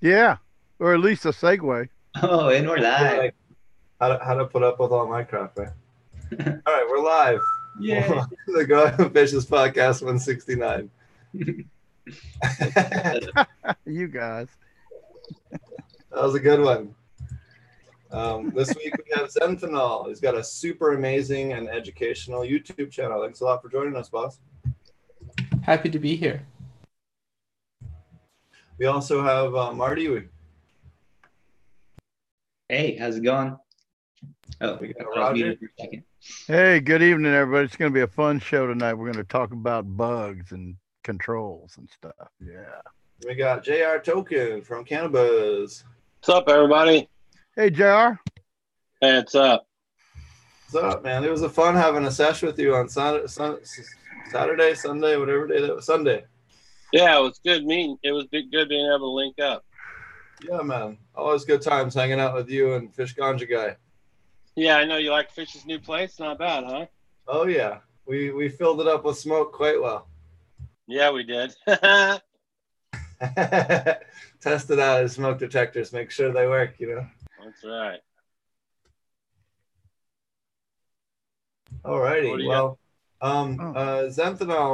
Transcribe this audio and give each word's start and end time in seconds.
Yeah, 0.00 0.38
or 0.78 0.94
at 0.94 1.00
least 1.00 1.26
a 1.26 1.28
segue. 1.28 1.90
Oh, 2.22 2.48
and 2.48 2.66
we're 2.66 2.78
live. 2.78 3.18
Like, 3.18 3.34
how 4.00 4.08
to, 4.08 4.24
how 4.24 4.34
to 4.34 4.46
put 4.46 4.62
up 4.62 4.80
with 4.80 4.92
all 4.92 5.06
my 5.06 5.24
crap, 5.24 5.58
right? 5.58 5.68
all 6.32 6.46
right, 6.46 6.86
we're 6.88 7.02
live. 7.02 7.40
Yeah. 7.78 8.08
Welcome 8.08 8.36
to 8.46 8.52
the 8.52 8.64
Go 8.64 8.84
Ahead 8.84 9.12
Fishes 9.12 9.44
Podcast 9.44 10.00
169. 10.00 10.90
you 13.84 14.08
guys. 14.08 14.48
That 16.12 16.24
was 16.24 16.34
a 16.34 16.40
good 16.40 16.60
one. 16.60 16.92
Um, 18.10 18.50
this 18.50 18.74
week 18.74 18.92
we 18.98 19.04
have 19.14 19.30
Zenthanol. 19.30 20.08
He's 20.08 20.18
got 20.18 20.34
a 20.34 20.42
super 20.42 20.94
amazing 20.94 21.52
and 21.52 21.68
educational 21.68 22.40
YouTube 22.40 22.90
channel. 22.90 23.22
Thanks 23.22 23.42
a 23.42 23.44
lot 23.44 23.62
for 23.62 23.68
joining 23.68 23.94
us, 23.94 24.08
boss. 24.08 24.40
Happy 25.62 25.88
to 25.88 26.00
be 26.00 26.16
here. 26.16 26.42
We 28.80 28.86
also 28.86 29.22
have 29.22 29.54
uh, 29.54 29.72
Marty. 29.74 30.22
Hey, 32.70 32.96
how's 32.96 33.16
it 33.16 33.22
going? 33.22 33.54
Oh, 34.62 34.78
We 34.80 34.94
got 34.94 35.02
I 35.02 35.08
was 35.08 35.16
Roger. 35.18 35.34
muted 35.34 35.58
for 35.58 35.66
a 35.66 35.82
second. 35.82 36.02
Hey, 36.46 36.80
good 36.80 37.02
evening, 37.02 37.34
everybody. 37.34 37.66
It's 37.66 37.76
going 37.76 37.92
to 37.92 37.94
be 37.94 38.00
a 38.00 38.06
fun 38.06 38.40
show 38.40 38.66
tonight. 38.66 38.94
We're 38.94 39.12
going 39.12 39.22
to 39.22 39.30
talk 39.30 39.52
about 39.52 39.98
bugs 39.98 40.52
and 40.52 40.76
controls 41.04 41.74
and 41.76 41.90
stuff. 41.90 42.30
Yeah. 42.42 42.80
We 43.26 43.34
got 43.34 43.64
JR 43.64 43.98
Token 44.02 44.62
from 44.62 44.86
Cannabis. 44.86 45.84
What's 46.20 46.30
up, 46.30 46.48
everybody? 46.48 47.06
Hey, 47.56 47.68
JR. 47.68 48.18
Hey, 49.02 49.16
what's 49.18 49.34
up? 49.34 49.66
What's 50.70 50.94
up, 50.94 51.02
man? 51.04 51.22
It 51.22 51.30
was 51.30 51.42
a 51.42 51.50
fun 51.50 51.74
having 51.74 52.06
a 52.06 52.10
sesh 52.10 52.40
with 52.42 52.58
you 52.58 52.74
on 52.74 52.88
Saturday, 52.88 53.26
Saturday, 54.30 54.74
Sunday, 54.74 55.18
whatever 55.18 55.46
day 55.46 55.60
that 55.60 55.76
was. 55.76 55.84
Sunday. 55.84 56.24
Yeah, 56.92 57.18
it 57.18 57.22
was 57.22 57.40
good 57.44 57.64
meeting. 57.64 57.96
It 58.02 58.12
was 58.12 58.26
good 58.30 58.68
being 58.68 58.86
able 58.86 58.98
to 58.98 59.14
link 59.14 59.38
up. 59.38 59.64
Yeah, 60.42 60.62
man. 60.62 60.98
Always 61.14 61.44
good 61.44 61.62
times 61.62 61.94
hanging 61.94 62.18
out 62.18 62.34
with 62.34 62.48
you 62.48 62.74
and 62.74 62.94
Fish 62.94 63.14
Ganja 63.14 63.48
guy. 63.48 63.76
Yeah, 64.56 64.76
I 64.76 64.84
know 64.84 64.96
you 64.96 65.10
like 65.10 65.30
Fish's 65.30 65.66
new 65.66 65.78
place. 65.78 66.18
Not 66.18 66.38
bad, 66.38 66.64
huh? 66.64 66.86
Oh 67.28 67.46
yeah, 67.46 67.78
we 68.06 68.30
we 68.30 68.48
filled 68.48 68.80
it 68.80 68.88
up 68.88 69.04
with 69.04 69.18
smoke 69.18 69.52
quite 69.52 69.80
well. 69.80 70.08
Yeah, 70.86 71.10
we 71.12 71.22
did. 71.22 71.54
yeah, 71.68 72.18
Test 74.40 74.70
it 74.70 74.80
out 74.80 75.04
as 75.04 75.12
smoke 75.12 75.38
detectors. 75.38 75.92
Make 75.92 76.10
sure 76.10 76.32
they 76.32 76.48
work. 76.48 76.80
You 76.80 76.96
know. 76.96 77.06
that's 77.44 77.64
right. 77.64 78.00
Do 82.22 82.42
you 82.42 82.48
Well, 82.48 82.79
um, 83.22 83.58
Oh. 83.60 83.72
uh, 83.72 84.10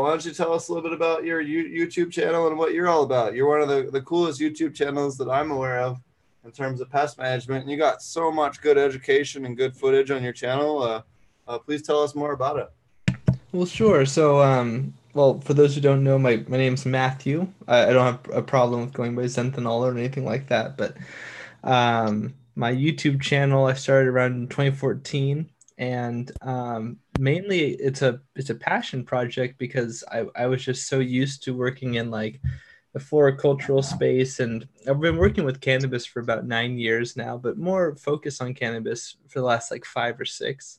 why 0.03 0.11
don't 0.11 0.25
you 0.25 0.33
tell 0.33 0.53
us 0.53 0.69
a 0.69 0.73
little 0.73 0.89
bit 0.89 0.93
about 0.97 1.25
your 1.25 1.41
you- 1.41 1.87
YouTube 1.87 2.13
channel 2.13 2.47
and 2.47 2.57
what 2.57 2.73
you're 2.73 2.89
all 2.89 3.03
about? 3.03 3.35
You're 3.35 3.49
one 3.49 3.61
of 3.61 3.69
the, 3.69 3.91
the 3.91 4.03
coolest 4.03 4.41
YouTube 4.41 4.75
channels 4.75 5.17
that 5.19 5.29
I'm 5.29 5.51
aware 5.51 5.81
of 5.81 5.99
in 6.45 6.53
terms 6.53 6.81
of 6.81 6.89
pest 6.89 7.19
management, 7.19 7.63
and 7.63 7.71
you 7.71 7.77
got 7.77 8.03
so 8.03 8.31
much 8.31 8.61
good 8.61 8.79
education 8.79 9.47
and 9.47 9.57
good 9.57 9.75
footage 9.75 10.11
on 10.11 10.23
your 10.23 10.33
channel. 10.33 10.83
Uh, 10.83 11.03
uh, 11.49 11.59
please 11.59 11.83
tell 11.83 12.03
us 12.03 12.15
more 12.15 12.33
about 12.33 12.59
it. 12.59 13.17
Well, 13.53 13.67
sure. 13.67 14.07
So, 14.07 14.41
um, 14.43 14.95
well, 15.15 15.41
for 15.41 15.55
those 15.55 15.75
who 15.75 15.81
don't 15.81 16.05
know, 16.05 16.19
my, 16.19 16.45
my 16.47 16.57
name's 16.57 16.87
Matthew. 16.87 17.49
I, 17.67 17.89
I 17.89 17.93
don't 17.93 18.05
have 18.05 18.37
a 18.37 18.43
problem 18.43 18.83
with 18.83 18.93
going 18.93 19.17
by 19.17 19.23
Zenthanol 19.23 19.81
or 19.81 19.97
anything 19.97 20.25
like 20.25 20.49
that. 20.49 20.77
But 20.77 20.97
um, 21.65 22.35
my 22.55 22.73
YouTube 22.73 23.21
channel 23.21 23.67
I 23.67 23.75
started 23.75 24.09
around 24.09 24.51
2014, 24.51 25.49
and 25.79 26.31
um, 26.43 26.99
mainly 27.19 27.73
it's 27.75 28.03
a 28.03 28.21
it's 28.35 28.51
a 28.51 28.55
passion 28.55 29.05
project 29.05 29.59
because 29.59 30.05
I, 30.11 30.27
I 30.35 30.47
was 30.47 30.65
just 30.65 30.89
so 30.89 30.99
used 30.99 31.43
to 31.45 31.57
working 31.57 31.95
in 31.95 32.11
like 32.11 32.41
the 32.93 33.01
floricultural 33.01 33.85
space, 33.85 34.41
and 34.41 34.67
I've 34.89 35.01
been 35.01 35.19
working 35.19 35.45
with 35.45 35.61
cannabis 35.61 36.07
for 36.07 36.21
about 36.21 36.47
nine 36.47 36.79
years 36.79 37.17
now, 37.17 37.37
but 37.37 37.59
more 37.59 37.97
focus 37.97 38.41
on 38.41 38.55
cannabis 38.55 39.17
for 39.29 39.41
the 39.41 39.45
last 39.47 39.71
like 39.71 39.85
five 39.85 40.19
or 40.21 40.25
six. 40.25 40.79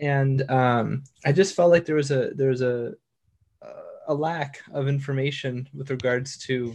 And 0.00 0.50
um, 0.50 1.04
I 1.24 1.32
just 1.32 1.54
felt 1.54 1.70
like 1.70 1.84
there 1.84 1.96
was 1.96 2.10
a 2.10 2.30
there 2.34 2.48
was 2.48 2.62
a 2.62 2.94
a 4.06 4.14
lack 4.14 4.62
of 4.72 4.88
information 4.88 5.68
with 5.72 5.90
regards 5.90 6.36
to 6.38 6.74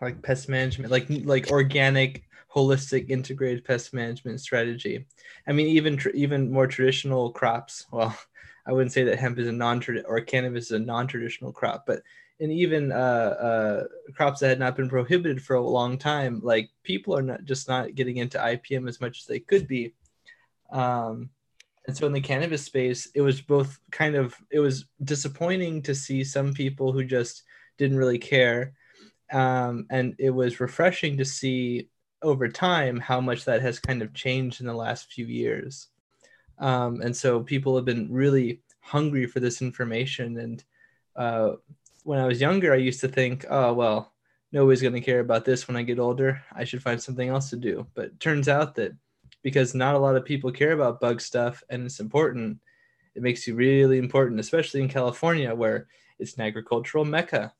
like 0.00 0.22
pest 0.22 0.48
management, 0.48 0.90
like 0.90 1.06
like 1.08 1.50
organic, 1.50 2.24
holistic, 2.54 3.10
integrated 3.10 3.64
pest 3.64 3.92
management 3.92 4.40
strategy. 4.40 5.06
I 5.46 5.52
mean, 5.52 5.66
even 5.66 5.96
tr- 5.96 6.10
even 6.10 6.50
more 6.50 6.66
traditional 6.66 7.30
crops. 7.32 7.86
Well, 7.90 8.16
I 8.66 8.72
wouldn't 8.72 8.92
say 8.92 9.04
that 9.04 9.18
hemp 9.18 9.38
is 9.38 9.48
a 9.48 9.52
non 9.52 9.82
or 10.06 10.20
cannabis 10.20 10.66
is 10.66 10.72
a 10.72 10.78
non 10.78 11.06
traditional 11.06 11.52
crop, 11.52 11.84
but 11.86 12.02
and 12.40 12.50
even 12.50 12.90
uh, 12.90 12.94
uh, 12.94 13.84
crops 14.14 14.40
that 14.40 14.48
had 14.48 14.58
not 14.58 14.76
been 14.76 14.88
prohibited 14.88 15.42
for 15.42 15.56
a 15.56 15.66
long 15.66 15.98
time, 15.98 16.40
like 16.42 16.70
people 16.82 17.16
are 17.16 17.22
not 17.22 17.44
just 17.44 17.68
not 17.68 17.94
getting 17.94 18.16
into 18.16 18.38
IPM 18.38 18.88
as 18.88 19.00
much 19.00 19.20
as 19.20 19.26
they 19.26 19.38
could 19.38 19.68
be. 19.68 19.94
Um, 20.70 21.30
and 21.86 21.96
so 21.96 22.06
in 22.06 22.12
the 22.12 22.20
cannabis 22.20 22.64
space, 22.64 23.08
it 23.14 23.20
was 23.20 23.40
both 23.40 23.78
kind 23.90 24.14
of 24.14 24.34
it 24.50 24.58
was 24.58 24.86
disappointing 25.02 25.82
to 25.82 25.94
see 25.94 26.24
some 26.24 26.54
people 26.54 26.92
who 26.92 27.04
just 27.04 27.42
didn't 27.78 27.98
really 27.98 28.18
care, 28.18 28.72
um, 29.32 29.86
and 29.90 30.14
it 30.18 30.30
was 30.30 30.60
refreshing 30.60 31.18
to 31.18 31.24
see 31.24 31.88
over 32.22 32.48
time 32.48 32.98
how 33.00 33.20
much 33.20 33.44
that 33.44 33.62
has 33.62 33.78
kind 33.78 34.02
of 34.02 34.14
changed 34.14 34.60
in 34.60 34.66
the 34.66 34.74
last 34.74 35.12
few 35.12 35.26
years. 35.26 35.88
Um, 36.58 37.00
and 37.00 37.16
so 37.16 37.40
people 37.40 37.76
have 37.76 37.84
been 37.84 38.12
really 38.12 38.60
hungry 38.80 39.26
for 39.26 39.40
this 39.40 39.60
information. 39.60 40.38
And 40.38 40.64
uh, 41.16 41.52
when 42.04 42.18
I 42.18 42.26
was 42.26 42.40
younger, 42.40 42.72
I 42.72 42.76
used 42.76 43.00
to 43.00 43.08
think, 43.08 43.44
oh 43.50 43.72
well, 43.72 44.12
nobody's 44.52 44.82
going 44.82 44.94
to 44.94 45.00
care 45.00 45.20
about 45.20 45.44
this 45.44 45.66
when 45.66 45.76
I 45.76 45.82
get 45.82 45.98
older. 45.98 46.42
I 46.52 46.64
should 46.64 46.82
find 46.82 47.02
something 47.02 47.28
else 47.28 47.50
to 47.50 47.56
do. 47.56 47.86
But 47.94 48.18
turns 48.20 48.48
out 48.48 48.74
that 48.76 48.92
because 49.44 49.74
not 49.74 49.94
a 49.94 49.98
lot 49.98 50.16
of 50.16 50.24
people 50.24 50.50
care 50.50 50.72
about 50.72 51.00
bug 51.00 51.20
stuff 51.20 51.62
and 51.70 51.84
it's 51.84 52.00
important 52.00 52.58
it 53.14 53.22
makes 53.22 53.46
you 53.46 53.54
really 53.54 53.98
important 53.98 54.40
especially 54.40 54.80
in 54.80 54.88
california 54.88 55.54
where 55.54 55.86
it's 56.18 56.34
an 56.34 56.42
agricultural 56.42 57.04
mecca 57.04 57.52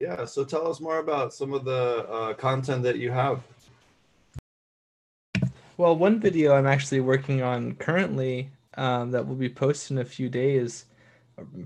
Yeah. 0.00 0.24
So 0.26 0.44
tell 0.44 0.68
us 0.68 0.80
more 0.80 0.98
about 0.98 1.32
some 1.32 1.52
of 1.54 1.64
the 1.64 2.06
uh, 2.08 2.34
content 2.34 2.82
that 2.82 2.98
you 2.98 3.10
have. 3.10 3.42
well 5.76 5.96
one 5.96 6.18
video 6.18 6.54
i'm 6.54 6.66
actually 6.66 7.00
working 7.00 7.42
on 7.42 7.74
currently 7.74 8.50
um, 8.74 9.10
that 9.10 9.26
will 9.26 9.34
be 9.34 9.48
posted 9.48 9.92
in 9.92 9.98
a 9.98 10.04
few 10.04 10.28
days 10.28 10.86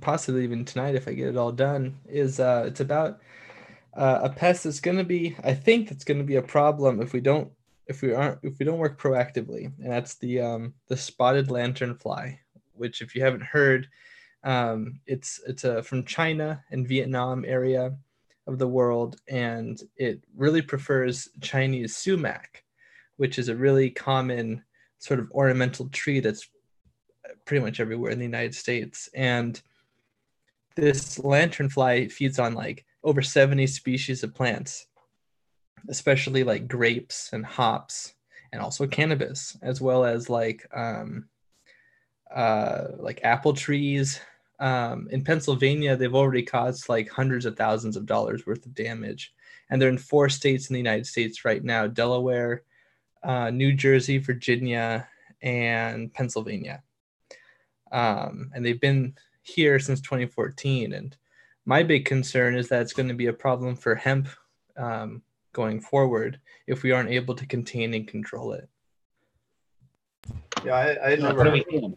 possibly 0.01 0.43
even 0.43 0.65
tonight 0.65 0.95
if 0.95 1.07
i 1.07 1.13
get 1.13 1.29
it 1.29 1.37
all 1.37 1.53
done 1.53 1.95
is 2.09 2.41
uh, 2.41 2.65
it's 2.67 2.81
about 2.81 3.21
uh, 3.95 4.21
a 4.23 4.31
pest 4.31 4.65
that's 4.65 4.81
going 4.81 4.97
to 4.97 5.05
be 5.05 5.37
i 5.45 5.55
think 5.55 5.89
that's 5.89 6.05
going 6.05 6.19
to 6.19 6.25
be 6.25 6.37
a 6.37 6.43
problem 6.43 7.01
if 7.01 7.13
we 7.13 7.21
don't 7.21 7.51
if 7.87 8.03
we 8.03 8.13
aren't 8.13 8.39
if 8.43 8.59
we 8.59 8.65
don't 8.65 8.79
work 8.79 9.01
proactively 9.01 9.73
and 9.83 9.91
that's 9.91 10.15
the 10.17 10.41
um, 10.41 10.75
the 10.89 10.97
spotted 10.97 11.49
lanternfly 11.49 12.37
which 12.73 13.03
if 13.03 13.15
you 13.15 13.23
haven't 13.23 13.43
heard 13.43 13.89
um, 14.43 15.01
it's 15.07 15.41
it's 15.47 15.65
a 15.65 15.83
from 15.83 16.05
china 16.05 16.63
and 16.71 16.87
vietnam 16.87 17.45
area 17.47 17.95
of 18.51 18.59
the 18.59 18.69
world 18.69 19.17
and 19.29 19.83
it 19.97 20.23
really 20.37 20.63
prefers 20.63 21.29
chinese 21.41 21.97
sumac 21.97 22.65
which 23.17 23.39
is 23.39 23.49
a 23.49 23.57
really 23.57 23.91
common 23.91 24.63
sort 24.99 25.21
of 25.21 25.31
ornamental 25.33 25.89
tree 25.91 26.21
that's 26.21 26.49
pretty 27.45 27.65
much 27.65 27.81
everywhere 27.81 28.11
in 28.11 28.19
the 28.19 28.25
united 28.25 28.55
states 28.55 29.09
and 29.15 29.63
this 30.77 31.19
lanternfly 31.19 32.11
feeds 32.11 32.39
on 32.39 32.55
like 32.55 32.85
over 33.05 33.23
70 33.23 33.67
species 33.67 34.23
of 34.23 34.35
plants, 34.35 34.87
especially 35.89 36.45
like 36.45 36.69
grapes 36.69 37.31
and 37.33 37.45
hops 37.45 38.15
and 38.53 38.61
also 38.61 38.87
cannabis, 38.87 39.57
as 39.63 39.81
well 39.81 40.05
as 40.05 40.29
like 40.29 40.67
um, 40.75 41.29
uh, 42.35 42.89
like 42.99 43.21
apple 43.25 43.53
trees. 43.53 44.21
Um, 44.61 45.09
in 45.11 45.25
Pennsylvania, 45.25 45.97
they've 45.97 46.15
already 46.15 46.43
caused 46.43 46.89
like 46.89 47.09
hundreds 47.09 47.47
of 47.47 47.57
thousands 47.57 47.97
of 47.97 48.07
dollars 48.07 48.47
worth 48.47 48.65
of 48.67 48.75
damage, 48.75 49.33
and 49.71 49.81
they're 49.81 49.89
in 49.89 49.99
four 49.99 50.29
states 50.29 50.69
in 50.69 50.75
the 50.75 50.81
United 50.81 51.07
States 51.07 51.45
right 51.45 51.65
now: 51.65 51.87
Delaware, 51.87 52.63
uh, 53.23 53.51
New 53.51 53.73
Jersey, 53.73 54.19
Virginia, 54.19 55.09
and 55.43 56.13
Pennsylvania. 56.13 56.83
Um, 57.91 58.51
and 58.55 58.65
they've 58.65 58.81
been 58.81 59.15
here 59.43 59.79
since 59.79 60.01
2014, 60.03 60.93
and 60.93 61.17
my 61.65 61.83
big 61.83 62.05
concern 62.05 62.55
is 62.55 62.69
that 62.69 62.83
it's 62.83 62.93
going 62.93 63.09
to 63.09 63.15
be 63.15 63.27
a 63.27 63.33
problem 63.33 63.77
for 63.77 63.95
hemp 63.95 64.29
um, 64.77 65.23
going 65.53 65.81
forward 65.81 66.39
if 66.67 66.83
we 66.83 66.93
aren't 66.93 67.11
able 67.11 67.35
to 67.35 67.47
contain 67.47 67.95
and 67.95 68.07
control 68.07 68.53
it. 68.53 68.69
Yeah, 70.65 70.75
I, 70.75 71.13
I 71.13 71.17
never 71.17 71.47
are 71.47 71.51
we 71.51 71.65
doing? 71.65 71.97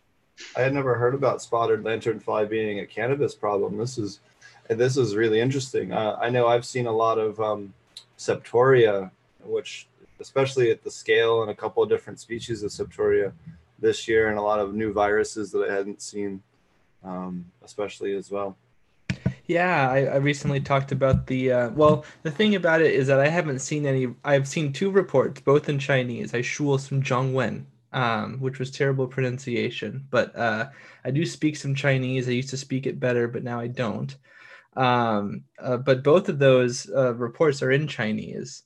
I 0.55 0.61
had 0.61 0.73
never 0.73 0.95
heard 0.95 1.13
about 1.13 1.41
spotted 1.41 1.83
lanternfly 1.83 2.49
being 2.49 2.79
a 2.79 2.85
cannabis 2.85 3.35
problem. 3.35 3.77
This 3.77 3.97
is 3.97 4.19
this 4.69 4.97
is 4.97 5.15
really 5.15 5.39
interesting. 5.39 5.91
Uh, 5.91 6.17
I 6.21 6.29
know 6.29 6.47
I've 6.47 6.65
seen 6.65 6.87
a 6.87 6.91
lot 6.91 7.17
of 7.17 7.39
um, 7.39 7.73
septoria, 8.17 9.11
which 9.43 9.87
especially 10.19 10.71
at 10.71 10.83
the 10.83 10.91
scale 10.91 11.41
and 11.41 11.51
a 11.51 11.55
couple 11.55 11.83
of 11.83 11.89
different 11.89 12.19
species 12.19 12.63
of 12.63 12.71
septoria 12.71 13.33
this 13.79 14.07
year, 14.07 14.29
and 14.29 14.37
a 14.37 14.41
lot 14.41 14.59
of 14.59 14.73
new 14.73 14.93
viruses 14.93 15.51
that 15.51 15.69
I 15.69 15.73
hadn't 15.73 16.01
seen, 16.01 16.41
um, 17.03 17.45
especially 17.63 18.15
as 18.15 18.31
well. 18.31 18.55
Yeah, 19.45 19.89
I, 19.91 20.05
I 20.05 20.15
recently 20.17 20.61
talked 20.61 20.93
about 20.93 21.27
the. 21.27 21.51
Uh, 21.51 21.69
well, 21.71 22.05
the 22.23 22.31
thing 22.31 22.55
about 22.55 22.81
it 22.81 22.93
is 22.93 23.07
that 23.07 23.19
I 23.19 23.27
haven't 23.27 23.59
seen 23.59 23.85
any. 23.85 24.07
I've 24.23 24.47
seen 24.47 24.71
two 24.71 24.89
reports, 24.89 25.41
both 25.41 25.67
in 25.67 25.79
Chinese. 25.79 26.33
I 26.33 26.39
shuo 26.39 26.79
some 26.79 27.03
Zhongwen, 27.03 27.65
um, 27.93 28.39
which 28.39 28.59
was 28.59 28.71
terrible 28.71 29.07
pronunciation, 29.07 30.05
but 30.09 30.35
uh, 30.35 30.69
I 31.05 31.11
do 31.11 31.25
speak 31.25 31.55
some 31.55 31.75
Chinese. 31.75 32.27
I 32.27 32.31
used 32.31 32.49
to 32.49 32.57
speak 32.57 32.87
it 32.87 32.99
better, 32.99 33.27
but 33.27 33.43
now 33.43 33.59
I 33.59 33.67
don't. 33.67 34.15
Um, 34.75 35.43
uh, 35.59 35.77
but 35.77 36.03
both 36.03 36.27
of 36.27 36.39
those 36.39 36.89
uh, 36.89 37.13
reports 37.13 37.61
are 37.61 37.71
in 37.71 37.87
Chinese, 37.87 38.63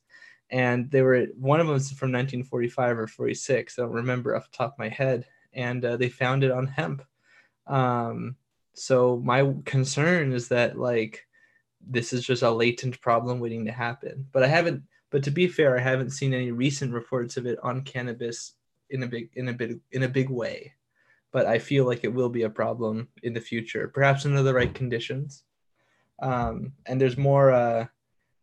and 0.50 0.90
they 0.90 1.02
were 1.02 1.28
one 1.38 1.60
of 1.60 1.68
them 1.68 1.74
was 1.74 1.92
from 1.92 2.12
1945 2.12 3.00
or 3.00 3.08
46. 3.08 3.78
I 3.78 3.82
don't 3.82 3.92
remember 3.92 4.36
off 4.36 4.50
the 4.50 4.58
top 4.58 4.74
of 4.74 4.80
my 4.80 4.90
head, 4.90 5.26
and 5.54 5.84
uh, 5.84 5.98
they 5.98 6.10
found 6.10 6.46
it 6.46 6.52
on 6.52 6.68
hemp. 6.68 7.04
Um, 7.68 8.38
so 8.74 9.20
my 9.22 9.54
concern 9.66 10.32
is 10.32 10.48
that 10.50 10.78
like 10.80 11.26
this 11.86 12.14
is 12.14 12.26
just 12.26 12.44
a 12.44 12.52
latent 12.52 13.02
problem 13.02 13.42
waiting 13.42 13.66
to 13.66 13.72
happen. 13.74 14.26
But 14.32 14.44
I 14.44 14.48
haven't. 14.48 14.84
But 15.10 15.24
to 15.24 15.32
be 15.32 15.48
fair, 15.48 15.78
I 15.78 15.82
haven't 15.82 16.12
seen 16.12 16.34
any 16.34 16.52
recent 16.52 16.94
reports 16.94 17.38
of 17.38 17.46
it 17.46 17.60
on 17.64 17.82
cannabis 17.82 18.54
in 18.90 19.04
a 19.04 19.08
big 19.08 19.30
in 19.36 19.50
a 19.50 19.54
big 19.54 19.80
in 19.92 20.04
a 20.04 20.08
big 20.08 20.30
way. 20.30 20.74
But 21.32 21.46
I 21.46 21.60
feel 21.60 21.86
like 21.86 22.04
it 22.04 22.14
will 22.14 22.30
be 22.30 22.44
a 22.44 22.50
problem 22.50 23.10
in 23.24 23.34
the 23.34 23.42
future, 23.42 23.90
perhaps 23.90 24.26
under 24.26 24.44
the 24.44 24.54
right 24.54 24.74
conditions. 24.74 25.44
Um, 26.20 26.74
and 26.86 27.00
there's 27.00 27.18
more. 27.18 27.52
Uh, 27.52 27.88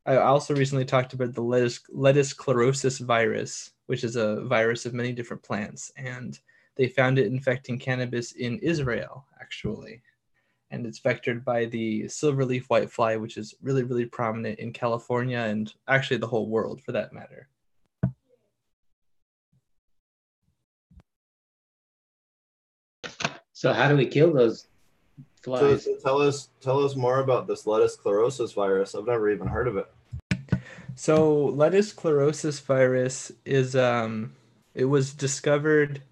I 0.06 0.17
also 0.17 0.55
recently 0.55 0.85
talked 0.85 1.14
about 1.14 1.32
the 1.32 1.43
lettuce, 1.43 1.81
lettuce 1.88 2.35
chlorosis 2.35 3.00
virus, 3.00 3.70
which 3.87 4.05
is 4.05 4.17
a 4.17 4.43
virus 4.44 4.85
of 4.85 4.93
many 4.93 5.12
different 5.12 5.43
plants, 5.43 5.91
and 5.96 6.38
they 6.76 6.88
found 6.88 7.19
it 7.19 7.26
infecting 7.26 7.79
cannabis 7.79 8.32
in 8.32 8.58
Israel, 8.58 9.26
actually 9.40 10.02
and 10.75 10.87
it's 10.87 11.00
vectored 11.00 11.44
by 11.44 11.67
the 11.67 12.02
silverleaf 12.05 12.67
whitefly, 12.67 13.20
which 13.20 13.37
is 13.37 13.55
really, 13.62 13.85
really 13.85 14.06
prominent 14.06 14.58
in 14.58 14.73
California 14.73 15.38
and 15.38 15.73
actually 15.87 16.17
the 16.17 16.26
whole 16.26 16.49
world 16.49 16.82
for 16.82 16.90
that 16.90 17.12
matter. 17.12 17.49
So 23.64 23.72
how 23.72 23.88
do 23.88 23.96
we 23.96 24.05
kill 24.05 24.31
those 24.31 24.66
So, 25.43 25.56
flies? 25.56 25.84
so 25.87 25.96
tell 25.96 26.20
us 26.20 26.50
tell 26.61 26.84
us 26.84 26.96
more 26.96 27.20
about 27.20 27.46
this 27.46 27.66
lettuce 27.66 27.96
chlorosis 27.96 28.55
virus. 28.55 28.94
I've 28.94 29.06
never 29.06 29.31
even 29.31 29.46
heard 29.46 29.69
of 29.69 29.78
it. 29.78 29.90
So 30.96 31.46
lettuce 31.46 31.94
chlorosis 31.94 32.61
virus 32.61 33.32
is 33.46 33.75
um, 33.75 34.34
it 34.75 34.84
was 34.84 35.14
discovered 35.14 36.02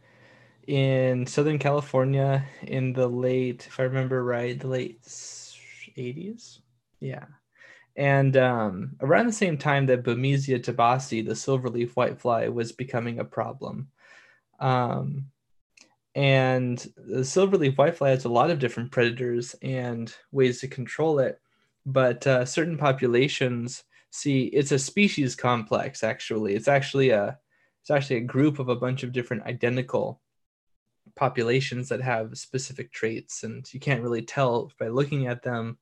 in 0.66 1.26
Southern 1.26 1.58
California 1.58 2.42
in 2.62 2.94
the 2.94 3.06
late, 3.06 3.66
if 3.66 3.78
I 3.78 3.82
remember 3.82 4.24
right, 4.24 4.58
the 4.58 4.68
late 4.68 5.02
80s. 5.02 6.60
Yeah. 7.00 7.26
And 7.96 8.34
um, 8.38 8.92
around 9.02 9.26
the 9.26 9.32
same 9.34 9.58
time 9.58 9.84
that 9.88 10.04
Bemisia 10.04 10.58
tabaci, 10.58 11.22
the 11.22 11.34
silverleaf 11.34 11.92
whitefly, 11.92 12.50
was 12.50 12.72
becoming 12.72 13.18
a 13.18 13.26
problem. 13.26 13.88
Um, 14.58 15.26
and 16.14 16.78
the 16.96 17.20
silverleaf 17.20 17.76
whitefly 17.76 18.10
has 18.10 18.24
a 18.24 18.28
lot 18.30 18.50
of 18.50 18.58
different 18.58 18.90
predators 18.90 19.54
and 19.62 20.14
ways 20.30 20.60
to 20.60 20.68
control 20.68 21.18
it. 21.18 21.40
But 21.86 22.26
uh, 22.26 22.44
certain 22.44 22.76
populations 22.76 23.84
see 24.10 24.44
it's 24.44 24.72
a 24.72 24.78
species 24.78 25.34
complex, 25.34 26.02
actually. 26.02 26.54
It's 26.54 26.68
actually 26.68 27.10
a 27.10 27.38
it's 27.80 27.90
actually 27.90 28.16
a 28.16 28.20
group 28.20 28.58
of 28.58 28.68
a 28.68 28.76
bunch 28.76 29.02
of 29.02 29.12
different 29.12 29.44
identical 29.44 30.20
populations 31.16 31.88
that 31.88 32.00
have 32.00 32.38
specific 32.38 32.92
traits, 32.92 33.42
and 33.42 33.66
you 33.72 33.80
can't 33.80 34.02
really 34.02 34.22
tell 34.22 34.70
by 34.78 34.88
looking 34.88 35.26
at 35.26 35.42
them 35.42 35.78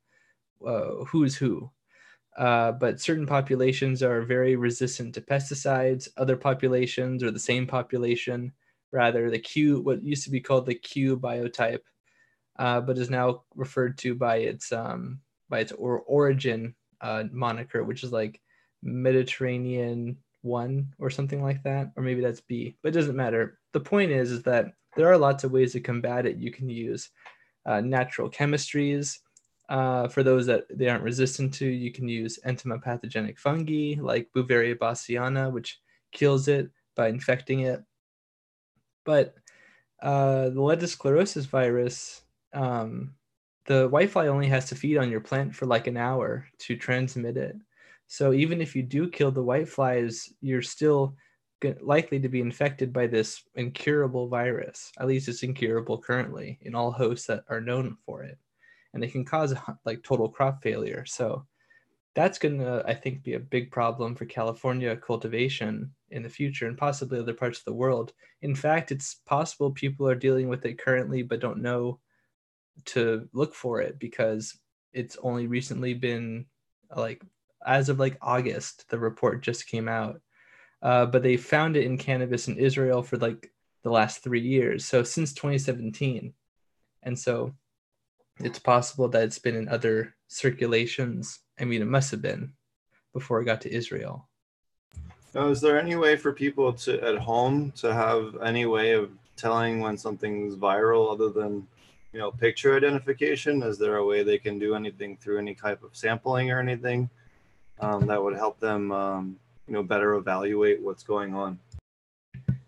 uh, 0.66 1.04
who's 1.08 1.36
who. 1.36 1.70
Uh, 2.38 2.72
but 2.72 3.00
certain 3.00 3.26
populations 3.26 4.02
are 4.02 4.22
very 4.22 4.56
resistant 4.56 5.14
to 5.14 5.20
pesticides. 5.20 6.08
Other 6.16 6.36
populations, 6.36 7.22
or 7.22 7.30
the 7.30 7.38
same 7.38 7.66
population, 7.66 8.52
rather, 8.92 9.30
the 9.30 9.38
Q, 9.38 9.80
what 9.80 10.02
used 10.02 10.24
to 10.24 10.30
be 10.30 10.40
called 10.40 10.66
the 10.66 10.74
Q 10.74 11.16
biotype, 11.16 11.80
uh, 12.58 12.80
but 12.80 12.98
is 12.98 13.10
now 13.10 13.44
referred 13.54 13.98
to 13.98 14.14
by 14.14 14.36
its 14.36 14.72
um, 14.72 15.20
by 15.48 15.60
its 15.60 15.72
or- 15.72 16.00
origin 16.00 16.74
uh, 17.00 17.24
moniker, 17.32 17.84
which 17.84 18.04
is 18.04 18.12
like 18.12 18.40
Mediterranean 18.82 20.18
one 20.42 20.94
or 20.98 21.10
something 21.10 21.42
like 21.42 21.62
that, 21.64 21.92
or 21.96 22.02
maybe 22.02 22.20
that's 22.20 22.40
B. 22.40 22.76
But 22.82 22.90
it 22.90 22.98
doesn't 22.98 23.16
matter. 23.16 23.58
The 23.72 23.80
point 23.80 24.10
is, 24.10 24.30
is 24.30 24.42
that 24.44 24.72
there 24.96 25.10
are 25.10 25.18
lots 25.18 25.44
of 25.44 25.52
ways 25.52 25.72
to 25.72 25.80
combat 25.80 26.26
it. 26.26 26.36
You 26.36 26.50
can 26.50 26.68
use 26.68 27.10
uh, 27.66 27.80
natural 27.80 28.30
chemistries. 28.30 29.18
Uh, 29.68 30.08
for 30.08 30.24
those 30.24 30.46
that 30.46 30.64
they 30.74 30.88
aren't 30.88 31.04
resistant 31.04 31.54
to, 31.54 31.66
you 31.66 31.92
can 31.92 32.08
use 32.08 32.40
entomopathogenic 32.44 33.38
fungi 33.38 33.94
like 34.00 34.28
Beauveria 34.34 34.76
bassiana, 34.76 35.52
which 35.52 35.78
kills 36.10 36.48
it 36.48 36.70
by 36.96 37.08
infecting 37.08 37.60
it. 37.60 37.82
But 39.04 39.34
uh, 40.02 40.50
the 40.50 40.62
lettuce 40.62 40.96
chlorosis 40.96 41.46
virus, 41.46 42.22
um, 42.52 43.14
the 43.66 43.88
whitefly 43.88 44.26
only 44.26 44.48
has 44.48 44.66
to 44.68 44.74
feed 44.74 44.96
on 44.96 45.10
your 45.10 45.20
plant 45.20 45.54
for 45.54 45.66
like 45.66 45.86
an 45.86 45.96
hour 45.96 46.46
to 46.58 46.76
transmit 46.76 47.36
it. 47.36 47.56
So 48.06 48.32
even 48.32 48.60
if 48.60 48.74
you 48.74 48.82
do 48.82 49.08
kill 49.08 49.30
the 49.30 49.44
whiteflies, 49.44 50.32
you're 50.40 50.62
still 50.62 51.14
likely 51.80 52.18
to 52.18 52.28
be 52.28 52.40
infected 52.40 52.92
by 52.92 53.06
this 53.06 53.42
incurable 53.54 54.28
virus. 54.28 54.90
At 54.98 55.06
least 55.06 55.28
it's 55.28 55.42
incurable 55.42 55.98
currently 55.98 56.58
in 56.62 56.74
all 56.74 56.90
hosts 56.90 57.26
that 57.26 57.44
are 57.48 57.60
known 57.60 57.96
for 58.04 58.22
it, 58.24 58.38
and 58.94 59.04
it 59.04 59.12
can 59.12 59.24
cause 59.24 59.54
like 59.84 60.02
total 60.02 60.28
crop 60.28 60.62
failure. 60.62 61.04
So 61.06 61.46
that's 62.14 62.38
going 62.38 62.58
to, 62.58 62.82
I 62.86 62.94
think, 62.94 63.22
be 63.22 63.34
a 63.34 63.40
big 63.40 63.70
problem 63.70 64.14
for 64.14 64.24
California 64.24 64.96
cultivation 64.96 65.92
in 66.10 66.22
the 66.22 66.28
future 66.28 66.66
and 66.66 66.76
possibly 66.76 67.18
other 67.18 67.34
parts 67.34 67.58
of 67.58 67.64
the 67.64 67.74
world. 67.74 68.12
In 68.42 68.54
fact, 68.54 68.90
it's 68.90 69.14
possible 69.26 69.70
people 69.70 70.08
are 70.08 70.16
dealing 70.16 70.48
with 70.48 70.64
it 70.64 70.78
currently 70.78 71.22
but 71.22 71.40
don't 71.40 71.62
know 71.62 72.00
to 72.86 73.28
look 73.32 73.54
for 73.54 73.80
it 73.80 73.98
because 73.98 74.58
it's 74.92 75.16
only 75.22 75.46
recently 75.46 75.94
been 75.94 76.46
like 76.94 77.22
as 77.64 77.88
of 77.88 77.98
like 77.98 78.16
August, 78.22 78.88
the 78.88 78.98
report 78.98 79.42
just 79.42 79.68
came 79.68 79.88
out. 79.88 80.20
Uh, 80.82 81.06
but 81.06 81.22
they 81.22 81.36
found 81.36 81.76
it 81.76 81.84
in 81.84 81.98
cannabis 81.98 82.48
in 82.48 82.56
Israel 82.56 83.02
for 83.02 83.18
like 83.18 83.52
the 83.82 83.90
last 83.90 84.22
three 84.22 84.40
years. 84.40 84.84
So 84.84 85.02
since 85.02 85.34
2017. 85.34 86.32
And 87.02 87.18
so 87.18 87.54
it's 88.38 88.58
possible 88.58 89.08
that 89.08 89.24
it's 89.24 89.38
been 89.38 89.56
in 89.56 89.68
other 89.68 90.14
circulations. 90.28 91.40
I 91.60 91.64
mean, 91.64 91.82
it 91.82 91.86
must 91.86 92.10
have 92.10 92.22
been 92.22 92.52
before 93.12 93.40
it 93.40 93.44
got 93.44 93.60
to 93.62 93.72
Israel. 93.72 94.28
Now, 95.34 95.48
is 95.48 95.60
there 95.60 95.80
any 95.80 95.94
way 95.94 96.16
for 96.16 96.32
people 96.32 96.72
to 96.72 97.00
at 97.02 97.18
home 97.18 97.72
to 97.76 97.92
have 97.92 98.36
any 98.42 98.66
way 98.66 98.92
of 98.92 99.10
telling 99.36 99.80
when 99.80 99.96
something's 99.96 100.56
viral 100.56 101.12
other 101.12 101.30
than 101.30 101.66
you 102.12 102.18
know 102.18 102.30
picture 102.30 102.76
identification? 102.76 103.62
Is 103.62 103.78
there 103.78 103.96
a 103.96 104.04
way 104.04 104.22
they 104.22 104.38
can 104.38 104.58
do 104.58 104.74
anything 104.74 105.16
through 105.16 105.38
any 105.38 105.54
type 105.54 105.82
of 105.82 105.94
sampling 105.94 106.50
or 106.50 106.58
anything 106.58 107.08
um, 107.80 108.06
that 108.06 108.22
would 108.22 108.36
help 108.36 108.58
them 108.58 108.90
um, 108.90 109.36
you 109.68 109.74
know 109.74 109.82
better 109.82 110.14
evaluate 110.14 110.82
what's 110.82 111.04
going 111.04 111.34
on? 111.34 111.58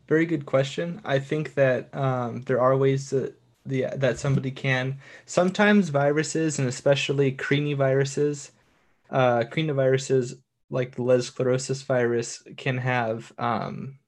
Very 0.06 0.26
good 0.26 0.46
question. 0.46 1.00
I 1.04 1.18
think 1.18 1.54
that 1.54 1.92
um, 1.94 2.42
there 2.42 2.60
are 2.60 2.76
ways 2.76 3.10
that 3.10 3.34
the 3.66 3.86
that 3.96 4.18
somebody 4.18 4.50
can. 4.50 4.98
Sometimes 5.26 5.88
viruses, 5.88 6.58
and 6.58 6.68
especially 6.68 7.32
criniviruses, 7.32 8.50
uh, 9.12 9.44
viruses 9.54 10.34
like 10.70 10.96
the 10.96 11.02
lettuce 11.02 11.30
chlorosis 11.30 11.84
virus 11.84 12.42
can 12.56 12.78
have 12.78 13.30
um, 13.38 13.98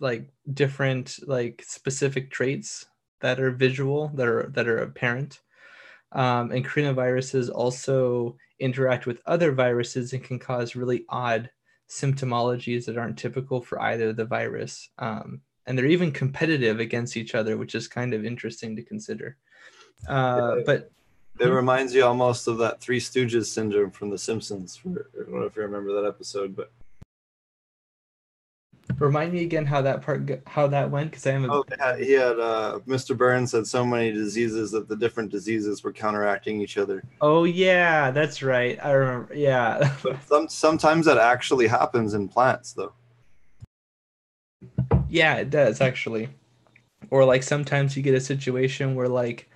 like 0.00 0.28
different 0.52 1.18
like 1.26 1.62
specific 1.66 2.30
traits 2.30 2.84
that 3.20 3.40
are 3.40 3.52
visual 3.52 4.08
that 4.14 4.26
are 4.26 4.50
that 4.54 4.68
are 4.68 4.78
apparent. 4.78 5.40
Um, 6.12 6.50
and 6.50 6.64
viruses 6.94 7.50
also 7.50 8.36
interact 8.58 9.06
with 9.06 9.22
other 9.26 9.52
viruses 9.52 10.12
and 10.12 10.24
can 10.24 10.38
cause 10.38 10.74
really 10.74 11.04
odd 11.08 11.50
symptomologies 11.88 12.86
that 12.86 12.98
aren't 12.98 13.18
typical 13.18 13.60
for 13.60 13.80
either 13.80 14.12
the 14.12 14.24
virus. 14.24 14.88
Um, 14.98 15.42
and 15.66 15.76
they're 15.76 15.86
even 15.86 16.10
competitive 16.10 16.80
against 16.80 17.16
each 17.16 17.34
other, 17.34 17.56
which 17.56 17.74
is 17.74 17.88
kind 17.88 18.14
of 18.14 18.24
interesting 18.24 18.74
to 18.76 18.82
consider. 18.82 19.36
Uh, 20.08 20.56
but 20.64 20.90
It 21.40 21.48
reminds 21.48 21.94
you 21.94 22.04
almost 22.04 22.48
of 22.48 22.58
that 22.58 22.80
Three 22.80 23.00
Stooges 23.00 23.46
syndrome 23.46 23.90
from 23.90 24.10
The 24.10 24.18
Simpsons. 24.18 24.76
For, 24.76 25.08
I 25.14 25.24
don't 25.24 25.40
know 25.40 25.46
if 25.46 25.56
you 25.56 25.62
remember 25.62 26.00
that 26.00 26.08
episode, 26.08 26.56
but 26.56 26.72
remind 28.98 29.32
me 29.32 29.42
again 29.42 29.64
how 29.64 29.80
that 29.82 30.02
part 30.02 30.28
how 30.46 30.66
that 30.66 30.90
went 30.90 31.10
because 31.10 31.26
I 31.26 31.32
am 31.32 31.44
a, 31.44 31.52
oh, 31.52 31.64
he 31.98 32.12
had 32.12 32.40
uh, 32.40 32.80
Mr. 32.86 33.16
Burns 33.16 33.52
had 33.52 33.66
so 33.66 33.84
many 33.84 34.10
diseases 34.12 34.70
that 34.72 34.88
the 34.88 34.96
different 34.96 35.30
diseases 35.30 35.84
were 35.84 35.92
counteracting 35.92 36.60
each 36.60 36.78
other. 36.78 37.02
oh 37.20 37.44
yeah 37.44 38.10
that's 38.10 38.42
right 38.42 38.78
I 38.84 38.92
remember 38.92 39.34
yeah 39.34 39.94
But 40.02 40.16
some 40.26 40.48
sometimes 40.48 41.06
that 41.06 41.18
actually 41.18 41.66
happens 41.68 42.14
in 42.14 42.28
plants, 42.28 42.72
though. 42.72 42.92
Yeah, 45.08 45.36
it 45.36 45.50
does 45.50 45.80
actually. 45.80 46.28
Or 47.10 47.24
like 47.24 47.42
sometimes 47.42 47.96
you 47.96 48.02
get 48.02 48.14
a 48.14 48.20
situation 48.20 48.94
where 48.94 49.08
like 49.08 49.48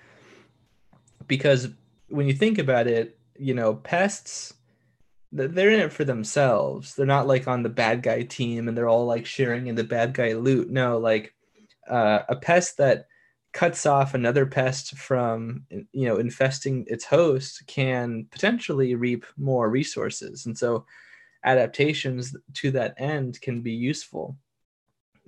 because 1.32 1.70
when 2.08 2.26
you 2.26 2.34
think 2.34 2.58
about 2.58 2.86
it, 2.86 3.18
you 3.38 3.54
know, 3.54 3.72
pests 3.74 4.52
they're 5.34 5.70
in 5.70 5.80
it 5.80 5.94
for 5.94 6.04
themselves. 6.04 6.94
They're 6.94 7.06
not 7.06 7.26
like 7.26 7.48
on 7.48 7.62
the 7.62 7.70
bad 7.70 8.02
guy 8.02 8.24
team 8.24 8.68
and 8.68 8.76
they're 8.76 8.86
all 8.86 9.06
like 9.06 9.24
sharing 9.24 9.66
in 9.66 9.74
the 9.74 9.82
bad 9.82 10.12
guy 10.12 10.34
loot. 10.34 10.68
No, 10.68 10.98
like 10.98 11.34
uh, 11.88 12.18
a 12.28 12.36
pest 12.36 12.76
that 12.76 13.06
cuts 13.54 13.86
off 13.86 14.12
another 14.12 14.44
pest 14.44 14.94
from 14.98 15.64
you 15.70 16.06
know 16.06 16.18
infesting 16.18 16.84
its 16.86 17.06
host 17.06 17.62
can 17.66 18.26
potentially 18.30 18.94
reap 18.94 19.24
more 19.38 19.70
resources 19.70 20.44
and 20.44 20.56
so 20.56 20.84
adaptations 21.44 22.36
to 22.52 22.70
that 22.70 22.94
end 22.98 23.40
can 23.42 23.60
be 23.60 23.72
useful 23.72 24.36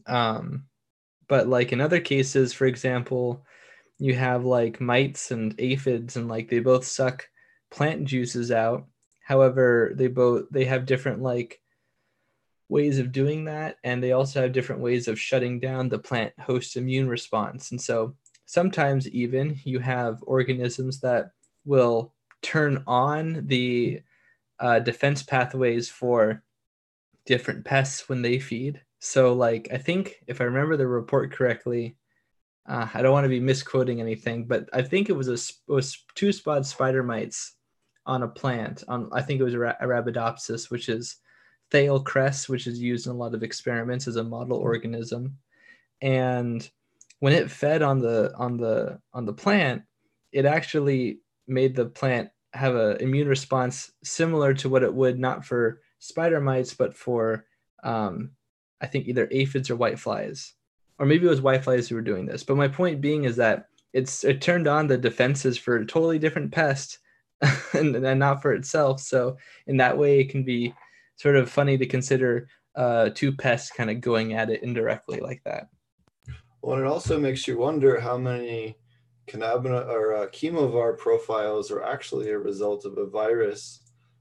um, 0.06 0.64
but 1.28 1.49
like 1.49 1.70
in 1.73 1.82
other 1.82 2.00
cases 2.00 2.54
for 2.54 2.64
example 2.64 3.44
you 3.99 4.15
have 4.15 4.45
like 4.45 4.81
mites 4.81 5.31
and 5.31 5.55
aphids 5.59 6.17
and 6.17 6.29
like 6.29 6.49
they 6.49 6.61
both 6.61 6.87
suck 6.87 7.29
plant 7.71 8.05
juices 8.05 8.51
out. 8.51 8.87
However 9.23 9.93
they 9.95 10.09
both 10.09 10.45
they 10.51 10.65
have 10.65 10.87
different 10.87 11.23
like 11.23 11.61
ways 12.69 12.99
of 12.99 13.13
doing 13.13 13.45
that 13.45 13.77
and 13.85 14.03
they 14.03 14.13
also 14.13 14.43
have 14.43 14.53
different 14.53 14.83
ways 14.83 15.07
of 15.07 15.21
shutting 15.21 15.61
down 15.61 15.89
the 15.89 15.99
plant 15.99 16.33
host 16.41 16.77
immune 16.77 17.09
response. 17.09 17.71
And 17.71 17.81
so 17.81 18.17
sometimes 18.47 19.09
even 19.09 19.59
you 19.65 19.79
have 19.79 20.23
organisms 20.27 21.01
that 21.01 21.31
will 21.65 22.13
turn 22.43 22.83
on 22.87 23.47
the 23.47 24.01
uh, 24.61 24.79
defense 24.81 25.23
pathways 25.23 25.89
for 25.89 26.43
different 27.27 27.65
pests 27.65 28.09
when 28.09 28.23
they 28.23 28.39
feed. 28.39 28.81
So 28.99 29.35
like 29.35 29.69
i 29.71 29.77
think 29.77 30.15
if 30.27 30.41
i 30.41 30.45
remember 30.45 30.79
the 30.79 30.87
report 30.87 31.31
correctly 31.31 31.97
uh, 32.68 32.88
i 32.94 33.02
don't 33.02 33.12
want 33.12 33.25
to 33.25 33.28
be 33.28 33.40
misquoting 33.40 34.00
anything 34.00 34.47
but 34.47 34.68
i 34.73 34.83
think 34.83 35.09
it 35.09 35.16
was 35.16 35.28
a 35.28 35.35
it 35.35 35.73
was 35.73 36.04
two 36.14 36.33
spot 36.33 36.66
spider 36.66 37.02
mites 37.02 37.54
on 38.06 38.23
a 38.23 38.28
plant 38.28 38.85
on 38.88 39.09
i 39.12 39.23
think 39.23 39.40
it 39.40 39.44
was 39.44 39.54
arabidopsis 39.54 40.71
which 40.71 40.88
is 40.88 41.16
Thale 41.71 42.00
cress, 42.00 42.49
which 42.49 42.66
is 42.66 42.80
used 42.80 43.06
in 43.06 43.12
a 43.12 43.16
lot 43.16 43.35
of 43.35 43.42
experiments 43.42 44.06
as 44.06 44.16
a 44.16 44.25
model 44.25 44.59
organism. 44.59 45.37
And 46.00 46.68
when 47.21 47.33
it 47.33 47.50
fed 47.50 47.83
on 47.83 48.00
the 48.00 48.33
on 48.37 48.56
the 48.56 49.00
on 49.12 49.25
the 49.25 49.33
plant, 49.33 49.83
it 50.33 50.44
actually 50.44 51.21
made 51.47 51.75
the 51.75 51.87
plant 51.87 52.28
have 52.52 52.76
an 52.76 52.99
immune 52.99 53.28
response 53.28 53.90
similar 54.04 54.54
to 54.54 54.68
what 54.68 54.83
it 54.83 54.94
would 54.94 55.18
not 55.18 55.44
for 55.44 55.80
spider 55.99 56.40
mites, 56.40 56.75
but 56.75 56.94
for 56.94 57.47
um, 57.83 58.30
I 58.80 58.87
think 58.87 59.09
either 59.09 59.26
aphids 59.30 59.71
or 59.71 59.76
whiteflies, 59.76 60.52
or 60.99 61.07
maybe 61.07 61.27
it 61.27 61.31
was 61.31 61.41
whiteflies 61.41 61.89
who 61.89 61.95
were 61.95 62.03
doing 62.03 62.27
this. 62.27 62.45
But 62.45 62.57
my 62.57 62.69
point 62.69 63.01
being 63.01 63.25
is 63.25 63.37
that 63.37 63.67
it's 63.93 64.25
it 64.25 64.41
turned 64.41 64.67
on 64.67 64.87
the 64.87 64.99
defenses 64.99 65.57
for 65.57 65.77
a 65.77 65.87
totally 65.87 66.19
different 66.19 66.53
pest 66.53 66.99
and, 67.73 67.95
and 67.97 68.19
not 68.19 68.43
for 68.43 68.53
itself. 68.53 69.01
So 69.01 69.37
in 69.67 69.77
that 69.79 69.97
way, 69.97 70.21
it 70.21 70.31
can 70.31 70.45
be 70.45 70.75
sort 71.17 71.37
of 71.37 71.51
funny 71.51 71.79
to 71.79 71.87
consider 71.87 72.49
uh, 72.75 73.11
two 73.15 73.33
pests 73.33 73.71
kind 73.71 73.91
of 73.91 74.01
going 74.01 74.35
at 74.35 74.51
it 74.51 74.63
indirectly 74.63 75.21
like 75.21 75.43
that. 75.45 75.69
Well, 76.63 76.79
it 76.79 76.87
also 76.87 77.21
makes 77.21 77.47
you 77.47 77.59
wonder 77.59 78.01
how 78.01 78.17
many 78.17 78.77
cannabinoid 79.29 79.87
or 79.87 80.15
uh, 80.15 80.27
chemovar 80.27 80.99
profiles 80.99 81.71
are 81.71 81.83
actually 81.83 82.31
a 82.31 82.39
result 82.39 82.85
of 82.85 82.99
a 82.99 83.07
virus 83.07 83.81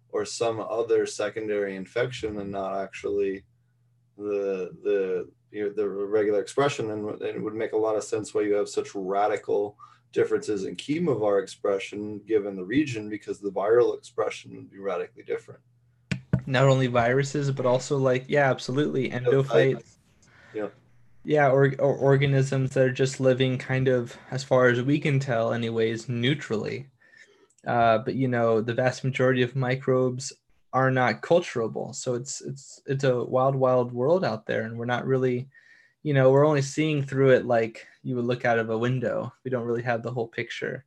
or 0.10 0.24
some 0.25 0.60
other 0.60 1.06
secondary 1.06 1.75
infection 1.75 2.39
and 2.39 2.51
not 2.51 2.82
actually 2.82 3.44
the 4.18 4.70
the 4.84 5.27
you 5.53 5.63
know, 5.63 5.69
the 5.69 5.88
regular 5.88 6.41
expression 6.41 6.89
and 6.91 7.22
it 7.22 7.41
would 7.41 7.53
make 7.53 7.74
a 7.74 7.77
lot 7.77 7.95
of 7.95 8.03
sense 8.03 8.33
why 8.33 8.41
you 8.41 8.55
have 8.55 8.67
such 8.67 8.89
radical 8.95 9.77
differences 10.12 10.65
in 10.65 10.75
chemovar 10.75 11.41
expression 11.41 12.19
given 12.27 12.55
the 12.55 12.63
region 12.63 13.07
because 13.07 13.39
the 13.39 13.51
viral 13.51 13.95
expression 13.95 14.55
would 14.55 14.72
be 14.72 14.79
radically 14.79 15.24
different. 15.24 15.60
Not 16.48 16.65
only 16.65 16.88
viruses 16.88 17.51
but 17.51 17.67
also 17.67 17.98
like 17.98 18.25
yeah 18.27 18.50
absolutely 18.50 19.12
endophytes. 19.12 19.98
yeah. 20.55 20.69
Yeah 21.24 21.50
or, 21.51 21.74
or 21.79 21.95
organisms 21.95 22.72
that 22.72 22.83
are 22.83 22.91
just 22.91 23.19
living 23.19 23.57
kind 23.60 23.88
of 23.88 24.17
as 24.31 24.43
far 24.43 24.67
as 24.67 24.81
we 24.81 25.00
can 25.00 25.19
tell 25.19 25.53
anyways 25.53 26.10
neutrally. 26.10 26.88
Uh, 27.65 28.00
but 28.00 28.15
you 28.15 28.27
know 28.27 28.60
the 28.60 28.74
vast 28.74 29.03
majority 29.03 29.43
of 29.43 29.55
microbes 29.55 30.33
are 30.74 30.92
not 30.92 31.22
culturable 31.22 31.94
so 31.94 32.15
it's 32.15 32.42
it's 32.42 32.82
it's 32.86 33.03
a 33.03 33.24
wild 33.24 33.56
wild 33.56 33.92
world 33.94 34.25
out 34.25 34.46
there 34.46 34.63
and 34.63 34.77
we're 34.77 34.86
not 34.86 35.06
really 35.06 35.48
you 36.01 36.13
know 36.13 36.32
we're 36.32 36.46
only 36.46 36.62
seeing 36.62 37.01
through 37.01 37.30
it 37.30 37.46
like 37.46 37.88
you 38.01 38.15
would 38.15 38.25
look 38.25 38.44
out 38.44 38.60
of 38.60 38.70
a 38.70 38.77
window 38.77 39.32
we 39.46 39.51
don't 39.51 39.65
really 39.65 39.84
have 39.84 40.03
the 40.03 40.12
whole 40.12 40.27
picture 40.27 40.84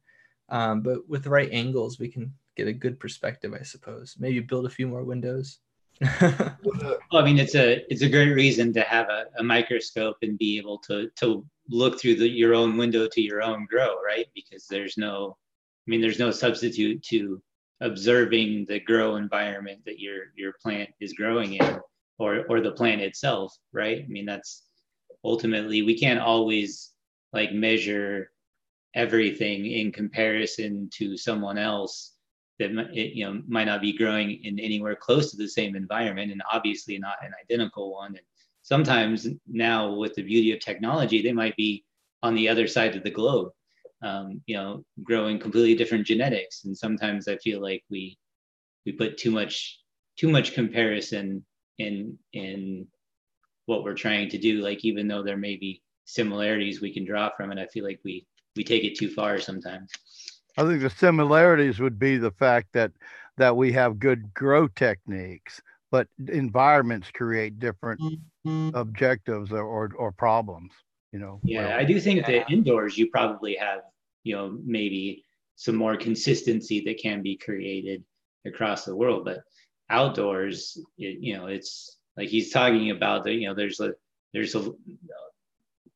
um, 0.48 0.82
but 0.82 1.08
with 1.08 1.22
the 1.22 1.30
right 1.30 1.50
angles 1.52 1.98
we 1.98 2.08
can 2.08 2.32
get 2.56 2.66
a 2.66 2.72
good 2.72 2.98
perspective, 2.98 3.54
I 3.58 3.62
suppose. 3.62 4.16
Maybe 4.18 4.40
build 4.40 4.66
a 4.66 4.70
few 4.70 4.88
more 4.88 5.04
windows. 5.04 5.58
well, 6.20 6.98
I 7.12 7.24
mean, 7.24 7.38
it's 7.38 7.54
a 7.54 7.84
it's 7.90 8.02
a 8.02 8.08
great 8.08 8.32
reason 8.32 8.72
to 8.74 8.82
have 8.82 9.08
a, 9.08 9.26
a 9.38 9.42
microscope 9.42 10.16
and 10.22 10.38
be 10.38 10.58
able 10.58 10.78
to 10.78 11.08
to 11.16 11.46
look 11.68 11.98
through 11.98 12.16
the, 12.16 12.28
your 12.28 12.54
own 12.54 12.76
window 12.76 13.08
to 13.08 13.20
your 13.20 13.42
own 13.42 13.66
grow, 13.66 13.96
right? 14.02 14.26
Because 14.34 14.66
there's 14.66 14.98
no, 14.98 15.36
I 15.86 15.90
mean, 15.90 16.00
there's 16.00 16.18
no 16.18 16.30
substitute 16.30 17.02
to 17.04 17.40
observing 17.80 18.66
the 18.68 18.80
grow 18.80 19.16
environment 19.16 19.80
that 19.84 20.00
your 20.00 20.32
your 20.36 20.54
plant 20.62 20.90
is 21.00 21.12
growing 21.12 21.54
in, 21.54 21.80
or 22.18 22.44
or 22.48 22.60
the 22.60 22.72
plant 22.72 23.00
itself, 23.00 23.56
right? 23.72 24.02
I 24.02 24.08
mean, 24.08 24.26
that's 24.26 24.62
ultimately 25.24 25.82
we 25.82 25.98
can't 25.98 26.20
always 26.20 26.92
like 27.32 27.52
measure 27.52 28.30
everything 28.94 29.66
in 29.66 29.92
comparison 29.92 30.88
to 30.94 31.16
someone 31.16 31.58
else 31.58 32.12
that 32.58 32.70
it, 32.94 33.12
you 33.14 33.24
know 33.26 33.42
might 33.46 33.64
not 33.64 33.82
be 33.82 33.96
growing 33.96 34.42
in 34.44 34.58
anywhere 34.58 34.96
close 34.96 35.30
to 35.30 35.36
the 35.36 35.48
same 35.48 35.76
environment 35.76 36.32
and 36.32 36.42
obviously 36.50 36.98
not 36.98 37.16
an 37.22 37.32
identical 37.42 37.92
one 37.92 38.16
and 38.16 38.24
sometimes 38.62 39.28
now 39.46 39.92
with 39.92 40.14
the 40.14 40.22
beauty 40.22 40.52
of 40.52 40.60
technology 40.60 41.20
they 41.20 41.32
might 41.32 41.54
be 41.56 41.84
on 42.22 42.34
the 42.34 42.48
other 42.48 42.66
side 42.66 42.96
of 42.96 43.02
the 43.02 43.10
globe 43.10 43.50
um, 44.02 44.40
you 44.46 44.56
know 44.56 44.84
growing 45.02 45.38
completely 45.38 45.74
different 45.74 46.06
genetics 46.06 46.64
and 46.64 46.76
sometimes 46.76 47.28
i 47.28 47.36
feel 47.38 47.60
like 47.62 47.82
we 47.90 48.18
we 48.84 48.92
put 48.92 49.16
too 49.16 49.30
much 49.30 49.80
too 50.16 50.28
much 50.28 50.54
comparison 50.54 51.44
in 51.78 52.18
in 52.32 52.86
what 53.66 53.82
we're 53.82 53.94
trying 53.94 54.28
to 54.28 54.38
do 54.38 54.60
like 54.60 54.84
even 54.84 55.08
though 55.08 55.22
there 55.22 55.36
may 55.36 55.56
be 55.56 55.82
similarities 56.04 56.80
we 56.80 56.92
can 56.92 57.04
draw 57.04 57.30
from 57.36 57.50
it 57.50 57.58
i 57.58 57.66
feel 57.66 57.84
like 57.84 58.00
we 58.04 58.26
we 58.54 58.62
take 58.62 58.84
it 58.84 58.96
too 58.96 59.08
far 59.08 59.38
sometimes 59.38 59.90
I 60.58 60.64
think 60.64 60.80
the 60.80 60.90
similarities 60.90 61.80
would 61.80 61.98
be 61.98 62.16
the 62.16 62.30
fact 62.30 62.68
that 62.72 62.92
that 63.36 63.56
we 63.56 63.72
have 63.72 63.98
good 63.98 64.32
grow 64.32 64.66
techniques, 64.66 65.60
but 65.90 66.08
environments 66.28 67.10
create 67.10 67.58
different 67.58 68.00
mm-hmm. 68.00 68.70
objectives 68.74 69.52
or, 69.52 69.62
or, 69.62 69.90
or 69.96 70.12
problems. 70.12 70.72
You 71.16 71.22
know. 71.22 71.40
Yeah, 71.44 71.68
well, 71.68 71.78
I 71.78 71.84
do 71.84 71.98
think 71.98 72.26
that 72.26 72.50
indoors 72.50 72.98
you 72.98 73.08
probably 73.10 73.56
have 73.56 73.80
you 74.22 74.36
know 74.36 74.58
maybe 74.62 75.24
some 75.54 75.74
more 75.74 75.96
consistency 75.96 76.82
that 76.84 76.98
can 76.98 77.22
be 77.22 77.38
created 77.38 78.04
across 78.44 78.84
the 78.84 78.94
world, 78.94 79.24
but 79.24 79.40
outdoors, 79.88 80.76
it, 80.98 81.20
you 81.22 81.34
know, 81.34 81.46
it's 81.46 81.96
like 82.18 82.28
he's 82.28 82.52
talking 82.52 82.90
about 82.90 83.24
the 83.24 83.32
you 83.32 83.48
know 83.48 83.54
there's 83.54 83.80
a 83.80 83.94
there's 84.34 84.54
a 84.54 84.70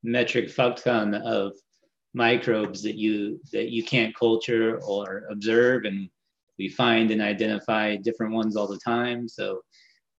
metric 0.03 0.49
fuck 0.49 0.83
ton 0.83 1.13
of 1.15 1.53
microbes 2.15 2.83
that 2.83 2.97
you 2.97 3.39
that 3.53 3.69
you 3.69 3.85
can't 3.85 4.17
culture 4.17 4.81
or 4.83 5.25
observe 5.31 5.85
and 5.85 6.09
we 6.59 6.67
find 6.67 7.11
and 7.11 7.21
identify 7.21 7.95
different 7.97 8.33
ones 8.33 8.57
all 8.57 8.67
the 8.67 8.79
time 8.79 9.29
so 9.29 9.61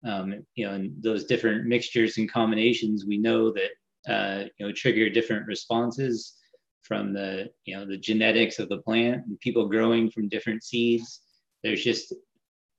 um, 0.05 0.45
you 0.55 0.67
know 0.67 0.75
and 0.75 0.93
those 1.03 1.25
different 1.25 1.67
mixtures 1.67 2.19
and 2.19 2.31
combinations 2.31 3.07
we 3.07 3.19
know 3.19 3.51
that 3.51 3.71
uh, 4.09 4.45
you 4.59 4.67
know 4.67 4.73
trigger 4.73 5.11
different 5.11 5.47
responses 5.47 6.37
from 6.83 7.13
the 7.13 7.49
you 7.65 7.77
know 7.77 7.87
the 7.87 7.97
genetics 7.97 8.59
of 8.59 8.69
the 8.69 8.79
plant 8.79 9.25
and 9.27 9.39
people 9.41 9.69
growing 9.69 10.11
from 10.11 10.29
different 10.29 10.65
seeds. 10.65 11.21
There's 11.63 11.85
just 11.85 12.15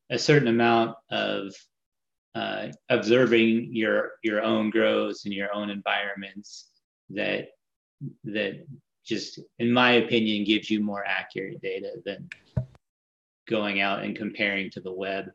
a 0.10 0.18
certain 0.18 0.48
amount 0.48 0.96
of 1.12 1.54
uh, 2.36 2.68
observing 2.90 3.70
your 3.72 4.12
your 4.24 4.42
own 4.42 4.70
grows 4.70 5.26
and 5.26 5.34
your 5.34 5.54
own 5.54 5.70
environments 5.70 6.70
that 7.10 7.50
that 8.24 8.66
just 9.06 9.40
in 9.60 9.72
my 9.72 9.94
opinion 9.94 10.44
gives 10.44 10.70
you 10.70 10.82
more 10.82 11.04
accurate 11.06 11.62
data 11.62 11.94
than 12.06 12.30
going 13.48 13.82
out 13.82 14.04
and 14.04 14.16
comparing 14.16 14.70
to 14.72 14.80
the 14.80 14.92
web. 14.92 15.26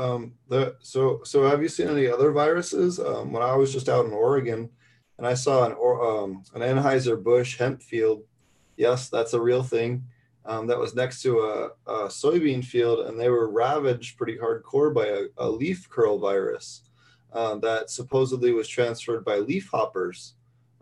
Um 0.00 0.34
the 0.48 0.76
so 0.80 1.20
so 1.24 1.48
have 1.48 1.62
you 1.62 1.68
seen 1.68 1.88
any 1.88 2.08
other 2.08 2.32
viruses? 2.32 2.98
Um, 2.98 3.32
when 3.32 3.42
i 3.42 3.54
was 3.54 3.72
just 3.72 3.88
out 3.88 4.06
in 4.06 4.12
oregon 4.12 4.70
and 5.18 5.26
i 5.26 5.34
saw 5.34 5.64
an 5.64 5.72
um, 5.72 6.42
an 6.54 6.62
anheuser-busch 6.62 7.58
hemp 7.58 7.82
field 7.82 8.22
yes 8.76 9.08
that's 9.08 9.34
a 9.34 9.40
real 9.40 9.62
thing 9.62 10.04
um, 10.44 10.66
that 10.66 10.78
was 10.78 10.96
next 10.96 11.22
to 11.22 11.38
a, 11.38 11.66
a, 11.86 12.08
soybean 12.08 12.64
field 12.64 13.06
and 13.06 13.18
they 13.18 13.28
were 13.28 13.48
ravaged 13.48 14.16
pretty 14.16 14.36
hardcore 14.36 14.92
by 14.92 15.06
a, 15.06 15.26
a 15.38 15.48
leaf 15.48 15.88
curl 15.88 16.18
virus 16.18 16.82
um, 17.32 17.60
that 17.60 17.90
supposedly 17.90 18.52
was 18.52 18.68
transferred 18.68 19.24
by 19.24 19.36
leaf 19.36 19.68
hoppers 19.70 20.34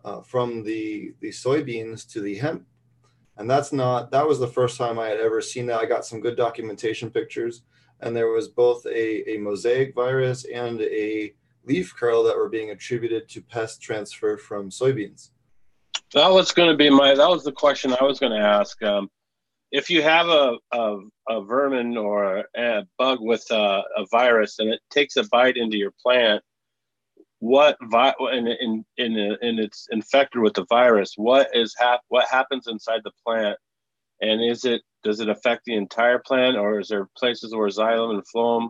uh, 0.03 0.21
from 0.21 0.63
the, 0.63 1.13
the 1.19 1.29
soybeans 1.29 2.09
to 2.11 2.21
the 2.21 2.35
hemp. 2.35 2.65
And 3.37 3.49
that's 3.49 3.71
not, 3.71 4.11
that 4.11 4.27
was 4.27 4.39
the 4.39 4.47
first 4.47 4.77
time 4.77 4.99
I 4.99 5.07
had 5.07 5.19
ever 5.19 5.41
seen 5.41 5.67
that. 5.67 5.79
I 5.79 5.85
got 5.85 6.05
some 6.05 6.21
good 6.21 6.35
documentation 6.35 7.09
pictures, 7.09 7.61
and 8.01 8.15
there 8.15 8.27
was 8.27 8.47
both 8.47 8.85
a, 8.85 9.29
a 9.31 9.37
mosaic 9.37 9.95
virus 9.95 10.45
and 10.45 10.81
a 10.81 11.33
leaf 11.65 11.95
curl 11.95 12.23
that 12.23 12.37
were 12.37 12.49
being 12.49 12.71
attributed 12.71 13.29
to 13.29 13.41
pest 13.41 13.81
transfer 13.81 14.37
from 14.37 14.69
soybeans. 14.69 15.29
That 16.13 16.31
was 16.31 16.51
going 16.51 16.69
to 16.69 16.77
be 16.77 16.89
my, 16.89 17.15
that 17.15 17.29
was 17.29 17.43
the 17.43 17.51
question 17.51 17.95
I 17.99 18.03
was 18.03 18.19
going 18.19 18.33
to 18.33 18.45
ask. 18.45 18.81
Um, 18.83 19.09
if 19.71 19.89
you 19.89 20.01
have 20.01 20.27
a, 20.27 20.57
a, 20.73 20.97
a 21.29 21.41
vermin 21.43 21.95
or 21.95 22.43
a 22.55 22.85
bug 22.97 23.19
with 23.21 23.45
a, 23.51 23.83
a, 23.95 24.05
virus 24.11 24.59
and 24.59 24.69
it 24.69 24.81
takes 24.89 25.15
a 25.15 25.23
bite 25.31 25.55
into 25.55 25.77
your 25.77 25.93
plant, 26.03 26.43
what 27.39 27.77
vi- 27.83 28.13
and, 28.19 28.47
and, 28.47 28.85
and, 28.97 29.17
and 29.17 29.59
it's 29.59 29.87
infected 29.91 30.41
with 30.41 30.53
the 30.53 30.65
virus, 30.65 31.13
what 31.15 31.47
is 31.53 31.73
hap- 31.79 32.01
what 32.09 32.27
happens 32.27 32.67
inside 32.67 32.99
the 33.05 33.11
plant? 33.25 33.57
And 34.19 34.43
is 34.43 34.65
it 34.65 34.81
does 35.03 35.19
it 35.19 35.29
affect 35.29 35.65
the 35.65 35.75
entire 35.75 36.19
plant 36.19 36.57
or 36.57 36.79
is 36.79 36.89
there 36.89 37.07
places 37.17 37.55
where 37.55 37.67
xylem 37.69 38.13
and 38.13 38.23
phloem 38.35 38.69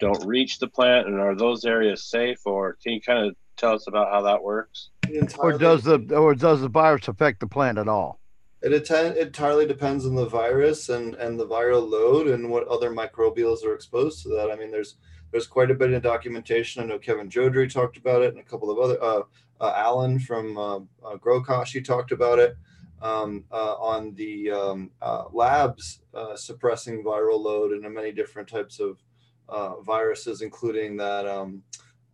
don't 0.00 0.24
reach 0.26 0.58
the 0.58 0.66
plant 0.66 1.06
and 1.06 1.20
are 1.20 1.34
those 1.34 1.64
areas 1.64 2.04
safe 2.04 2.40
or 2.44 2.76
can 2.82 2.94
you 2.94 3.00
kind 3.00 3.26
of 3.26 3.36
tell 3.56 3.74
us 3.74 3.86
about 3.86 4.10
how 4.10 4.22
that 4.22 4.42
works? 4.42 4.90
Or 5.38 5.56
does 5.56 5.84
the 5.84 5.98
or 6.16 6.34
does 6.34 6.62
the 6.62 6.68
virus 6.68 7.08
affect 7.08 7.40
the 7.40 7.46
plant 7.46 7.78
at 7.78 7.88
all? 7.88 8.20
It 8.62 8.72
attend, 8.72 9.16
entirely 9.16 9.66
depends 9.66 10.04
on 10.04 10.14
the 10.14 10.26
virus 10.26 10.90
and, 10.90 11.14
and 11.14 11.40
the 11.40 11.46
viral 11.46 11.88
load 11.88 12.28
and 12.28 12.50
what 12.50 12.68
other 12.68 12.90
microbials 12.90 13.64
are 13.64 13.74
exposed 13.74 14.22
to 14.22 14.28
that. 14.30 14.50
I 14.50 14.56
mean, 14.56 14.70
there's 14.70 14.96
there's 15.30 15.46
quite 15.46 15.70
a 15.70 15.74
bit 15.74 15.92
of 15.92 16.02
documentation. 16.02 16.82
I 16.82 16.86
know 16.86 16.98
Kevin 16.98 17.30
Jodrey 17.30 17.72
talked 17.72 17.96
about 17.96 18.22
it, 18.22 18.32
and 18.32 18.40
a 18.40 18.44
couple 18.44 18.70
of 18.70 18.78
other 18.78 19.02
uh, 19.02 19.22
uh, 19.60 19.72
Alan 19.76 20.18
from 20.18 20.58
uh, 20.58 20.76
uh, 20.76 21.16
Grokashi 21.16 21.84
talked 21.84 22.12
about 22.12 22.38
it 22.38 22.56
um, 23.00 23.44
uh, 23.50 23.74
on 23.74 24.14
the 24.14 24.50
um, 24.50 24.90
uh, 25.00 25.24
labs 25.32 26.00
uh, 26.14 26.36
suppressing 26.36 27.04
viral 27.04 27.40
load 27.40 27.72
and 27.72 27.94
many 27.94 28.12
different 28.12 28.48
types 28.48 28.80
of 28.80 28.98
uh, 29.50 29.80
viruses, 29.80 30.42
including 30.42 30.96
that 30.96 31.26
um, 31.26 31.62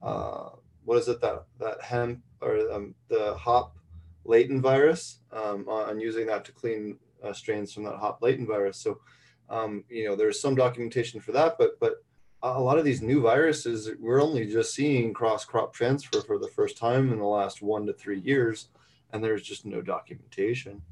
uh, 0.03 0.51
what 0.85 0.99
is 0.99 1.09
it 1.09 1.21
that 1.21 1.45
that 1.59 1.83
hemp 1.83 2.23
or 2.41 2.71
um, 2.73 2.95
the 3.09 3.35
hop 3.35 3.77
latent 4.25 4.63
virus 4.63 5.21
um, 5.33 5.69
on 5.69 6.01
using 6.01 6.27
that 6.27 6.45
to 6.45 6.53
clean 6.53 6.99
uh, 7.23 7.33
strains 7.33 7.73
from 7.73 7.85
that 7.85 7.97
hop 7.97 8.23
latent 8.23 8.49
virus. 8.49 8.79
So, 8.79 9.01
um, 9.49 9.85
you 9.89 10.05
know, 10.05 10.17
there's 10.17 10.41
some 10.41 10.55
documentation 10.55 11.21
for 11.21 11.33
that, 11.33 11.57
but 11.59 11.79
but 11.81 12.03
a 12.43 12.61
lot 12.61 12.79
of 12.79 12.85
these 12.85 13.03
new 13.03 13.21
viruses, 13.23 13.91
we're 13.99 14.23
only 14.23 14.47
just 14.47 14.75
seeing 14.75 15.13
cross 15.13 15.45
crop 15.45 15.73
transfer 15.73 16.21
for 16.21 16.39
the 16.39 16.49
first 16.49 16.77
time 16.77 17.13
in 17.13 17.19
the 17.19 17.25
last 17.25 17.63
one 17.63 17.87
to 17.87 17.93
three 17.93 18.21
years, 18.21 18.69
and 19.13 19.25
there's 19.25 19.43
just 19.43 19.65
no 19.65 19.81
documentation. 19.81 20.83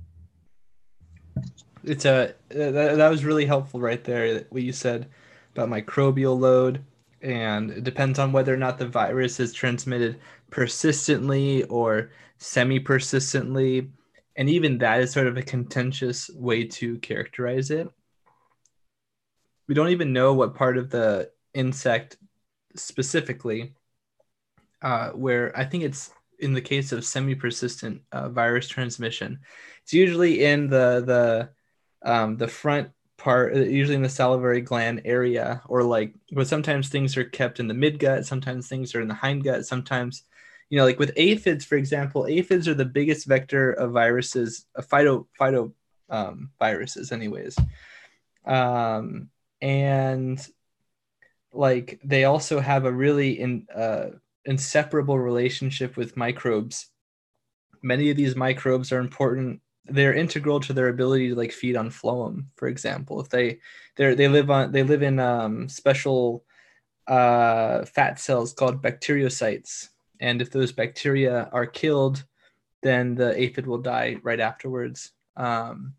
It's 1.85 2.05
a 2.05 2.35
that, 2.49 2.97
that 2.97 3.09
was 3.09 3.25
really 3.25 3.47
helpful 3.47 3.81
right 3.81 4.03
there. 4.03 4.47
What 4.51 4.63
you 4.63 4.73
said 4.73 5.09
about 5.57 5.69
microbial 5.69 6.39
load, 6.39 6.85
and 7.23 7.71
it 7.71 7.85
depends 7.85 8.19
on 8.19 8.33
whether 8.33 8.53
or 8.53 8.57
not 8.57 8.77
the 8.77 8.89
virus 8.89 9.41
is 9.41 9.53
transmitted 9.53 10.21
persistently 10.51 11.63
or 11.65 12.11
semi 12.39 12.79
persistently. 12.79 13.91
And 14.37 14.49
even 14.51 14.79
that 14.79 15.01
is 15.01 15.13
sort 15.13 15.29
of 15.29 15.37
a 15.37 15.43
contentious 15.43 16.29
way 16.31 16.65
to 16.65 16.99
characterize 16.99 17.71
it. 17.71 17.89
We 19.69 19.75
don't 19.75 19.91
even 19.91 20.13
know 20.13 20.35
what 20.35 20.57
part 20.57 20.77
of 20.77 20.91
the 20.91 21.31
insect 21.55 22.17
specifically, 22.75 23.75
uh, 24.83 25.11
where 25.11 25.57
I 25.57 25.65
think 25.65 25.85
it's 25.85 26.13
in 26.41 26.53
the 26.53 26.61
case 26.61 26.91
of 26.91 27.05
semi 27.05 27.37
persistent 27.37 28.03
uh, 28.11 28.29
virus 28.29 28.69
transmission, 28.69 29.39
it's 29.83 29.95
usually 29.95 30.45
in 30.45 30.69
the, 30.69 31.03
the, 31.07 32.11
um, 32.11 32.37
the 32.37 32.49
front 32.49 32.91
part, 33.17 33.55
uh, 33.55 33.61
usually 33.61 33.97
in 33.97 34.03
the 34.03 34.09
salivary 34.09 34.61
gland 34.61 35.03
area, 35.05 35.63
or 35.67 35.83
like, 35.83 36.15
but 36.33 36.49
sometimes 36.49 36.89
things 36.89 37.17
are 37.17 37.25
kept 37.25 37.61
in 37.61 37.69
the 37.69 37.75
midgut, 37.75 38.25
sometimes 38.25 38.69
things 38.69 38.95
are 38.95 39.01
in 39.01 39.09
the 39.09 39.15
hindgut, 39.15 39.65
sometimes 39.65 40.25
you 40.71 40.79
know, 40.79 40.85
like 40.85 40.99
with 40.99 41.13
aphids, 41.17 41.65
for 41.65 41.77
example, 41.77 42.27
aphids 42.27 42.67
are 42.67 42.75
the 42.75 42.85
biggest 42.85 43.27
vector 43.27 43.73
of 43.73 43.93
viruses, 43.93 44.67
of 44.75 44.89
phyto 44.89 45.27
phyto 45.39 45.73
um, 46.11 46.51
viruses, 46.59 47.13
anyways. 47.13 47.57
Um, 48.45 49.31
and 49.61 50.45
like 51.53 52.01
they 52.05 52.25
also 52.25 52.61
have 52.61 52.85
a 52.85 52.93
really 52.93 53.39
in, 53.39 53.67
uh, 53.75 54.07
inseparable 54.45 55.19
relationship 55.19 55.97
with 55.97 56.17
microbes. 56.17 56.89
Many 57.83 58.11
of 58.11 58.17
these 58.17 58.35
microbes 58.35 58.91
are 58.93 58.99
important. 58.99 59.61
They're 59.87 60.15
integral 60.15 60.61
to 60.61 60.73
their 60.73 60.89
ability 60.89 61.29
to 61.31 61.35
like 61.35 61.53
feed 61.53 61.77
on 61.77 61.91
phloem, 61.91 62.47
for 62.57 62.69
example. 62.69 63.21
If 63.21 63.29
they 63.29 63.61
they 63.97 64.15
they 64.15 64.29
live 64.29 64.51
on 64.51 64.73
they 64.73 64.83
live 64.83 65.03
in 65.03 65.19
um, 65.19 65.69
special 65.69 66.45
uh, 67.07 67.85
fat 67.85 68.19
cells 68.19 68.55
called 68.55 68.83
bacteriocytes 68.83 69.91
and 70.21 70.41
if 70.41 70.51
those 70.51 70.73
bacteria 70.73 71.49
are 71.53 71.67
killed, 71.67 72.25
then 72.83 73.15
the 73.15 73.39
aphid 73.41 73.67
will 73.67 73.79
die 73.79 74.17
right 74.23 74.41
afterwards. 74.41 75.13
Um, 75.37 75.95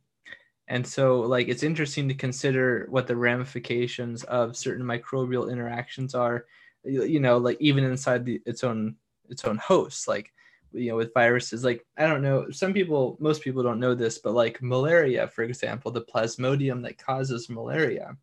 and 0.67 0.85
so, 0.85 1.21
like, 1.21 1.47
it's 1.47 1.63
interesting 1.63 2.07
to 2.07 2.15
consider 2.15 2.87
what 2.89 3.07
the 3.07 3.15
ramifications 3.15 4.23
of 4.23 4.57
certain 4.57 4.83
microbial 4.85 5.51
interactions 5.51 6.15
are. 6.15 6.45
You 6.83 7.19
know, 7.19 7.37
like 7.37 7.57
even 7.59 7.83
inside 7.83 8.25
the, 8.25 8.41
its 8.45 8.63
own 8.63 8.95
its 9.29 9.43
own 9.43 9.57
host, 9.57 10.07
like 10.07 10.31
you 10.75 10.91
know, 10.91 10.97
with 10.97 11.13
viruses. 11.13 11.63
Like 11.63 11.85
I 11.97 12.07
don't 12.07 12.21
know, 12.21 12.49
some 12.51 12.73
people, 12.73 13.17
most 13.19 13.41
people 13.41 13.63
don't 13.63 13.79
know 13.79 13.95
this, 13.95 14.17
but 14.19 14.33
like 14.33 14.61
malaria, 14.61 15.27
for 15.27 15.43
example, 15.43 15.91
the 15.91 16.01
plasmodium 16.01 16.83
that 16.83 16.97
causes 16.97 17.49
malaria, 17.49 18.15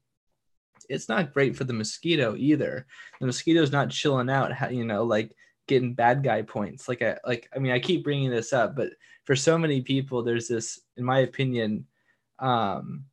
it's 0.89 1.09
not 1.09 1.33
great 1.33 1.57
for 1.57 1.65
the 1.65 1.73
mosquito 1.73 2.35
either. 2.37 2.87
The 3.21 3.27
mosquito's 3.27 3.73
not 3.73 3.91
chilling 3.91 4.31
out, 4.31 4.73
you 4.73 4.85
know, 4.85 5.05
like 5.05 5.35
getting 5.67 5.95
bad 5.95 6.23
guy 6.23 6.43
points. 6.43 6.89
Like 6.89 7.03
I 7.03 7.19
like 7.27 7.49
I 7.55 7.59
mean 7.59 7.73
I 7.73 7.79
keep 7.79 8.05
bringing 8.05 8.31
this 8.31 8.53
up, 8.53 8.77
but 8.77 8.91
for 9.25 9.37
so 9.37 9.57
many 9.57 9.81
people, 9.81 10.23
there's 10.23 10.49
this, 10.49 10.81
in 10.97 11.05
my 11.05 11.21
opinion, 11.21 11.87
um, 12.39 13.05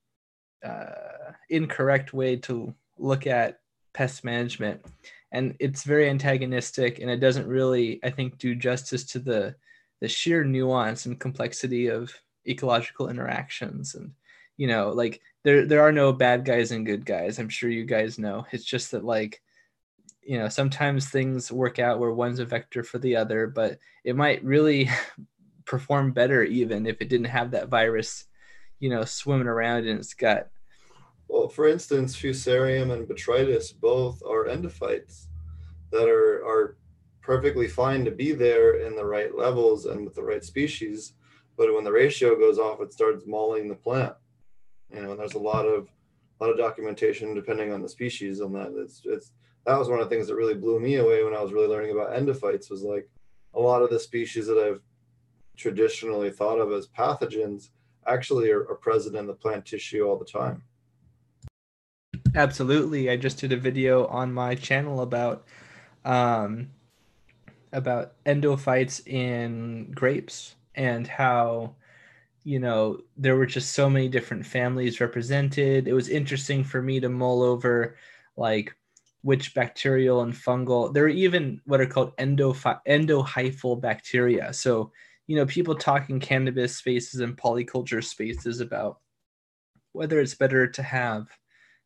uh, 0.64 1.32
incorrect 1.50 2.14
way 2.14 2.36
to 2.36 2.74
look 2.98 3.28
at 3.28 3.60
pest 3.94 4.24
management, 4.24 4.84
and 5.32 5.56
it's 5.60 5.84
very 5.84 6.10
antagonistic, 6.10 7.00
and 7.00 7.10
it 7.10 7.20
doesn't 7.20 7.48
really, 7.48 8.00
I 8.04 8.10
think, 8.10 8.38
do 8.38 8.56
justice 8.56 9.04
to 9.06 9.20
the 9.20 9.56
the 10.02 10.08
sheer 10.08 10.44
nuance 10.44 11.06
and 11.06 11.20
complexity 11.20 11.88
of 11.88 12.14
ecological 12.48 13.10
interactions. 13.10 13.96
And 13.96 14.12
you 14.58 14.68
know 14.68 14.90
like 14.90 15.22
there 15.44 15.66
there 15.66 15.82
are 15.82 15.92
no 15.92 16.14
bad 16.14 16.46
guys 16.46 16.72
and 16.72 16.86
good 16.86 17.06
guys. 17.06 17.40
I'm 17.40 17.50
sure 17.50 17.70
you 17.70 17.86
guys 17.86 18.20
know. 18.20 18.46
It's 18.52 18.66
just 18.66 18.92
that 18.92 19.06
like 19.06 19.42
you 20.30 20.38
know 20.38 20.48
sometimes 20.48 21.10
things 21.10 21.52
work 21.52 21.80
out 21.80 22.00
where 22.00 22.12
one's 22.12 22.40
a 22.40 22.46
vector 22.46 22.84
for 22.84 23.00
the 23.00 23.16
other 23.16 23.48
but 23.48 23.80
it 24.04 24.16
might 24.16 24.44
really 24.44 24.88
perform 25.66 26.12
better 26.12 26.44
even 26.44 26.86
if 26.86 27.02
it 27.02 27.10
didn't 27.10 27.26
have 27.26 27.52
that 27.52 27.68
virus 27.68 28.26
you 28.80 28.90
know 28.90 29.04
swimming 29.04 29.48
around 29.48 29.88
in 29.88 29.98
its 29.98 30.14
gut 30.14 30.52
well 31.30 31.48
for 31.48 31.68
instance 31.68 32.16
fusarium 32.16 32.92
and 32.92 33.08
botrytis 33.08 33.74
both 33.80 34.22
are 34.24 34.48
endophytes 34.48 35.28
that 35.92 36.10
are 36.10 36.44
are 36.46 36.76
perfectly 37.22 37.68
fine 37.68 38.04
to 38.04 38.12
be 38.12 38.32
there 38.34 38.86
in 38.86 38.96
the 38.96 39.06
right 39.06 39.36
levels 39.36 39.86
and 39.86 40.04
with 40.04 40.16
the 40.16 40.24
right 40.24 40.44
species 40.44 41.14
but 41.58 41.74
when 41.74 41.84
the 41.84 41.92
ratio 41.92 42.38
goes 42.38 42.60
off 42.60 42.82
it 42.82 42.92
starts 42.92 43.24
mauling 43.28 43.68
the 43.70 43.76
plant 43.76 44.14
you 44.94 45.02
know 45.02 45.12
and 45.12 45.20
there's 45.20 45.36
a 45.36 45.40
lot 45.40 45.66
of 45.66 45.88
a 46.40 46.44
lot 46.44 46.52
of 46.52 46.58
documentation 46.58 47.34
depending 47.34 47.72
on 47.72 47.82
the 47.82 47.90
species 47.90 48.42
on 48.42 48.52
that 48.52 48.74
it's 48.76 49.02
it's 49.06 49.32
that 49.66 49.78
was 49.78 49.90
one 49.90 50.00
of 50.00 50.10
the 50.10 50.16
things 50.16 50.28
that 50.28 50.36
really 50.36 50.56
blew 50.56 50.80
me 50.80 50.96
away 50.96 51.24
when 51.24 51.36
I 51.36 51.42
was 51.42 51.54
really 51.54 51.68
learning 51.68 51.92
about 51.92 52.14
endophytes 52.14 52.72
was 52.72 52.82
like 52.82 53.08
a 53.54 53.60
lot 53.60 53.82
of 53.82 53.90
the 53.90 54.00
species 54.00 54.48
that 54.48 54.58
I've 54.58 54.82
traditionally 55.58 56.32
thought 56.32 56.60
of 56.60 56.72
as 56.72 56.88
pathogens 56.88 57.70
actually 58.08 58.50
are, 58.50 58.62
are 58.70 58.76
present 58.76 59.16
in 59.16 59.28
the 59.28 59.34
plant 59.34 59.66
tissue 59.66 60.08
all 60.08 60.18
the 60.18 60.26
time. 60.26 60.64
Absolutely. 62.36 63.10
I 63.10 63.18
just 63.18 63.40
did 63.40 63.52
a 63.52 63.58
video 63.58 64.06
on 64.08 64.34
my 64.34 64.56
channel 64.56 65.02
about 65.02 65.46
um, 66.06 66.70
about 67.72 68.14
endophytes 68.26 69.06
in 69.08 69.92
grapes 69.92 70.56
and 70.76 71.08
how 71.08 71.76
you 72.44 72.60
know 72.60 73.00
there 73.18 73.36
were 73.36 73.46
just 73.46 73.74
so 73.74 73.90
many 73.90 74.08
different 74.10 74.46
families 74.46 75.02
represented. 75.02 75.88
It 75.88 75.94
was 75.94 76.10
interesting 76.10 76.64
for 76.64 76.82
me 76.82 77.00
to 77.02 77.10
mull 77.10 77.44
over 77.44 77.98
like 78.38 78.76
which 79.24 79.54
bacterial 79.54 80.22
and 80.22 80.34
fungal 80.34 80.94
there 80.94 81.06
are 81.06 81.10
even 81.10 81.62
what 81.66 81.82
are 81.82 81.86
called 81.88 82.16
endophy- 82.18 82.80
endohyphal 82.88 83.80
bacteria 83.82 84.54
so 84.54 84.92
you 85.28 85.36
know 85.36 85.46
people 85.46 85.76
talking 85.76 86.20
cannabis 86.22 86.78
spaces 86.78 87.20
and 87.20 87.38
polyculture 87.38 88.04
spaces 88.04 88.62
about 88.62 89.00
whether 89.94 90.20
it's 90.20 90.36
better 90.36 90.68
to 90.68 90.84
have 90.84 91.28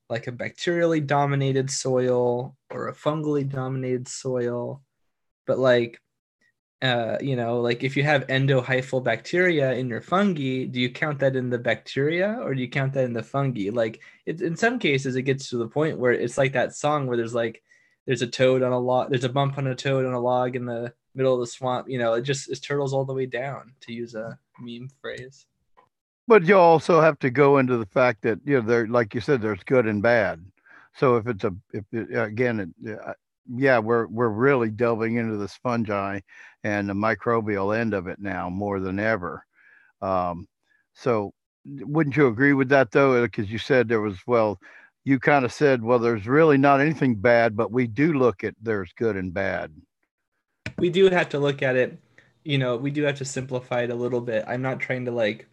like 0.09 0.27
a 0.27 0.31
bacterially 0.31 1.05
dominated 1.05 1.69
soil 1.69 2.55
or 2.69 2.87
a 2.87 2.93
fungally 2.93 3.47
dominated 3.47 4.07
soil 4.07 4.81
but 5.45 5.57
like 5.57 5.99
uh, 6.83 7.17
you 7.21 7.37
know, 7.37 7.61
like 7.61 7.81
if 7.81 7.95
you 7.95 8.03
have 8.03 8.27
endohyphal 8.27 9.01
bacteria 9.01 9.71
in 9.71 9.87
your 9.87 10.01
fungi, 10.01 10.65
do 10.65 10.81
you 10.81 10.89
count 10.89 11.17
that 11.19 11.37
in 11.37 11.49
the 11.49 11.57
bacteria 11.57 12.37
or 12.41 12.53
do 12.53 12.59
you 12.59 12.67
count 12.67 12.91
that 12.91 13.05
in 13.05 13.13
the 13.13 13.23
fungi? 13.23 13.69
Like 13.71 14.01
it, 14.25 14.41
in 14.41 14.57
some 14.57 14.79
cases, 14.79 15.15
it 15.15 15.21
gets 15.21 15.49
to 15.49 15.57
the 15.57 15.67
point 15.67 15.97
where 15.97 16.11
it's 16.11 16.37
like 16.37 16.51
that 16.53 16.75
song 16.75 17.07
where 17.07 17.15
there's 17.15 17.33
like, 17.33 17.63
there's 18.05 18.21
a 18.21 18.27
toad 18.27 18.63
on 18.63 18.73
a 18.73 18.79
log, 18.79 19.09
there's 19.09 19.23
a 19.23 19.29
bump 19.29 19.57
on 19.57 19.67
a 19.67 19.75
toad 19.75 20.05
on 20.05 20.11
a 20.11 20.19
log 20.19 20.57
in 20.57 20.65
the 20.65 20.93
middle 21.15 21.33
of 21.33 21.39
the 21.39 21.47
swamp. 21.47 21.87
You 21.87 21.99
know, 21.99 22.15
it 22.15 22.23
just 22.23 22.51
is 22.51 22.59
turtles 22.59 22.93
all 22.93 23.05
the 23.05 23.13
way 23.13 23.27
down, 23.27 23.71
to 23.81 23.93
use 23.93 24.13
a 24.13 24.37
meme 24.59 24.89
phrase. 24.99 25.45
But 26.27 26.45
you 26.45 26.57
also 26.57 27.01
have 27.01 27.19
to 27.19 27.29
go 27.29 27.57
into 27.57 27.77
the 27.77 27.85
fact 27.85 28.21
that 28.21 28.39
you 28.45 28.55
know 28.55 28.61
there, 28.61 28.87
like 28.87 29.13
you 29.13 29.21
said, 29.21 29.41
there's 29.41 29.63
good 29.63 29.87
and 29.87 30.01
bad. 30.01 30.43
So 30.95 31.17
if 31.17 31.27
it's 31.27 31.43
a, 31.43 31.53
if 31.73 31.83
it, 31.91 32.15
again, 32.17 32.73
it, 32.83 32.99
yeah, 33.49 33.79
we're 33.79 34.07
we're 34.07 34.29
really 34.29 34.69
delving 34.69 35.15
into 35.15 35.37
this 35.37 35.55
fungi 35.55 36.19
and 36.63 36.87
the 36.87 36.93
microbial 36.93 37.77
end 37.77 37.93
of 37.93 38.07
it 38.07 38.19
now 38.19 38.49
more 38.49 38.79
than 38.79 38.99
ever. 38.99 39.45
Um, 40.01 40.47
so 40.93 41.33
wouldn't 41.65 42.15
you 42.17 42.27
agree 42.27 42.53
with 42.53 42.69
that 42.69 42.91
though? 42.91 43.21
Because 43.23 43.51
you 43.51 43.57
said 43.57 43.87
there 43.87 44.01
was 44.01 44.17
well, 44.25 44.59
you 45.03 45.19
kind 45.19 45.45
of 45.45 45.51
said 45.51 45.83
well, 45.83 45.99
there's 45.99 46.27
really 46.27 46.57
not 46.57 46.79
anything 46.79 47.15
bad, 47.15 47.55
but 47.55 47.71
we 47.71 47.87
do 47.87 48.13
look 48.13 48.43
at 48.43 48.55
there's 48.61 48.93
good 48.93 49.17
and 49.17 49.33
bad. 49.33 49.73
We 50.77 50.89
do 50.89 51.09
have 51.09 51.29
to 51.29 51.39
look 51.39 51.61
at 51.61 51.75
it. 51.75 51.99
You 52.43 52.57
know, 52.57 52.75
we 52.75 52.91
do 52.91 53.03
have 53.03 53.17
to 53.17 53.25
simplify 53.25 53.81
it 53.81 53.89
a 53.89 53.95
little 53.95 54.21
bit. 54.21 54.43
I'm 54.47 54.61
not 54.61 54.79
trying 54.79 55.05
to 55.05 55.11
like 55.11 55.47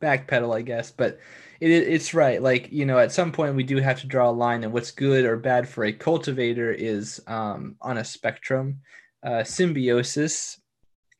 backpedal, 0.00 0.56
I 0.56 0.62
guess, 0.62 0.90
but 0.90 1.18
it, 1.60 1.70
it's 1.70 2.14
right. 2.14 2.40
Like 2.42 2.70
you 2.72 2.86
know, 2.86 2.98
at 2.98 3.12
some 3.12 3.32
point 3.32 3.56
we 3.56 3.64
do 3.64 3.78
have 3.78 4.00
to 4.00 4.06
draw 4.06 4.30
a 4.30 4.32
line, 4.32 4.64
and 4.64 4.72
what's 4.72 4.90
good 4.90 5.24
or 5.24 5.36
bad 5.36 5.68
for 5.68 5.84
a 5.84 5.92
cultivator 5.92 6.72
is 6.72 7.20
um, 7.26 7.76
on 7.80 7.98
a 7.98 8.04
spectrum. 8.04 8.80
Uh, 9.22 9.42
symbiosis 9.42 10.60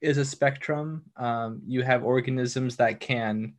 is 0.00 0.18
a 0.18 0.24
spectrum. 0.24 1.02
Um, 1.16 1.60
you 1.66 1.82
have 1.82 2.04
organisms 2.04 2.76
that 2.76 3.00
can, 3.00 3.54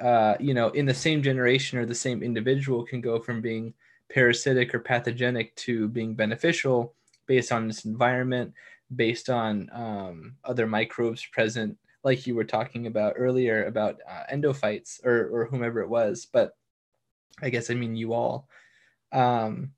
uh, 0.00 0.34
you 0.40 0.54
know, 0.54 0.70
in 0.70 0.86
the 0.86 0.94
same 0.94 1.22
generation 1.22 1.78
or 1.78 1.86
the 1.86 1.94
same 1.94 2.22
individual 2.22 2.84
can 2.84 3.00
go 3.00 3.20
from 3.20 3.40
being 3.40 3.74
parasitic 4.12 4.74
or 4.74 4.80
pathogenic 4.80 5.54
to 5.54 5.88
being 5.88 6.14
beneficial 6.14 6.94
based 7.26 7.52
on 7.52 7.68
this 7.68 7.84
environment, 7.84 8.52
based 8.96 9.28
on 9.28 9.68
um, 9.72 10.34
other 10.44 10.66
microbes 10.66 11.24
present 11.26 11.76
like 12.08 12.26
you 12.26 12.34
were 12.34 12.44
talking 12.44 12.86
about 12.86 13.14
earlier 13.18 13.66
about 13.66 14.00
uh, 14.08 14.22
endophytes 14.32 15.04
or, 15.04 15.28
or 15.28 15.44
whomever 15.44 15.80
it 15.80 15.90
was, 15.90 16.26
but 16.32 16.52
I 17.42 17.50
guess 17.50 17.70
I 17.70 17.74
mean 17.74 17.96
you 17.96 18.14
all. 18.14 18.48
Um, 19.12 19.72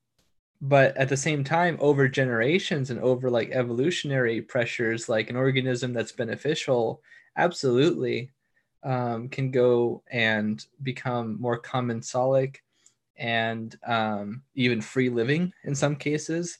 but 0.61 0.97
at 0.97 1.09
the 1.09 1.16
same 1.16 1.43
time, 1.43 1.77
over 1.81 2.07
generations 2.07 2.90
and 2.90 3.01
over 3.01 3.31
like 3.31 3.51
evolutionary 3.51 4.43
pressures, 4.43 5.09
like 5.09 5.29
an 5.29 5.37
organism 5.37 5.93
that's 5.93 6.12
beneficial, 6.12 7.03
absolutely 7.37 8.31
um, 8.85 9.29
can 9.29 9.51
go 9.51 10.05
and 10.12 10.64
become 10.85 11.37
more 11.40 11.61
commensalic 11.61 12.59
and 13.16 13.77
um, 13.87 14.43
even 14.55 14.81
free 14.81 15.09
living 15.09 15.53
in 15.64 15.75
some 15.75 15.97
cases, 15.97 16.59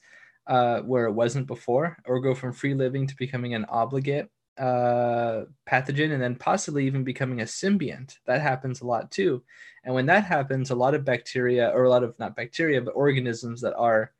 uh, 0.49 0.81
where 0.81 1.05
it 1.05 1.13
wasn't 1.13 1.47
before, 1.47 1.97
or 2.07 2.21
go 2.21 2.35
from 2.35 2.53
free 2.53 2.75
living 2.75 3.07
to 3.07 3.15
becoming 3.17 3.55
an 3.55 3.67
obligate 3.67 4.29
uh, 4.61 5.47
pathogen 5.67 6.13
and 6.13 6.23
then 6.23 6.37
possibly 6.37 6.87
even 6.87 7.03
becoming 7.03 7.41
a 7.41 7.45
symbiont. 7.45 8.19
That 8.27 8.43
happens 8.43 8.83
a 8.83 8.87
lot 8.87 9.11
too. 9.11 9.43
And 9.85 9.95
when 9.95 10.07
that 10.07 10.25
happens, 10.25 10.71
a 10.71 10.75
lot 10.75 10.95
of 10.95 11.05
bacteria, 11.05 11.71
or 11.71 11.85
a 11.85 11.89
lot 11.89 12.05
of 12.05 12.19
not 12.19 12.37
bacteria, 12.37 12.83
but 12.83 12.91
organisms 12.91 13.63
that 13.63 13.75
are 13.75 14.13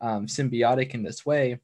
um, 0.00 0.26
symbiotic 0.26 0.94
in 0.94 1.02
this 1.02 1.26
way, 1.26 1.58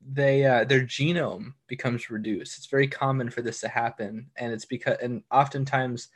they 0.00 0.44
uh, 0.44 0.62
their 0.62 0.82
genome 0.82 1.54
becomes 1.66 2.08
reduced. 2.08 2.56
It's 2.56 2.66
very 2.66 2.86
common 2.86 3.30
for 3.30 3.42
this 3.42 3.60
to 3.62 3.68
happen, 3.68 4.30
and 4.36 4.52
it's 4.52 4.64
because 4.64 4.98
and 5.02 5.24
oftentimes 5.30 6.08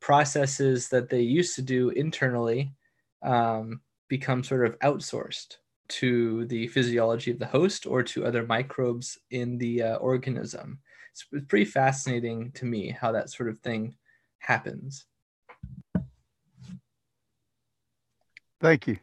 processes 0.00 0.90
that 0.90 1.08
they 1.08 1.22
used 1.22 1.54
to 1.56 1.62
do 1.62 1.88
internally 1.88 2.74
um, 3.22 3.80
become 4.08 4.44
sort 4.44 4.66
of 4.66 4.78
outsourced 4.80 5.56
to 5.90 6.44
the 6.46 6.66
physiology 6.68 7.30
of 7.30 7.38
the 7.38 7.46
host 7.46 7.86
or 7.86 8.02
to 8.02 8.24
other 8.24 8.46
microbes 8.46 9.18
in 9.30 9.58
the 9.58 9.82
uh, 9.82 9.96
organism. 9.96 10.78
It's, 11.12 11.26
it's 11.32 11.46
pretty 11.46 11.64
fascinating 11.64 12.52
to 12.52 12.64
me 12.64 12.90
how 12.90 13.12
that 13.12 13.30
sort 13.30 13.48
of 13.48 13.58
thing 13.58 13.96
happens. 14.38 15.06
Thank 18.60 18.86
you. 18.86 18.98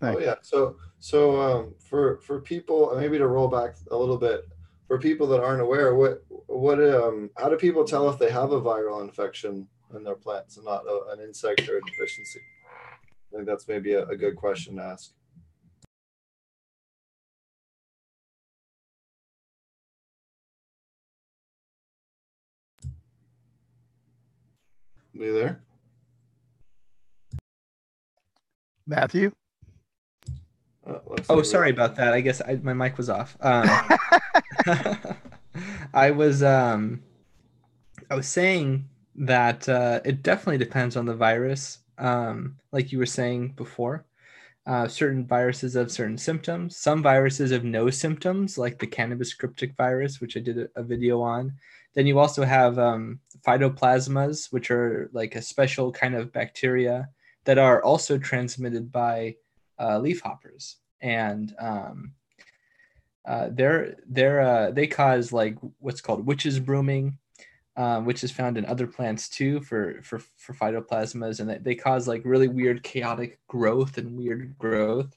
Thank 0.00 0.16
oh 0.16 0.20
yeah. 0.20 0.34
So 0.42 0.76
so 0.98 1.40
um, 1.40 1.74
for 1.78 2.18
for 2.18 2.40
people 2.40 2.94
maybe 2.98 3.18
to 3.18 3.26
roll 3.26 3.48
back 3.48 3.76
a 3.90 3.96
little 3.96 4.16
bit 4.16 4.48
for 4.88 4.98
people 4.98 5.26
that 5.28 5.42
aren't 5.42 5.62
aware, 5.62 5.94
what 5.94 6.22
what 6.46 6.82
um 6.82 7.30
how 7.36 7.48
do 7.48 7.56
people 7.56 7.84
tell 7.84 8.08
if 8.10 8.18
they 8.18 8.30
have 8.30 8.52
a 8.52 8.60
viral 8.60 9.02
infection 9.02 9.68
in 9.94 10.02
their 10.02 10.16
plants 10.16 10.56
and 10.56 10.64
not 10.66 10.84
a, 10.86 11.12
an 11.12 11.20
insect 11.20 11.68
or 11.68 11.78
a 11.78 11.80
deficiency? 11.82 12.40
I 13.32 13.36
think 13.36 13.46
that's 13.46 13.68
maybe 13.68 13.94
a, 13.94 14.06
a 14.06 14.16
good 14.16 14.36
question 14.36 14.76
to 14.76 14.82
ask. 14.82 15.12
Are 25.22 25.26
you 25.26 25.34
there? 25.34 25.62
Matthew? 28.88 29.30
Uh, 30.84 30.98
oh, 31.28 31.36
like 31.36 31.44
sorry 31.44 31.70
about 31.70 31.94
that. 31.94 32.12
I 32.12 32.20
guess 32.20 32.40
I, 32.40 32.56
my 32.56 32.72
mic 32.72 32.98
was 32.98 33.08
off. 33.08 33.36
Um, 33.40 33.68
I 35.94 36.10
was 36.10 36.42
um, 36.42 37.04
I 38.10 38.16
was 38.16 38.26
saying 38.26 38.88
that 39.14 39.68
uh, 39.68 40.00
it 40.04 40.24
definitely 40.24 40.58
depends 40.58 40.96
on 40.96 41.06
the 41.06 41.14
virus. 41.14 41.78
Um, 41.98 42.56
like 42.72 42.90
you 42.90 42.98
were 42.98 43.06
saying 43.06 43.50
before, 43.50 44.04
uh, 44.66 44.88
certain 44.88 45.24
viruses 45.24 45.74
have 45.74 45.92
certain 45.92 46.18
symptoms. 46.18 46.78
Some 46.78 47.00
viruses 47.00 47.52
have 47.52 47.62
no 47.62 47.90
symptoms, 47.90 48.58
like 48.58 48.80
the 48.80 48.88
cannabis 48.88 49.34
cryptic 49.34 49.76
virus, 49.76 50.20
which 50.20 50.36
I 50.36 50.40
did 50.40 50.58
a, 50.58 50.68
a 50.74 50.82
video 50.82 51.20
on. 51.20 51.52
Then 51.94 52.06
you 52.06 52.18
also 52.18 52.44
have 52.44 52.78
um, 52.78 53.20
phytoplasmas, 53.46 54.52
which 54.52 54.70
are 54.70 55.10
like 55.12 55.34
a 55.34 55.42
special 55.42 55.92
kind 55.92 56.14
of 56.14 56.32
bacteria 56.32 57.08
that 57.44 57.58
are 57.58 57.82
also 57.82 58.18
transmitted 58.18 58.90
by 58.90 59.36
uh, 59.78 59.98
leafhoppers, 59.98 60.76
and 61.00 61.54
um, 61.58 62.12
uh, 63.26 63.48
they're 63.52 63.96
they're 64.08 64.40
uh, 64.40 64.70
they 64.70 64.86
cause 64.86 65.32
like 65.32 65.56
what's 65.78 66.00
called 66.00 66.26
witches 66.26 66.58
brooming, 66.58 67.18
um, 67.76 68.04
which 68.04 68.24
is 68.24 68.30
found 68.30 68.56
in 68.56 68.64
other 68.66 68.86
plants 68.86 69.28
too 69.28 69.60
for 69.60 70.00
for 70.02 70.18
for 70.36 70.54
phytoplasmas, 70.54 71.40
and 71.40 71.50
they, 71.50 71.58
they 71.58 71.74
cause 71.74 72.08
like 72.08 72.22
really 72.24 72.48
weird 72.48 72.82
chaotic 72.82 73.38
growth 73.48 73.98
and 73.98 74.16
weird 74.16 74.56
growth. 74.58 75.16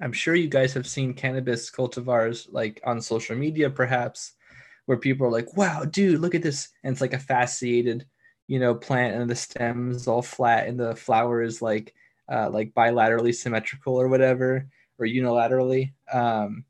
I'm 0.00 0.12
sure 0.12 0.34
you 0.34 0.48
guys 0.48 0.74
have 0.74 0.86
seen 0.86 1.14
cannabis 1.14 1.70
cultivars 1.70 2.48
like 2.52 2.80
on 2.84 3.00
social 3.00 3.36
media, 3.36 3.70
perhaps, 3.70 4.32
where 4.86 4.98
people 4.98 5.26
are 5.26 5.32
like, 5.32 5.56
wow, 5.56 5.84
dude, 5.84 6.20
look 6.20 6.34
at 6.34 6.42
this. 6.42 6.70
And 6.82 6.92
it's 6.92 7.00
like 7.00 7.12
a 7.12 7.18
fasciated, 7.18 8.04
you 8.46 8.58
know, 8.58 8.74
plant 8.74 9.14
and 9.14 9.28
the 9.28 9.36
stems 9.36 10.06
all 10.06 10.22
flat 10.22 10.66
and 10.68 10.78
the 10.78 10.96
flower 10.96 11.42
is 11.42 11.60
like 11.60 11.94
uh, 12.28 12.50
like 12.50 12.74
bilaterally 12.74 13.34
symmetrical 13.34 14.00
or 14.00 14.08
whatever, 14.08 14.66
or 14.98 15.06
unilaterally. 15.06 15.92
Um, 16.12 16.64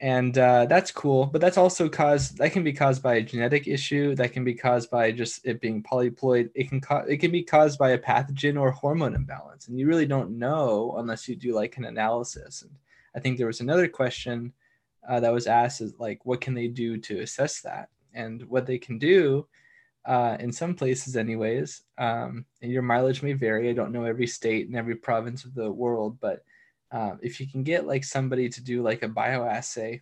and 0.00 0.38
uh, 0.38 0.66
that's 0.66 0.92
cool, 0.92 1.26
but 1.26 1.40
that's 1.40 1.56
also 1.56 1.88
caused 1.88 2.38
that 2.38 2.52
can 2.52 2.62
be 2.62 2.72
caused 2.72 3.02
by 3.02 3.16
a 3.16 3.22
genetic 3.22 3.66
issue. 3.66 4.14
That 4.14 4.32
can 4.32 4.44
be 4.44 4.54
caused 4.54 4.90
by 4.90 5.10
just 5.10 5.44
it 5.44 5.60
being 5.60 5.82
polyploid. 5.82 6.50
It 6.54 6.68
can 6.68 6.80
co- 6.80 7.04
it 7.08 7.16
can 7.16 7.32
be 7.32 7.42
caused 7.42 7.80
by 7.80 7.90
a 7.90 7.98
pathogen 7.98 8.60
or 8.60 8.70
hormone 8.70 9.16
imbalance, 9.16 9.66
and 9.66 9.76
you 9.76 9.88
really 9.88 10.06
don't 10.06 10.38
know 10.38 10.94
unless 10.98 11.28
you 11.28 11.34
do 11.34 11.52
like 11.52 11.78
an 11.78 11.84
analysis. 11.84 12.62
And 12.62 12.70
I 13.16 13.18
think 13.18 13.38
there 13.38 13.48
was 13.48 13.60
another 13.60 13.88
question 13.88 14.52
uh, 15.08 15.20
that 15.20 15.32
was 15.32 15.46
asked 15.46 15.80
is 15.80 15.94
like, 15.98 16.24
what 16.24 16.40
can 16.40 16.54
they 16.54 16.68
do 16.68 16.98
to 16.98 17.20
assess 17.20 17.62
that? 17.62 17.88
And 18.12 18.42
what 18.44 18.66
they 18.66 18.78
can 18.78 18.98
do, 18.98 19.46
uh, 20.04 20.36
in 20.38 20.52
some 20.52 20.74
places, 20.74 21.16
anyways, 21.16 21.82
um, 21.98 22.44
and 22.62 22.70
your 22.70 22.82
mileage 22.82 23.22
may 23.22 23.32
vary. 23.32 23.68
I 23.68 23.72
don't 23.72 23.92
know 23.92 24.04
every 24.04 24.26
state 24.26 24.66
and 24.66 24.76
every 24.76 24.94
province 24.94 25.44
of 25.44 25.54
the 25.54 25.70
world, 25.70 26.18
but 26.20 26.44
uh, 26.92 27.16
if 27.20 27.40
you 27.40 27.46
can 27.46 27.62
get 27.62 27.86
like 27.86 28.04
somebody 28.04 28.48
to 28.48 28.62
do 28.62 28.82
like 28.82 29.02
a 29.02 29.08
bioassay, 29.08 30.00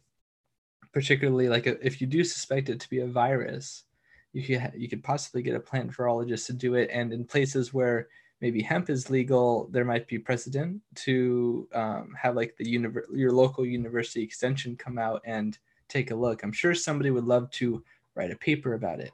particularly 0.93 1.49
like 1.49 1.67
a, 1.67 1.85
if 1.85 2.01
you 2.01 2.07
do 2.07 2.23
suspect 2.25 2.69
it 2.69 2.81
to 2.81 2.91
be 2.91 3.01
a 3.01 3.07
virus, 3.07 3.85
you 4.33 4.43
could 4.45 4.73
you 4.77 4.89
could 4.89 5.03
possibly 5.03 5.43
get 5.43 5.57
a 5.57 5.61
plant 5.61 5.91
virologist 5.91 6.47
to 6.47 6.53
do 6.53 6.75
it. 6.75 6.91
And 6.93 7.13
in 7.13 7.25
places 7.25 7.73
where 7.73 8.09
maybe 8.41 8.63
hemp 8.63 8.91
is 8.91 9.11
legal, 9.11 9.69
there 9.71 9.85
might 9.85 10.07
be 10.07 10.19
precedent 10.19 10.81
to 10.95 11.69
um, 11.75 12.15
have 12.21 12.37
like 12.37 12.57
the 12.57 12.65
univer- 12.65 13.05
your 13.13 13.33
local 13.33 13.65
university 13.65 14.23
extension 14.23 14.77
come 14.77 14.99
out 14.99 15.23
and 15.25 15.59
take 15.89 16.11
a 16.11 16.15
look. 16.15 16.43
I'm 16.43 16.53
sure 16.53 16.75
somebody 16.75 17.11
would 17.11 17.25
love 17.25 17.51
to 17.53 17.83
write 18.15 18.31
a 18.31 18.37
paper 18.37 18.75
about 18.75 19.01
it. 19.01 19.13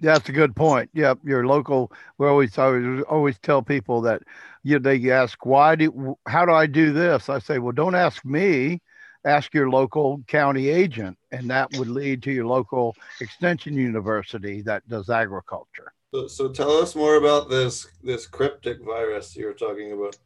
That's 0.00 0.28
a 0.28 0.32
good 0.32 0.54
point. 0.54 0.90
Yep, 0.92 1.20
your 1.24 1.46
local. 1.46 1.90
We 2.18 2.26
always 2.26 2.58
always 2.58 3.02
always 3.08 3.38
tell 3.38 3.62
people 3.62 4.02
that 4.02 4.22
you 4.62 4.78
know, 4.78 4.90
they 4.90 5.10
ask 5.10 5.46
why 5.46 5.76
do 5.76 6.18
how 6.26 6.44
do 6.44 6.52
I 6.52 6.66
do 6.66 6.92
this? 6.92 7.28
I 7.28 7.38
say, 7.38 7.58
well, 7.58 7.72
don't 7.72 7.94
ask 7.94 8.22
me, 8.24 8.82
ask 9.24 9.54
your 9.54 9.70
local 9.70 10.20
county 10.26 10.68
agent, 10.68 11.16
and 11.30 11.48
that 11.48 11.72
would 11.78 11.88
lead 11.88 12.22
to 12.24 12.32
your 12.32 12.46
local 12.46 12.94
extension 13.20 13.74
university 13.74 14.60
that 14.62 14.86
does 14.88 15.08
agriculture. 15.08 15.93
So, 16.14 16.28
so 16.28 16.48
tell 16.48 16.70
us 16.70 16.94
more 16.94 17.16
about 17.16 17.50
this 17.50 17.88
this 18.04 18.24
cryptic 18.28 18.80
virus 18.84 19.34
you 19.34 19.46
were 19.46 19.52
talking 19.52 19.90
about. 19.90 20.16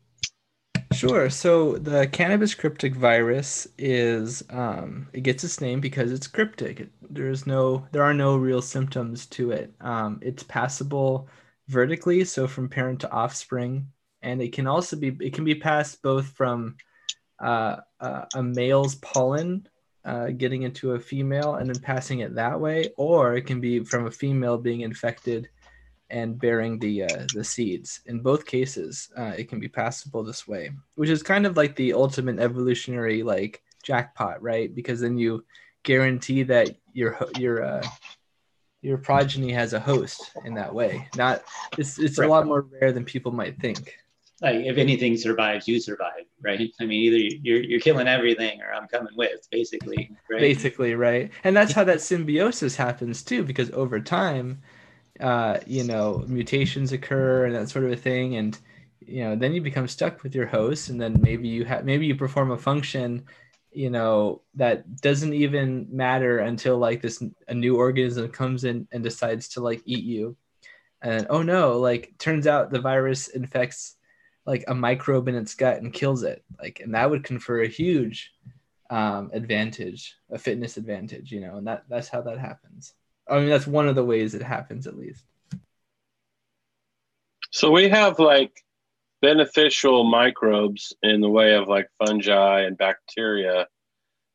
Sure. 0.93 1.31
So 1.31 1.79
the 1.79 2.07
cannabis 2.09 2.55
cryptic 2.55 2.95
virus 2.95 3.67
is 3.79 4.45
um, 4.51 5.09
it 5.15 5.23
gets 5.23 5.45
its 5.45 5.63
name 5.63 5.81
because 5.81 6.13
it's 6.13 6.27
cryptic. 6.27 6.91
There's 7.09 7.47
no 7.47 7.87
there 7.93 8.03
are 8.03 8.13
no 8.13 8.37
real 8.37 8.61
symptoms 8.61 9.25
to 9.29 9.53
it. 9.53 9.73
Um, 9.81 10.19
it's 10.21 10.43
passable 10.43 11.27
vertically, 11.69 12.23
so 12.27 12.47
from 12.47 12.69
parent 12.69 13.01
to 13.01 13.11
offspring, 13.11 13.89
and 14.21 14.43
it 14.43 14.53
can 14.53 14.67
also 14.67 14.95
be 14.95 15.17
it 15.23 15.33
can 15.33 15.45
be 15.45 15.55
passed 15.55 16.03
both 16.03 16.27
from 16.27 16.77
uh, 17.43 17.77
uh, 17.99 18.27
a 18.35 18.43
male's 18.43 18.97
pollen 18.97 19.67
uh, 20.05 20.27
getting 20.37 20.65
into 20.65 20.93
a 20.93 21.01
female 21.01 21.55
and 21.55 21.71
then 21.71 21.81
passing 21.83 22.19
it 22.19 22.35
that 22.35 22.61
way, 22.61 22.91
or 22.99 23.37
it 23.37 23.47
can 23.47 23.59
be 23.59 23.83
from 23.85 24.07
a 24.07 24.11
female 24.11 24.59
being 24.59 24.83
infected 24.83 25.49
and 26.11 26.39
bearing 26.39 26.79
the 26.79 27.05
uh, 27.05 27.27
the 27.35 27.45
seeds. 27.45 28.01
In 28.07 28.21
both 28.21 28.47
cases, 28.47 29.11
uh, 29.17 29.33
it 29.37 29.49
can 29.49 29.61
be 29.61 29.69
passable 29.69 30.23
this 30.23 30.49
way, 30.49 30.71
which 30.97 31.11
is 31.11 31.23
kind 31.23 31.47
of 31.47 31.57
like 31.57 31.77
the 31.77 31.93
ultimate 31.93 32.39
evolutionary 32.39 33.23
like 33.23 33.63
jackpot, 33.83 34.43
right? 34.43 34.75
Because 34.75 35.01
then 35.01 35.19
you 35.19 35.45
guarantee 35.83 36.43
that 36.45 36.77
your 36.93 37.19
your 37.39 37.63
uh, 37.63 37.87
your 38.81 38.99
progeny 38.99 39.53
has 39.53 39.73
a 39.73 39.81
host 39.81 40.31
in 40.45 40.55
that 40.55 40.75
way. 40.75 41.09
Not 41.17 41.43
it's 41.77 41.99
it's 41.99 42.19
right. 42.19 42.27
a 42.27 42.31
lot 42.31 42.47
more 42.47 42.63
rare 42.63 42.93
than 42.93 43.05
people 43.05 43.33
might 43.33 43.59
think. 43.61 43.97
Like 44.41 44.67
if 44.67 44.79
anything 44.79 45.17
survives, 45.17 45.67
you 45.67 45.81
survive, 45.81 46.25
right? 46.41 46.71
I 46.81 46.85
mean, 46.85 47.01
either 47.03 47.17
you're 47.43 47.63
you're 47.63 47.81
killing 47.81 48.07
everything, 48.07 48.63
or 48.63 48.73
I'm 48.73 48.87
coming 48.87 49.15
with, 49.17 49.49
basically. 49.51 50.17
Right? 50.31 50.41
Basically, 50.41 50.95
right? 50.95 51.33
And 51.43 51.57
that's 51.57 51.73
how 51.73 51.83
that 51.85 52.01
symbiosis 52.01 52.77
happens 52.77 53.25
too, 53.25 53.43
because 53.43 53.71
over 53.73 53.99
time 53.99 54.63
uh, 55.21 55.59
you 55.67 55.85
know, 55.85 56.25
mutations 56.27 56.93
occur 56.93 57.47
and 57.47 57.55
that 57.55 57.69
sort 57.69 57.85
of 57.85 57.93
a 57.93 57.97
thing. 57.97 58.37
And, 58.37 58.59
you 59.01 59.25
know, 59.25 59.37
then 59.37 59.53
you 59.55 59.61
become 59.61 59.89
stuck 59.89 60.23
with 60.23 60.35
your 60.35 60.47
host 60.47 60.89
and 60.89 61.01
then 61.01 61.21
maybe 61.21 61.49
you 61.49 61.65
have, 61.65 61.85
maybe 61.85 62.07
you 62.07 62.15
perform 62.15 62.51
a 62.51 62.59
function, 62.59 63.25
you 63.73 63.91
know, 63.91 64.43
that 64.55 65.01
doesn't 65.01 65.35
even 65.35 65.87
matter 65.91 66.39
until 66.39 66.79
like 66.79 67.03
this, 67.03 67.23
a 67.49 67.55
new 67.55 67.77
organism 67.77 68.29
comes 68.31 68.65
in 68.65 68.87
and 68.93 69.03
decides 69.03 69.49
to 69.51 69.61
like 69.61 69.83
eat 69.85 70.05
you. 70.05 70.37
And 71.03 71.27
oh 71.31 71.43
no, 71.43 71.79
like 71.79 72.15
turns 72.19 72.47
out 72.47 72.71
the 72.71 72.81
virus 72.81 73.29
infects 73.29 73.97
like 74.47 74.65
a 74.67 74.75
microbe 74.75 75.29
in 75.29 75.35
its 75.35 75.55
gut 75.55 75.83
and 75.83 75.93
kills 75.93 76.23
it. 76.23 76.43
Like, 76.59 76.81
and 76.81 76.95
that 76.95 77.11
would 77.11 77.23
confer 77.23 77.63
a 77.63 77.69
huge 77.69 78.33
um, 78.91 79.31
advantage, 79.33 80.17
a 80.31 80.39
fitness 80.39 80.77
advantage, 80.77 81.31
you 81.31 81.41
know, 81.41 81.57
and 81.57 81.67
that 81.67 81.85
that's 81.89 82.09
how 82.09 82.23
that 82.23 82.39
happens. 82.39 82.95
I 83.29 83.39
mean, 83.39 83.49
that's 83.49 83.67
one 83.67 83.89
of 83.89 83.95
the 83.95 84.05
ways 84.05 84.35
it 84.35 84.43
happens, 84.43 84.87
at 84.87 84.97
least. 84.97 85.25
So 87.51 87.71
we 87.71 87.89
have 87.89 88.19
like 88.19 88.53
beneficial 89.21 90.05
microbes 90.05 90.93
in 91.03 91.21
the 91.21 91.29
way 91.29 91.55
of 91.55 91.69
like 91.69 91.89
fungi 91.99 92.63
and 92.63 92.77
bacteria. 92.77 93.67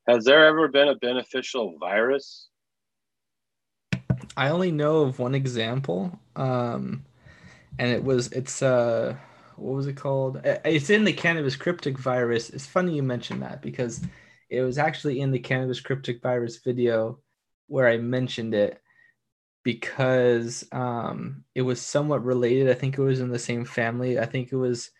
Has 0.07 0.25
there 0.25 0.45
ever 0.45 0.67
been 0.67 0.89
a 0.89 0.95
beneficial 0.95 1.77
virus? 1.79 2.49
I 4.35 4.49
only 4.49 4.71
know 4.71 5.01
of 5.01 5.19
one 5.19 5.35
example, 5.35 6.19
um, 6.35 7.05
and 7.77 7.91
it 7.91 8.03
was 8.03 8.31
it's 8.31 8.61
uh 8.61 9.15
what 9.55 9.75
was 9.75 9.87
it 9.87 9.95
called? 9.95 10.41
It's 10.43 10.89
in 10.89 11.03
the 11.03 11.13
cannabis 11.13 11.55
cryptic 11.55 11.97
virus. 11.97 12.49
It's 12.49 12.65
funny 12.65 12.95
you 12.95 13.03
mentioned 13.03 13.43
that 13.43 13.61
because 13.61 14.01
it 14.49 14.61
was 14.61 14.77
actually 14.77 15.19
in 15.21 15.31
the 15.31 15.39
cannabis 15.39 15.79
cryptic 15.79 16.21
virus 16.21 16.57
video 16.57 17.19
where 17.67 17.87
I 17.87 17.97
mentioned 17.97 18.53
it 18.53 18.81
because 19.63 20.65
um, 20.71 21.43
it 21.55 21.61
was 21.61 21.81
somewhat 21.81 22.23
related. 22.23 22.69
I 22.69 22.73
think 22.73 22.97
it 22.97 23.01
was 23.01 23.19
in 23.19 23.29
the 23.29 23.39
same 23.39 23.65
family. 23.65 24.19
I 24.19 24.25
think 24.25 24.51
it 24.51 24.57
was 24.57 24.91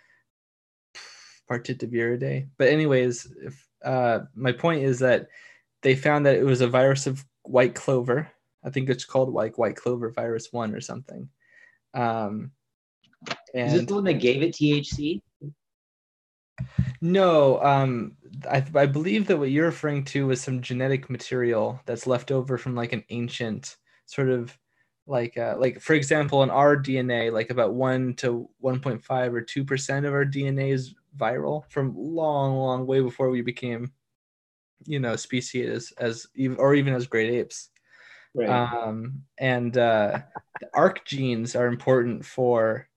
Partitiviridae. 1.50 2.48
But 2.58 2.70
anyways, 2.70 3.32
if, 3.42 3.68
uh, 3.84 4.22
my 4.36 4.54
point 4.54 4.84
is 4.84 5.00
that 5.00 5.28
they 5.82 5.96
found 5.96 6.26
that 6.26 6.38
it 6.38 6.46
was 6.46 6.62
a 6.62 6.68
virus 6.68 7.08
of 7.08 7.26
white 7.44 7.76
clover. 7.76 8.30
I 8.64 8.70
think 8.70 8.90
it's 8.90 9.06
called 9.06 9.34
like 9.34 9.58
white 9.58 9.76
clover 9.76 10.10
virus 10.10 10.52
one 10.52 10.74
or 10.74 10.82
something. 10.82 11.28
Um, 11.94 12.52
and 13.54 13.68
is 13.68 13.74
this 13.74 13.86
the 13.86 13.96
one 13.96 14.06
that 14.06 14.14
gave 14.14 14.42
it 14.42 14.54
THC? 14.54 15.22
No, 17.02 17.62
um, 17.62 18.16
I, 18.50 18.64
I 18.76 18.86
believe 18.86 19.28
that 19.28 19.38
what 19.38 19.52
you're 19.52 19.66
referring 19.66 20.06
to 20.06 20.28
was 20.28 20.40
some 20.40 20.62
genetic 20.62 21.10
material 21.10 21.82
that's 21.86 22.08
left 22.08 22.32
over 22.32 22.58
from 22.58 22.76
like 22.76 22.94
an 22.94 23.04
ancient 23.10 23.76
sort 24.14 24.30
of 24.30 24.58
like 25.06 25.38
uh, 25.38 25.56
like 25.58 25.82
for 25.82 25.94
example 25.94 26.44
in 26.44 26.50
our 26.50 26.78
dna 26.78 27.32
like 27.32 27.50
about 27.50 27.74
1 27.74 28.14
to 28.16 28.50
1.5 28.64 29.34
or 29.34 29.42
2% 29.42 29.98
of 30.06 30.14
our 30.14 30.26
dna 30.26 30.72
is 30.72 30.96
viral 31.18 31.64
from 31.70 31.94
long 31.96 32.56
long 32.56 32.88
way 32.88 33.02
before 33.02 33.30
we 33.30 33.42
became 33.42 33.92
you 34.86 35.00
know 35.00 35.16
species 35.16 35.94
as, 35.98 36.28
as 36.38 36.58
or 36.58 36.76
even 36.76 36.94
as 36.94 37.08
great 37.08 37.32
apes. 37.32 37.70
Right. 38.36 38.50
um, 38.50 39.22
and 39.38 39.78
uh, 39.78 40.20
the 40.60 40.68
arc 40.74 41.06
genes 41.06 41.56
are 41.56 41.68
important 41.68 42.26
for 42.26 42.90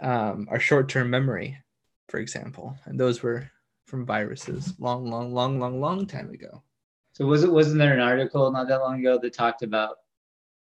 um, 0.00 0.46
our 0.50 0.60
short-term 0.60 1.10
memory 1.10 1.58
for 2.08 2.18
example. 2.20 2.76
And 2.84 3.00
those 3.00 3.22
were 3.22 3.50
from 3.86 4.04
viruses 4.04 4.74
long 4.78 5.10
long 5.10 5.32
long 5.34 5.58
long 5.58 5.80
long 5.80 6.06
time 6.06 6.30
ago. 6.30 6.62
So 7.14 7.26
was 7.26 7.42
it 7.42 7.52
wasn't 7.52 7.78
there 7.78 7.94
an 7.94 8.00
article 8.00 8.50
not 8.52 8.68
that 8.68 8.80
long 8.80 9.00
ago 9.00 9.18
that 9.18 9.34
talked 9.34 9.62
about 9.62 9.96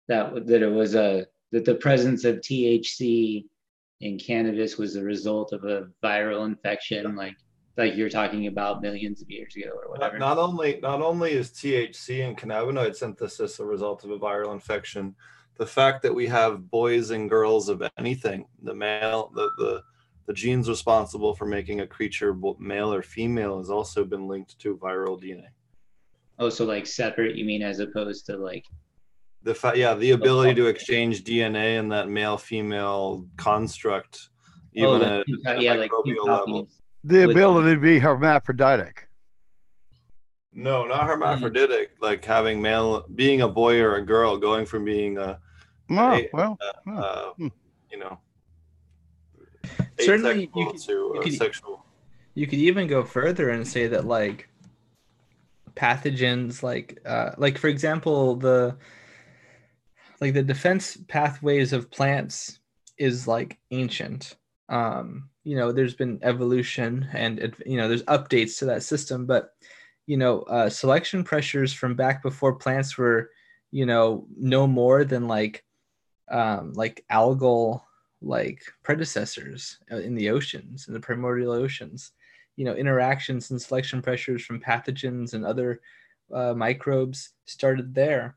that 0.08 0.46
that 0.46 0.62
it 0.62 0.70
was 0.70 0.94
a 0.94 1.26
that 1.52 1.64
the 1.64 1.74
presence 1.76 2.24
of 2.24 2.36
THC 2.36 3.44
in 4.00 4.18
cannabis 4.18 4.76
was 4.76 4.94
the 4.94 5.02
result 5.02 5.52
of 5.52 5.64
a 5.64 5.88
viral 6.02 6.46
infection, 6.46 7.16
like 7.16 7.36
like 7.76 7.94
you're 7.94 8.10
talking 8.10 8.46
about 8.46 8.80
millions 8.80 9.20
of 9.20 9.30
years 9.30 9.54
ago 9.56 9.70
or 9.70 9.90
whatever. 9.90 10.18
Not, 10.18 10.36
not 10.36 10.42
only 10.42 10.80
not 10.82 11.02
only 11.02 11.32
is 11.32 11.50
THC 11.50 12.26
and 12.26 12.36
cannabinoid 12.36 12.96
synthesis 12.96 13.60
a 13.60 13.64
result 13.64 14.04
of 14.04 14.10
a 14.10 14.18
viral 14.18 14.52
infection, 14.52 15.14
the 15.58 15.66
fact 15.66 16.02
that 16.02 16.14
we 16.14 16.26
have 16.26 16.70
boys 16.70 17.10
and 17.10 17.28
girls 17.28 17.68
of 17.68 17.82
anything, 17.98 18.46
the 18.62 18.74
male, 18.74 19.30
the 19.34 19.50
the 19.58 19.82
the 20.26 20.34
genes 20.34 20.68
responsible 20.68 21.34
for 21.34 21.46
making 21.46 21.80
a 21.80 21.86
creature 21.86 22.36
male 22.58 22.92
or 22.92 23.02
female 23.02 23.58
has 23.58 23.70
also 23.70 24.04
been 24.04 24.26
linked 24.26 24.58
to 24.58 24.76
viral 24.76 25.20
DNA. 25.22 25.46
Oh, 26.38 26.50
so 26.50 26.64
like 26.64 26.86
separate, 26.86 27.36
you 27.36 27.44
mean, 27.44 27.62
as 27.62 27.78
opposed 27.78 28.26
to 28.26 28.36
like 28.36 28.64
the 29.46 29.54
fact 29.54 29.76
yeah 29.76 29.94
the 29.94 30.10
ability 30.10 30.52
to 30.54 30.66
exchange 30.66 31.22
dna 31.22 31.78
in 31.78 31.88
that 31.88 32.08
male 32.08 32.36
female 32.36 33.24
construct 33.36 34.28
even 34.74 35.02
oh, 35.02 35.24
at, 35.46 35.62
yeah, 35.62 35.72
like 35.74 35.90
level 36.24 36.68
the 37.04 37.22
ability 37.30 37.74
to 37.74 37.80
be 37.80 37.98
hermaphroditic 38.00 39.08
no 40.52 40.84
not 40.84 41.06
hermaphroditic 41.06 41.94
mm-hmm. 41.94 42.04
like 42.04 42.24
having 42.24 42.60
male 42.60 43.06
being 43.14 43.42
a 43.42 43.48
boy 43.48 43.80
or 43.80 43.94
a 43.94 44.02
girl 44.04 44.36
going 44.36 44.66
from 44.66 44.84
being 44.84 45.16
a, 45.16 45.38
oh, 45.90 45.96
a 45.96 46.28
well 46.32 46.58
uh, 46.60 46.90
uh, 46.90 47.32
hmm. 47.34 47.48
you 47.92 47.98
know 47.98 48.18
certainly 50.00 50.40
you 50.40 50.48
could, 50.48 50.88
you, 50.88 51.20
could, 51.22 51.34
sexual. 51.34 51.86
you 52.34 52.48
could 52.48 52.58
even 52.58 52.88
go 52.88 53.04
further 53.04 53.50
and 53.50 53.66
say 53.66 53.86
that 53.86 54.04
like 54.04 54.48
pathogens 55.76 56.64
like 56.64 56.98
uh 57.06 57.30
like 57.36 57.58
for 57.58 57.68
example 57.68 58.34
the 58.34 58.76
like 60.20 60.34
the 60.34 60.42
defense 60.42 60.96
pathways 61.08 61.72
of 61.72 61.90
plants 61.90 62.60
is 62.98 63.28
like 63.28 63.58
ancient. 63.70 64.36
Um 64.68 65.30
you 65.44 65.56
know 65.56 65.70
there's 65.70 65.94
been 65.94 66.18
evolution 66.22 67.08
and 67.12 67.54
you 67.64 67.76
know 67.76 67.86
there's 67.86 68.02
updates 68.04 68.58
to 68.58 68.64
that 68.64 68.82
system 68.82 69.26
but 69.26 69.54
you 70.06 70.16
know 70.16 70.40
uh, 70.42 70.68
selection 70.68 71.22
pressures 71.22 71.72
from 71.72 71.94
back 71.94 72.20
before 72.20 72.56
plants 72.56 72.98
were 72.98 73.30
you 73.70 73.86
know 73.86 74.26
no 74.36 74.66
more 74.66 75.04
than 75.04 75.28
like 75.28 75.64
um 76.32 76.72
like 76.72 77.04
algal 77.12 77.80
like 78.22 78.60
predecessors 78.82 79.78
uh, 79.92 79.98
in 79.98 80.16
the 80.16 80.30
oceans 80.30 80.88
in 80.88 80.94
the 80.94 81.00
primordial 81.00 81.52
oceans. 81.52 82.12
You 82.56 82.64
know 82.64 82.74
interactions 82.74 83.50
and 83.50 83.60
selection 83.60 84.02
pressures 84.02 84.44
from 84.44 84.60
pathogens 84.60 85.34
and 85.34 85.44
other 85.44 85.80
uh, 86.32 86.54
microbes 86.54 87.30
started 87.44 87.94
there 87.94 88.36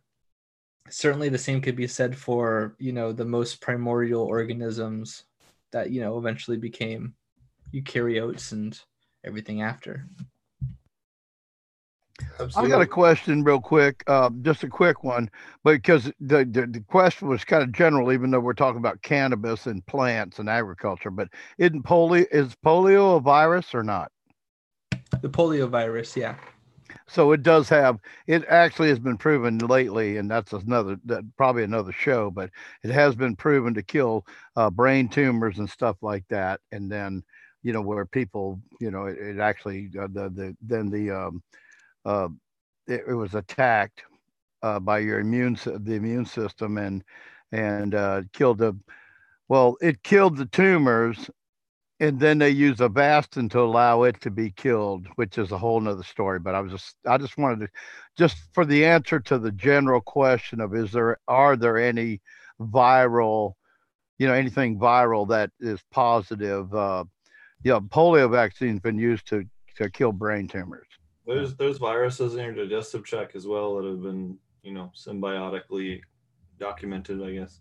certainly 0.89 1.29
the 1.29 1.37
same 1.37 1.61
could 1.61 1.75
be 1.75 1.87
said 1.87 2.15
for 2.17 2.75
you 2.79 2.91
know 2.91 3.11
the 3.11 3.25
most 3.25 3.61
primordial 3.61 4.23
organisms 4.23 5.25
that 5.71 5.91
you 5.91 6.01
know 6.01 6.17
eventually 6.17 6.57
became 6.57 7.13
eukaryotes 7.73 8.51
and 8.51 8.79
everything 9.23 9.61
after 9.61 10.07
Absolutely. 12.39 12.73
I 12.73 12.75
got 12.75 12.81
a 12.81 12.87
question 12.87 13.43
real 13.43 13.59
quick, 13.59 14.03
uh, 14.07 14.29
just 14.41 14.63
a 14.63 14.67
quick 14.67 15.03
one, 15.03 15.29
because 15.63 16.11
the, 16.19 16.45
the, 16.45 16.67
the 16.67 16.83
question 16.87 17.27
was 17.27 17.43
kind 17.43 17.63
of 17.63 17.71
general, 17.71 18.11
even 18.11 18.31
though 18.31 18.39
we're 18.39 18.53
talking 18.53 18.79
about 18.79 19.01
cannabis 19.01 19.67
and 19.67 19.85
plants 19.85 20.39
and 20.39 20.49
agriculture. 20.49 21.11
But 21.11 21.29
isn't 21.57 21.83
polio 21.83 22.25
is 22.31 22.55
polio 22.65 23.17
a 23.17 23.19
virus 23.19 23.73
or 23.73 23.83
not? 23.83 24.11
The 25.21 25.29
polio 25.29 25.69
virus, 25.69 26.15
yeah. 26.15 26.35
So 27.07 27.31
it 27.31 27.43
does 27.43 27.69
have. 27.69 27.99
It 28.27 28.45
actually 28.47 28.89
has 28.89 28.99
been 28.99 29.17
proven 29.17 29.57
lately, 29.59 30.17
and 30.17 30.29
that's 30.29 30.53
another 30.53 30.97
that 31.05 31.23
probably 31.37 31.63
another 31.63 31.91
show, 31.91 32.31
but 32.31 32.49
it 32.83 32.91
has 32.91 33.15
been 33.15 33.35
proven 33.35 33.73
to 33.75 33.83
kill 33.83 34.25
uh, 34.55 34.69
brain 34.69 35.09
tumors 35.09 35.59
and 35.59 35.69
stuff 35.69 35.97
like 36.01 36.25
that. 36.29 36.59
And 36.71 36.91
then, 36.91 37.23
you 37.63 37.73
know, 37.73 37.81
where 37.81 38.05
people, 38.05 38.59
you 38.79 38.91
know, 38.91 39.05
it, 39.05 39.17
it 39.17 39.39
actually 39.39 39.89
uh, 39.99 40.07
the 40.11 40.29
the 40.29 40.57
then 40.61 40.89
the 40.89 41.11
um, 41.11 41.43
uh, 42.05 42.29
it, 42.87 43.03
it 43.09 43.13
was 43.13 43.35
attacked 43.35 44.03
uh, 44.63 44.79
by 44.79 44.99
your 44.99 45.19
immune 45.19 45.57
the 45.65 45.93
immune 45.93 46.25
system 46.25 46.77
and 46.77 47.03
and 47.51 47.95
uh, 47.95 48.21
killed 48.33 48.59
the 48.59 48.75
well 49.47 49.77
it 49.81 50.03
killed 50.03 50.37
the 50.37 50.45
tumors 50.45 51.29
and 51.99 52.19
then 52.19 52.37
they 52.37 52.49
use 52.49 52.79
a 52.79 52.89
Avastin 52.89 53.49
to 53.51 53.59
allow 53.59 54.03
it 54.03 54.21
to 54.21 54.31
be 54.31 54.51
killed, 54.51 55.07
which 55.15 55.37
is 55.37 55.51
a 55.51 55.57
whole 55.57 55.79
nother 55.81 56.03
story. 56.03 56.39
But 56.39 56.55
I 56.55 56.61
was 56.61 56.71
just 56.71 56.95
I 57.05 57.17
just 57.17 57.37
wanted 57.37 57.65
to 57.65 57.67
just 58.17 58.37
for 58.53 58.65
the 58.65 58.85
answer 58.85 59.19
to 59.19 59.37
the 59.37 59.51
general 59.51 60.01
question 60.01 60.61
of 60.61 60.73
is 60.75 60.91
there 60.91 61.17
are 61.27 61.55
there 61.55 61.77
any 61.77 62.21
viral, 62.59 63.53
you 64.17 64.27
know, 64.27 64.33
anything 64.33 64.79
viral 64.79 65.27
that 65.29 65.51
is 65.59 65.81
positive? 65.91 66.73
Uh, 66.73 67.03
yeah, 67.63 67.79
polio 67.79 68.31
vaccine's 68.31 68.79
been 68.79 68.97
used 68.99 69.27
to 69.27 69.43
to 69.75 69.89
kill 69.89 70.13
brain 70.13 70.47
tumors. 70.47 70.87
There's 71.25 71.55
there's 71.55 71.77
viruses 71.77 72.35
in 72.35 72.45
your 72.45 72.53
digestive 72.53 73.03
tract 73.03 73.35
as 73.35 73.45
well 73.45 73.75
that 73.75 73.89
have 73.89 74.01
been 74.01 74.37
you 74.63 74.71
know 74.73 74.91
symbiotically 74.95 76.01
documented, 76.59 77.21
I 77.21 77.33
guess. 77.33 77.59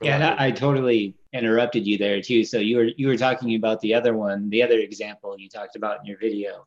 Yeah, 0.00 0.36
I, 0.38 0.50
totally 0.50 1.14
interrupted 1.32 1.86
you 1.86 1.98
there 1.98 2.22
too. 2.22 2.44
So 2.44 2.58
you 2.58 2.76
were 2.76 2.90
you 2.96 3.08
were 3.08 3.16
talking 3.16 3.54
about 3.56 3.80
the 3.80 3.94
other 3.94 4.14
one, 4.14 4.48
the 4.48 4.62
other 4.62 4.78
example 4.78 5.36
you 5.38 5.48
talked 5.48 5.76
about 5.76 6.00
in 6.00 6.06
your 6.06 6.18
video, 6.18 6.66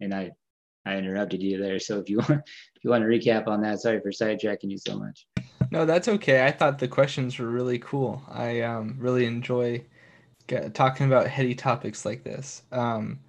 and 0.00 0.14
I 0.14 0.32
I 0.86 0.96
interrupted 0.96 1.42
you 1.42 1.58
there. 1.58 1.78
So 1.78 1.98
if 1.98 2.08
you 2.08 2.16
want 2.28 2.30
if 2.30 2.84
you 2.84 2.90
want 2.90 3.02
to 3.02 3.08
recap 3.08 3.46
on 3.46 3.60
that, 3.62 3.80
sorry 3.80 4.00
for 4.00 4.10
sidetracking 4.10 4.70
you 4.70 4.78
so 4.78 4.98
much. 4.98 5.26
No, 5.70 5.86
that's 5.86 6.08
okay. 6.08 6.44
I 6.44 6.50
thought 6.50 6.78
the 6.78 6.88
questions 6.88 7.38
were 7.38 7.48
really 7.48 7.78
cool. 7.78 8.22
I 8.28 8.60
um, 8.60 8.96
really 8.98 9.24
enjoy 9.24 9.84
get, 10.46 10.74
talking 10.74 11.06
about 11.06 11.28
heady 11.28 11.54
topics 11.54 12.04
like 12.04 12.24
this. 12.24 12.62
Um, 12.72 13.20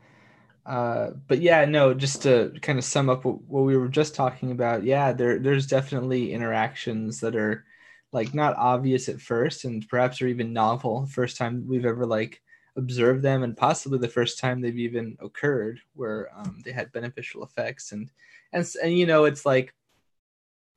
uh, 0.65 1.11
but 1.27 1.41
yeah, 1.41 1.65
no, 1.65 1.93
just 1.93 2.23
to 2.23 2.53
kind 2.61 2.79
of 2.79 2.85
sum 2.85 3.09
up 3.09 3.25
what, 3.25 3.41
what 3.43 3.61
we 3.63 3.77
were 3.77 3.87
just 3.87 4.15
talking 4.15 4.51
about, 4.51 4.83
yeah, 4.83 5.11
there 5.11 5.39
there's 5.39 5.67
definitely 5.67 6.33
interactions 6.33 7.19
that 7.19 7.35
are 7.35 7.65
like 8.13 8.33
not 8.33 8.55
obvious 8.57 9.09
at 9.09 9.19
first 9.19 9.65
and 9.65 9.87
perhaps 9.89 10.21
are 10.21 10.27
even 10.27 10.53
novel 10.53 11.05
first 11.07 11.35
time 11.35 11.65
we've 11.67 11.85
ever 11.85 12.05
like 12.05 12.41
observed 12.77 13.21
them 13.21 13.43
and 13.43 13.57
possibly 13.57 13.97
the 13.97 14.07
first 14.07 14.39
time 14.39 14.61
they've 14.61 14.77
even 14.77 15.17
occurred 15.19 15.79
where 15.95 16.29
um, 16.35 16.61
they 16.63 16.71
had 16.71 16.91
beneficial 16.91 17.43
effects. 17.43 17.91
And 17.91 18.09
and 18.53 18.65
and 18.81 18.97
you 18.97 19.05
know 19.05 19.25
it's 19.25 19.45
like 19.45 19.73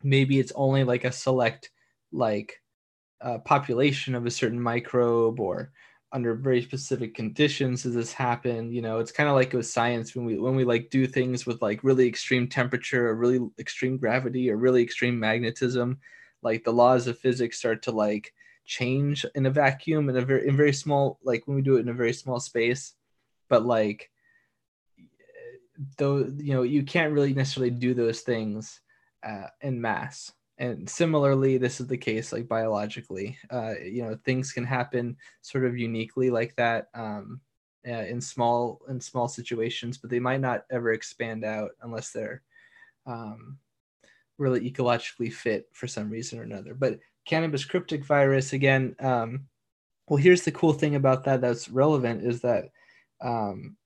maybe 0.03 0.39
it's 0.39 0.53
only 0.55 0.85
like 0.85 1.05
a 1.05 1.13
select 1.13 1.71
like 2.11 2.61
uh, 3.21 3.39
population 3.39 4.15
of 4.15 4.27
a 4.27 4.31
certain 4.31 4.61
microbe 4.61 5.41
or 5.41 5.73
under 6.13 6.35
very 6.35 6.63
specific 6.63 7.15
conditions 7.15 7.83
does 7.83 7.95
this 7.95 8.13
happen 8.13 8.73
you 8.73 8.81
know? 8.81 8.99
It's 9.01 9.13
kind 9.13 9.29
of 9.29 9.35
like 9.35 9.53
with 9.53 9.67
science 9.67 10.15
when 10.15 10.25
we 10.25 10.39
when 10.39 10.55
we 10.57 10.65
like 10.65 10.89
do 10.91 11.07
things 11.07 11.45
with 11.45 11.61
like 11.61 11.85
really 11.85 12.07
extreme 12.07 12.49
temperature 12.49 13.09
or 13.09 13.15
really 13.15 13.41
extreme 13.59 13.99
gravity 13.99 14.51
or 14.51 14.57
really 14.57 14.83
extreme 14.83 15.19
magnetism 15.19 15.99
like 16.43 16.65
the 16.65 16.73
laws 16.73 17.07
of 17.07 17.19
physics 17.19 17.59
start 17.59 17.83
to 17.83 17.91
like 17.91 18.33
change 18.65 19.25
in 19.35 19.47
a 19.47 19.51
vacuum 19.51 20.09
in 20.09 20.17
a 20.17 20.21
very 20.23 20.49
in 20.49 20.57
very 20.57 20.73
small 20.73 21.19
like 21.23 21.47
when 21.47 21.57
we 21.57 21.63
do 21.63 21.77
it 21.77 21.81
in 21.81 21.89
a 21.89 21.95
very 21.95 22.13
small 22.13 22.41
space. 22.41 22.95
But 23.49 23.65
like 23.65 24.11
though 25.99 26.19
you 26.39 26.55
know 26.55 26.63
you 26.63 26.83
can't 26.83 27.13
really 27.13 27.35
necessarily 27.35 27.71
do 27.71 27.95
those 27.95 28.23
things 28.23 28.81
uh, 29.23 29.49
in 29.61 29.81
mass 29.81 30.33
and 30.59 30.89
similarly 30.89 31.59
this 31.59 31.81
is 31.81 31.87
the 31.87 31.97
case 31.97 32.33
like 32.33 32.49
biologically. 32.49 33.37
Uh, 33.51 33.75
you 33.83 34.03
know 34.03 34.19
things 34.25 34.53
can 34.53 34.65
happen 34.65 35.17
sort 35.43 35.65
of 35.65 35.79
uniquely 35.79 36.31
like 36.31 36.55
that 36.57 36.89
um, 36.95 37.41
uh, 37.87 37.93
in 37.93 38.21
small 38.21 38.81
in 38.89 39.01
small 39.01 39.29
situations 39.29 39.99
but 39.99 40.11
they 40.11 40.21
might 40.21 40.41
not 40.41 40.65
ever 40.71 40.93
expand 40.93 41.45
out 41.45 41.71
unless 41.83 42.11
they're 42.11 42.43
um, 43.07 43.59
really 44.39 44.71
ecologically 44.71 45.33
fit 45.33 45.69
for 45.73 45.87
some 45.87 46.11
reason 46.11 46.39
or 46.39 46.43
another. 46.43 46.75
But 46.75 46.99
cannabis 47.27 47.65
cryptic 47.65 48.05
virus 48.05 48.53
again. 48.53 48.97
Um, 49.01 49.47
well, 50.09 50.17
here's 50.17 50.43
the 50.43 50.53
cool 50.53 50.73
thing 50.73 50.95
about 50.95 51.25
that 51.25 51.41
that's 51.41 51.69
relevant 51.69 52.23
is 52.23 52.41
that 52.43 52.67
um, 53.21 53.77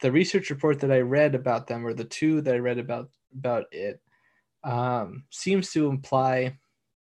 the 0.00 0.12
research 0.12 0.50
report 0.50 0.80
that 0.80 0.92
I 0.92 1.00
read 1.00 1.34
about 1.34 1.66
them, 1.66 1.86
or 1.86 1.92
the 1.92 2.04
two 2.04 2.40
that 2.42 2.54
I 2.54 2.58
read 2.58 2.78
about 2.78 3.10
about 3.36 3.66
it, 3.72 4.00
um, 4.64 5.24
seems 5.30 5.72
to 5.72 5.88
imply 5.88 6.58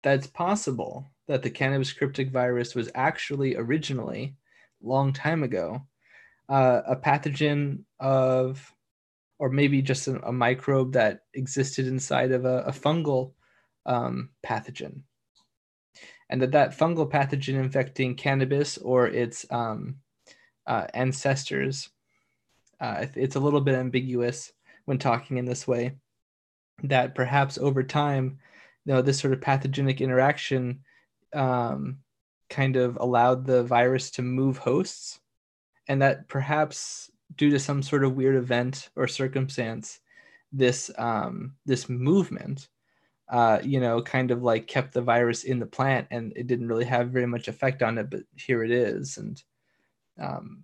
that 0.04 0.16
it's 0.16 0.28
possible 0.28 1.10
that 1.28 1.42
the 1.42 1.50
cannabis 1.50 1.94
cryptic 1.94 2.32
virus 2.32 2.76
was 2.76 2.90
actually 2.96 3.56
originally, 3.56 4.36
long 4.82 5.14
time 5.14 5.44
ago, 5.44 5.82
uh, 6.50 6.82
a 6.86 6.96
pathogen 6.96 7.80
of 8.00 8.73
or 9.44 9.50
maybe 9.50 9.82
just 9.82 10.08
a, 10.08 10.26
a 10.26 10.32
microbe 10.32 10.94
that 10.94 11.24
existed 11.34 11.86
inside 11.86 12.32
of 12.32 12.46
a, 12.46 12.60
a 12.60 12.72
fungal 12.72 13.34
um, 13.86 14.30
pathogen. 14.42 15.02
And 16.30 16.42
that 16.42 16.54
that 16.54 16.78
fungal 16.78 17.12
pathogen 17.12 17.56
infecting 17.56 18.16
cannabis 18.16 18.78
or 18.78 19.06
its 19.06 19.46
um, 19.52 19.98
uh, 20.66 20.88
ancestors, 20.94 21.90
uh, 22.80 23.08
it's 23.16 23.36
a 23.36 23.40
little 23.42 23.60
bit 23.60 23.76
ambiguous 23.76 24.54
when 24.86 24.98
talking 24.98 25.36
in 25.36 25.44
this 25.44 25.68
way, 25.68 25.98
that 26.84 27.14
perhaps 27.14 27.58
over 27.58 27.84
time, 27.84 28.40
you 28.86 28.94
know, 28.94 29.02
this 29.02 29.20
sort 29.20 29.34
of 29.34 29.42
pathogenic 29.42 30.00
interaction 30.00 30.80
um, 31.36 31.98
kind 32.50 32.78
of 32.78 32.98
allowed 33.02 33.46
the 33.46 33.64
virus 33.64 34.10
to 34.12 34.22
move 34.22 34.58
hosts 34.58 35.20
and 35.90 36.02
that 36.02 36.30
perhaps 36.30 37.12
due 37.36 37.50
to 37.50 37.60
some 37.60 37.82
sort 37.82 38.04
of 38.04 38.16
weird 38.16 38.36
event 38.36 38.90
or 38.96 39.08
circumstance, 39.08 40.00
this 40.52 40.92
um, 40.98 41.56
this 41.66 41.90
movement, 41.90 42.70
uh, 43.30 43.60
you 43.64 43.80
know, 43.80 44.02
kind 44.02 44.32
of 44.32 44.44
like 44.44 44.68
kept 44.68 44.94
the 44.94 45.02
virus 45.02 45.44
in 45.44 45.60
the 45.60 45.66
plant, 45.66 46.08
and 46.12 46.34
it 46.36 46.48
didn't 46.48 46.68
really 46.68 46.86
have 46.86 47.10
very 47.10 47.28
much 47.28 47.48
effect 47.48 47.82
on 47.82 47.98
it. 47.98 48.10
But 48.10 48.22
here 48.36 48.64
it 48.64 48.72
is, 48.72 49.18
and 49.18 49.42
um, 50.20 50.64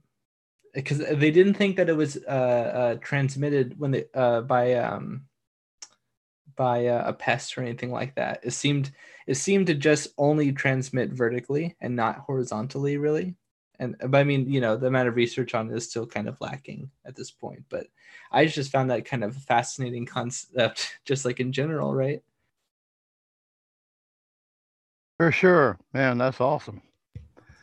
because 0.73 0.99
they 0.99 1.31
didn't 1.31 1.55
think 1.55 1.77
that 1.77 1.89
it 1.89 1.97
was 1.97 2.17
uh, 2.27 2.29
uh, 2.29 2.95
transmitted 2.95 3.79
when 3.79 3.91
they 3.91 4.05
uh, 4.13 4.41
by 4.41 4.73
um, 4.75 5.25
by 6.55 6.87
uh, 6.87 7.03
a 7.07 7.13
pest 7.13 7.57
or 7.57 7.61
anything 7.61 7.91
like 7.91 8.15
that. 8.15 8.41
It 8.43 8.51
seemed 8.51 8.91
it 9.27 9.35
seemed 9.35 9.67
to 9.67 9.73
just 9.73 10.09
only 10.17 10.51
transmit 10.51 11.11
vertically 11.11 11.75
and 11.81 11.95
not 11.95 12.19
horizontally, 12.19 12.97
really 12.97 13.35
and 13.79 13.95
but 14.07 14.17
I 14.19 14.23
mean, 14.25 14.51
you 14.51 14.59
know, 14.59 14.75
the 14.75 14.87
amount 14.87 15.07
of 15.07 15.15
research 15.15 15.55
on 15.55 15.71
it 15.71 15.75
is 15.75 15.89
still 15.89 16.05
kind 16.05 16.27
of 16.27 16.39
lacking 16.41 16.91
at 17.05 17.15
this 17.15 17.31
point. 17.31 17.63
But 17.69 17.87
I 18.31 18.45
just 18.45 18.71
found 18.71 18.91
that 18.91 19.05
kind 19.05 19.23
of 19.23 19.35
fascinating 19.35 20.05
concept, 20.05 20.99
just 21.05 21.25
like 21.25 21.39
in 21.39 21.51
general, 21.53 21.95
right? 21.95 22.21
For 25.17 25.31
sure, 25.31 25.77
man, 25.93 26.17
that's 26.17 26.39
awesome. 26.39 26.81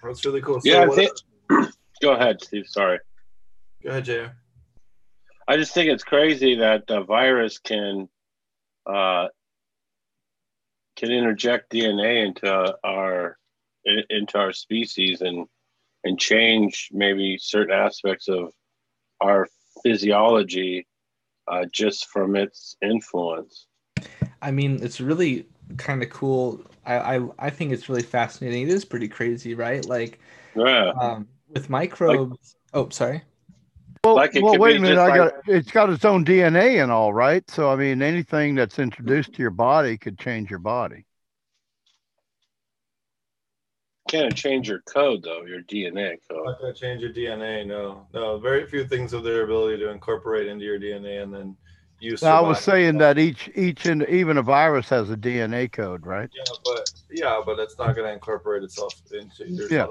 That's 0.02 0.24
really 0.24 0.42
cool. 0.42 0.60
So 0.60 0.68
yeah, 0.68 0.88
think, 0.88 1.10
go 2.02 2.12
ahead, 2.12 2.42
Steve. 2.42 2.66
Sorry. 2.66 2.98
Go 3.82 3.90
ahead, 3.90 4.04
Jay. 4.04 4.28
I 5.48 5.56
just 5.56 5.72
think 5.72 5.90
it's 5.90 6.02
crazy 6.02 6.56
that 6.56 6.84
a 6.88 7.02
virus 7.04 7.58
can 7.58 8.08
uh, 8.86 9.28
can 10.96 11.12
interject 11.12 11.72
DNA 11.72 12.26
into 12.26 12.76
our 12.84 13.38
into 13.84 14.38
our 14.38 14.52
species 14.52 15.20
and 15.20 15.46
and 16.06 16.18
change 16.18 16.88
maybe 16.92 17.36
certain 17.38 17.74
aspects 17.74 18.28
of 18.28 18.52
our 19.20 19.48
physiology 19.82 20.86
uh, 21.48 21.64
just 21.72 22.06
from 22.06 22.36
its 22.36 22.76
influence. 22.82 23.66
I 24.42 24.50
mean, 24.50 24.78
it's 24.82 25.00
really 25.00 25.46
kind 25.76 26.02
of 26.02 26.10
cool. 26.10 26.60
I, 26.84 27.16
I 27.16 27.28
I 27.38 27.50
think 27.50 27.72
it's 27.72 27.88
really 27.88 28.02
fascinating. 28.02 28.62
It 28.62 28.68
is 28.68 28.84
pretty 28.84 29.08
crazy, 29.08 29.54
right? 29.54 29.84
Like, 29.84 30.20
yeah. 30.54 30.92
Um, 31.00 31.28
with 31.48 31.70
microbes. 31.70 32.56
Like, 32.72 32.86
oh, 32.86 32.88
sorry. 32.90 33.22
Well, 34.04 34.14
like 34.14 34.34
well 34.34 34.58
wait 34.58 34.76
a 34.76 34.80
minute. 34.80 34.98
I 34.98 35.08
like, 35.08 35.16
got 35.16 35.48
it's 35.48 35.72
got 35.72 35.90
its 35.90 36.04
own 36.04 36.24
DNA 36.24 36.82
and 36.82 36.92
all, 36.92 37.12
right? 37.12 37.48
So 37.50 37.70
I 37.70 37.76
mean, 37.76 38.02
anything 38.02 38.54
that's 38.54 38.78
introduced 38.78 39.32
to 39.34 39.42
your 39.42 39.50
body 39.50 39.98
could 39.98 40.18
change 40.18 40.50
your 40.50 40.60
body. 40.60 41.05
Can't 44.08 44.34
change 44.34 44.68
your 44.68 44.80
code 44.80 45.22
though, 45.22 45.44
your 45.44 45.62
DNA 45.62 46.16
code. 46.28 46.44
Not 46.44 46.60
gonna 46.60 46.72
change 46.72 47.02
your 47.02 47.12
DNA. 47.12 47.66
No, 47.66 48.06
no. 48.12 48.38
Very 48.38 48.66
few 48.66 48.86
things 48.86 49.12
have 49.12 49.22
their 49.22 49.42
ability 49.42 49.78
to 49.78 49.90
incorporate 49.90 50.48
into 50.48 50.64
your 50.64 50.78
DNA 50.78 51.22
and 51.22 51.32
then 51.32 51.56
use. 52.00 52.22
I 52.22 52.40
was 52.40 52.60
saying 52.60 52.98
that 52.98 53.18
each 53.18 53.50
each 53.54 53.86
and 53.86 54.06
even 54.08 54.38
a 54.38 54.42
virus 54.42 54.88
has 54.88 55.10
a 55.10 55.16
DNA 55.16 55.70
code, 55.70 56.06
right? 56.06 56.30
Yeah, 56.34 56.44
but 56.64 56.90
yeah, 57.10 57.40
but 57.44 57.58
it's 57.58 57.78
not 57.78 57.96
gonna 57.96 58.12
incorporate 58.12 58.62
itself 58.62 58.94
into 59.12 59.50
your 59.50 59.70
yeah. 59.70 59.86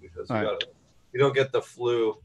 because 0.00 0.28
you, 0.30 0.36
right. 0.36 0.44
got 0.44 0.64
you 1.12 1.20
don't 1.20 1.34
get 1.34 1.52
the 1.52 1.62
flu 1.62 2.16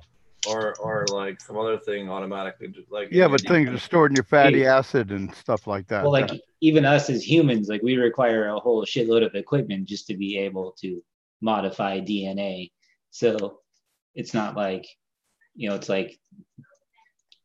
or 0.48 0.76
or 0.80 1.06
like 1.12 1.42
some 1.42 1.58
other 1.58 1.78
thing 1.78 2.10
automatically 2.10 2.74
like 2.90 3.10
yeah 3.12 3.28
but 3.28 3.42
things 3.42 3.70
are 3.70 3.78
stored 3.78 4.12
in 4.12 4.16
your 4.16 4.24
fatty 4.24 4.66
acid 4.66 5.12
and 5.12 5.34
stuff 5.36 5.68
like 5.68 5.86
that 5.88 6.02
well 6.02 6.12
like 6.12 6.32
even 6.62 6.86
us 6.86 7.10
as 7.10 7.30
humans 7.30 7.68
like 7.68 7.82
we 7.82 7.98
require 7.98 8.48
a 8.48 8.60
whole 8.60 8.86
shitload 8.86 9.26
of 9.26 9.36
equipment 9.36 9.86
just 9.86 10.08
to 10.08 10.16
be 10.16 10.38
able 10.38 10.72
to 10.72 11.04
modify 11.42 12.00
dna 12.00 12.72
so 13.12 13.60
it's 14.16 14.34
not 14.34 14.56
like 14.56 14.86
you 15.56 15.70
know 15.70 15.76
it's 15.76 15.90
like 15.90 16.18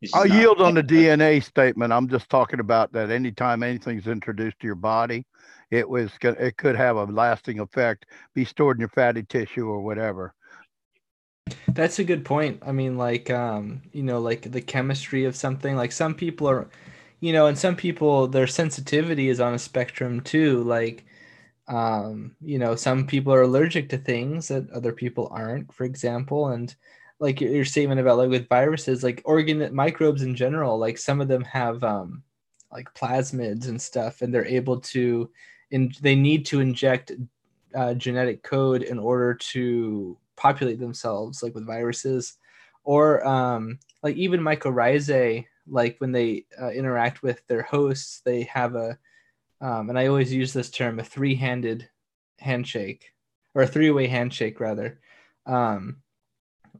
it's 0.01 0.15
i'll 0.15 0.27
yield 0.27 0.61
on 0.61 0.75
the 0.75 0.83
dna 0.83 1.43
statement 1.43 1.93
i'm 1.93 2.09
just 2.09 2.29
talking 2.29 2.61
about 2.61 2.93
that 2.93 3.11
anytime 3.11 3.63
anything's 3.63 4.07
introduced 4.07 4.59
to 4.61 4.67
your 4.67 4.75
body 4.75 5.25
it 5.71 5.89
was 5.89 6.11
it 6.23 6.57
could 6.57 6.77
have 6.77 6.97
a 6.97 7.05
lasting 7.05 7.61
effect 7.61 8.07
be 8.35 8.45
stored 8.45 8.77
in 8.77 8.81
your 8.81 8.89
fatty 8.91 9.23
tissue 9.23 9.67
or 9.67 9.81
whatever 9.81 10.35
that's 11.69 11.99
a 11.99 12.05
good 12.05 12.25
point. 12.25 12.63
I 12.65 12.73
mean, 12.73 12.97
like, 12.97 13.31
um, 13.31 13.83
you 13.93 14.03
know, 14.03 14.21
like 14.21 14.51
the 14.53 14.61
chemistry 14.61 15.25
of 15.25 15.37
something. 15.37 15.77
Like 15.77 15.93
some 15.93 16.15
people 16.15 16.49
are, 16.49 16.69
you 17.21 17.33
know, 17.33 17.47
and 17.47 17.59
some 17.59 17.77
people 17.77 18.29
their 18.29 18.47
sensitivity 18.47 19.29
is 19.29 19.41
on 19.41 19.55
a 19.55 19.59
spectrum 19.59 20.21
too. 20.21 20.63
Like, 20.63 21.05
um, 21.69 22.37
you 22.41 22.59
know, 22.59 22.75
some 22.77 23.07
people 23.07 23.33
are 23.33 23.43
allergic 23.43 23.89
to 23.91 23.99
things 23.99 24.49
that 24.49 24.71
other 24.71 24.93
people 24.93 25.29
aren't, 25.31 25.73
for 25.73 25.85
example, 25.85 26.49
and 26.49 26.75
like 27.21 27.41
your 27.41 27.65
statement 27.65 28.01
about 28.01 28.19
like 28.19 28.29
with 28.29 28.49
viruses, 28.49 29.03
like 29.03 29.23
organ 29.25 29.75
microbes 29.75 30.23
in 30.23 30.35
general, 30.35 30.79
like 30.79 30.99
some 30.99 31.21
of 31.21 31.29
them 31.29 31.45
have 31.45 31.83
um, 31.83 32.23
like 32.73 32.93
plasmids 32.95 33.69
and 33.69 33.81
stuff, 33.81 34.21
and 34.21 34.35
they're 34.35 34.47
able 34.47 34.81
to, 34.81 35.31
in 35.71 35.93
they 36.03 36.15
need 36.15 36.45
to 36.47 36.61
inject 36.61 37.13
uh, 37.75 37.95
genetic 37.95 38.43
code 38.43 38.83
in 38.83 38.99
order 38.99 39.35
to 39.35 40.19
populate 40.37 40.79
themselves 40.79 41.43
like 41.43 41.55
with 41.55 41.67
viruses. 41.67 42.35
Or 42.83 43.27
um, 43.27 43.79
like 44.03 44.17
even 44.17 44.41
mycorrhizae 44.41 45.47
like 45.67 45.97
when 45.99 46.13
they 46.13 46.45
uh, 46.61 46.69
interact 46.69 47.23
with 47.23 47.41
their 47.47 47.63
hosts 47.63 48.21
they 48.25 48.43
have 48.43 48.75
a 48.75 48.99
um, 49.61 49.89
and 49.89 49.99
i 49.99 50.07
always 50.07 50.33
use 50.33 50.53
this 50.53 50.71
term 50.71 50.99
a 50.99 51.05
three-handed 51.05 51.89
handshake 52.39 53.15
or 53.55 53.63
a 53.63 53.67
three-way 53.67 54.07
handshake 54.07 54.61
rather. 54.61 55.01
Um, 55.47 55.99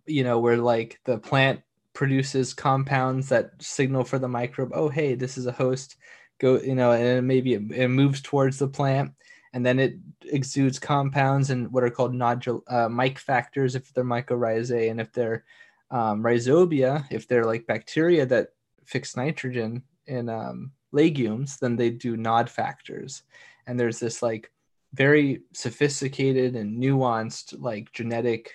you 0.07 0.25
know 0.25 0.39
where 0.39 0.57
like 0.57 1.01
the 1.05 1.19
plant 1.19 1.61
produces 1.93 2.53
compounds 2.53 3.29
that 3.29 3.53
signal 3.61 4.05
for 4.05 4.19
the 4.19 4.29
microbe 4.29 4.73
oh 4.75 4.89
hey 4.89 5.15
this 5.15 5.39
is 5.39 5.47
a 5.47 5.53
host 5.53 5.97
go 6.41 6.59
you 6.61 6.75
know 6.75 6.93
and 6.93 7.27
maybe 7.27 7.55
it, 7.55 7.63
it 7.71 7.89
moves 7.89 8.21
towards 8.21 8.59
the 8.59 8.69
plant 8.69 9.13
and 9.53 9.65
then 9.65 9.79
it 9.79 9.95
exudes 10.25 10.79
compounds 10.79 11.51
and 11.51 11.73
what 11.73 11.85
are 11.85 11.91
called 11.91 12.15
nodule 12.15 12.65
uh, 12.69 12.89
Myc 12.89 13.19
factors 13.19 13.77
if 13.77 13.95
they're 13.95 14.05
mycorrhizae 14.05 14.91
and 14.91 15.01
if 15.01 15.13
they're 15.13 15.45
um, 15.91 16.23
rhizobia 16.23 17.05
if 17.11 17.29
they're 17.29 17.47
like 17.47 17.67
bacteria 17.67 18.27
that 18.27 18.49
fix 18.85 19.17
nitrogen 19.17 19.83
in 20.07 20.29
um, 20.29 20.73
legumes 20.95 21.57
than 21.57 21.77
they 21.77 21.91
do 21.91 22.17
nod 22.17 22.49
factors 22.49 23.23
and 23.67 23.79
there's 23.79 23.99
this 23.99 24.23
like 24.23 24.51
very 24.93 25.43
sophisticated 25.53 26.55
and 26.55 26.81
nuanced 26.83 27.61
like 27.61 27.93
genetic 27.93 28.53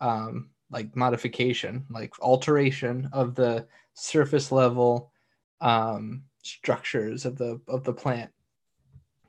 um, 0.00 0.50
like 0.70 0.94
modification 0.96 1.84
like 1.90 2.12
alteration 2.20 3.08
of 3.12 3.34
the 3.34 3.66
surface 3.94 4.50
level 4.50 5.12
um, 5.60 6.22
structures 6.42 7.24
of 7.24 7.36
the 7.36 7.60
of 7.68 7.84
the 7.84 7.92
plant 7.92 8.30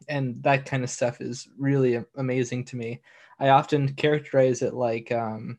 and 0.08 0.42
that 0.44 0.66
kind 0.66 0.84
of 0.84 0.90
stuff 0.90 1.22
is 1.22 1.48
really 1.58 2.04
amazing 2.18 2.66
to 2.66 2.76
me. 2.76 3.02
I 3.40 3.50
often 3.50 3.94
characterize 3.94 4.62
it 4.62 4.74
like, 4.74 5.12
um, 5.12 5.58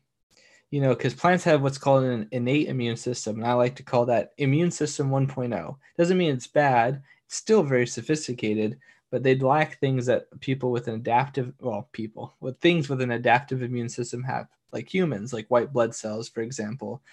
you 0.73 0.81
know, 0.81 0.95
because 0.95 1.13
plants 1.13 1.43
have 1.43 1.61
what's 1.61 1.77
called 1.77 2.03
an 2.03 2.27
innate 2.31 2.67
immune 2.67 2.97
system, 2.97 3.35
and 3.35 3.45
I 3.45 3.53
like 3.53 3.75
to 3.75 3.83
call 3.83 4.07
that 4.07 4.33
immune 4.39 4.71
system 4.71 5.11
1.0. 5.11 5.75
Doesn't 5.99 6.17
mean 6.17 6.33
it's 6.33 6.47
bad; 6.47 7.03
it's 7.27 7.35
still 7.35 7.61
very 7.61 7.85
sophisticated, 7.85 8.79
but 9.11 9.21
they'd 9.21 9.43
lack 9.43 9.79
things 9.79 10.07
that 10.07 10.25
people 10.39 10.71
with 10.71 10.87
an 10.87 10.95
adaptive, 10.95 11.53
well, 11.59 11.87
people 11.91 12.33
with 12.39 12.59
things 12.59 12.89
with 12.89 13.01
an 13.01 13.11
adaptive 13.11 13.61
immune 13.61 13.87
system 13.87 14.23
have, 14.23 14.47
like 14.71 14.91
humans, 14.91 15.31
like 15.31 15.45
white 15.49 15.71
blood 15.71 15.93
cells, 15.93 16.27
for 16.27 16.41
example. 16.41 17.03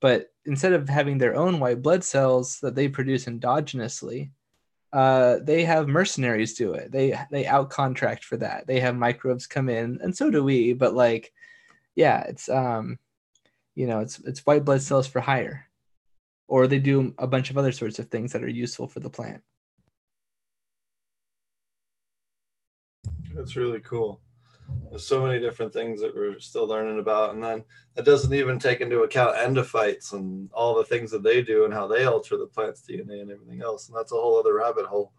But 0.00 0.32
instead 0.46 0.72
of 0.72 0.88
having 0.88 1.18
their 1.18 1.36
own 1.36 1.60
white 1.60 1.82
blood 1.82 2.02
cells 2.02 2.58
that 2.60 2.74
they 2.74 2.88
produce 2.88 3.26
endogenously, 3.26 4.30
uh, 4.94 5.40
they 5.42 5.64
have 5.64 5.88
mercenaries 5.88 6.54
do 6.54 6.72
it. 6.72 6.90
They 6.90 7.18
they 7.30 7.44
outcontract 7.44 8.22
for 8.22 8.38
that. 8.38 8.66
They 8.66 8.80
have 8.80 8.96
microbes 8.96 9.46
come 9.46 9.68
in, 9.68 10.00
and 10.02 10.16
so 10.16 10.30
do 10.30 10.42
we. 10.42 10.72
But 10.72 10.94
like, 10.94 11.34
yeah, 11.94 12.22
it's 12.22 12.48
um, 12.48 12.98
you 13.74 13.86
know, 13.86 14.00
it's 14.00 14.18
it's 14.20 14.46
white 14.46 14.64
blood 14.64 14.82
cells 14.82 15.06
for 15.06 15.20
hire, 15.20 15.66
or 16.48 16.66
they 16.66 16.78
do 16.78 17.14
a 17.18 17.26
bunch 17.26 17.50
of 17.50 17.58
other 17.58 17.72
sorts 17.72 17.98
of 17.98 18.08
things 18.08 18.32
that 18.32 18.44
are 18.44 18.48
useful 18.48 18.88
for 18.88 19.00
the 19.00 19.10
plant. 19.10 19.42
That's 23.34 23.56
really 23.56 23.80
cool. 23.80 24.20
There's 24.88 25.06
so 25.06 25.24
many 25.24 25.40
different 25.40 25.72
things 25.72 26.00
that 26.00 26.14
we're 26.14 26.38
still 26.40 26.66
learning 26.66 26.98
about 26.98 27.34
and 27.34 27.42
then 27.42 27.64
that 27.94 28.04
doesn't 28.04 28.32
even 28.32 28.58
take 28.58 28.80
into 28.80 29.02
account 29.02 29.36
endophytes 29.36 30.12
and 30.12 30.50
all 30.52 30.74
the 30.74 30.84
things 30.84 31.10
that 31.12 31.22
they 31.22 31.42
do 31.42 31.64
and 31.64 31.72
how 31.72 31.86
they 31.86 32.04
alter 32.04 32.36
the 32.36 32.46
plant's 32.46 32.82
dna 32.82 33.22
and 33.22 33.30
everything 33.30 33.62
else 33.62 33.88
and 33.88 33.96
that's 33.96 34.12
a 34.12 34.16
whole 34.16 34.38
other 34.38 34.54
rabbit 34.54 34.86
hole. 34.86 35.12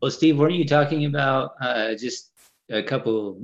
Well 0.00 0.10
steve 0.10 0.38
weren't 0.38 0.54
you 0.54 0.66
talking 0.66 1.04
about? 1.04 1.52
Uh, 1.60 1.94
just 1.94 2.32
a 2.70 2.82
couple 2.82 3.40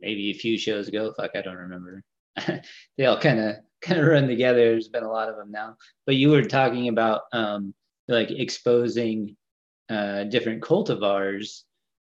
maybe 0.00 0.30
a 0.30 0.34
few 0.34 0.58
shows 0.58 0.88
ago 0.88 1.12
fuck 1.16 1.30
i 1.34 1.42
don't 1.42 1.56
remember 1.56 2.02
they 2.96 3.06
all 3.06 3.18
kind 3.18 3.40
of 3.40 3.56
kind 3.80 4.00
of 4.00 4.06
run 4.06 4.28
together 4.28 4.70
there's 4.70 4.88
been 4.88 5.04
a 5.04 5.10
lot 5.10 5.28
of 5.28 5.36
them 5.36 5.50
now 5.50 5.74
but 6.06 6.16
you 6.16 6.30
were 6.30 6.42
talking 6.42 6.88
about 6.88 7.22
um, 7.32 7.74
like 8.08 8.30
exposing 8.30 9.36
uh, 9.88 10.24
different 10.24 10.62
cultivars 10.62 11.62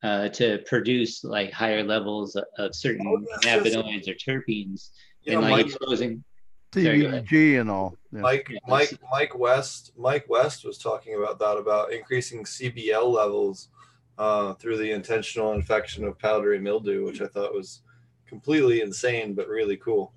uh, 0.02 0.28
to 0.28 0.58
produce 0.66 1.24
like 1.24 1.50
higher 1.50 1.82
levels 1.82 2.36
of 2.58 2.74
certain 2.74 3.06
oh, 3.06 3.38
cannabinoids 3.42 4.06
or 4.06 4.14
terpenes 4.14 4.90
and 5.26 5.40
like 5.40 5.50
Mike, 5.50 5.66
exposing 5.66 6.22
CBG 6.72 7.60
and 7.60 7.70
all. 7.70 7.96
Yeah. 8.12 8.20
Mike 8.20 8.48
yeah, 8.50 8.58
Mike 8.68 8.98
Mike 9.10 9.38
West 9.38 9.92
Mike 9.96 10.26
West 10.28 10.64
was 10.64 10.78
talking 10.78 11.16
about 11.16 11.38
that 11.38 11.56
about 11.56 11.92
increasing 11.92 12.44
CBL 12.44 13.12
levels 13.12 13.68
uh, 14.18 14.54
through 14.54 14.78
the 14.78 14.92
intentional 14.92 15.52
infection 15.52 16.04
of 16.04 16.18
powdery 16.18 16.58
mildew, 16.58 17.04
which 17.04 17.20
I 17.20 17.26
thought 17.26 17.54
was 17.54 17.82
completely 18.26 18.80
insane 18.80 19.34
but 19.34 19.48
really 19.48 19.76
cool. 19.76 20.12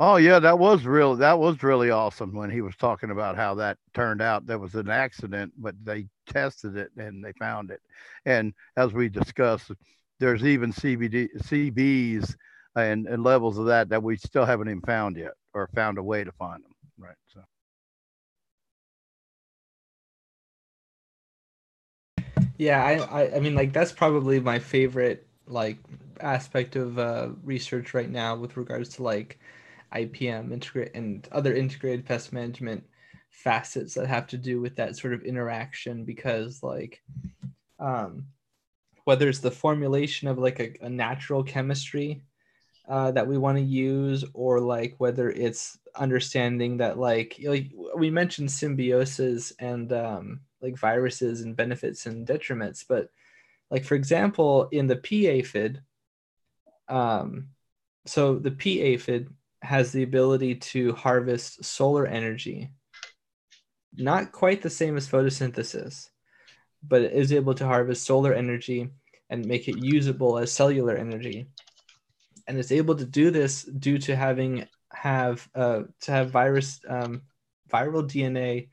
Oh 0.00 0.16
yeah, 0.16 0.38
that 0.38 0.58
was 0.58 0.84
real. 0.84 1.16
That 1.16 1.38
was 1.40 1.62
really 1.62 1.90
awesome 1.90 2.32
when 2.32 2.50
he 2.50 2.60
was 2.60 2.76
talking 2.76 3.10
about 3.10 3.34
how 3.36 3.56
that 3.56 3.78
turned 3.94 4.22
out. 4.22 4.46
There 4.46 4.58
was 4.58 4.76
an 4.76 4.88
accident, 4.88 5.52
but 5.58 5.74
they 5.82 6.06
tested 6.28 6.76
it 6.76 6.92
and 6.96 7.24
they 7.24 7.32
found 7.32 7.72
it. 7.72 7.80
And 8.24 8.54
as 8.76 8.92
we 8.92 9.08
discussed, 9.08 9.72
there's 10.20 10.44
even 10.44 10.72
CBD, 10.72 11.28
CBs, 11.42 12.36
and, 12.76 13.08
and 13.08 13.24
levels 13.24 13.58
of 13.58 13.66
that 13.66 13.88
that 13.88 14.02
we 14.02 14.16
still 14.16 14.44
haven't 14.44 14.68
even 14.68 14.82
found 14.82 15.16
yet, 15.16 15.32
or 15.52 15.68
found 15.74 15.98
a 15.98 16.02
way 16.02 16.22
to 16.22 16.32
find 16.32 16.62
them. 16.62 16.74
Right. 16.96 17.16
So. 17.34 17.40
Yeah, 22.58 22.84
I, 22.84 23.22
I, 23.22 23.36
I 23.36 23.40
mean, 23.40 23.54
like 23.54 23.72
that's 23.72 23.92
probably 23.92 24.40
my 24.40 24.58
favorite 24.58 25.26
like 25.46 25.78
aspect 26.20 26.76
of 26.76 26.98
uh, 26.98 27.30
research 27.42 27.94
right 27.94 28.10
now 28.10 28.36
with 28.36 28.56
regards 28.56 28.90
to 28.96 29.02
like 29.02 29.38
IPM 29.92 30.52
integrate 30.52 30.90
and 30.94 31.26
other 31.32 31.54
integrated 31.54 32.04
pest 32.04 32.32
management 32.32 32.84
facets 33.30 33.94
that 33.94 34.08
have 34.08 34.26
to 34.28 34.38
do 34.38 34.60
with 34.60 34.76
that 34.76 34.96
sort 34.96 35.14
of 35.14 35.22
interaction 35.22 36.04
because 36.04 36.62
like 36.62 37.00
um, 37.78 38.26
whether 39.04 39.28
it's 39.28 39.40
the 39.40 39.50
formulation 39.50 40.28
of 40.28 40.38
like 40.38 40.60
a, 40.60 40.74
a 40.82 40.90
natural 40.90 41.44
chemistry 41.44 42.22
uh, 42.88 43.10
that 43.12 43.26
we 43.26 43.38
want 43.38 43.58
to 43.58 43.64
use 43.64 44.24
or 44.34 44.60
like 44.60 44.94
whether 44.98 45.30
it's 45.30 45.78
understanding 45.96 46.78
that 46.78 46.98
like 46.98 47.38
like 47.44 47.70
we 47.96 48.10
mentioned 48.10 48.50
symbiosis 48.50 49.52
and 49.60 49.92
um, 49.92 50.40
like 50.60 50.76
viruses 50.76 51.42
and 51.42 51.56
benefits 51.56 52.06
and 52.06 52.26
detriments 52.26 52.84
but 52.88 53.10
like 53.70 53.84
for 53.84 53.94
example 53.94 54.68
in 54.72 54.86
the 54.86 54.96
pea 54.96 55.26
aphid 55.26 55.82
um, 56.88 57.48
so 58.06 58.38
the 58.38 58.50
pea 58.50 58.80
aphid 58.80 59.28
has 59.62 59.92
the 59.92 60.02
ability 60.02 60.54
to 60.54 60.92
harvest 60.94 61.64
solar 61.64 62.06
energy. 62.06 62.70
Not 63.96 64.32
quite 64.32 64.62
the 64.62 64.70
same 64.70 64.96
as 64.96 65.08
photosynthesis, 65.08 66.08
but 66.82 67.02
it 67.02 67.12
is 67.12 67.32
able 67.32 67.54
to 67.54 67.66
harvest 67.66 68.04
solar 68.06 68.32
energy 68.32 68.88
and 69.30 69.44
make 69.44 69.68
it 69.68 69.84
usable 69.84 70.38
as 70.38 70.52
cellular 70.52 70.96
energy. 70.96 71.48
And 72.46 72.56
it's 72.56 72.72
able 72.72 72.94
to 72.94 73.04
do 73.04 73.30
this 73.30 73.64
due 73.64 73.98
to 73.98 74.16
having 74.16 74.66
have 74.92 75.46
uh, 75.54 75.82
to 76.00 76.10
have 76.10 76.30
virus 76.30 76.80
um, 76.88 77.22
viral 77.70 78.04
DNA 78.04 78.68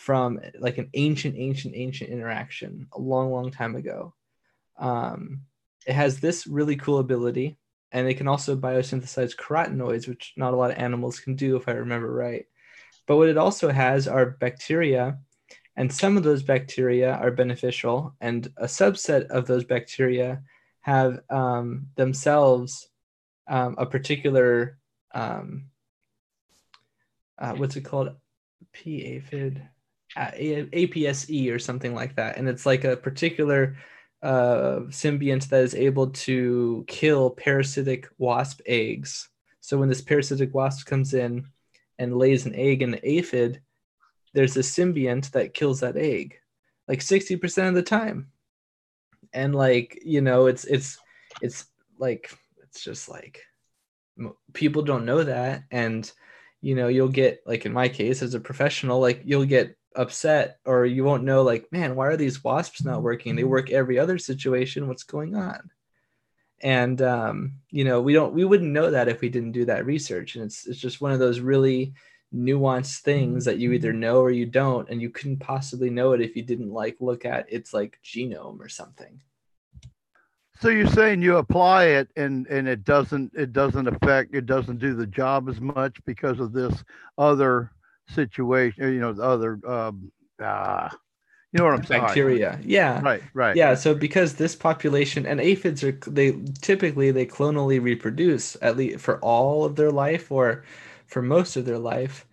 from 0.00 0.40
like 0.58 0.78
an 0.78 0.88
ancient, 0.94 1.34
ancient, 1.36 1.74
ancient 1.76 2.08
interaction 2.08 2.86
a 2.94 2.98
long, 2.98 3.30
long 3.30 3.50
time 3.50 3.76
ago. 3.76 4.14
Um, 4.78 5.42
it 5.86 5.92
has 5.92 6.20
this 6.20 6.46
really 6.46 6.76
cool 6.76 7.00
ability, 7.00 7.58
and 7.92 8.08
it 8.08 8.14
can 8.14 8.26
also 8.26 8.56
biosynthesize 8.56 9.36
carotenoids, 9.36 10.08
which 10.08 10.32
not 10.38 10.54
a 10.54 10.56
lot 10.56 10.70
of 10.70 10.78
animals 10.78 11.20
can 11.20 11.36
do, 11.36 11.56
if 11.56 11.68
I 11.68 11.72
remember 11.72 12.10
right. 12.10 12.46
But 13.06 13.16
what 13.16 13.28
it 13.28 13.36
also 13.36 13.68
has 13.68 14.08
are 14.08 14.38
bacteria, 14.40 15.18
and 15.76 15.92
some 15.92 16.16
of 16.16 16.22
those 16.22 16.42
bacteria 16.42 17.12
are 17.16 17.30
beneficial, 17.30 18.16
and 18.22 18.50
a 18.56 18.64
subset 18.64 19.26
of 19.26 19.46
those 19.46 19.64
bacteria 19.64 20.42
have 20.80 21.20
um, 21.28 21.88
themselves 21.96 22.88
um, 23.48 23.74
a 23.76 23.84
particular 23.84 24.78
um, 25.12 25.66
uh, 27.38 27.54
what's 27.54 27.76
it 27.76 27.82
called? 27.82 28.14
Pea 28.72 29.04
aphid, 29.16 29.62
APSE 30.16 31.52
or 31.52 31.58
something 31.58 31.94
like 31.94 32.16
that, 32.16 32.36
and 32.36 32.48
it's 32.48 32.66
like 32.66 32.84
a 32.84 32.96
particular 32.96 33.76
uh, 34.22 34.80
symbiont 34.88 35.48
that 35.48 35.62
is 35.62 35.74
able 35.74 36.08
to 36.10 36.84
kill 36.86 37.30
parasitic 37.30 38.08
wasp 38.18 38.60
eggs. 38.66 39.28
So 39.60 39.78
when 39.78 39.88
this 39.88 40.02
parasitic 40.02 40.54
wasp 40.54 40.86
comes 40.86 41.14
in 41.14 41.46
and 41.98 42.16
lays 42.16 42.46
an 42.46 42.54
egg 42.54 42.82
in 42.82 42.90
the 42.90 43.08
aphid, 43.08 43.60
there's 44.34 44.56
a 44.56 44.60
symbiont 44.60 45.30
that 45.32 45.54
kills 45.54 45.80
that 45.80 45.96
egg, 45.96 46.38
like 46.88 47.02
sixty 47.02 47.36
percent 47.36 47.68
of 47.68 47.74
the 47.74 47.82
time. 47.82 48.30
And 49.32 49.54
like 49.54 50.02
you 50.04 50.20
know, 50.20 50.46
it's 50.46 50.64
it's 50.64 50.98
it's 51.40 51.66
like 51.98 52.36
it's 52.62 52.82
just 52.82 53.08
like 53.08 53.42
people 54.52 54.82
don't 54.82 55.04
know 55.04 55.22
that 55.22 55.62
and 55.70 56.10
you 56.60 56.74
know 56.74 56.88
you'll 56.88 57.08
get 57.08 57.42
like 57.46 57.64
in 57.64 57.72
my 57.72 57.88
case 57.88 58.22
as 58.22 58.34
a 58.34 58.40
professional 58.40 59.00
like 59.00 59.22
you'll 59.24 59.46
get 59.46 59.76
upset 59.96 60.58
or 60.64 60.86
you 60.86 61.02
won't 61.02 61.24
know 61.24 61.42
like 61.42 61.70
man 61.72 61.96
why 61.96 62.06
are 62.06 62.16
these 62.16 62.44
wasps 62.44 62.84
not 62.84 63.02
working? 63.02 63.36
They 63.36 63.44
work 63.44 63.70
every 63.70 63.98
other 63.98 64.18
situation. 64.18 64.88
What's 64.88 65.02
going 65.02 65.34
on? 65.34 65.70
And 66.62 67.00
um, 67.02 67.54
you 67.70 67.84
know 67.84 68.00
we 68.00 68.12
don't 68.12 68.34
we 68.34 68.44
wouldn't 68.44 68.72
know 68.72 68.90
that 68.90 69.08
if 69.08 69.20
we 69.20 69.28
didn't 69.28 69.52
do 69.52 69.64
that 69.66 69.86
research. 69.86 70.36
And 70.36 70.44
it's 70.44 70.66
it's 70.66 70.78
just 70.78 71.00
one 71.00 71.12
of 71.12 71.18
those 71.18 71.40
really 71.40 71.94
nuanced 72.34 73.00
things 73.00 73.44
that 73.44 73.58
you 73.58 73.72
either 73.72 73.92
know 73.92 74.20
or 74.20 74.30
you 74.30 74.46
don't. 74.46 74.88
And 74.88 75.02
you 75.02 75.10
couldn't 75.10 75.38
possibly 75.38 75.90
know 75.90 76.12
it 76.12 76.20
if 76.20 76.36
you 76.36 76.42
didn't 76.42 76.70
like 76.70 76.96
look 77.00 77.24
at 77.24 77.52
its 77.52 77.74
like 77.74 77.98
genome 78.04 78.60
or 78.60 78.68
something. 78.68 79.20
So 80.60 80.68
you're 80.68 80.88
saying 80.88 81.22
you 81.22 81.38
apply 81.38 81.86
it 81.86 82.08
and 82.16 82.46
and 82.48 82.68
it 82.68 82.84
doesn't 82.84 83.32
it 83.34 83.54
doesn't 83.54 83.88
affect 83.88 84.34
it 84.34 84.44
doesn't 84.44 84.78
do 84.78 84.94
the 84.94 85.06
job 85.06 85.48
as 85.48 85.58
much 85.60 85.96
because 86.04 86.38
of 86.38 86.52
this 86.52 86.84
other 87.16 87.72
situation, 88.14 88.92
you 88.92 89.00
know, 89.00 89.12
the 89.12 89.22
other 89.22 89.58
um 89.66 90.10
uh, 90.42 90.88
you 91.52 91.58
know 91.58 91.64
what 91.64 91.74
I'm 91.74 91.84
saying? 91.84 92.02
Bacteria. 92.02 92.58
Yeah. 92.62 93.02
Right, 93.02 93.22
right. 93.34 93.56
Yeah, 93.56 93.74
so 93.74 93.94
because 93.94 94.34
this 94.34 94.54
population 94.54 95.26
and 95.26 95.40
aphids 95.40 95.82
are 95.82 95.92
they 96.06 96.32
typically 96.62 97.10
they 97.10 97.26
clonally 97.26 97.82
reproduce 97.82 98.56
at 98.62 98.76
least 98.76 99.00
for 99.00 99.18
all 99.18 99.64
of 99.64 99.76
their 99.76 99.90
life 99.90 100.30
or 100.30 100.64
for 101.06 101.22
most 101.22 101.56
of 101.56 101.64
their 101.64 101.78
life. 101.78 102.26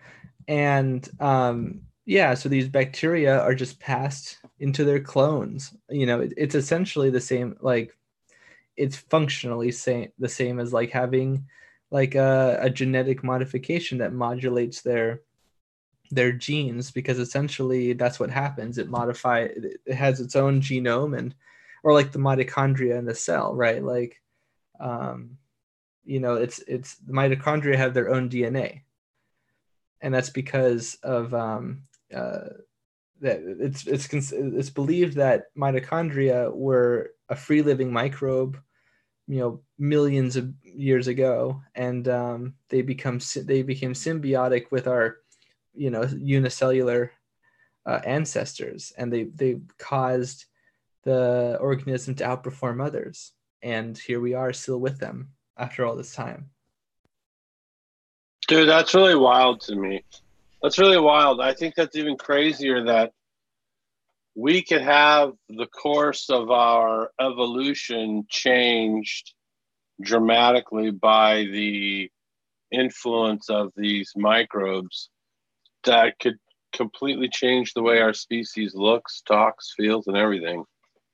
And 0.48 1.08
um 1.20 1.82
yeah, 2.06 2.36
so 2.36 2.48
these 2.48 2.70
bacteria 2.70 3.42
are 3.42 3.56
just 3.56 3.80
passed 3.80 4.38
into 4.60 4.86
their 4.86 5.02
clones. 5.02 5.74
You 5.90 6.06
know, 6.06 6.22
it, 6.22 6.34
it's 6.38 6.56
essentially 6.56 7.10
the 7.10 7.20
same 7.20 7.58
like 7.60 7.98
it's 8.78 8.96
functionally 8.96 9.72
same 9.72 10.12
the 10.20 10.30
same 10.30 10.60
as 10.60 10.72
like 10.72 10.92
having 10.92 11.48
like 11.90 12.16
a, 12.16 12.60
a 12.62 12.70
genetic 12.70 13.24
modification 13.24 13.98
that 13.98 14.14
modulates 14.14 14.82
their 14.82 15.22
their 16.12 16.32
genes 16.32 16.92
because 16.92 17.20
essentially 17.20 17.94
that's 17.94 18.20
what 18.20 18.30
happens. 18.30 18.78
It 18.78 18.90
modify 18.90 19.48
it 19.56 19.94
has 19.94 20.20
its 20.20 20.36
own 20.36 20.62
genome 20.62 21.18
and 21.18 21.36
or 21.84 21.94
like 21.94 22.12
the 22.12 22.20
mitochondria 22.20 22.98
in 22.98 23.06
the 23.06 23.16
cell 23.16 23.56
right? 23.56 23.84
Like 23.84 24.22
um 24.80 25.38
you 26.06 26.20
know 26.20 26.36
it's 26.36 26.60
it's 26.68 26.96
the 26.98 27.14
mitochondria 27.14 27.76
have 27.76 27.94
their 27.94 28.10
own 28.12 28.30
dna 28.30 28.82
and 30.02 30.14
that's 30.14 30.30
because 30.30 30.96
of 31.02 31.34
um 31.34 31.82
uh 32.16 32.50
that 33.20 33.42
it's 33.60 33.88
it's 33.88 34.32
it's 34.32 34.70
believed 34.70 35.16
that 35.16 35.46
mitochondria 35.58 36.54
were 36.54 37.12
a 37.30 37.36
free 37.36 37.64
living 37.64 37.92
microbe 37.92 38.60
you 39.28 39.40
know 39.40 39.62
millions 39.78 40.36
of 40.36 40.52
years 40.64 41.08
ago. 41.08 41.62
And 41.76 42.08
um, 42.08 42.54
they 42.70 42.82
become 42.82 43.20
they 43.44 43.62
became 43.62 43.94
symbiotic 43.94 44.72
with 44.72 44.88
our 44.88 45.18
you 45.78 45.90
know 45.90 46.04
unicellular 46.18 47.12
uh, 47.86 48.02
ancestors 48.06 48.92
and 48.98 49.12
they 49.12 49.24
they 49.24 49.60
caused 49.78 50.46
the 51.04 51.58
organism 51.62 52.16
to 52.16 52.26
outperform 52.26 52.86
others. 52.86 53.32
And 53.64 53.98
here 53.98 54.20
we 54.20 54.34
are 54.34 54.52
still 54.52 54.78
with 54.78 55.00
them 55.00 55.30
after 55.58 55.86
all 55.86 55.96
this 55.96 56.14
time. 56.14 56.50
Dude 58.48 58.68
that's 58.68 58.94
really 58.94 59.16
wild 59.16 59.62
to 59.62 59.76
me. 59.76 60.04
That's 60.62 60.80
really 60.80 61.00
wild. 61.00 61.40
I 61.40 61.54
think 61.54 61.76
that's 61.76 61.96
even 61.96 62.18
crazier 62.18 62.84
that 62.86 63.14
we 64.36 64.62
could 64.62 64.82
have 64.82 65.34
the 65.50 65.68
course 65.68 66.30
of 66.30 66.52
our 66.52 67.12
evolution 67.20 68.26
changed 68.30 69.34
dramatically 70.02 70.92
by 70.92 71.46
the 71.46 72.12
influence 72.72 73.50
of 73.50 73.72
these 73.76 74.12
microbes 74.16 75.10
that 75.88 76.18
could 76.20 76.38
completely 76.74 77.28
change 77.28 77.74
the 77.74 77.82
way 77.82 78.00
our 78.00 78.14
species 78.14 78.76
looks, 78.76 79.22
talks, 79.28 79.74
feels, 79.76 80.08
and 80.08 80.16
everything. 80.16 80.64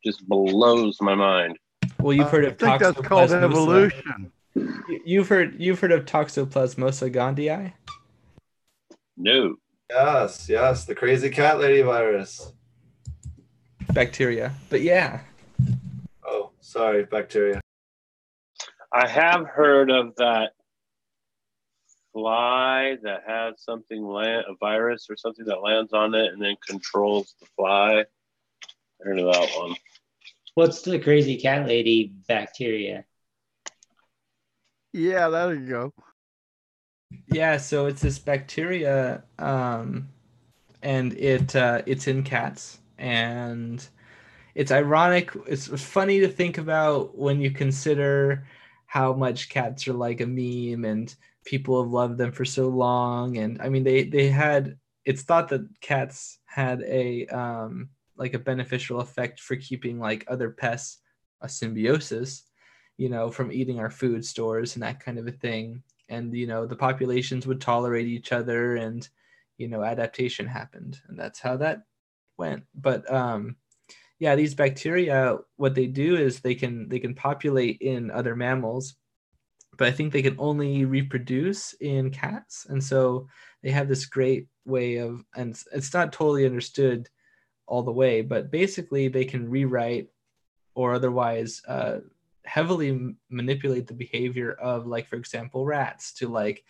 Just 0.06 0.28
blows 0.28 0.98
my 1.02 1.16
mind. 1.16 1.58
Well, 2.00 2.14
you've 2.14 2.28
uh, 2.28 2.30
heard 2.30 2.46
of 2.46 2.54
I 2.54 2.78
think 2.78 2.80
that's 2.82 3.08
called 3.08 3.32
evolution. 3.32 4.32
You've 5.06 5.30
heard 5.30 5.56
you've 5.60 5.80
heard 5.80 5.92
of 5.92 6.06
Toxoplasma 6.06 7.10
gondii? 7.12 7.74
No. 9.18 9.56
Yes, 9.90 10.50
yes, 10.50 10.86
the 10.86 10.96
crazy 10.96 11.30
cat 11.30 11.60
lady 11.60 11.82
virus 11.82 12.52
bacteria. 13.94 14.54
But 14.70 14.82
yeah. 14.82 15.22
Oh, 16.26 16.52
sorry, 16.60 17.06
bacteria. 17.06 17.62
I 18.92 19.08
have 19.08 19.48
heard 19.48 19.90
of 19.90 20.16
that 20.18 20.52
fly 22.14 22.98
that 23.04 23.24
has 23.28 23.56
something 23.58 24.06
land 24.06 24.46
a 24.48 24.56
virus 24.60 25.08
or 25.10 25.18
something 25.18 25.46
that 25.46 25.62
lands 25.62 25.92
on 25.92 26.14
it 26.14 26.32
and 26.32 26.42
then 26.42 26.56
controls 26.66 27.36
the 27.40 27.48
fly. 27.58 28.02
I 28.02 29.04
heard 29.04 29.20
of 29.20 29.34
that 29.34 29.50
one. 29.58 29.76
What's 30.56 30.84
the 30.84 31.00
crazy 31.00 31.38
cat 31.38 31.68
lady 31.68 32.14
bacteria? 32.28 33.06
Yeah, 34.94 35.30
there 35.30 35.56
you 35.56 35.68
go. 35.68 35.94
Yeah, 37.28 37.58
so 37.58 37.88
it's 37.88 38.02
this 38.02 38.20
bacteria, 38.20 39.24
um, 39.40 40.10
and 40.84 41.14
it 41.14 41.56
uh, 41.56 41.82
it's 41.86 42.08
in 42.08 42.24
cats, 42.24 42.80
and 43.00 43.86
it's 44.54 44.72
ironic. 44.72 45.32
It's 45.48 45.68
funny 45.68 46.20
to 46.20 46.28
think 46.28 46.60
about 46.60 47.18
when 47.18 47.42
you 47.42 47.50
consider 47.50 48.46
how 48.86 49.14
much 49.14 49.50
cats 49.50 49.88
are 49.88 49.94
like 49.94 50.22
a 50.22 50.28
meme 50.28 50.86
and 50.86 51.16
people 51.46 51.82
have 51.82 51.92
loved 51.92 52.18
them 52.18 52.32
for 52.32 52.46
so 52.46 52.68
long. 52.68 53.38
And 53.38 53.62
I 53.62 53.70
mean, 53.70 53.84
they 53.84 54.04
they 54.04 54.30
had. 54.30 54.78
It's 55.06 55.24
thought 55.24 55.50
that 55.50 55.68
cats 55.82 56.40
had 56.46 56.82
a 56.84 57.26
um, 57.28 57.90
like 58.16 58.34
a 58.34 58.40
beneficial 58.40 59.02
effect 59.02 59.40
for 59.42 59.56
keeping 59.58 60.00
like 60.00 60.24
other 60.28 60.50
pests 60.50 61.00
a 61.42 61.50
symbiosis, 61.50 62.44
you 62.98 63.10
know, 63.10 63.30
from 63.30 63.52
eating 63.52 63.80
our 63.80 63.90
food 63.90 64.26
stores 64.26 64.76
and 64.76 64.84
that 64.84 65.02
kind 65.02 65.20
of 65.20 65.28
a 65.28 65.32
thing. 65.32 65.84
And 66.10 66.34
you 66.34 66.48
know, 66.48 66.66
the 66.66 66.76
populations 66.76 67.46
would 67.46 67.62
tolerate 67.62 68.08
each 68.08 68.32
other, 68.32 68.76
and 68.76 69.08
you 69.58 69.68
know, 69.68 69.84
adaptation 69.84 70.48
happened, 70.48 71.00
and 71.08 71.20
that's 71.20 71.40
how 71.40 71.58
that 71.58 71.84
went. 72.38 72.64
But 72.74 73.12
um, 73.12 73.58
yeah, 74.20 74.36
these 74.36 74.56
bacteria, 74.56 75.38
what 75.58 75.76
they 75.76 75.88
do 75.88 76.16
is 76.16 76.40
they 76.40 76.56
can 76.56 76.90
they 76.90 77.00
can 77.00 77.14
populate 77.14 77.82
in 77.82 78.12
other 78.12 78.36
mammals, 78.36 78.96
but 79.78 79.88
I 79.88 79.92
think 79.92 80.12
they 80.12 80.22
can 80.22 80.36
only 80.40 80.86
reproduce 80.86 81.74
in 81.74 82.12
cats, 82.12 82.66
and 82.70 82.84
so 82.84 83.28
they 83.62 83.72
have 83.72 83.88
this 83.88 84.06
great 84.06 84.48
way 84.66 84.98
of, 84.98 85.24
and 85.36 85.62
it's 85.74 85.94
not 85.94 86.14
totally 86.14 86.46
understood 86.46 87.10
all 87.66 87.84
the 87.84 87.92
way, 87.92 88.22
but 88.22 88.52
basically 88.52 89.08
they 89.08 89.26
can 89.26 89.50
rewrite 89.50 90.10
or 90.76 90.94
otherwise 90.94 91.62
uh, 91.68 92.00
heavily 92.46 93.16
manipulate 93.30 93.88
the 93.88 93.94
behavior 93.94 94.52
of, 94.54 94.86
like 94.86 95.08
for 95.08 95.16
example, 95.16 95.66
rats 95.66 96.14
to 96.14 96.28
like 96.28 96.64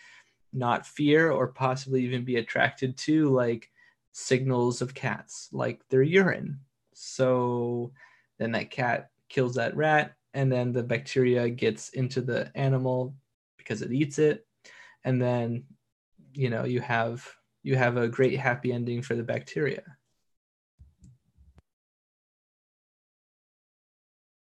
not 0.51 0.85
fear 0.85 1.31
or 1.31 1.47
possibly 1.47 2.03
even 2.03 2.23
be 2.23 2.35
attracted 2.35 2.95
to 2.97 3.29
like 3.29 3.71
signals 4.11 4.81
of 4.81 4.93
cats, 4.93 5.49
like 5.51 5.81
their 5.89 6.03
urine. 6.03 6.59
So 6.93 7.91
then 8.37 8.51
that 8.51 8.69
cat 8.69 9.09
kills 9.29 9.55
that 9.55 9.75
rat, 9.75 10.13
and 10.33 10.51
then 10.51 10.71
the 10.71 10.83
bacteria 10.83 11.49
gets 11.49 11.89
into 11.89 12.21
the 12.21 12.51
animal 12.55 13.15
because 13.57 13.81
it 13.81 13.91
eats 13.91 14.19
it, 14.19 14.45
and 15.03 15.21
then 15.21 15.65
you 16.33 16.49
know 16.49 16.63
you 16.63 16.81
have 16.81 17.27
you 17.63 17.75
have 17.75 17.97
a 17.97 18.07
great 18.07 18.39
happy 18.39 18.71
ending 18.71 19.01
for 19.01 19.15
the 19.15 19.23
bacteria. 19.23 19.83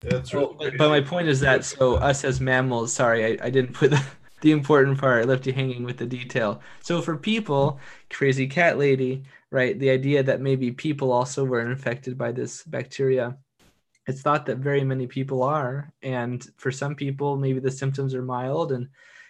That's 0.02 0.34
really 0.34 0.56
but, 0.58 0.78
but, 0.78 0.90
my 0.90 1.02
point 1.02 1.28
is 1.28 1.42
that 1.42 1.66
so 1.66 1.96
us 1.96 2.24
as 2.24 2.40
mammals, 2.40 2.94
sorry, 2.94 3.26
I, 3.26 3.48
I 3.48 3.50
didn't 3.50 3.74
put 3.74 3.90
the, 3.92 4.02
the 4.42 4.52
important 4.52 4.98
part. 4.98 5.24
I 5.24 5.28
left 5.28 5.46
you 5.46 5.54
hanging 5.54 5.84
with 5.84 5.98
the 5.98 6.06
detail. 6.06 6.62
So 6.82 7.02
for 7.02 7.18
people, 7.18 7.80
crazy 8.10 8.48
cat 8.48 8.78
lady, 8.78 9.24
right? 9.52 9.78
The 9.78 9.90
idea 9.90 10.24
that 10.24 10.40
maybe 10.40 10.72
people 10.72 11.12
also 11.12 11.44
were 11.44 11.70
infected 11.70 12.18
by 12.18 12.32
this 12.32 12.64
bacteria. 12.64 13.38
It's 14.10 14.22
thought 14.22 14.48
that 14.48 14.58
very 14.58 14.84
many 14.84 15.06
people 15.06 15.44
are, 15.44 15.94
and 16.02 16.46
for 16.58 16.72
some 16.72 16.96
people, 16.96 17.38
maybe 17.38 17.60
the 17.60 17.70
symptoms 17.70 18.16
are 18.16 18.24
mild, 18.24 18.72
and 18.72 18.90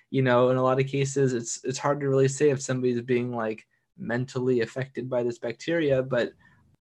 you 0.09 0.21
know, 0.21 0.49
in 0.49 0.57
a 0.57 0.63
lot 0.63 0.79
of 0.79 0.87
cases, 0.87 1.33
it's 1.33 1.63
it's 1.65 1.77
hard 1.77 1.99
to 1.99 2.09
really 2.09 2.29
say 2.29 2.49
if 2.49 2.61
somebody's 2.61 3.01
being 3.01 3.35
like 3.35 3.67
mentally 3.97 4.61
affected 4.61 5.09
by 5.09 5.21
this 5.21 5.37
bacteria, 5.37 6.01
but 6.01 6.31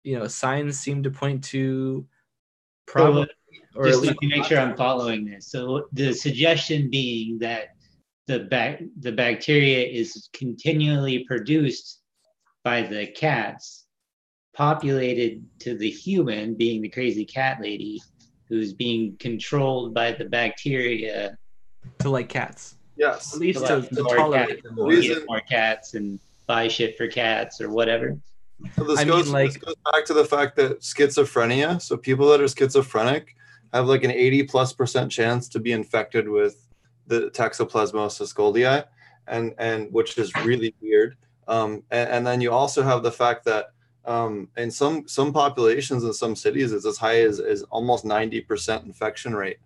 you 0.03 0.19
know, 0.19 0.27
signs 0.27 0.77
seem 0.77 1.01
to 1.03 1.09
point 1.09 1.43
to 1.45 2.05
uh, 2.05 2.91
probably. 2.91 3.27
or 3.75 3.85
just 3.85 4.03
to 4.03 4.27
make 4.27 4.43
sure 4.43 4.59
I'm 4.59 4.75
following 4.75 5.25
this. 5.25 5.47
So 5.47 5.87
the 5.93 6.13
suggestion 6.13 6.89
being 6.89 7.39
that 7.39 7.69
the 8.27 8.39
bac- 8.39 8.83
the 8.99 9.11
bacteria 9.11 9.85
is 9.85 10.29
continually 10.33 11.23
produced 11.23 12.01
by 12.63 12.81
the 12.81 13.07
cats, 13.07 13.84
populated 14.55 15.45
to 15.59 15.77
the 15.77 15.89
human, 15.89 16.55
being 16.55 16.81
the 16.81 16.89
crazy 16.89 17.25
cat 17.25 17.61
lady, 17.61 18.01
who's 18.47 18.73
being 18.73 19.15
controlled 19.17 19.93
by 19.93 20.11
the 20.11 20.25
bacteria 20.25 21.37
to 21.99 22.09
like 22.09 22.29
cats. 22.29 22.77
Yes, 22.95 23.33
at 23.33 23.39
least 23.39 23.65
to, 23.65 23.81
to, 23.81 23.95
to 23.95 24.03
tolerate 24.03 24.63
them 24.63 24.75
more, 24.75 24.95
get 24.95 25.25
more 25.27 25.41
cats 25.41 25.93
and 25.95 26.19
buy 26.47 26.67
shit 26.67 26.97
for 26.97 27.07
cats 27.07 27.59
or 27.59 27.69
whatever. 27.69 28.17
So 28.77 28.85
this, 28.85 28.99
I 28.99 29.03
goes, 29.03 29.25
mean, 29.25 29.33
like, 29.33 29.53
this 29.53 29.57
goes 29.57 29.75
back 29.91 30.05
to 30.05 30.13
the 30.13 30.23
fact 30.23 30.55
that 30.55 30.79
schizophrenia. 30.79 31.81
So 31.81 31.97
people 31.97 32.29
that 32.29 32.39
are 32.39 32.47
schizophrenic 32.47 33.35
have 33.73 33.87
like 33.87 34.03
an 34.03 34.11
80 34.11 34.43
plus 34.43 34.71
percent 34.71 35.11
chance 35.11 35.49
to 35.49 35.59
be 35.59 35.73
infected 35.73 36.29
with 36.29 36.65
the 37.07 37.29
Toxoplasmosis 37.31 38.33
gondii, 38.33 38.85
and 39.27 39.53
and 39.57 39.91
which 39.91 40.17
is 40.17 40.33
really 40.45 40.73
weird. 40.81 41.17
Um, 41.47 41.83
and, 41.91 42.09
and, 42.09 42.27
then 42.27 42.41
you 42.41 42.51
also 42.51 42.81
have 42.81 43.03
the 43.03 43.11
fact 43.11 43.45
that 43.45 43.67
um, 44.05 44.47
in 44.57 44.71
some 44.71 45.07
some 45.07 45.33
populations 45.33 46.03
in 46.03 46.13
some 46.13 46.35
cities, 46.35 46.71
it's 46.71 46.85
as 46.85 46.97
high 46.97 47.21
as, 47.21 47.39
as 47.39 47.63
almost 47.63 48.05
90% 48.05 48.85
infection 48.85 49.35
rate 49.35 49.57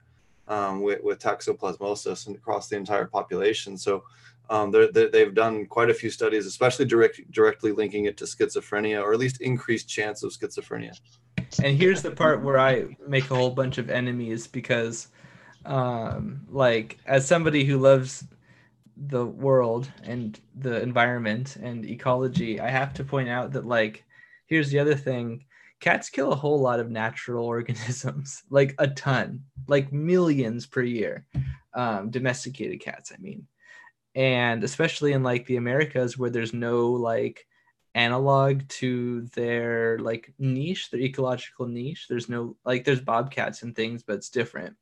um, 0.48 0.82
with, 0.82 1.04
with 1.04 1.20
toxoplasmosis 1.20 2.28
and 2.28 2.36
across 2.36 2.70
the 2.70 2.76
entire 2.76 3.06
population. 3.06 3.78
So 3.78 4.04
um, 4.50 4.72
they 4.72 5.20
have 5.20 5.36
done 5.36 5.66
quite 5.68 5.90
a 5.90 5.94
few 5.94 6.10
studies, 6.10 6.46
especially 6.46 6.86
direct, 6.86 7.30
directly 7.32 7.72
linking 7.72 8.06
it 8.06 8.18
to 8.18 8.24
schizophrenia 8.24 9.02
or 9.02 9.14
at 9.14 9.20
least 9.20 9.42
increased 9.42 9.88
chance 9.88 10.24
of 10.24 10.32
schizophrenia. 10.32 11.00
And 11.64 11.78
here's 11.78 12.02
the 12.02 12.12
part 12.12 12.42
where 12.42 12.60
I 12.60 12.98
make 13.08 13.30
a 13.30 13.36
whole 13.36 13.52
bunch 13.52 13.78
of 13.78 13.90
enemies 13.90 14.48
because 14.48 15.10
um, 15.66 16.42
like 16.50 16.98
as 17.06 17.28
somebody 17.28 17.64
who 17.64 17.78
loves 17.78 18.26
the 18.98 19.26
world 19.26 19.90
and 20.04 20.40
the 20.56 20.82
environment 20.82 21.56
and 21.58 21.86
ecology, 21.86 22.60
I 22.60 22.70
have 22.70 22.94
to 22.96 23.04
point 23.04 23.30
out 23.30 23.54
that 23.54 23.66
like 23.66 24.04
here's 24.50 24.70
the 24.70 24.80
other 24.80 24.96
thing 24.96 25.46
cats 25.80 26.10
kill 26.10 26.34
a 26.34 26.36
whole 26.36 26.60
lot 26.60 26.82
of 26.82 26.92
natural 26.92 27.46
organisms, 27.56 28.44
like 28.50 28.76
a 28.80 28.88
ton, 28.88 29.44
like 29.68 29.94
millions 29.94 30.66
per 30.66 30.82
year. 30.82 31.26
Um, 31.74 32.10
domesticated 32.10 32.82
cats, 32.82 33.14
I 33.14 33.22
mean. 33.22 33.48
And 34.16 34.64
especially 34.64 35.14
in 35.14 35.24
like 35.24 35.46
the 35.46 35.56
Americas 35.56 36.18
where 36.18 36.32
there's 36.32 36.54
no 36.54 36.90
like 36.92 37.46
analog 37.96 38.68
to 38.68 39.22
their 39.36 40.00
like 40.00 40.34
niche, 40.40 40.90
their 40.90 41.00
ecological 41.00 41.68
niche. 41.68 42.08
There's 42.10 42.28
no 42.28 42.58
like 42.66 42.84
there's 42.84 43.02
bobcats 43.02 43.62
and 43.62 43.76
things, 43.76 44.04
but 44.04 44.16
it's 44.16 44.30
different 44.30 44.76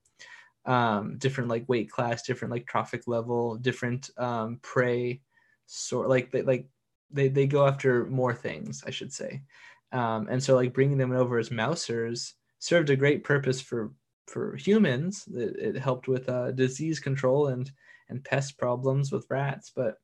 um, 0.67 1.17
different 1.17 1.49
like 1.49 1.67
weight 1.67 1.89
class, 1.89 2.23
different 2.23 2.51
like 2.51 2.67
trophic 2.67 3.07
level, 3.07 3.55
different 3.55 4.09
um, 4.17 4.59
prey 4.61 5.21
sort 5.65 6.09
like 6.09 6.31
they 6.31 6.43
like 6.43 6.67
they 7.11 7.27
they 7.27 7.47
go 7.47 7.67
after 7.67 8.05
more 8.05 8.33
things, 8.33 8.83
I 8.85 8.91
should 8.91 9.13
say. 9.13 9.43
Um, 9.91 10.27
and 10.29 10.43
so 10.43 10.55
like 10.55 10.73
bringing 10.73 10.97
them 10.97 11.13
over 11.13 11.37
as 11.37 11.49
mousers 11.49 12.33
served 12.59 12.89
a 12.89 12.95
great 12.95 13.23
purpose 13.23 13.61
for 13.61 13.91
for 14.27 14.55
humans. 14.57 15.25
It, 15.33 15.75
it 15.75 15.79
helped 15.79 16.07
with 16.07 16.27
uh, 16.29 16.51
disease 16.51 16.99
control 16.99 17.47
and 17.47 17.71
and 18.09 18.23
pest 18.23 18.57
problems 18.57 19.11
with 19.11 19.27
rats, 19.29 19.71
but 19.75 19.95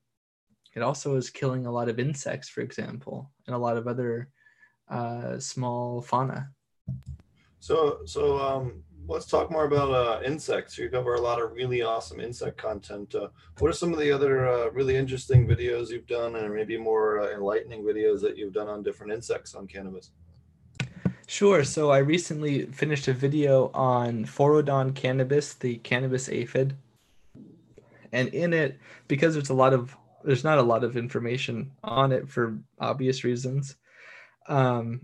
it 0.76 0.82
also 0.82 1.16
is 1.16 1.30
killing 1.30 1.66
a 1.66 1.72
lot 1.72 1.90
of 1.90 2.00
insects, 2.00 2.50
for 2.50 2.62
example, 2.62 3.32
and 3.48 3.56
a 3.56 3.60
lot 3.60 3.78
of 3.78 3.88
other 3.88 4.30
uh, 4.90 5.40
small 5.40 6.02
fauna. 6.02 6.50
So, 7.60 8.00
so 8.06 8.40
um, 8.40 8.84
let's 9.08 9.26
talk 9.26 9.52
more 9.52 9.66
about 9.66 9.92
uh, 9.92 10.22
insects. 10.24 10.78
You 10.78 10.90
cover 10.90 11.16
a 11.16 11.22
lot 11.22 11.42
of 11.42 11.52
really 11.52 11.82
awesome 11.82 12.20
insect 12.20 12.58
content. 12.58 13.16
Uh, 13.16 13.28
what 13.60 13.70
are 13.70 13.74
some 13.74 13.94
of 13.94 14.00
the 14.00 14.12
other 14.12 14.48
uh, 14.48 14.70
really 14.72 14.96
interesting 14.96 15.48
videos 15.48 15.90
you've 15.90 16.08
done, 16.08 16.36
and 16.36 16.54
maybe 16.54 16.78
more 16.78 17.22
uh, 17.22 17.34
enlightening 17.34 17.84
videos 17.84 18.22
that 18.22 18.38
you've 18.38 18.54
done 18.54 18.68
on 18.68 18.84
different 18.84 19.12
insects 19.12 19.56
on 19.56 19.68
cannabis? 19.68 20.12
Sure. 21.28 21.64
So 21.64 21.92
I 21.92 22.00
recently 22.00 22.66
finished 22.68 23.08
a 23.08 23.14
video 23.14 23.72
on 23.74 24.26
Phorodon 24.26 24.94
cannabis, 24.94 25.54
the 25.54 25.78
cannabis 25.78 26.30
aphid, 26.30 26.76
and 28.12 28.28
in 28.30 28.54
it, 28.54 28.80
because 29.08 29.34
there's 29.34 29.50
a 29.50 29.54
lot 29.54 29.74
of 29.74 29.96
there's 30.24 30.44
not 30.44 30.58
a 30.58 30.64
lot 30.64 30.84
of 30.84 30.96
information 30.96 31.72
on 31.84 32.12
it 32.12 32.30
for 32.30 32.58
obvious 32.80 33.24
reasons. 33.24 33.76
Um, 34.48 35.02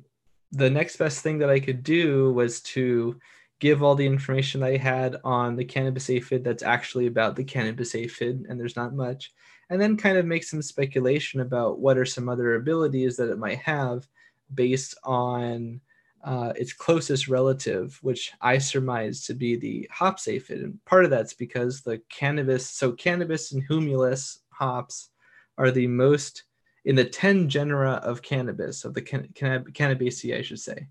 the 0.51 0.69
next 0.69 0.97
best 0.97 1.21
thing 1.21 1.39
that 1.39 1.49
I 1.49 1.59
could 1.59 1.83
do 1.83 2.33
was 2.33 2.61
to 2.61 3.19
give 3.59 3.83
all 3.83 3.95
the 3.95 4.05
information 4.05 4.61
that 4.61 4.71
I 4.71 4.77
had 4.77 5.17
on 5.23 5.55
the 5.55 5.65
cannabis 5.65 6.09
aphid 6.09 6.43
that's 6.43 6.63
actually 6.63 7.07
about 7.07 7.35
the 7.35 7.43
cannabis 7.43 7.93
aphid, 7.93 8.45
and 8.49 8.59
there's 8.59 8.75
not 8.75 8.93
much, 8.93 9.33
and 9.69 9.79
then 9.79 9.97
kind 9.97 10.17
of 10.17 10.25
make 10.25 10.43
some 10.43 10.61
speculation 10.61 11.41
about 11.41 11.79
what 11.79 11.97
are 11.97 12.05
some 12.05 12.29
other 12.29 12.55
abilities 12.55 13.17
that 13.17 13.29
it 13.29 13.37
might 13.37 13.59
have 13.59 14.07
based 14.53 14.95
on 15.03 15.81
uh, 16.23 16.53
its 16.55 16.73
closest 16.73 17.27
relative, 17.27 17.97
which 18.01 18.31
I 18.41 18.57
surmise 18.57 19.25
to 19.25 19.33
be 19.33 19.55
the 19.55 19.89
hops 19.91 20.27
aphid. 20.27 20.61
And 20.61 20.83
part 20.85 21.05
of 21.05 21.11
that's 21.11 21.33
because 21.33 21.81
the 21.81 22.01
cannabis, 22.09 22.69
so 22.69 22.91
cannabis 22.91 23.51
and 23.51 23.65
humulus 23.67 24.39
hops 24.49 25.09
are 25.57 25.71
the 25.71 25.87
most 25.87 26.43
in 26.85 26.95
the 26.95 27.05
10 27.05 27.49
genera 27.49 27.93
of 28.03 28.21
cannabis, 28.21 28.85
of 28.85 28.93
the 28.93 29.01
can, 29.01 29.29
can, 29.35 29.63
Cannabaceae, 29.65 30.37
I 30.37 30.41
should 30.41 30.59
say 30.59 30.87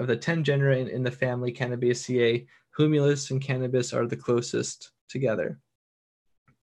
of 0.00 0.06
the 0.06 0.16
10 0.16 0.42
genera 0.42 0.76
in, 0.76 0.88
in 0.88 1.02
the 1.02 1.10
family 1.10 1.52
Cannabaceae, 1.52 2.46
Humulus 2.76 3.30
and 3.30 3.40
Cannabis 3.40 3.92
are 3.92 4.06
the 4.06 4.16
closest 4.16 4.92
together 5.08 5.60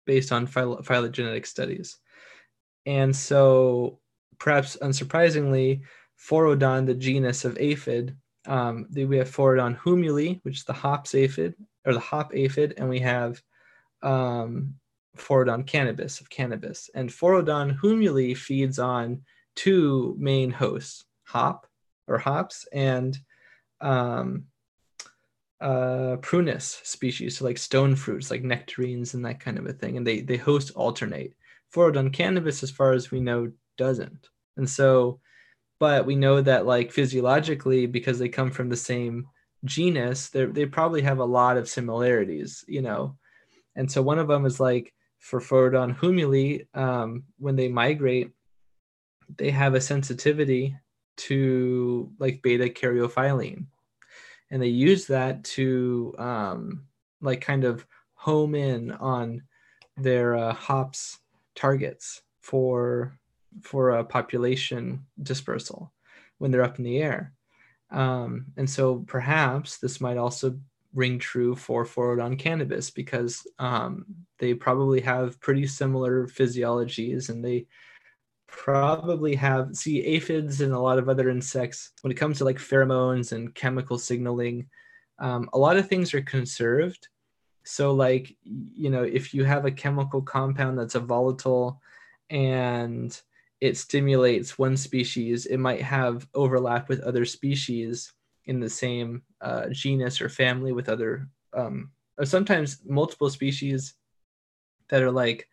based 0.05 0.31
on 0.31 0.45
phylogenetic 0.45 1.47
studies. 1.47 1.97
And 2.85 3.15
so, 3.15 3.99
perhaps 4.37 4.77
unsurprisingly, 4.79 5.81
Phorodon, 6.19 6.85
the 6.85 6.93
genus 6.93 7.43
of 7.43 7.57
aphid, 7.59 8.15
um, 8.45 8.85
we 8.93 9.17
have 9.17 9.35
Phorodon 9.35 9.75
humuli, 9.79 10.39
which 10.43 10.57
is 10.57 10.63
the 10.63 10.73
hops 10.73 11.15
aphid, 11.15 11.55
or 11.85 11.93
the 11.93 11.99
hop 11.99 12.35
aphid, 12.35 12.75
and 12.77 12.87
we 12.87 12.99
have 12.99 13.41
um, 14.03 14.75
Phorodon 15.17 15.65
cannabis 15.65 16.21
of 16.21 16.29
cannabis. 16.29 16.91
And 16.93 17.09
Phorodon 17.09 17.79
humuli 17.79 18.37
feeds 18.37 18.77
on 18.77 19.23
two 19.55 20.15
main 20.19 20.51
hosts, 20.51 21.05
hop 21.23 21.65
or 22.07 22.17
hops 22.17 22.67
and 22.71 23.17
um, 23.81 24.45
uh, 25.61 26.17
prunus 26.21 26.85
species, 26.85 27.37
so 27.37 27.45
like 27.45 27.57
stone 27.57 27.95
fruits, 27.95 28.29
like 28.29 28.43
nectarines 28.43 29.13
and 29.13 29.25
that 29.25 29.39
kind 29.39 29.57
of 29.57 29.65
a 29.65 29.73
thing. 29.73 29.97
And 29.97 30.05
they 30.05 30.21
they 30.21 30.37
host 30.37 30.71
alternate. 30.75 31.33
Phorodon 31.73 32.13
cannabis, 32.13 32.63
as 32.63 32.71
far 32.71 32.93
as 32.93 33.11
we 33.11 33.19
know, 33.19 33.51
doesn't. 33.77 34.29
And 34.57 34.69
so, 34.69 35.19
but 35.79 36.05
we 36.05 36.15
know 36.15 36.41
that 36.41 36.65
like 36.65 36.91
physiologically, 36.91 37.85
because 37.85 38.19
they 38.19 38.29
come 38.29 38.51
from 38.51 38.69
the 38.69 38.77
same 38.77 39.27
genus, 39.63 40.29
they 40.29 40.45
they 40.45 40.65
probably 40.65 41.01
have 41.01 41.19
a 41.19 41.25
lot 41.25 41.57
of 41.57 41.69
similarities, 41.69 42.63
you 42.67 42.81
know. 42.81 43.17
And 43.75 43.91
so 43.91 44.01
one 44.01 44.19
of 44.19 44.27
them 44.27 44.45
is 44.45 44.59
like 44.59 44.93
for 45.19 45.39
Phorodon 45.39 45.97
humuli, 45.97 46.67
um, 46.75 47.23
when 47.39 47.55
they 47.55 47.67
migrate, 47.67 48.31
they 49.37 49.49
have 49.49 49.73
a 49.73 49.81
sensitivity 49.81 50.75
to 51.17 52.11
like 52.19 52.41
beta 52.41 52.65
caryophyllene. 52.65 53.65
And 54.51 54.61
they 54.61 54.67
use 54.67 55.05
that 55.07 55.43
to 55.45 56.13
um, 56.17 56.85
like 57.21 57.41
kind 57.41 57.63
of 57.63 57.85
home 58.13 58.55
in 58.55 58.91
on 58.91 59.43
their 59.97 60.35
uh, 60.35 60.53
hops 60.53 61.19
targets 61.55 62.21
for 62.41 63.17
for 63.61 63.91
a 63.91 64.03
population 64.03 65.05
dispersal 65.23 65.91
when 66.37 66.51
they're 66.51 66.63
up 66.63 66.77
in 66.77 66.83
the 66.83 67.01
air. 67.01 67.33
Um, 67.91 68.47
and 68.57 68.69
so 68.69 69.05
perhaps 69.07 69.77
this 69.77 70.01
might 70.01 70.17
also 70.17 70.59
ring 70.93 71.19
true 71.19 71.55
for 71.55 71.85
Phorodon 71.85 72.37
cannabis 72.39 72.89
because 72.89 73.45
um, 73.59 74.05
they 74.39 74.53
probably 74.53 75.01
have 75.01 75.39
pretty 75.39 75.67
similar 75.67 76.27
physiologies 76.27 77.29
and 77.29 77.43
they 77.43 77.67
probably 78.47 79.35
have 79.35 79.75
see 79.75 80.01
aphids 80.03 80.61
and 80.61 80.73
a 80.73 80.79
lot 80.79 80.99
of 80.99 81.09
other 81.09 81.29
insects 81.29 81.91
when 82.01 82.11
it 82.11 82.15
comes 82.17 82.37
to 82.37 82.45
like 82.45 82.57
pheromones 82.57 83.31
and 83.31 83.53
chemical 83.55 83.97
signaling 83.97 84.67
um, 85.19 85.49
a 85.53 85.57
lot 85.57 85.77
of 85.77 85.87
things 85.87 86.13
are 86.13 86.21
conserved. 86.21 87.07
So, 87.63 87.93
like, 87.93 88.35
you 88.43 88.89
know, 88.89 89.03
if 89.03 89.33
you 89.33 89.43
have 89.43 89.65
a 89.65 89.71
chemical 89.71 90.21
compound 90.21 90.77
that's 90.77 90.95
a 90.95 90.99
volatile 90.99 91.81
and 92.29 93.19
it 93.61 93.77
stimulates 93.77 94.59
one 94.59 94.77
species, 94.77 95.45
it 95.45 95.57
might 95.57 95.81
have 95.81 96.27
overlap 96.33 96.89
with 96.89 96.99
other 97.01 97.25
species 97.25 98.13
in 98.45 98.59
the 98.59 98.69
same 98.69 99.23
uh, 99.41 99.67
genus 99.71 100.21
or 100.21 100.29
family 100.29 100.73
with 100.73 100.89
other, 100.89 101.27
um, 101.53 101.91
or 102.19 102.25
sometimes 102.25 102.81
multiple 102.85 103.29
species 103.29 103.95
that 104.89 105.01
are 105.01 105.11
like, 105.11 105.47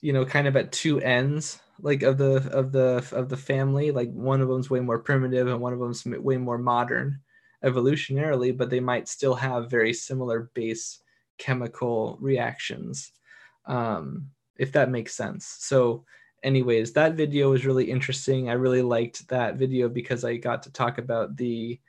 you 0.00 0.12
know, 0.12 0.24
kind 0.24 0.46
of 0.46 0.56
at 0.56 0.70
two 0.70 1.00
ends 1.00 1.60
like 1.80 2.02
of 2.02 2.18
the 2.18 2.48
of 2.52 2.72
the 2.72 3.06
of 3.12 3.28
the 3.28 3.36
family 3.36 3.90
like 3.90 4.10
one 4.12 4.40
of 4.40 4.48
them's 4.48 4.70
way 4.70 4.80
more 4.80 4.98
primitive 4.98 5.48
and 5.48 5.60
one 5.60 5.72
of 5.72 5.78
them's 5.78 6.04
way 6.04 6.36
more 6.36 6.58
modern 6.58 7.18
evolutionarily 7.64 8.56
but 8.56 8.70
they 8.70 8.80
might 8.80 9.08
still 9.08 9.34
have 9.34 9.70
very 9.70 9.92
similar 9.92 10.50
base 10.54 11.02
chemical 11.38 12.18
reactions 12.20 13.12
um, 13.66 14.28
if 14.56 14.72
that 14.72 14.90
makes 14.90 15.14
sense. 15.14 15.56
So 15.60 16.04
anyways 16.42 16.92
that 16.92 17.14
video 17.14 17.50
was 17.50 17.66
really 17.66 17.90
interesting. 17.90 18.50
I 18.50 18.54
really 18.54 18.82
liked 18.82 19.28
that 19.28 19.56
video 19.56 19.88
because 19.88 20.24
i 20.24 20.36
got 20.36 20.62
to 20.64 20.72
talk 20.72 20.98
about 20.98 21.36
the 21.36 21.80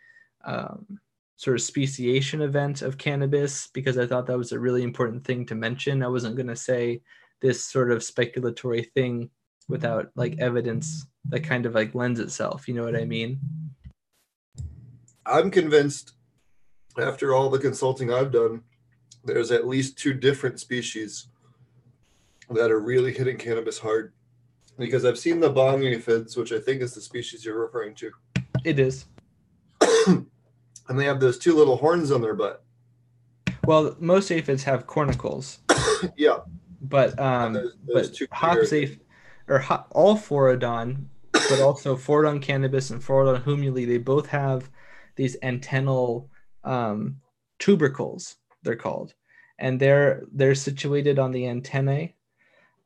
um, 0.45 0.99
sort 1.38 1.55
of 1.55 1.61
speciation 1.61 2.41
event 2.41 2.81
of 2.81 2.97
cannabis 2.97 3.67
because 3.73 3.97
i 3.97 4.05
thought 4.05 4.27
that 4.27 4.38
was 4.38 4.51
a 4.51 4.59
really 4.59 4.84
important 4.84 5.23
thing 5.23 5.45
to 5.47 5.55
mention. 5.55 6.03
I 6.03 6.07
wasn't 6.07 6.36
going 6.36 6.47
to 6.47 6.55
say 6.55 7.01
this 7.41 7.65
sort 7.65 7.91
of 7.91 7.99
speculatory 7.99 8.91
thing 8.93 9.29
without 9.70 10.09
like 10.16 10.38
evidence 10.39 11.05
that 11.30 11.43
kind 11.43 11.66
of 11.66 11.74
like 11.74 11.95
lends 11.95 12.20
itself 12.20 12.68
you 12.68 12.74
know 12.74 12.84
what 12.84 12.95
i 12.95 13.05
mean 13.05 13.39
I'm 15.26 15.49
convinced 15.51 16.14
after 16.99 17.34
all 17.34 17.49
the 17.49 17.57
consulting 17.57 18.11
I've 18.14 18.32
done, 18.34 18.61
there's 19.24 19.51
at 19.51 19.66
least 19.66 19.97
two 19.97 20.14
different 20.14 20.59
species 20.59 21.28
that 22.49 22.70
are 22.70 22.80
really 22.82 23.14
hitting 23.14 23.38
cannabis 23.38 23.80
hard. 23.80 24.11
Because 24.78 25.05
I've 25.05 25.18
seen 25.18 25.39
the 25.39 25.49
bong 25.49 25.84
aphids, 25.84 26.36
which 26.36 26.51
I 26.51 26.59
think 26.59 26.82
is 26.82 26.93
the 26.93 26.99
species 26.99 27.45
you're 27.45 27.57
referring 27.57 27.95
to. 27.95 28.11
it 28.66 28.80
is 28.80 29.05
and 30.07 30.26
they 30.99 31.05
have 31.05 31.22
those 31.22 31.38
two 31.38 31.55
little 31.55 31.78
horns 31.78 32.11
on 32.11 32.20
their 32.22 32.34
butt. 32.36 32.64
well 33.66 33.95
most 33.99 34.30
aphids 34.30 34.64
have 34.64 34.88
cornicles 34.88 35.59
Yeah. 36.18 36.39
but 36.82 37.18
um 37.18 37.53
those- 37.53 37.76
those 37.88 38.20
but 38.20 38.30
clear- 38.30 38.64
aph 38.66 38.99
or 39.47 39.63
all 39.91 40.17
phorodon 40.17 41.05
but 41.31 41.59
also 41.61 41.95
phorodon 41.95 42.41
cannabis 42.41 42.89
and 42.89 43.01
phorodon 43.01 43.43
humuli 43.43 43.85
they 43.85 43.97
both 43.97 44.27
have 44.27 44.69
these 45.15 45.37
antennal 45.43 46.27
um, 46.63 47.17
tubercles 47.59 48.35
they're 48.63 48.75
called. 48.75 49.13
And 49.59 49.79
they're 49.79 50.23
they're 50.31 50.55
situated 50.55 51.19
on 51.19 51.31
the 51.31 51.47
antennae 51.47 52.15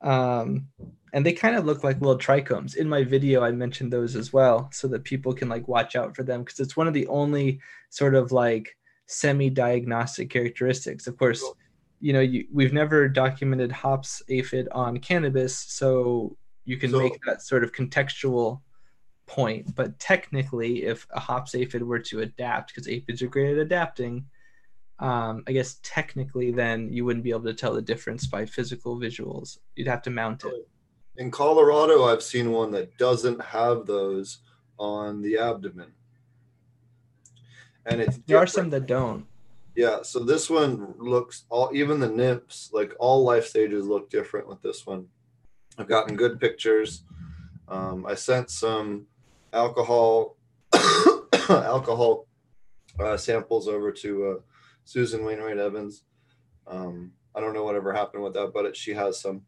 um, 0.01 0.67
and 1.13 1.25
they 1.25 1.33
kind 1.33 1.55
of 1.55 1.65
look 1.65 1.83
like 1.83 2.01
little 2.01 2.17
trichomes. 2.17 2.75
In 2.75 2.89
my 2.89 3.03
video 3.03 3.43
i 3.43 3.51
mentioned 3.51 3.93
those 3.93 4.15
as 4.15 4.33
well 4.33 4.69
so 4.73 4.87
that 4.89 5.03
people 5.03 5.33
can 5.33 5.49
like 5.49 5.67
watch 5.67 5.95
out 5.95 6.15
for 6.15 6.23
them 6.23 6.43
because 6.43 6.59
it's 6.59 6.77
one 6.77 6.87
of 6.87 6.93
the 6.93 7.07
only 7.07 7.59
sort 7.89 8.15
of 8.15 8.31
like 8.31 8.75
semi-diagnostic 9.05 10.29
characteristics. 10.29 11.07
Of 11.07 11.17
course 11.17 11.43
you 11.99 12.13
know 12.13 12.19
you, 12.19 12.45
we've 12.53 12.73
never 12.73 13.07
documented 13.07 13.71
hops 13.71 14.21
aphid 14.29 14.67
on 14.71 14.99
cannabis 14.99 15.57
so 15.57 16.37
you 16.67 16.77
can 16.77 16.91
So- 16.91 16.99
make 16.99 17.19
that 17.25 17.41
sort 17.41 17.63
of 17.63 17.71
contextual 17.71 18.61
point 19.25 19.75
but 19.75 19.99
technically 19.99 20.83
if 20.83 21.05
a 21.11 21.19
hops 21.19 21.53
aphid 21.53 21.83
were 21.83 21.99
to 21.99 22.21
adapt 22.21 22.69
because 22.69 22.87
aphids 22.87 23.21
are 23.21 23.27
great 23.27 23.51
at 23.51 23.57
adapting 23.57 24.25
um, 24.99 25.43
i 25.47 25.51
guess 25.51 25.79
technically 25.83 26.51
then 26.51 26.91
you 26.91 27.03
wouldn't 27.03 27.23
be 27.23 27.31
able 27.31 27.43
to 27.43 27.53
tell 27.53 27.73
the 27.73 27.81
difference 27.81 28.25
by 28.25 28.45
physical 28.45 28.97
visuals. 28.97 29.59
You'd 29.75 29.87
have 29.87 30.01
to 30.03 30.09
mount 30.09 30.43
it. 30.43 30.67
In 31.17 31.29
Colorado, 31.29 32.05
I've 32.05 32.23
seen 32.23 32.51
one 32.51 32.71
that 32.71 32.97
doesn't 32.97 33.39
have 33.41 33.85
those 33.85 34.39
on 34.79 35.21
the 35.21 35.37
abdomen. 35.37 35.91
And 37.85 38.01
it's 38.01 38.17
there 38.25 38.37
are 38.37 38.47
some 38.47 38.69
that 38.71 38.87
don't. 38.87 39.25
Yeah, 39.75 40.01
so 40.01 40.19
this 40.19 40.49
one 40.49 40.95
looks 40.97 41.43
all 41.49 41.69
even 41.73 41.99
the 41.99 42.09
nymphs, 42.09 42.71
like 42.73 42.93
all 42.99 43.23
life 43.23 43.45
stages 43.45 43.85
look 43.85 44.09
different 44.09 44.47
with 44.47 44.61
this 44.63 44.85
one. 44.85 45.07
I've 45.77 45.87
gotten 45.87 46.15
good 46.15 46.39
pictures. 46.39 47.03
Um, 47.67 48.05
I 48.05 48.15
sent 48.15 48.49
some 48.49 49.07
alcohol 49.53 50.37
alcohol 51.49 52.27
uh, 52.99 53.17
samples 53.17 53.67
over 53.67 53.91
to 53.91 54.25
uh, 54.25 54.35
Susan 54.83 55.23
Wainwright 55.23 55.57
Evans. 55.57 56.03
Um, 56.65 57.11
I 57.35 57.39
don't 57.39 57.53
know 57.53 57.63
whatever 57.63 57.93
happened 57.93 58.23
with 58.23 58.33
that, 58.33 58.51
but 58.53 58.65
it, 58.65 58.75
she 58.75 58.93
has 58.93 59.19
some. 59.19 59.43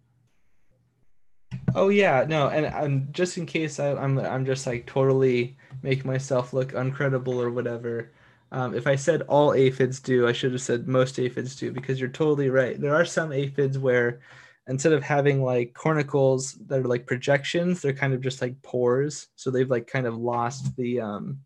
Oh 1.76 1.90
yeah, 1.90 2.26
no, 2.28 2.50
and 2.50 3.14
just 3.14 3.38
in 3.38 3.46
case 3.46 3.80
I, 3.80 3.94
I'm 3.94 4.20
I'm 4.20 4.46
just 4.46 4.68
like 4.68 4.86
totally 4.86 5.58
make 5.82 6.06
myself 6.06 6.54
look 6.54 6.74
uncredible 6.74 7.36
or 7.36 7.50
whatever. 7.50 8.12
Um, 8.52 8.74
if 8.74 8.88
I 8.88 8.96
said 8.96 9.22
all 9.24 9.54
aphids 9.54 10.00
do, 10.00 10.28
I 10.28 10.32
should 10.32 10.52
have 10.52 10.62
said 10.62 10.88
most 10.88 11.20
aphids 11.20 11.56
do 11.56 11.72
because 11.72 12.00
you're 12.00 12.10
totally 12.10 12.50
right. 12.50 12.80
There 12.80 12.96
are 12.96 13.06
some 13.06 13.32
aphids 13.32 13.78
where 13.78 14.22
instead 14.70 14.94
of 14.94 15.04
having 15.04 15.44
like 15.44 15.74
cornicles 15.74 16.54
that 16.68 16.80
are 16.80 16.88
like 16.88 17.08
projections, 17.08 17.82
they're 17.82 17.92
kind 17.92 18.14
of 18.14 18.22
just 18.22 18.42
like 18.42 18.62
pores. 18.62 19.28
So 19.36 19.50
they've 19.50 19.70
like 19.70 19.88
kind 19.88 20.06
of 20.06 20.16
lost 20.16 20.76
the 20.78 21.02
um 21.02 21.40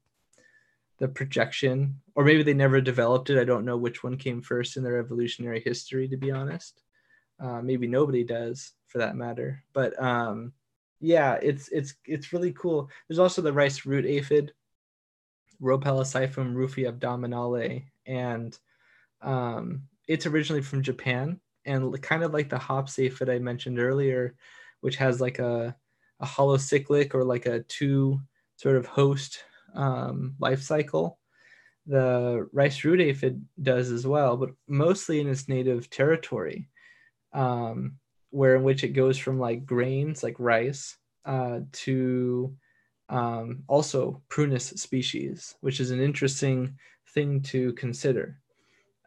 the 0.99 1.07
projection, 1.07 1.99
or 2.15 2.23
maybe 2.23 2.43
they 2.43 2.53
never 2.53 2.79
developed 2.79 3.29
it. 3.29 3.39
I 3.39 3.45
don't 3.45 3.65
know 3.65 3.77
which 3.77 4.03
one 4.03 4.17
came 4.17 4.41
first 4.41 4.77
in 4.77 4.83
their 4.83 4.99
evolutionary 4.99 5.61
history, 5.61 6.07
to 6.09 6.17
be 6.17 6.31
honest. 6.31 6.81
Uh, 7.39 7.61
maybe 7.61 7.87
nobody 7.87 8.23
does 8.23 8.73
for 8.87 8.99
that 8.99 9.15
matter. 9.15 9.63
But 9.73 10.01
um, 10.01 10.53
yeah, 10.99 11.39
it's 11.41 11.69
it's 11.69 11.95
it's 12.05 12.33
really 12.33 12.51
cool. 12.51 12.89
There's 13.07 13.19
also 13.19 13.41
the 13.41 13.53
rice 13.53 13.85
root 13.85 14.05
aphid, 14.05 14.51
Rhopalociphem 15.61 16.53
rufi 16.53 16.83
abdominale, 16.83 17.85
and 18.05 18.57
um, 19.21 19.83
it's 20.07 20.25
originally 20.25 20.61
from 20.61 20.83
Japan 20.83 21.39
and 21.65 22.01
kind 22.01 22.23
of 22.23 22.33
like 22.33 22.49
the 22.49 22.57
hop 22.57 22.89
aphid 22.97 23.27
that 23.27 23.33
I 23.33 23.39
mentioned 23.39 23.79
earlier, 23.79 24.35
which 24.81 24.97
has 24.97 25.21
like 25.21 25.39
a 25.39 25.75
a 26.19 26.25
holocyclic 26.25 27.13
or 27.13 27.23
like 27.23 27.45
a 27.45 27.63
two 27.63 28.21
sort 28.55 28.77
of 28.77 28.85
host 28.85 29.43
um, 29.73 30.35
life 30.39 30.61
cycle. 30.61 31.19
The 31.85 32.47
rice 32.53 32.83
root 32.85 33.01
aphid 33.01 33.43
does 33.61 33.91
as 33.91 34.07
well, 34.07 34.37
but 34.37 34.51
mostly 34.67 35.19
in 35.19 35.27
its 35.27 35.49
native 35.49 35.89
territory 35.89 36.69
um, 37.33 37.97
where 38.29 38.55
in 38.55 38.63
which 38.63 38.83
it 38.83 38.89
goes 38.89 39.17
from 39.17 39.39
like 39.39 39.65
grains 39.65 40.23
like 40.23 40.35
rice 40.39 40.97
uh, 41.25 41.59
to 41.71 42.55
um, 43.09 43.63
also 43.67 44.21
prunus 44.29 44.77
species, 44.79 45.55
which 45.61 45.79
is 45.79 45.91
an 45.91 46.01
interesting 46.01 46.77
thing 47.09 47.41
to 47.41 47.73
consider. 47.73 48.39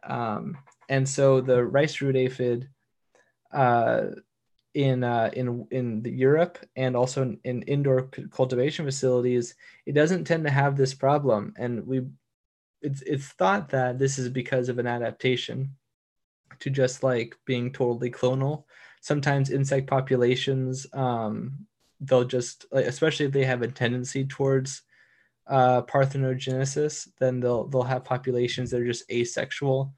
Um, 0.03 0.57
and 0.89 1.07
so 1.07 1.41
the 1.41 1.63
rice 1.65 2.01
root 2.01 2.15
aphid 2.15 2.69
uh, 3.51 4.07
in 4.73 5.03
uh, 5.03 5.29
in 5.33 5.67
in 5.71 6.03
the 6.03 6.11
Europe 6.11 6.59
and 6.75 6.95
also 6.95 7.21
in, 7.23 7.39
in 7.43 7.61
indoor 7.63 8.09
cultivation 8.31 8.85
facilities, 8.85 9.55
it 9.85 9.93
doesn't 9.93 10.25
tend 10.25 10.43
to 10.45 10.51
have 10.51 10.75
this 10.75 10.93
problem, 10.93 11.53
and 11.57 11.85
we 11.87 12.01
it's 12.81 13.01
it's 13.01 13.27
thought 13.27 13.69
that 13.69 13.97
this 13.97 14.19
is 14.19 14.29
because 14.29 14.69
of 14.69 14.79
an 14.79 14.87
adaptation 14.87 15.75
to 16.59 16.69
just 16.69 17.03
like 17.03 17.35
being 17.45 17.71
totally 17.71 18.11
clonal. 18.11 18.63
Sometimes 19.01 19.51
insect 19.51 19.87
populations, 19.87 20.87
um, 20.93 21.67
they'll 22.01 22.23
just, 22.25 22.65
like, 22.71 22.85
especially 22.85 23.25
if 23.25 23.31
they 23.31 23.45
have 23.45 23.61
a 23.61 23.67
tendency 23.67 24.25
towards 24.25 24.81
uh, 25.47 25.81
parthenogenesis, 25.83 27.07
then 27.19 27.39
they'll 27.39 27.67
they'll 27.67 27.83
have 27.83 28.03
populations 28.03 28.71
that 28.71 28.81
are 28.81 28.85
just 28.85 29.09
asexual. 29.11 29.93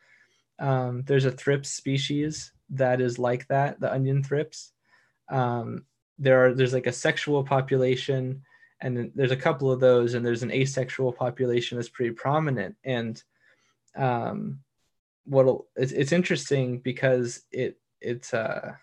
Um, 0.59 1.03
there's 1.05 1.25
a 1.25 1.31
thrips 1.31 1.69
species 1.69 2.51
that 2.71 3.01
is 3.01 3.17
like 3.17 3.47
that, 3.47 3.79
the 3.79 3.91
onion 3.91 4.23
thrips. 4.23 4.71
Um, 5.29 5.85
there 6.17 6.45
are 6.45 6.53
there's 6.53 6.73
like 6.73 6.87
a 6.87 6.91
sexual 6.91 7.43
population, 7.43 8.43
and 8.81 9.11
there's 9.15 9.31
a 9.31 9.37
couple 9.37 9.71
of 9.71 9.79
those, 9.79 10.13
and 10.13 10.25
there's 10.25 10.43
an 10.43 10.51
asexual 10.51 11.13
population 11.13 11.77
that's 11.77 11.89
pretty 11.89 12.11
prominent. 12.11 12.75
And 12.83 13.21
um, 13.95 14.59
what 15.25 15.61
it's, 15.75 15.91
it's 15.91 16.11
interesting 16.11 16.79
because 16.79 17.43
it 17.51 17.79
it's 18.01 18.33
uh 18.33 18.73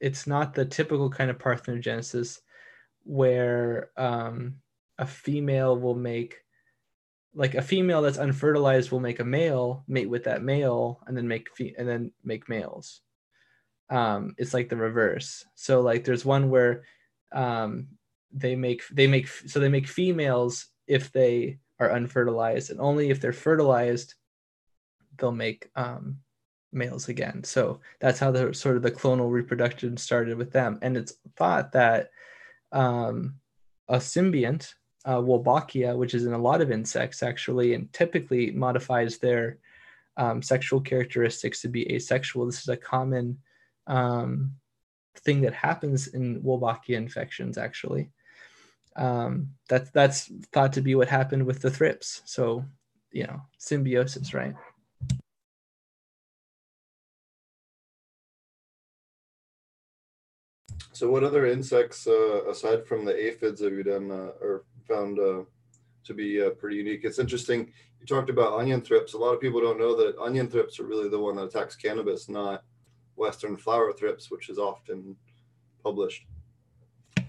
it's 0.00 0.26
not 0.26 0.52
the 0.52 0.64
typical 0.64 1.08
kind 1.08 1.30
of 1.30 1.38
parthenogenesis 1.38 2.40
where 3.04 3.90
um, 3.96 4.56
a 4.98 5.06
female 5.06 5.78
will 5.78 5.94
make 5.94 6.41
like 7.34 7.54
a 7.54 7.62
female 7.62 8.02
that's 8.02 8.18
unfertilized 8.18 8.90
will 8.90 9.00
make 9.00 9.20
a 9.20 9.24
male 9.24 9.84
mate 9.88 10.08
with 10.08 10.24
that 10.24 10.42
male 10.42 11.00
and 11.06 11.16
then 11.16 11.26
make 11.26 11.48
fe- 11.56 11.74
and 11.78 11.88
then 11.88 12.12
make 12.24 12.48
males 12.48 13.00
um, 13.90 14.34
it's 14.38 14.54
like 14.54 14.68
the 14.68 14.76
reverse 14.76 15.44
so 15.54 15.80
like 15.80 16.04
there's 16.04 16.24
one 16.24 16.50
where 16.50 16.84
um, 17.32 17.88
they 18.32 18.54
make 18.54 18.82
they 18.88 19.06
make 19.06 19.28
so 19.28 19.60
they 19.60 19.68
make 19.68 19.86
females 19.86 20.66
if 20.86 21.12
they 21.12 21.58
are 21.82 21.90
unfertilized, 21.90 22.70
and 22.70 22.80
only 22.80 23.10
if 23.10 23.20
they're 23.20 23.32
fertilized, 23.32 24.14
they'll 25.18 25.32
make 25.32 25.70
um, 25.76 26.18
males 26.72 27.08
again. 27.08 27.42
So 27.44 27.80
that's 28.00 28.18
how 28.18 28.30
the 28.30 28.54
sort 28.54 28.76
of 28.76 28.82
the 28.82 28.90
clonal 28.90 29.30
reproduction 29.30 29.96
started 29.96 30.36
with 30.36 30.52
them. 30.52 30.78
And 30.82 30.96
it's 30.96 31.14
thought 31.36 31.72
that 31.72 32.10
um, 32.70 33.34
a 33.88 33.96
symbiont, 33.96 34.74
uh, 35.04 35.16
Wolbachia, 35.16 35.96
which 35.96 36.14
is 36.14 36.26
in 36.26 36.32
a 36.32 36.38
lot 36.38 36.60
of 36.60 36.70
insects 36.70 37.22
actually, 37.22 37.74
and 37.74 37.92
typically 37.92 38.50
modifies 38.50 39.18
their 39.18 39.58
um, 40.16 40.42
sexual 40.42 40.80
characteristics 40.80 41.62
to 41.62 41.68
be 41.68 41.90
asexual. 41.92 42.46
This 42.46 42.60
is 42.60 42.68
a 42.68 42.76
common 42.76 43.38
um, 43.86 44.52
thing 45.18 45.40
that 45.42 45.54
happens 45.54 46.08
in 46.08 46.42
Wolbachia 46.42 46.96
infections 46.96 47.58
actually. 47.58 48.10
Um, 48.94 49.48
that's 49.68 49.90
that's 49.90 50.30
thought 50.52 50.74
to 50.74 50.82
be 50.82 50.94
what 50.94 51.08
happened 51.08 51.46
with 51.46 51.62
the 51.62 51.70
thrips. 51.70 52.22
So, 52.26 52.64
you 53.10 53.24
know, 53.24 53.40
symbiosis, 53.58 54.34
right? 54.34 54.54
So, 60.92 61.10
what 61.10 61.24
other 61.24 61.46
insects 61.46 62.06
uh, 62.06 62.44
aside 62.50 62.86
from 62.86 63.06
the 63.06 63.16
aphids 63.16 63.62
have 63.62 63.72
you 63.72 63.82
done 63.82 64.10
uh, 64.10 64.32
or 64.40 64.64
found 64.86 65.18
uh, 65.18 65.42
to 66.04 66.14
be 66.14 66.42
uh, 66.42 66.50
pretty 66.50 66.76
unique? 66.76 67.04
It's 67.04 67.18
interesting. 67.18 67.72
You 68.00 68.06
talked 68.06 68.30
about 68.30 68.58
onion 68.58 68.80
thrips. 68.80 69.14
A 69.14 69.18
lot 69.18 69.34
of 69.34 69.40
people 69.40 69.60
don't 69.60 69.78
know 69.78 69.96
that 69.96 70.18
onion 70.18 70.48
thrips 70.48 70.80
are 70.80 70.86
really 70.86 71.08
the 71.08 71.18
one 71.18 71.36
that 71.36 71.44
attacks 71.44 71.76
cannabis, 71.76 72.28
not 72.28 72.64
Western 73.16 73.56
flower 73.56 73.92
thrips, 73.92 74.30
which 74.30 74.48
is 74.48 74.58
often 74.58 75.16
published. 75.82 76.26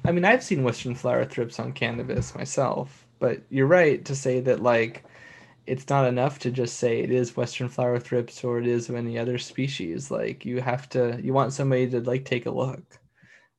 I 0.05 0.11
mean, 0.11 0.25
I've 0.25 0.43
seen 0.43 0.63
Western 0.63 0.95
flower 0.95 1.25
thrips 1.25 1.59
on 1.59 1.71
cannabis 1.71 2.35
myself, 2.35 3.05
but 3.19 3.41
you're 3.49 3.67
right 3.67 4.03
to 4.05 4.15
say 4.15 4.39
that 4.41 4.61
like 4.61 5.03
it's 5.65 5.87
not 5.89 6.05
enough 6.05 6.39
to 6.39 6.51
just 6.51 6.77
say 6.77 6.99
it 6.99 7.11
is 7.11 7.37
Western 7.37 7.69
flower 7.69 7.99
thrips 7.99 8.43
or 8.43 8.59
it 8.59 8.67
is 8.67 8.89
of 8.89 8.95
any 8.95 9.17
other 9.17 9.37
species. 9.37 10.11
Like 10.11 10.45
you 10.45 10.59
have 10.61 10.89
to, 10.89 11.19
you 11.23 11.31
want 11.33 11.53
somebody 11.53 11.89
to 11.89 12.01
like 12.01 12.25
take 12.25 12.45
a 12.45 12.51
look 12.51 12.81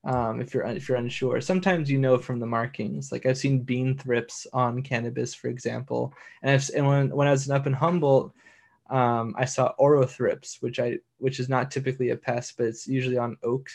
um, 0.05 0.41
if 0.41 0.53
you're 0.53 0.65
if 0.65 0.89
you're 0.89 0.99
unsure. 0.99 1.41
Sometimes 1.41 1.91
you 1.91 1.99
know 1.99 2.19
from 2.19 2.39
the 2.39 2.47
markings. 2.47 3.11
Like 3.11 3.27
I've 3.27 3.39
seen 3.39 3.61
bean 3.61 3.97
thrips 3.97 4.47
on 4.53 4.83
cannabis, 4.83 5.35
for 5.35 5.49
example, 5.49 6.13
and 6.43 6.51
I've 6.51 6.71
and 6.75 6.87
when 6.87 7.11
when 7.11 7.29
I 7.29 7.33
was 7.33 7.49
up 7.49 7.67
in 7.67 7.73
Humboldt, 7.73 8.33
um, 8.91 9.35
I 9.39 9.47
saw 9.47 9.75
orothrips, 9.81 10.61
which 10.61 10.79
I 10.79 10.99
which 11.19 11.41
is 11.41 11.49
not 11.49 11.71
typically 11.71 12.11
a 12.11 12.17
pest, 12.17 12.57
but 12.57 12.67
it's 12.67 12.87
usually 12.87 13.19
on 13.19 13.37
oak, 13.43 13.69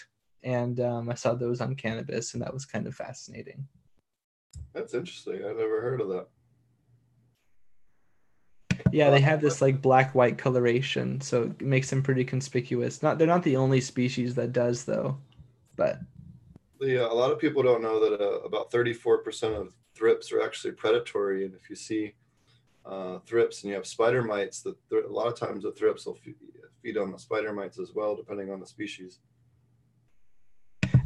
and 0.44 0.80
um, 0.80 1.10
I 1.10 1.16
saw 1.16 1.34
those 1.34 1.62
on 1.62 1.76
cannabis, 1.76 2.34
and 2.34 2.44
that 2.44 2.54
was 2.54 2.66
kind 2.66 2.86
of 2.86 2.96
fascinating. 2.96 3.68
That's 4.74 4.94
interesting. 4.94 5.38
I've 5.38 5.58
never 5.58 5.82
heard 5.82 6.02
of 6.02 6.10
that. 6.10 6.28
Yeah, 8.92 9.10
they 9.10 9.20
have 9.22 9.42
this 9.42 9.62
like 9.62 9.82
black 9.82 10.16
white 10.16 10.38
coloration, 10.38 11.22
so 11.22 11.44
it 11.44 11.62
makes 11.62 11.90
them 11.90 12.04
pretty 12.04 12.24
conspicuous. 12.24 13.02
Not 13.02 13.18
they're 13.18 13.28
not 13.28 13.44
the 13.44 13.58
only 13.58 13.82
species 13.82 14.36
that 14.36 14.54
does 14.54 14.86
though, 14.86 15.18
but 15.76 16.00
yeah, 16.88 17.06
a 17.06 17.14
lot 17.14 17.32
of 17.32 17.40
people 17.40 17.62
don't 17.62 17.82
know 17.82 18.00
that 18.00 18.22
uh, 18.22 18.40
about 18.42 18.72
34% 18.72 19.56
of 19.56 19.74
thrips 19.96 20.32
are 20.32 20.42
actually 20.42 20.72
predatory. 20.72 21.46
And 21.46 21.54
if 21.54 21.70
you 21.70 21.76
see 21.76 22.14
uh, 22.86 23.20
thrips 23.26 23.64
and 23.64 23.70
you 23.70 23.76
have 23.76 23.86
spider 23.86 24.24
mites, 24.24 24.62
that 24.62 24.76
th- 24.90 25.06
a 25.06 25.12
lot 25.12 25.28
of 25.28 25.36
times 25.36 25.64
the 25.64 25.72
thrips 25.72 26.06
will 26.06 26.18
feed 26.82 26.98
on 26.98 27.12
the 27.12 27.20
spider 27.20 27.54
mites 27.54 27.80
as 27.80 27.94
well, 27.94 28.16
depending 28.16 28.52
on 28.52 28.60
the 28.60 28.66
species. 28.66 29.20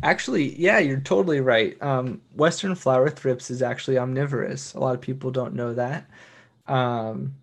Actually, 0.03 0.59
yeah, 0.59 0.79
you're 0.79 0.99
totally 0.99 1.39
right. 1.39 1.81
Um, 1.81 2.21
Western 2.35 2.75
flower 2.75 3.09
thrips 3.09 3.49
is 3.49 3.61
actually 3.61 3.97
omnivorous. 3.97 4.73
A 4.73 4.79
lot 4.79 4.95
of 4.95 5.01
people 5.01 5.31
don't 5.31 5.53
know 5.53 5.73
that. 5.73 6.09
Um, 6.67 7.35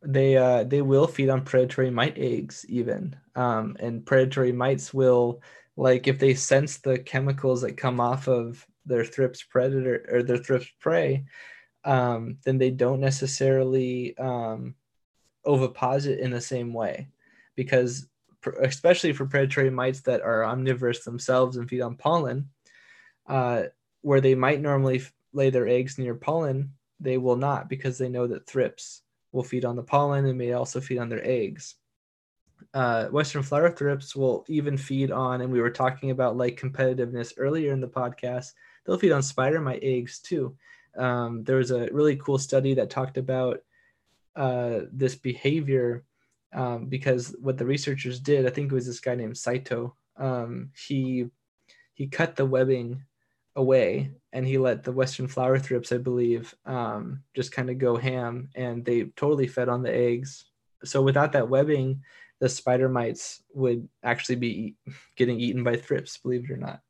they 0.00 0.36
uh, 0.36 0.64
they 0.64 0.82
will 0.82 1.06
feed 1.06 1.28
on 1.28 1.42
predatory 1.42 1.90
mite 1.90 2.18
eggs 2.18 2.64
even, 2.68 3.16
um, 3.34 3.76
and 3.80 4.04
predatory 4.04 4.52
mites 4.52 4.92
will 4.92 5.40
like 5.76 6.06
if 6.06 6.18
they 6.18 6.34
sense 6.34 6.78
the 6.78 6.98
chemicals 6.98 7.62
that 7.62 7.76
come 7.76 8.00
off 8.00 8.28
of 8.28 8.66
their 8.86 9.04
thrips 9.04 9.42
predator 9.42 10.06
or 10.10 10.22
their 10.22 10.38
thrips 10.38 10.68
prey 10.80 11.24
um, 11.84 12.38
then 12.44 12.58
they 12.58 12.70
don't 12.70 13.00
necessarily 13.00 14.16
um, 14.18 14.74
oviposit 15.46 16.18
in 16.18 16.30
the 16.30 16.40
same 16.40 16.72
way. 16.72 17.08
Because 17.56 18.08
especially 18.60 19.12
for 19.12 19.26
predatory 19.26 19.70
mites 19.70 20.00
that 20.02 20.20
are 20.20 20.44
omnivorous 20.44 21.04
themselves 21.04 21.56
and 21.56 21.68
feed 21.68 21.80
on 21.80 21.96
pollen 21.96 22.48
uh, 23.26 23.64
where 24.02 24.20
they 24.20 24.34
might 24.34 24.60
normally 24.60 25.02
lay 25.32 25.48
their 25.48 25.66
eggs 25.66 25.96
near 25.96 26.14
pollen 26.14 26.70
they 27.00 27.16
will 27.16 27.36
not 27.36 27.70
because 27.70 27.96
they 27.96 28.08
know 28.08 28.26
that 28.26 28.46
thrips 28.46 29.00
will 29.32 29.42
feed 29.42 29.64
on 29.64 29.76
the 29.76 29.82
pollen 29.82 30.26
and 30.26 30.36
may 30.36 30.52
also 30.52 30.78
feed 30.78 30.98
on 30.98 31.08
their 31.08 31.26
eggs 31.26 31.76
uh, 32.74 33.06
Western 33.06 33.42
flower 33.42 33.70
thrips 33.70 34.16
will 34.16 34.44
even 34.48 34.76
feed 34.76 35.10
on, 35.10 35.40
and 35.40 35.52
we 35.52 35.60
were 35.60 35.70
talking 35.70 36.10
about 36.10 36.36
like 36.36 36.60
competitiveness 36.60 37.32
earlier 37.36 37.72
in 37.72 37.80
the 37.80 37.88
podcast. 37.88 38.52
They'll 38.84 38.98
feed 38.98 39.12
on 39.12 39.22
spider 39.22 39.60
mite 39.60 39.80
eggs 39.82 40.18
too. 40.18 40.56
Um, 40.96 41.44
there 41.44 41.56
was 41.56 41.70
a 41.70 41.88
really 41.92 42.16
cool 42.16 42.38
study 42.38 42.74
that 42.74 42.90
talked 42.90 43.16
about 43.16 43.60
uh, 44.36 44.80
this 44.92 45.14
behavior 45.14 46.04
um, 46.52 46.86
because 46.86 47.34
what 47.40 47.58
the 47.58 47.66
researchers 47.66 48.20
did, 48.20 48.46
I 48.46 48.50
think 48.50 48.70
it 48.70 48.74
was 48.74 48.86
this 48.86 49.00
guy 49.00 49.14
named 49.14 49.36
Saito. 49.36 49.94
Um, 50.16 50.70
he 50.76 51.26
he 51.94 52.06
cut 52.06 52.36
the 52.36 52.46
webbing 52.46 53.02
away 53.56 54.10
and 54.32 54.46
he 54.46 54.58
let 54.58 54.82
the 54.82 54.92
Western 54.92 55.28
flower 55.28 55.58
thrips, 55.58 55.92
I 55.92 55.98
believe, 55.98 56.54
um, 56.66 57.22
just 57.34 57.52
kind 57.52 57.70
of 57.70 57.78
go 57.78 57.96
ham, 57.96 58.50
and 58.56 58.84
they 58.84 59.04
totally 59.16 59.46
fed 59.46 59.68
on 59.68 59.82
the 59.82 59.94
eggs. 59.94 60.46
So 60.84 61.02
without 61.02 61.32
that 61.32 61.48
webbing, 61.48 62.02
the 62.40 62.48
spider 62.48 62.88
mites 62.88 63.42
would 63.52 63.88
actually 64.02 64.36
be 64.36 64.74
getting 65.16 65.40
eaten 65.40 65.62
by 65.62 65.76
thrips, 65.76 66.18
believe 66.18 66.44
it 66.44 66.52
or 66.52 66.56
not. 66.56 66.80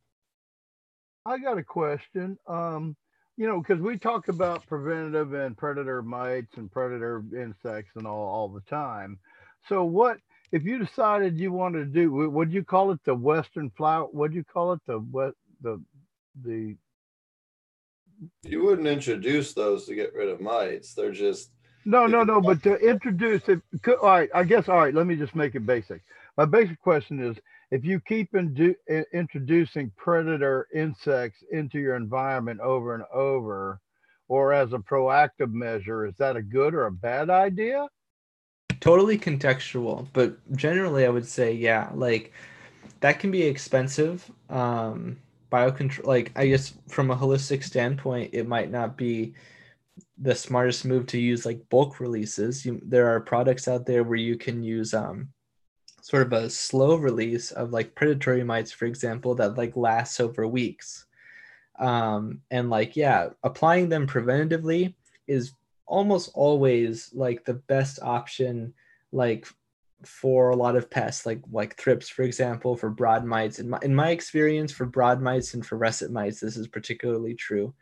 I 1.26 1.38
got 1.38 1.58
a 1.58 1.64
question. 1.64 2.38
Um, 2.46 2.96
you 3.36 3.48
know, 3.48 3.60
because 3.60 3.80
we 3.80 3.98
talk 3.98 4.28
about 4.28 4.66
preventative 4.66 5.32
and 5.34 5.56
predator 5.56 6.02
mites 6.02 6.56
and 6.56 6.70
predator 6.70 7.24
insects 7.36 7.92
and 7.96 8.06
all 8.06 8.28
all 8.28 8.48
the 8.48 8.60
time. 8.62 9.18
So, 9.68 9.84
what 9.84 10.18
if 10.52 10.64
you 10.64 10.78
decided 10.78 11.38
you 11.38 11.52
wanted 11.52 11.92
to 11.92 12.00
do? 12.00 12.30
Would 12.30 12.52
you 12.52 12.62
call 12.62 12.92
it 12.92 13.00
the 13.04 13.14
Western 13.14 13.70
flower? 13.70 14.08
Would 14.12 14.34
you 14.34 14.44
call 14.44 14.72
it 14.72 14.80
the 14.86 14.98
what 14.98 15.34
the 15.62 15.82
the? 16.44 16.76
You 18.42 18.62
wouldn't 18.62 18.86
introduce 18.86 19.52
those 19.52 19.86
to 19.86 19.94
get 19.96 20.14
rid 20.14 20.28
of 20.28 20.40
mites. 20.40 20.94
They're 20.94 21.10
just 21.10 21.50
no, 21.84 22.06
no, 22.06 22.22
no. 22.22 22.40
But 22.40 22.62
to 22.62 22.76
introduce 22.76 23.48
it, 23.48 23.60
all 23.86 23.96
right. 24.02 24.30
I 24.34 24.44
guess 24.44 24.68
all 24.68 24.78
right. 24.78 24.94
Let 24.94 25.06
me 25.06 25.16
just 25.16 25.34
make 25.34 25.54
it 25.54 25.66
basic. 25.66 26.02
My 26.36 26.44
basic 26.44 26.80
question 26.80 27.22
is: 27.22 27.36
if 27.70 27.84
you 27.84 28.00
keep 28.00 28.34
introducing 28.34 29.92
predator 29.96 30.68
insects 30.74 31.42
into 31.50 31.78
your 31.78 31.96
environment 31.96 32.60
over 32.60 32.94
and 32.94 33.04
over, 33.12 33.80
or 34.28 34.52
as 34.52 34.72
a 34.72 34.78
proactive 34.78 35.52
measure, 35.52 36.06
is 36.06 36.14
that 36.18 36.36
a 36.36 36.42
good 36.42 36.74
or 36.74 36.86
a 36.86 36.92
bad 36.92 37.30
idea? 37.30 37.86
Totally 38.80 39.18
contextual, 39.18 40.06
but 40.12 40.36
generally, 40.56 41.06
I 41.06 41.10
would 41.10 41.26
say 41.26 41.52
yeah. 41.52 41.90
Like 41.94 42.32
that 43.00 43.18
can 43.18 43.30
be 43.30 43.42
expensive. 43.42 44.30
Um, 44.50 45.18
biocontrol, 45.52 46.06
like 46.06 46.32
I 46.36 46.46
guess 46.46 46.74
from 46.88 47.10
a 47.10 47.16
holistic 47.16 47.62
standpoint, 47.62 48.30
it 48.32 48.48
might 48.48 48.70
not 48.70 48.96
be 48.96 49.34
the 50.18 50.34
smartest 50.34 50.84
move 50.84 51.06
to 51.06 51.18
use 51.18 51.44
like 51.44 51.68
bulk 51.68 52.00
releases. 52.00 52.64
You, 52.64 52.80
there 52.84 53.08
are 53.08 53.20
products 53.20 53.68
out 53.68 53.86
there 53.86 54.04
where 54.04 54.16
you 54.18 54.36
can 54.36 54.62
use 54.62 54.94
um, 54.94 55.28
sort 56.02 56.22
of 56.26 56.32
a 56.32 56.50
slow 56.50 56.96
release 56.96 57.50
of 57.52 57.72
like 57.72 57.94
predatory 57.94 58.44
mites, 58.44 58.70
for 58.72 58.84
example, 58.86 59.34
that 59.34 59.56
like 59.56 59.76
lasts 59.76 60.20
over 60.20 60.46
weeks. 60.46 61.06
Um, 61.78 62.40
and 62.50 62.70
like, 62.70 62.94
yeah, 62.94 63.30
applying 63.42 63.88
them 63.88 64.06
preventatively 64.06 64.94
is 65.26 65.52
almost 65.86 66.30
always 66.34 67.10
like 67.12 67.44
the 67.44 67.54
best 67.54 67.98
option, 68.02 68.74
like 69.12 69.46
for 70.04 70.50
a 70.50 70.56
lot 70.56 70.76
of 70.76 70.90
pests, 70.90 71.26
like 71.26 71.40
like 71.50 71.76
thrips, 71.76 72.08
for 72.08 72.22
example, 72.22 72.76
for 72.76 72.90
broad 72.90 73.24
mites. 73.24 73.58
In 73.58 73.70
my, 73.70 73.78
in 73.82 73.94
my 73.94 74.10
experience, 74.10 74.70
for 74.70 74.86
broad 74.86 75.20
mites 75.20 75.54
and 75.54 75.64
for 75.64 75.76
russet 75.76 76.10
mites, 76.10 76.38
this 76.38 76.56
is 76.56 76.68
particularly 76.68 77.34
true. 77.34 77.74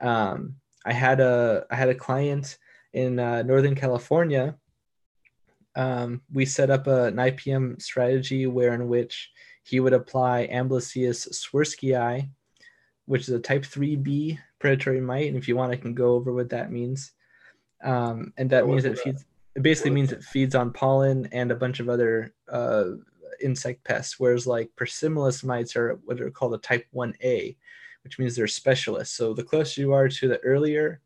Um, 0.00 0.54
I 0.84 0.92
had 0.92 1.20
a 1.20 1.66
I 1.70 1.76
had 1.76 1.88
a 1.88 1.94
client 1.94 2.58
in 2.92 3.18
uh, 3.18 3.42
Northern 3.42 3.74
California. 3.74 4.56
Um, 5.76 6.22
we 6.32 6.44
set 6.44 6.70
up 6.70 6.86
a, 6.86 7.04
an 7.04 7.16
IPM 7.16 7.80
strategy 7.80 8.46
where 8.46 8.74
in 8.74 8.88
which 8.88 9.30
he 9.62 9.80
would 9.80 9.92
apply 9.92 10.48
Amblyseius 10.50 11.28
swirskii, 11.30 12.28
which 13.04 13.22
is 13.22 13.28
a 13.28 13.38
type 13.38 13.62
3B 13.62 14.38
predatory 14.58 15.00
mite. 15.00 15.28
And 15.28 15.36
if 15.36 15.46
you 15.46 15.56
want, 15.56 15.72
I 15.72 15.76
can 15.76 15.94
go 15.94 16.14
over 16.14 16.32
what 16.32 16.50
that 16.50 16.72
means. 16.72 17.12
Um, 17.84 18.32
and 18.38 18.50
that 18.50 18.66
means 18.66 18.84
it 18.84 18.98
feeds, 18.98 19.24
it 19.54 19.62
basically 19.62 19.92
means 19.92 20.10
it 20.10 20.24
feeds 20.24 20.54
on 20.54 20.72
pollen 20.72 21.28
and 21.32 21.52
a 21.52 21.56
bunch 21.56 21.80
of 21.80 21.88
other 21.88 22.34
uh, 22.50 22.84
insect 23.40 23.84
pests, 23.84 24.18
whereas 24.18 24.46
like 24.46 24.70
Persimilis 24.76 25.44
mites 25.44 25.76
are 25.76 26.00
what 26.04 26.20
are 26.20 26.30
called 26.30 26.54
a 26.54 26.58
type 26.58 26.86
1A, 26.94 27.56
which 28.04 28.18
means 28.18 28.36
they're 28.36 28.46
specialists. 28.46 29.16
So 29.16 29.34
the 29.34 29.44
closer 29.44 29.80
you 29.80 29.92
are 29.92 30.08
to 30.08 30.28
the 30.28 30.38
earlier 30.38 31.00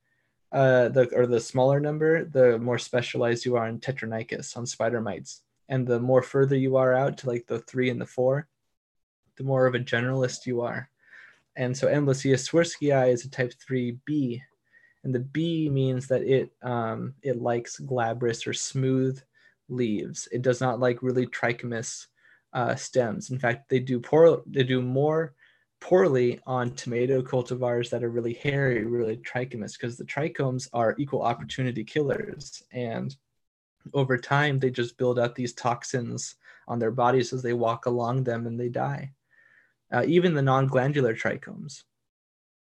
uh, 0.52 0.88
the 0.90 1.08
or 1.14 1.26
the 1.26 1.40
smaller 1.40 1.80
number, 1.80 2.24
the 2.26 2.58
more 2.58 2.78
specialized 2.78 3.46
you 3.46 3.56
are 3.56 3.68
in 3.68 3.80
Tetranychus 3.80 4.56
on 4.56 4.66
spider 4.66 5.00
mites, 5.00 5.42
and 5.68 5.86
the 5.86 5.98
more 5.98 6.22
further 6.22 6.56
you 6.56 6.76
are 6.76 6.92
out 6.92 7.16
to 7.18 7.28
like 7.28 7.46
the 7.46 7.60
three 7.60 7.88
and 7.88 8.00
the 8.00 8.06
four, 8.06 8.48
the 9.36 9.44
more 9.44 9.66
of 9.66 9.74
a 9.74 9.78
generalist 9.78 10.44
you 10.44 10.60
are. 10.60 10.90
And 11.56 11.76
so 11.76 11.86
Amblyseius 11.86 12.48
swirskii 12.48 13.12
is 13.12 13.24
a 13.24 13.30
type 13.30 13.52
3B. 13.68 14.40
And 15.04 15.14
the 15.14 15.20
B 15.20 15.68
means 15.68 16.06
that 16.08 16.22
it 16.22 16.52
um, 16.62 17.14
it 17.22 17.40
likes 17.40 17.78
glabrous 17.78 18.46
or 18.46 18.52
smooth 18.52 19.20
leaves. 19.68 20.28
It 20.32 20.42
does 20.42 20.60
not 20.60 20.80
like 20.80 21.02
really 21.02 21.26
trichomous 21.26 22.06
uh, 22.52 22.74
stems. 22.76 23.30
In 23.30 23.38
fact, 23.38 23.68
they 23.68 23.80
do 23.80 23.98
poor 23.98 24.42
they 24.46 24.62
do 24.62 24.80
more 24.82 25.34
poorly 25.82 26.40
on 26.46 26.70
tomato 26.70 27.20
cultivars 27.20 27.90
that 27.90 28.04
are 28.04 28.10
really 28.10 28.34
hairy, 28.34 28.84
really 28.84 29.16
trichomous, 29.18 29.72
because 29.72 29.96
the 29.96 30.04
trichomes 30.04 30.68
are 30.72 30.94
equal 30.98 31.22
opportunity 31.22 31.84
killers. 31.84 32.62
And 32.72 33.14
over 33.92 34.16
time, 34.16 34.58
they 34.58 34.70
just 34.70 34.96
build 34.96 35.18
up 35.18 35.34
these 35.34 35.52
toxins 35.52 36.36
on 36.68 36.78
their 36.78 36.92
bodies 36.92 37.32
as 37.32 37.42
they 37.42 37.52
walk 37.52 37.86
along 37.86 38.24
them 38.24 38.46
and 38.46 38.58
they 38.58 38.68
die 38.68 39.12
uh, 39.92 40.04
even 40.06 40.34
the 40.34 40.42
non-glandular 40.42 41.14
trichomes. 41.14 41.82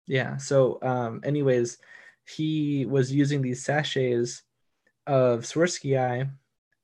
Yeah. 0.07 0.37
So, 0.37 0.79
um, 0.81 1.21
anyways, 1.23 1.77
he 2.25 2.85
was 2.85 3.11
using 3.11 3.41
these 3.41 3.63
sachets 3.63 4.43
of 5.05 5.41
Swirskii 5.41 6.29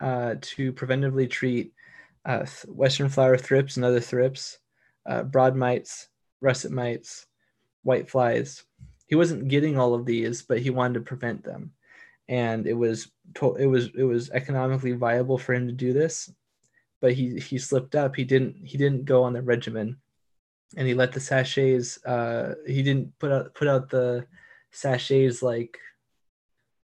uh, 0.01 0.35
to 0.41 0.73
preventively 0.73 1.29
treat 1.29 1.73
uh, 2.25 2.45
Western 2.67 3.09
flower 3.09 3.37
thrips 3.37 3.77
and 3.77 3.85
other 3.85 4.01
thrips, 4.01 4.59
uh, 5.05 5.23
broad 5.23 5.55
mites, 5.55 6.09
russet 6.43 6.71
mites, 6.71 7.25
white 7.83 8.09
flies. 8.09 8.63
He 9.07 9.15
wasn't 9.15 9.47
getting 9.47 9.77
all 9.77 9.93
of 9.93 10.05
these, 10.05 10.41
but 10.41 10.59
he 10.59 10.69
wanted 10.69 10.95
to 10.95 11.01
prevent 11.01 11.43
them, 11.43 11.71
and 12.27 12.67
it 12.67 12.73
was 12.73 13.11
to- 13.35 13.55
it 13.55 13.65
was 13.65 13.89
it 13.95 14.03
was 14.03 14.29
economically 14.31 14.93
viable 14.93 15.37
for 15.37 15.53
him 15.53 15.67
to 15.67 15.73
do 15.73 15.93
this. 15.93 16.31
But 17.01 17.13
he 17.13 17.39
he 17.39 17.57
slipped 17.57 17.95
up. 17.95 18.15
He 18.15 18.23
didn't 18.23 18.57
he 18.63 18.77
didn't 18.77 19.05
go 19.05 19.23
on 19.23 19.33
the 19.33 19.41
regimen 19.41 19.97
and 20.75 20.87
he 20.87 20.93
let 20.93 21.11
the 21.11 21.19
sachets 21.19 22.03
uh 22.05 22.55
he 22.65 22.81
didn't 22.81 23.17
put 23.19 23.31
out 23.31 23.53
put 23.53 23.67
out 23.67 23.89
the 23.89 24.25
sachets 24.71 25.41
like 25.41 25.77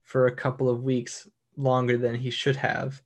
for 0.05 0.27
a 0.27 0.35
couple 0.35 0.69
of 0.69 0.83
weeks 0.83 1.29
longer 1.57 1.97
than 1.97 2.15
he 2.15 2.31
should 2.31 2.57
have 2.57 3.03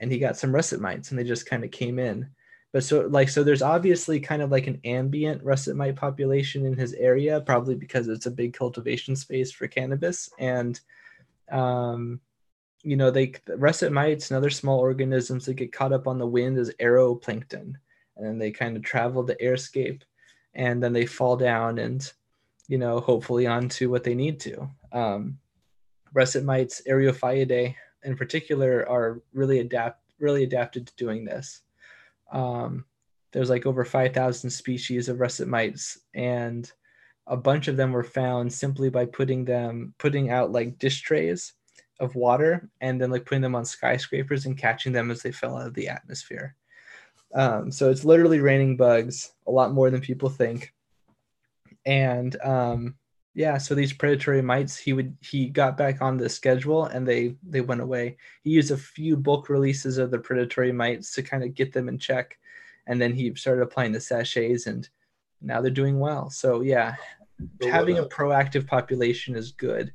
and 0.00 0.12
he 0.12 0.18
got 0.18 0.36
some 0.36 0.54
russet 0.54 0.80
mites 0.80 1.10
and 1.10 1.18
they 1.18 1.24
just 1.24 1.46
kind 1.46 1.64
of 1.64 1.70
came 1.70 1.98
in 1.98 2.28
but 2.72 2.84
so 2.84 3.06
like 3.10 3.28
so 3.28 3.42
there's 3.42 3.62
obviously 3.62 4.20
kind 4.20 4.42
of 4.42 4.50
like 4.50 4.66
an 4.66 4.80
ambient 4.84 5.42
russet 5.42 5.76
mite 5.76 5.96
population 5.96 6.66
in 6.66 6.76
his 6.76 6.92
area 6.94 7.40
probably 7.40 7.74
because 7.74 8.08
it's 8.08 8.26
a 8.26 8.30
big 8.30 8.52
cultivation 8.52 9.16
space 9.16 9.50
for 9.50 9.66
cannabis. 9.68 10.28
And 10.38 10.78
um 11.50 12.20
you 12.82 12.96
know 12.96 13.10
they 13.10 13.32
russet 13.56 13.92
mites 13.92 14.30
and 14.30 14.36
other 14.36 14.50
small 14.50 14.78
organisms 14.78 15.46
that 15.46 15.54
get 15.54 15.72
caught 15.72 15.92
up 15.92 16.06
on 16.06 16.18
the 16.18 16.26
wind 16.26 16.58
as 16.58 16.70
aeroplankton. 16.80 17.74
And 18.16 18.26
then 18.26 18.38
they 18.38 18.50
kind 18.50 18.76
of 18.76 18.82
travel 18.82 19.22
the 19.22 19.36
airscape 19.36 20.02
and 20.54 20.82
then 20.82 20.92
they 20.92 21.06
fall 21.06 21.36
down 21.36 21.78
and 21.78 22.10
you 22.68 22.76
know 22.76 23.00
hopefully 23.00 23.46
onto 23.46 23.90
what 23.90 24.04
they 24.04 24.14
need 24.14 24.40
to. 24.40 24.68
Um, 24.92 25.38
russet 26.12 26.44
mites 26.44 26.82
Eriophyidae 26.86 27.74
in 28.02 28.16
particular 28.16 28.86
are 28.88 29.22
really 29.32 29.60
adapt 29.60 30.02
really 30.18 30.44
adapted 30.44 30.86
to 30.86 30.96
doing 30.96 31.24
this 31.24 31.62
um, 32.32 32.84
there's 33.32 33.50
like 33.50 33.66
over 33.66 33.84
5000 33.84 34.50
species 34.50 35.08
of 35.08 35.20
russet 35.20 35.48
mites 35.48 35.98
and 36.14 36.70
a 37.26 37.36
bunch 37.36 37.68
of 37.68 37.76
them 37.76 37.92
were 37.92 38.04
found 38.04 38.52
simply 38.52 38.88
by 38.88 39.04
putting 39.04 39.44
them 39.44 39.94
putting 39.98 40.30
out 40.30 40.50
like 40.50 40.78
dish 40.78 41.02
trays 41.02 41.52
of 42.00 42.14
water 42.14 42.70
and 42.80 43.00
then 43.00 43.10
like 43.10 43.26
putting 43.26 43.42
them 43.42 43.54
on 43.54 43.64
skyscrapers 43.64 44.46
and 44.46 44.56
catching 44.56 44.92
them 44.92 45.10
as 45.10 45.20
they 45.22 45.32
fell 45.32 45.56
out 45.56 45.66
of 45.66 45.74
the 45.74 45.88
atmosphere 45.88 46.54
um, 47.34 47.70
so 47.70 47.90
it's 47.90 48.04
literally 48.04 48.40
raining 48.40 48.76
bugs 48.76 49.32
a 49.46 49.50
lot 49.50 49.72
more 49.72 49.90
than 49.90 50.00
people 50.00 50.28
think. 50.28 50.72
And 51.84 52.36
um, 52.42 52.94
yeah, 53.38 53.56
so 53.56 53.72
these 53.76 53.92
predatory 53.92 54.42
mites, 54.42 54.76
he 54.76 54.92
would 54.92 55.16
he 55.20 55.48
got 55.48 55.76
back 55.76 56.02
on 56.02 56.16
the 56.16 56.28
schedule 56.28 56.86
and 56.86 57.06
they 57.06 57.36
they 57.48 57.60
went 57.60 57.80
away. 57.80 58.16
He 58.42 58.50
used 58.50 58.72
a 58.72 58.76
few 58.76 59.16
bulk 59.16 59.48
releases 59.48 59.96
of 59.96 60.10
the 60.10 60.18
predatory 60.18 60.72
mites 60.72 61.12
to 61.12 61.22
kind 61.22 61.44
of 61.44 61.54
get 61.54 61.72
them 61.72 61.88
in 61.88 61.98
check, 62.00 62.36
and 62.88 63.00
then 63.00 63.12
he 63.14 63.32
started 63.36 63.62
applying 63.62 63.92
the 63.92 64.00
sachets, 64.00 64.66
and 64.66 64.88
now 65.40 65.60
they're 65.60 65.70
doing 65.70 66.00
well. 66.00 66.30
So 66.30 66.62
yeah, 66.62 66.96
so 67.62 67.70
having 67.70 67.98
a 67.98 68.06
proactive 68.06 68.66
population 68.66 69.36
is 69.36 69.52
good. 69.52 69.92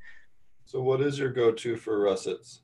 So 0.64 0.82
what 0.82 1.02
is 1.02 1.20
your 1.20 1.30
go-to 1.30 1.76
for 1.76 2.00
russets? 2.00 2.62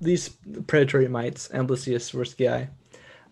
These 0.00 0.36
predatory 0.68 1.08
mites, 1.08 1.48
Amblyseius 1.48 2.12
swirskii. 2.12 2.68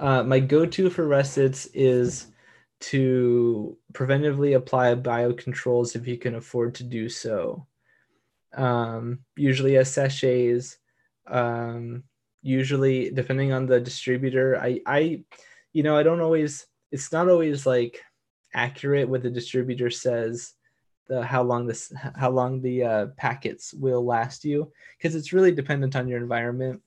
Uh, 0.00 0.24
my 0.24 0.40
go-to 0.40 0.90
for 0.90 1.06
russets 1.06 1.66
is 1.72 2.31
to 2.82 3.76
preventively 3.92 4.56
apply 4.56 4.94
biocontrols 4.94 5.94
if 5.94 6.06
you 6.06 6.18
can 6.18 6.34
afford 6.34 6.74
to 6.76 6.84
do 6.84 7.08
so. 7.08 7.66
Um, 8.54 9.20
usually 9.36 9.76
as 9.76 9.92
sachets, 9.92 10.76
um, 11.26 12.04
usually 12.42 13.10
depending 13.10 13.52
on 13.52 13.66
the 13.66 13.80
distributor, 13.80 14.58
I, 14.58 14.80
I, 14.84 15.24
you 15.72 15.82
know, 15.82 15.96
I 15.96 16.02
don't 16.02 16.20
always, 16.20 16.66
it's 16.90 17.12
not 17.12 17.28
always 17.28 17.66
like 17.66 18.00
accurate 18.52 19.08
what 19.08 19.22
the 19.22 19.30
distributor 19.30 19.88
says 19.88 20.52
the 21.08 21.22
how 21.22 21.42
long 21.42 21.66
this 21.66 21.92
how 22.14 22.30
long 22.30 22.60
the 22.60 22.84
uh, 22.84 23.06
packets 23.16 23.74
will 23.74 24.04
last 24.04 24.44
you 24.44 24.70
because 24.96 25.14
it's 25.14 25.32
really 25.32 25.52
dependent 25.52 25.96
on 25.96 26.06
your 26.06 26.18
environment 26.18 26.80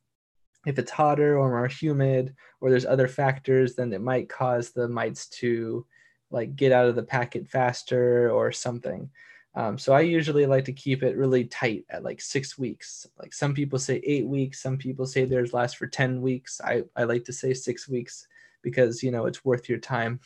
if 0.66 0.80
it's 0.80 0.92
hotter 0.92 1.38
or 1.38 1.50
more 1.50 1.68
humid 1.68 2.36
or 2.62 2.70
there's 2.70 2.86
other 2.86 3.08
factors 3.08 3.76
then 3.76 3.94
it 3.94 4.02
might 4.02 4.30
cause 4.30 4.72
the 4.72 4.88
mites 4.88 5.28
to 5.28 5.86
like 6.32 6.56
get 6.56 6.72
out 6.72 6.88
of 6.88 6.96
the 6.96 7.04
packet 7.04 7.48
faster 7.48 8.30
or 8.32 8.52
something. 8.52 9.10
Um, 9.58 9.78
so 9.78 9.94
i 9.94 10.02
usually 10.02 10.46
like 10.46 10.66
to 10.66 10.74
keep 10.74 11.02
it 11.02 11.16
really 11.16 11.46
tight 11.46 11.86
at 11.90 12.04
like 12.04 12.20
six 12.20 12.58
weeks. 12.58 13.08
Like 13.18 13.34
some 13.34 13.54
people 13.54 13.80
say 13.80 14.02
eight 14.04 14.28
weeks 14.28 14.62
some 14.62 14.78
people 14.78 15.06
say 15.06 15.26
theirs 15.26 15.54
last 15.54 15.78
for 15.78 15.88
10 15.88 16.22
weeks. 16.22 16.60
I, 16.64 16.84
I 16.96 17.04
like 17.04 17.24
to 17.26 17.34
say 17.34 17.54
six 17.54 17.88
weeks 17.88 18.28
because 18.62 19.02
you 19.02 19.12
know 19.12 19.28
it's 19.28 19.46
worth 19.46 19.70
your 19.70 19.78
time. 19.78 20.20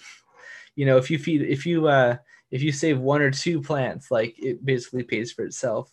You 0.75 0.85
know 0.85 0.97
if 0.97 1.11
you 1.11 1.19
feed 1.19 1.41
if 1.43 1.65
you 1.65 1.87
uh 1.87 2.17
if 2.49 2.63
you 2.63 2.71
save 2.71 2.99
one 2.99 3.21
or 3.21 3.29
two 3.29 3.61
plants 3.61 4.09
like 4.09 4.33
it 4.39 4.65
basically 4.65 5.03
pays 5.03 5.31
for 5.31 5.43
itself 5.43 5.91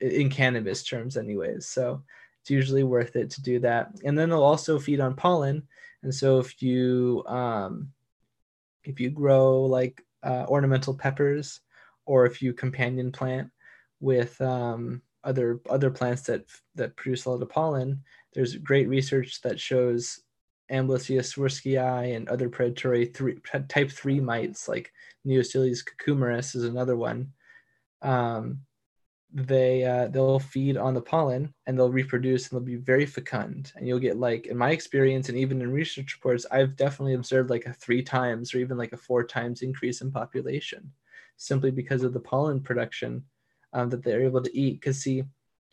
in 0.00 0.28
cannabis 0.28 0.82
terms 0.82 1.16
anyways. 1.16 1.66
So 1.66 2.02
it's 2.44 2.50
usually 2.50 2.82
worth 2.82 3.16
it 3.16 3.30
to 3.30 3.42
do 3.42 3.58
that. 3.60 3.90
And 4.04 4.18
then 4.18 4.28
they'll 4.28 4.42
also 4.42 4.78
feed 4.78 5.00
on 5.00 5.14
pollen. 5.14 5.62
And 6.02 6.14
so 6.14 6.38
if 6.40 6.60
you 6.60 7.24
um, 7.26 7.88
if 8.84 9.00
you 9.00 9.08
grow 9.08 9.62
like 9.62 10.04
uh, 10.22 10.44
ornamental 10.46 10.92
peppers, 10.92 11.60
or 12.04 12.26
if 12.26 12.42
you 12.42 12.52
companion 12.52 13.10
plant 13.10 13.50
with 14.00 14.38
um, 14.42 15.00
other 15.24 15.62
other 15.70 15.90
plants 15.90 16.20
that 16.24 16.44
that 16.74 16.94
produce 16.96 17.24
a 17.24 17.30
lot 17.30 17.40
of 17.40 17.48
pollen, 17.48 18.02
there's 18.34 18.56
great 18.56 18.88
research 18.88 19.40
that 19.40 19.58
shows 19.58 20.20
Amblyseius 20.70 21.34
swirskii 21.34 22.14
and 22.14 22.28
other 22.28 22.50
predatory 22.50 23.06
three, 23.06 23.38
type 23.70 23.90
three 23.90 24.20
mites 24.20 24.68
like 24.68 24.92
Neoseiulus 25.26 25.82
cucumeris 25.82 26.54
is 26.54 26.64
another 26.64 26.96
one. 26.96 27.32
Um, 28.02 28.58
they 29.34 29.82
uh, 29.82 30.06
they'll 30.08 30.38
feed 30.38 30.76
on 30.76 30.94
the 30.94 31.00
pollen 31.00 31.52
and 31.66 31.76
they'll 31.76 31.90
reproduce 31.90 32.48
and 32.48 32.56
they'll 32.56 32.64
be 32.64 32.76
very 32.76 33.04
fecund. 33.04 33.72
And 33.74 33.86
you'll 33.86 33.98
get 33.98 34.16
like 34.16 34.46
in 34.46 34.56
my 34.56 34.70
experience 34.70 35.28
and 35.28 35.36
even 35.36 35.60
in 35.60 35.72
research 35.72 36.14
reports 36.14 36.46
i've 36.52 36.76
definitely 36.76 37.14
observed 37.14 37.50
like 37.50 37.66
a 37.66 37.72
three 37.72 38.02
times 38.02 38.54
or 38.54 38.58
even 38.58 38.78
like 38.78 38.92
a 38.92 38.96
four 38.96 39.24
times 39.24 39.62
increase 39.62 40.00
in 40.02 40.12
population 40.12 40.92
simply 41.36 41.72
because 41.72 42.04
of 42.04 42.12
the 42.12 42.20
pollen 42.20 42.60
production 42.60 43.24
um, 43.72 43.90
that 43.90 44.04
they're 44.04 44.22
able 44.22 44.42
to 44.42 44.56
eat. 44.56 44.80
Because 44.80 45.00
see 45.00 45.24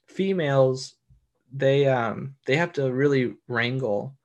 females 0.07 0.95
they 1.53 1.85
um 1.87 2.35
they 2.45 2.55
have 2.55 2.73
to 2.73 2.91
really 2.91 3.35
wrangle 3.47 4.17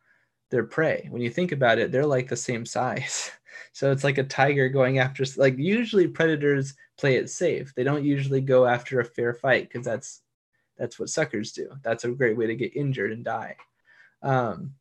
their 0.51 0.65
prey. 0.65 1.07
When 1.11 1.23
you 1.23 1.31
think 1.31 1.53
about 1.53 1.79
it 1.79 1.93
they're 1.93 2.07
like 2.07 2.29
the 2.29 2.37
same 2.37 2.65
size 2.65 3.31
so 3.73 3.93
it's 3.93 4.05
like 4.05 4.19
a 4.19 4.25
tiger 4.25 4.69
going 4.69 4.99
after 4.99 5.25
like 5.37 5.59
usually 5.59 6.09
predators 6.09 6.75
play 6.99 7.17
it 7.17 7.31
safe. 7.31 7.75
They 7.75 7.85
don't 7.85 8.05
usually 8.05 8.41
go 8.41 8.67
after 8.67 9.01
a 9.01 9.05
fair 9.05 9.35
fight 9.35 9.69
because 9.69 9.85
that's 9.85 10.23
that's 10.77 10.99
what 10.99 11.09
suckers 11.09 11.53
do. 11.53 11.71
That's 11.83 12.05
a 12.05 12.11
great 12.11 12.37
way 12.37 12.47
to 12.47 12.55
get 12.55 12.77
injured 12.77 13.13
and 13.13 13.25
die. 13.25 13.57
Um, 14.23 14.75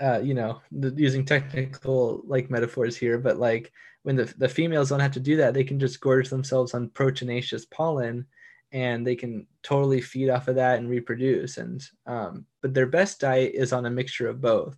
uh, 0.00 0.20
you 0.22 0.34
know, 0.34 0.60
the, 0.72 0.90
using 0.96 1.24
technical 1.24 2.22
like 2.26 2.50
metaphors 2.50 2.96
here, 2.96 3.18
but 3.18 3.38
like 3.38 3.72
when 4.02 4.16
the, 4.16 4.32
the 4.38 4.48
females 4.48 4.90
don't 4.90 5.00
have 5.00 5.12
to 5.12 5.20
do 5.20 5.36
that, 5.36 5.54
they 5.54 5.64
can 5.64 5.80
just 5.80 6.00
gorge 6.00 6.28
themselves 6.28 6.74
on 6.74 6.90
proteinaceous 6.90 7.68
pollen 7.70 8.26
and 8.72 9.06
they 9.06 9.16
can 9.16 9.46
totally 9.62 10.00
feed 10.00 10.28
off 10.28 10.48
of 10.48 10.56
that 10.56 10.78
and 10.78 10.88
reproduce. 10.88 11.56
And, 11.56 11.82
um, 12.06 12.46
but 12.62 12.74
their 12.74 12.86
best 12.86 13.20
diet 13.20 13.52
is 13.54 13.72
on 13.72 13.86
a 13.86 13.90
mixture 13.90 14.28
of 14.28 14.40
both. 14.40 14.76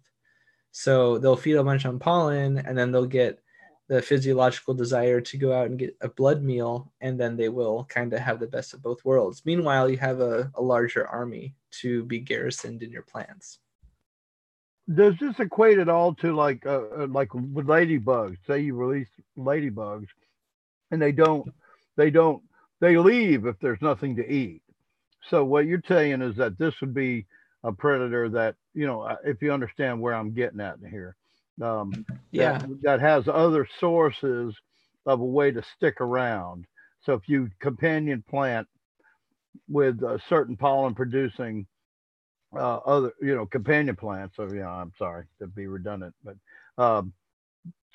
So 0.78 1.18
they'll 1.18 1.34
feed 1.34 1.56
a 1.56 1.64
bunch 1.64 1.86
on 1.86 1.98
pollen 1.98 2.58
and 2.58 2.78
then 2.78 2.92
they'll 2.92 3.04
get 3.04 3.40
the 3.88 4.00
physiological 4.00 4.74
desire 4.74 5.20
to 5.20 5.36
go 5.36 5.52
out 5.52 5.66
and 5.66 5.76
get 5.76 5.96
a 6.02 6.08
blood 6.08 6.44
meal, 6.44 6.92
and 7.00 7.18
then 7.18 7.36
they 7.36 7.48
will 7.48 7.84
kind 7.86 8.12
of 8.12 8.20
have 8.20 8.38
the 8.38 8.46
best 8.46 8.74
of 8.74 8.82
both 8.82 9.04
worlds. 9.04 9.42
Meanwhile, 9.44 9.90
you 9.90 9.96
have 9.96 10.20
a, 10.20 10.52
a 10.54 10.62
larger 10.62 11.08
army 11.08 11.56
to 11.80 12.04
be 12.04 12.20
garrisoned 12.20 12.84
in 12.84 12.92
your 12.92 13.02
plants. 13.02 13.58
Does 14.94 15.14
this 15.18 15.34
equate 15.40 15.80
at 15.80 15.88
all 15.88 16.14
to 16.16 16.32
like 16.32 16.64
uh, 16.64 16.82
uh 16.96 17.06
like 17.08 17.34
with 17.34 17.66
ladybugs? 17.66 18.36
Say 18.46 18.60
you 18.60 18.76
release 18.76 19.08
ladybugs, 19.36 20.06
and 20.92 21.02
they 21.02 21.12
don't 21.12 21.50
they 21.96 22.10
don't 22.10 22.40
they 22.80 22.96
leave 22.96 23.46
if 23.46 23.58
there's 23.58 23.82
nothing 23.82 24.14
to 24.16 24.32
eat. 24.32 24.62
So 25.28 25.44
what 25.44 25.66
you're 25.66 25.82
saying 25.88 26.22
is 26.22 26.36
that 26.36 26.56
this 26.56 26.80
would 26.80 26.94
be 26.94 27.26
a 27.64 27.72
predator 27.72 28.28
that 28.28 28.54
you 28.74 28.86
know 28.86 29.16
if 29.24 29.42
you 29.42 29.52
understand 29.52 30.00
where 30.00 30.14
I'm 30.14 30.32
getting 30.32 30.60
at 30.60 30.76
here. 30.90 31.16
Um, 31.60 32.06
yeah. 32.30 32.58
that, 32.58 32.82
that 32.82 33.00
has 33.00 33.26
other 33.26 33.66
sources 33.80 34.54
of 35.06 35.20
a 35.20 35.24
way 35.24 35.50
to 35.50 35.62
stick 35.76 36.00
around. 36.00 36.66
So 37.00 37.14
if 37.14 37.28
you 37.28 37.50
companion 37.60 38.22
plant 38.28 38.68
with 39.68 40.02
a 40.02 40.20
certain 40.28 40.56
pollen 40.56 40.94
producing 40.94 41.66
uh, 42.56 42.76
other 42.78 43.12
you 43.20 43.34
know 43.34 43.44
companion 43.46 43.94
plants 43.94 44.36
so 44.36 44.48
yeah 44.52 44.68
i'm 44.68 44.92
sorry 44.98 45.24
to 45.38 45.46
be 45.46 45.66
redundant 45.66 46.14
but 46.24 46.36
um, 46.82 47.12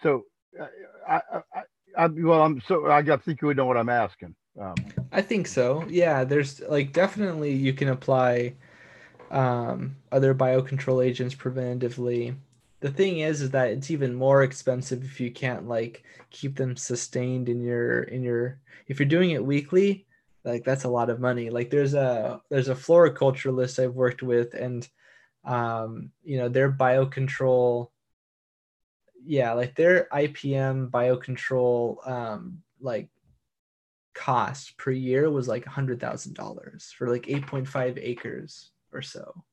so 0.02 0.26
I, 0.60 0.68
I, 1.10 1.22
I, 1.56 1.62
I, 1.98 2.08
well 2.08 2.44
i'm 2.44 2.62
so 2.68 2.92
i 2.92 3.02
think 3.02 3.42
you 3.42 3.48
would 3.48 3.58
know 3.58 3.66
what 3.66 3.78
i'm 3.78 3.90
asking 3.90 4.36
um, 4.60 4.76
i 5.12 5.22
think 5.22 5.48
so. 5.48 5.86
Yeah 5.90 6.24
there's 6.24 6.60
like 6.62 6.94
definitely 6.94 7.54
you 7.54 7.74
can 7.74 7.90
apply 7.90 8.54
um, 9.34 9.98
other 10.12 10.34
biocontrol 10.34 11.06
agents 11.06 11.36
preventatively. 11.36 12.36
The 12.80 12.92
thing 12.92 13.20
is 13.20 13.42
is 13.42 13.52
that 13.52 13.70
it's 13.70 13.92
even 13.92 14.14
more 14.14 14.44
expensive 14.44 15.04
if 15.04 15.20
you 15.20 15.32
can't 15.32 15.68
like 15.68 16.04
keep 16.30 16.56
them 16.56 16.76
sustained 16.76 17.50
in 17.50 17.62
your 17.62 18.04
in 18.04 18.24
your 18.24 18.60
if 18.88 19.00
you're 19.00 19.08
doing 19.08 19.32
it 19.32 19.44
weekly 19.44 20.06
like 20.44 20.64
that's 20.64 20.84
a 20.84 20.90
lot 20.90 21.10
of 21.10 21.20
money. 21.20 21.50
Like 21.50 21.70
there's 21.70 21.94
a 21.94 22.42
there's 22.50 22.70
a 22.70 22.76
floriculturalist 22.76 23.82
i've 23.82 23.94
worked 23.94 24.24
with 24.24 24.54
and 24.54 24.88
um 25.46 26.12
you 26.24 26.38
know 26.38 26.50
their 26.50 26.72
biocontrol 26.72 27.90
yeah 29.26 29.54
like 29.54 29.76
their 29.76 30.08
ipm 30.14 30.90
biocontrol 30.90 32.08
um 32.08 32.60
like 32.80 33.10
cost 34.14 34.78
per 34.78 34.92
year 34.92 35.30
was 35.30 35.48
like 35.48 35.66
a 35.66 35.70
hundred 35.70 36.00
thousand 36.00 36.34
dollars 36.34 36.94
for 36.98 37.10
like 37.10 37.24
8.5 37.24 38.00
acres 38.02 38.72
or 38.94 39.02
so 39.02 39.44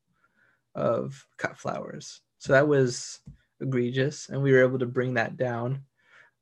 of 0.74 1.26
cut 1.36 1.58
flowers 1.58 2.20
so 2.40 2.54
that 2.54 2.66
was 2.66 3.20
egregious, 3.60 4.30
and 4.30 4.42
we 4.42 4.52
were 4.52 4.62
able 4.62 4.78
to 4.78 4.86
bring 4.86 5.14
that 5.14 5.36
down 5.36 5.84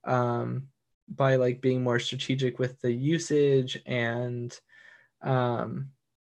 um, 0.04 0.68
by 1.08 1.34
like 1.34 1.60
being 1.60 1.82
more 1.82 1.98
strategic 1.98 2.58
with 2.60 2.80
the 2.80 2.92
usage 2.92 3.82
and 3.84 4.58
um, 5.22 5.90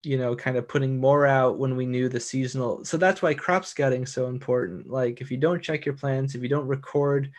you 0.02 0.16
know 0.16 0.34
kind 0.34 0.56
of 0.56 0.66
putting 0.66 0.98
more 0.98 1.26
out 1.26 1.58
when 1.58 1.76
we 1.76 1.84
knew 1.84 2.08
the 2.08 2.18
seasonal. 2.18 2.84
So 2.86 2.96
that's 2.96 3.20
why 3.20 3.34
crop 3.34 3.66
scouting 3.66 4.04
is 4.04 4.12
so 4.12 4.28
important. 4.28 4.88
Like 4.88 5.20
if 5.20 5.30
you 5.30 5.36
don't 5.36 5.62
check 5.62 5.84
your 5.84 5.94
plants, 5.94 6.34
if 6.34 6.42
you 6.42 6.48
don't 6.48 6.66
record 6.66 7.30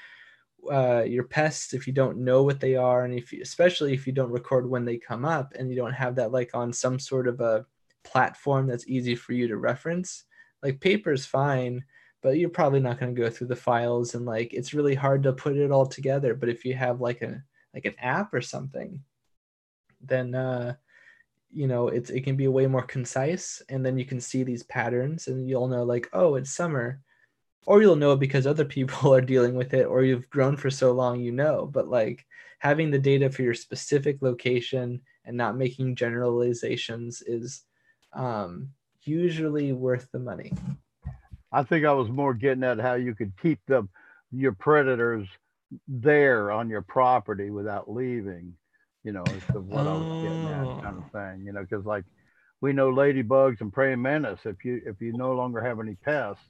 uh, 0.72 1.02
your 1.02 1.24
pests 1.24 1.74
if 1.74 1.88
you 1.88 1.94
don't 1.94 2.20
know 2.20 2.44
what 2.44 2.60
they 2.60 2.76
are 2.76 3.04
and 3.04 3.16
if 3.16 3.34
you, 3.34 3.42
especially 3.42 3.94
if 3.94 4.06
you 4.06 4.14
don't 4.14 4.30
record 4.30 4.70
when 4.70 4.86
they 4.86 4.96
come 4.96 5.26
up 5.26 5.54
and 5.58 5.72
you 5.72 5.76
don't 5.76 5.92
have 5.92 6.14
that 6.14 6.32
like 6.32 6.52
on 6.54 6.72
some 6.72 7.00
sort 7.00 7.28
of 7.28 7.42
a 7.42 7.66
platform 8.04 8.68
that's 8.68 8.88
easy 8.88 9.16
for 9.16 9.34
you 9.34 9.48
to 9.48 9.58
reference. 9.58 10.26
Like 10.64 10.80
paper 10.80 11.12
is 11.12 11.26
fine 11.26 11.84
but 12.22 12.38
you're 12.38 12.50
probably 12.50 12.80
not 12.80 13.00
going 13.00 13.14
to 13.14 13.20
go 13.20 13.30
through 13.30 13.48
the 13.48 13.56
files 13.56 14.16
and 14.16 14.26
like 14.26 14.54
it's 14.54 14.74
really 14.74 14.96
hard 14.96 15.24
to 15.24 15.34
put 15.34 15.58
it 15.58 15.72
all 15.72 15.86
together. 15.86 16.36
But 16.36 16.50
if 16.50 16.64
you 16.66 16.74
have 16.76 17.02
like 17.02 17.22
a 17.22 17.42
like 17.74 17.86
an 17.86 17.96
app 18.00 18.34
or 18.34 18.42
something 18.42 19.02
then 20.02 20.36
uh 20.36 20.74
you 21.54 21.68
know 21.68 21.88
it's 21.88 22.10
it 22.10 22.22
can 22.22 22.36
be 22.36 22.48
way 22.48 22.68
more 22.68 22.82
concise 22.82 23.62
and 23.70 23.86
then 23.86 23.98
you 23.98 24.06
can 24.06 24.20
see 24.20 24.44
these 24.44 24.64
patterns 24.64 25.28
and 25.28 25.48
you'll 25.48 25.68
know 25.68 25.84
like 25.84 26.10
oh 26.14 26.36
it's 26.36 26.52
summer. 26.52 27.02
Or 27.68 27.80
you'll 27.80 27.96
know 27.96 28.16
because 28.16 28.48
other 28.48 28.66
people 28.78 29.14
are 29.14 29.22
dealing 29.22 29.56
with 29.56 29.74
it 29.74 29.86
or 29.86 30.04
you've 30.04 30.30
grown 30.30 30.58
for 30.58 30.70
so 30.70 30.92
long 30.92 31.20
you 31.22 31.32
know. 31.32 31.70
But 31.72 31.88
like 31.88 32.26
having 32.60 32.92
the 32.92 33.00
data 33.00 33.30
for 33.30 33.42
your 33.42 33.54
specific 33.54 34.18
location 34.22 35.02
and 35.26 35.38
not 35.38 35.58
making 35.58 35.96
generalizations 35.96 37.22
is 37.22 37.64
um, 38.14 38.70
usually 39.04 39.74
worth 39.74 40.08
the 40.12 40.20
money 40.20 40.54
I 41.52 41.64
think 41.64 41.86
I 41.86 41.94
was 41.94 42.10
more 42.10 42.34
getting 42.34 42.64
at 42.64 42.80
how 42.80 42.94
you 42.94 43.14
could 43.14 43.34
keep 43.42 43.60
them, 43.68 43.90
your 44.32 44.54
predators 44.54 45.28
there 45.88 46.52
on 46.52 46.70
your 46.70 46.82
property 46.82 47.50
without 47.50 47.92
leaving. 47.92 48.54
You 49.04 49.14
know, 49.14 49.24
is 49.24 49.44
what 49.54 49.88
oh. 49.88 49.90
I 49.90 49.98
was 49.98 50.24
getting 50.24 50.48
at, 50.48 50.84
kind 50.84 50.98
of 50.98 51.04
oh. 51.04 51.10
thing. 51.12 51.46
You 51.46 51.54
know, 51.54 51.62
because 51.62 51.86
like 51.86 52.06
we 52.62 52.72
know 52.72 52.92
ladybugs 52.92 53.62
and 53.62 53.74
praying 53.74 54.02
mantis. 54.02 54.40
If 54.46 54.64
you 54.64 54.82
if 54.86 55.02
you 55.02 55.14
no 55.14 55.34
longer 55.34 55.62
have 55.62 55.80
any 55.80 55.96
pests, 55.96 56.44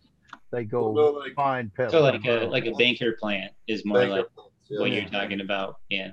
they 0.51 0.65
go 0.65 0.91
well, 0.91 1.19
like, 1.19 1.33
find 1.33 1.73
pests. 1.73 1.93
So 1.93 2.01
like 2.01 2.25
a 2.25 2.45
like 2.47 2.65
a 2.65 2.73
banker 2.73 3.13
plant 3.19 3.53
is 3.67 3.85
more 3.85 3.99
banker 3.99 4.15
like 4.15 4.35
plants, 4.35 4.53
yeah. 4.69 4.79
what 4.79 4.91
you're 4.91 5.05
talking 5.05 5.41
about. 5.41 5.77
Yeah. 5.89 6.11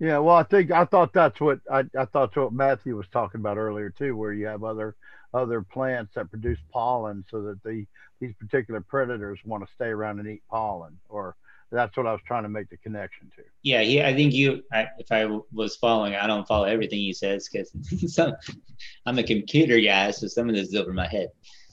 Yeah, 0.00 0.18
well, 0.18 0.36
I 0.36 0.44
think 0.44 0.70
I 0.70 0.84
thought 0.84 1.12
that's 1.12 1.40
what 1.40 1.60
I, 1.70 1.84
I 1.98 2.04
thought 2.04 2.36
what 2.36 2.52
Matthew 2.52 2.96
was 2.96 3.08
talking 3.08 3.40
about 3.40 3.56
earlier 3.56 3.90
too, 3.90 4.16
where 4.16 4.32
you 4.32 4.46
have 4.46 4.62
other 4.62 4.94
other 5.34 5.60
plants 5.62 6.14
that 6.14 6.30
produce 6.30 6.58
pollen, 6.72 7.24
so 7.30 7.42
that 7.42 7.62
the 7.64 7.84
these 8.20 8.34
particular 8.38 8.80
predators 8.80 9.40
want 9.44 9.66
to 9.66 9.74
stay 9.74 9.86
around 9.86 10.20
and 10.20 10.28
eat 10.28 10.42
pollen, 10.48 10.98
or 11.08 11.36
that's 11.70 11.96
what 11.96 12.06
I 12.06 12.12
was 12.12 12.20
trying 12.26 12.44
to 12.44 12.48
make 12.48 12.70
the 12.70 12.76
connection 12.78 13.30
to. 13.36 13.42
Yeah, 13.62 13.80
yeah. 13.80 14.08
I 14.08 14.14
think 14.14 14.32
you. 14.32 14.62
I, 14.72 14.88
if 14.98 15.10
I 15.10 15.26
was 15.52 15.76
following, 15.76 16.14
I 16.14 16.26
don't 16.26 16.46
follow 16.46 16.64
everything 16.64 16.98
he 16.98 17.12
says 17.12 17.48
because 17.48 18.18
I'm 19.06 19.18
a 19.18 19.22
computer 19.22 19.78
guy, 19.80 20.12
so 20.12 20.28
some 20.28 20.48
of 20.48 20.54
this 20.54 20.68
is 20.68 20.74
over 20.76 20.92
my 20.92 21.08
head. 21.08 21.28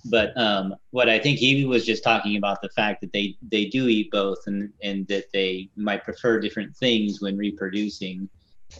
But 0.05 0.37
um, 0.37 0.75
what 0.91 1.09
I 1.09 1.17
think 1.17 1.39
he 1.39 1.65
was 1.65 1.85
just 1.85 2.03
talking 2.03 2.37
about 2.37 2.61
the 2.61 2.69
fact 2.69 3.01
that 3.01 3.11
they 3.11 3.35
they 3.41 3.65
do 3.65 3.87
eat 3.87 4.11
both, 4.11 4.39
and 4.45 4.71
and 4.83 5.07
that 5.07 5.25
they 5.33 5.69
might 5.75 6.03
prefer 6.03 6.39
different 6.39 6.75
things 6.75 7.21
when 7.21 7.37
reproducing. 7.37 8.29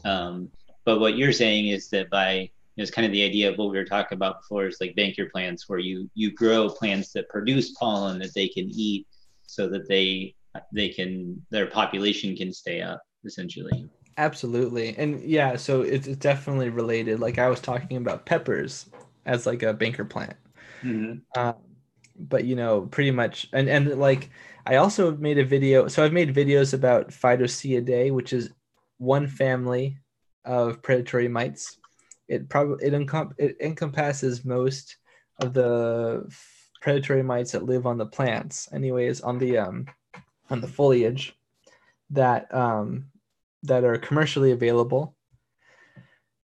Um, 0.03 0.49
but 0.84 0.99
what 0.99 1.17
you're 1.17 1.34
saying 1.34 1.67
is 1.67 1.89
that 1.89 2.09
by 2.11 2.49
it's 2.78 2.91
kind 2.91 3.05
of 3.05 3.11
the 3.11 3.23
idea 3.23 3.49
of 3.49 3.57
what 3.57 3.71
we 3.71 3.78
were 3.78 3.86
talking 3.86 4.17
about 4.17 4.41
before 4.41 4.67
is 4.67 4.78
like 4.80 4.95
banker 4.95 5.28
plants 5.32 5.67
where 5.67 5.80
you 5.80 6.09
you 6.13 6.32
grow 6.32 6.69
plants 6.69 7.11
that 7.13 7.28
produce 7.30 7.71
pollen 7.71 8.19
that 8.19 8.34
they 8.36 8.47
can 8.47 8.69
eat 8.69 9.07
so 9.47 9.67
that 9.67 9.88
they 9.88 10.36
they 10.71 10.89
can 10.89 11.41
their 11.49 11.65
population 11.67 12.36
can 12.36 12.53
stay 12.53 12.82
up 12.82 13.01
essentially. 13.26 13.89
Absolutely. 14.17 14.95
And 14.97 15.21
yeah 15.23 15.55
so 15.55 15.82
it's, 15.82 16.05
it's 16.07 16.17
definitely 16.17 16.69
related. 16.69 17.19
Like 17.19 17.39
i 17.39 17.49
was 17.49 17.59
talking 17.59 17.97
about 17.97 18.28
peppers 18.28 18.86
as 19.26 19.47
like 19.47 19.63
a 19.63 19.73
banker 19.73 20.05
plant 20.05 20.36
mm-hmm. 20.86 21.41
um, 21.41 21.55
but 22.17 22.45
you 22.45 22.55
know 22.55 22.81
pretty 22.81 23.11
much 23.11 23.47
and 23.53 23.67
and 23.67 23.99
like 23.99 24.29
i 24.65 24.75
also 24.75 25.15
made 25.17 25.38
a 25.38 25.45
video 25.45 25.88
so 25.88 26.03
i've 26.03 26.14
made 26.14 26.34
videos 26.34 26.73
about 26.73 27.10
Phytoseiidae 27.10 28.11
which 28.11 28.34
is 28.34 28.49
one 28.97 29.27
family 29.27 29.97
of 30.45 30.81
predatory 30.81 31.27
mites 31.27 31.77
it 32.27 32.49
probably 32.49 32.85
it, 32.85 32.93
encom- 32.93 33.34
it 33.38 33.57
encompasses 33.60 34.45
most 34.45 34.97
of 35.41 35.53
the 35.53 36.26
predatory 36.81 37.23
mites 37.23 37.51
that 37.51 37.65
live 37.65 37.85
on 37.85 37.97
the 37.97 38.05
plants 38.05 38.69
anyways 38.72 39.22
on 39.22 39.38
the 39.38 39.57
um 39.57 39.85
on 40.49 40.61
the 40.61 40.68
foliage 40.68 41.35
that 42.11 42.53
um 42.53 43.05
that 43.64 43.84
are 43.84 43.97
commercially 43.97 44.51
available 44.51 45.15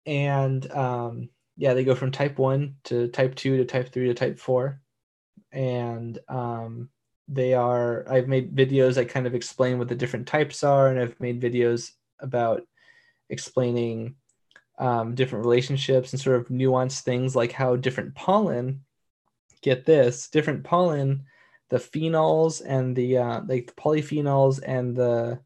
and 0.05 0.71
um 0.71 1.29
yeah 1.61 1.75
they 1.75 1.83
go 1.83 1.93
from 1.93 2.11
type 2.11 2.39
1 2.39 2.75
to 2.85 3.07
type 3.09 3.35
2 3.35 3.57
to 3.57 3.65
type 3.65 3.93
3 3.93 4.07
to 4.07 4.13
type 4.15 4.39
4 4.39 4.81
and 5.51 6.17
um 6.27 6.89
they 7.27 7.53
are 7.53 8.03
i've 8.09 8.27
made 8.27 8.55
videos 8.55 8.95
that 8.95 9.09
kind 9.09 9.27
of 9.27 9.35
explain 9.35 9.77
what 9.77 9.87
the 9.87 9.95
different 9.95 10.27
types 10.27 10.63
are 10.63 10.87
and 10.87 10.99
i've 10.99 11.19
made 11.19 11.39
videos 11.39 11.91
about 12.19 12.63
explaining 13.29 14.15
um, 14.79 15.13
different 15.13 15.45
relationships 15.45 16.11
and 16.11 16.19
sort 16.19 16.37
of 16.37 16.47
nuanced 16.47 17.01
things 17.01 17.35
like 17.35 17.51
how 17.51 17.75
different 17.75 18.15
pollen 18.15 18.83
get 19.61 19.85
this 19.85 20.29
different 20.29 20.63
pollen 20.63 21.25
the 21.69 21.77
phenols 21.77 22.63
and 22.65 22.95
the 22.95 23.17
uh, 23.19 23.41
like 23.47 23.67
the 23.67 23.73
polyphenols 23.73 24.59
and 24.65 24.95
the 24.95 25.39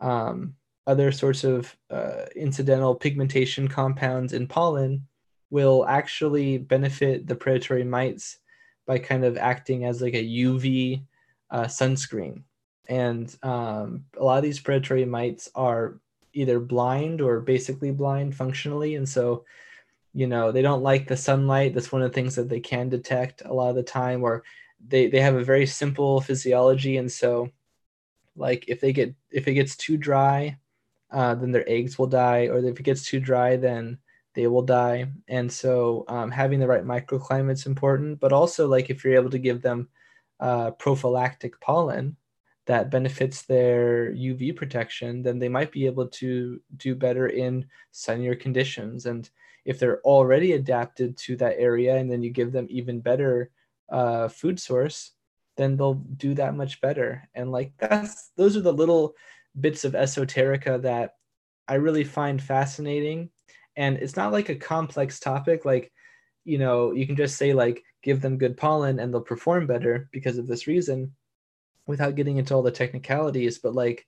um, 0.00 0.54
other 0.86 1.10
sorts 1.10 1.44
of 1.44 1.74
uh, 1.90 2.26
incidental 2.36 2.94
pigmentation 2.94 3.66
compounds 3.66 4.34
in 4.34 4.46
pollen 4.46 5.06
will 5.50 5.86
actually 5.86 6.58
benefit 6.58 7.26
the 7.26 7.34
predatory 7.36 7.84
mites 7.84 8.38
by 8.86 8.98
kind 8.98 9.24
of 9.24 9.36
acting 9.36 9.84
as 9.84 10.02
like 10.02 10.14
a 10.14 10.22
UV 10.24 11.04
uh, 11.50 11.64
sunscreen. 11.64 12.42
And 12.88 13.34
um, 13.42 14.04
a 14.18 14.24
lot 14.24 14.38
of 14.38 14.44
these 14.44 14.60
predatory 14.60 15.04
mites 15.04 15.50
are 15.54 15.98
either 16.32 16.60
blind 16.60 17.20
or 17.20 17.40
basically 17.40 17.90
blind 17.90 18.34
functionally. 18.36 18.94
And 18.96 19.08
so 19.08 19.44
you 20.12 20.26
know 20.26 20.52
they 20.52 20.62
don't 20.62 20.82
like 20.82 21.06
the 21.08 21.16
sunlight. 21.16 21.74
That's 21.74 21.92
one 21.92 22.02
of 22.02 22.10
the 22.10 22.14
things 22.14 22.34
that 22.36 22.48
they 22.48 22.60
can 22.60 22.88
detect 22.88 23.42
a 23.44 23.52
lot 23.52 23.70
of 23.70 23.76
the 23.76 23.82
time 23.82 24.22
or 24.22 24.44
they, 24.88 25.08
they 25.08 25.20
have 25.20 25.34
a 25.36 25.44
very 25.44 25.66
simple 25.66 26.20
physiology. 26.20 26.96
And 26.98 27.10
so 27.10 27.50
Like 28.36 28.64
if 28.68 28.80
they 28.80 28.92
get 28.92 29.14
if 29.30 29.48
it 29.48 29.54
gets 29.54 29.76
too 29.76 29.96
dry, 29.96 30.58
uh, 31.10 31.34
then 31.34 31.52
their 31.52 31.68
eggs 31.68 31.98
will 31.98 32.06
die, 32.08 32.46
or 32.48 32.58
if 32.58 32.78
it 32.80 32.82
gets 32.82 33.04
too 33.04 33.20
dry, 33.20 33.56
then 33.56 33.98
they 34.36 34.46
will 34.46 34.62
die. 34.62 35.10
And 35.28 35.50
so 35.50 36.04
um, 36.08 36.30
having 36.30 36.60
the 36.60 36.68
right 36.68 36.84
microclimate 36.84 37.52
is 37.52 37.66
important, 37.66 38.20
but 38.20 38.34
also 38.34 38.68
like 38.68 38.90
if 38.90 39.02
you're 39.02 39.14
able 39.14 39.30
to 39.30 39.38
give 39.38 39.62
them 39.62 39.88
uh, 40.38 40.72
prophylactic 40.72 41.58
pollen 41.60 42.16
that 42.66 42.90
benefits 42.90 43.42
their 43.42 44.12
UV 44.12 44.54
protection, 44.54 45.22
then 45.22 45.38
they 45.38 45.48
might 45.48 45.72
be 45.72 45.86
able 45.86 46.08
to 46.08 46.60
do 46.76 46.94
better 46.94 47.28
in 47.28 47.64
sunnier 47.92 48.34
conditions. 48.34 49.06
And 49.06 49.28
if 49.64 49.78
they're 49.78 50.02
already 50.02 50.52
adapted 50.52 51.16
to 51.18 51.36
that 51.36 51.56
area, 51.58 51.96
and 51.96 52.10
then 52.10 52.22
you 52.22 52.30
give 52.30 52.52
them 52.52 52.66
even 52.68 53.00
better 53.00 53.50
uh, 53.90 54.28
food 54.28 54.60
source, 54.60 55.12
then 55.56 55.76
they'll 55.78 55.94
do 55.94 56.34
that 56.34 56.54
much 56.54 56.82
better. 56.82 57.26
And 57.34 57.50
like 57.50 57.72
that's 57.78 58.32
those 58.36 58.54
are 58.56 58.60
the 58.60 58.72
little 58.72 59.14
bits 59.58 59.84
of 59.84 59.94
esoterica 59.94 60.82
that 60.82 61.14
I 61.66 61.74
really 61.74 62.04
find 62.04 62.42
fascinating. 62.42 63.30
And 63.76 63.96
it's 63.98 64.16
not 64.16 64.32
like 64.32 64.48
a 64.48 64.56
complex 64.56 65.20
topic. 65.20 65.64
Like, 65.64 65.92
you 66.44 66.58
know, 66.58 66.92
you 66.92 67.06
can 67.06 67.16
just 67.16 67.36
say 67.36 67.52
like 67.52 67.82
give 68.02 68.20
them 68.20 68.38
good 68.38 68.56
pollen 68.56 68.98
and 68.98 69.12
they'll 69.12 69.20
perform 69.20 69.66
better 69.66 70.08
because 70.12 70.38
of 70.38 70.46
this 70.46 70.66
reason 70.66 71.12
without 71.86 72.14
getting 72.14 72.38
into 72.38 72.54
all 72.54 72.62
the 72.62 72.70
technicalities. 72.70 73.58
But 73.58 73.74
like 73.74 74.06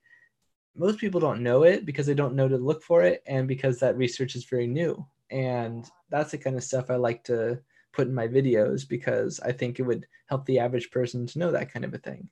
most 0.75 0.99
people 0.99 1.19
don't 1.19 1.43
know 1.43 1.63
it 1.63 1.85
because 1.85 2.05
they 2.05 2.13
don't 2.13 2.35
know 2.35 2.47
to 2.47 2.57
look 2.57 2.83
for 2.83 3.03
it 3.03 3.21
and 3.27 3.47
because 3.47 3.79
that 3.79 3.97
research 3.97 4.35
is 4.35 4.45
very 4.45 4.67
new. 4.67 5.05
And 5.29 5.89
that's 6.09 6.31
the 6.31 6.37
kind 6.37 6.55
of 6.55 6.63
stuff 6.63 6.89
I 6.89 6.95
like 6.95 7.23
to 7.25 7.59
put 7.93 8.07
in 8.07 8.15
my 8.15 8.27
videos 8.27 8.87
because 8.87 9.39
I 9.39 9.51
think 9.51 9.79
it 9.79 9.83
would 9.83 10.07
help 10.27 10.45
the 10.45 10.59
average 10.59 10.91
person 10.91 11.27
to 11.27 11.39
know 11.39 11.51
that 11.51 11.71
kind 11.71 11.85
of 11.85 11.93
a 11.93 11.97
thing. 11.97 12.29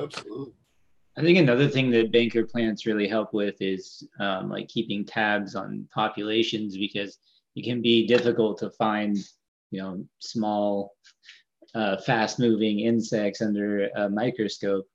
Absolutely. 0.00 0.54
I 1.16 1.22
think 1.22 1.38
another 1.38 1.68
thing 1.68 1.90
that 1.90 2.12
banker 2.12 2.44
plants 2.44 2.86
really 2.86 3.08
help 3.08 3.34
with 3.34 3.56
is 3.60 4.06
um, 4.20 4.48
like 4.48 4.68
keeping 4.68 5.04
tabs 5.04 5.54
on 5.54 5.88
populations 5.92 6.76
because 6.76 7.18
it 7.56 7.64
can 7.64 7.82
be 7.82 8.06
difficult 8.06 8.58
to 8.58 8.70
find, 8.70 9.16
you 9.70 9.82
know, 9.82 10.04
small, 10.20 10.94
uh, 11.74 11.96
fast-moving 11.98 12.80
insects 12.80 13.42
under 13.42 13.88
a 13.96 14.08
microscope 14.08 14.86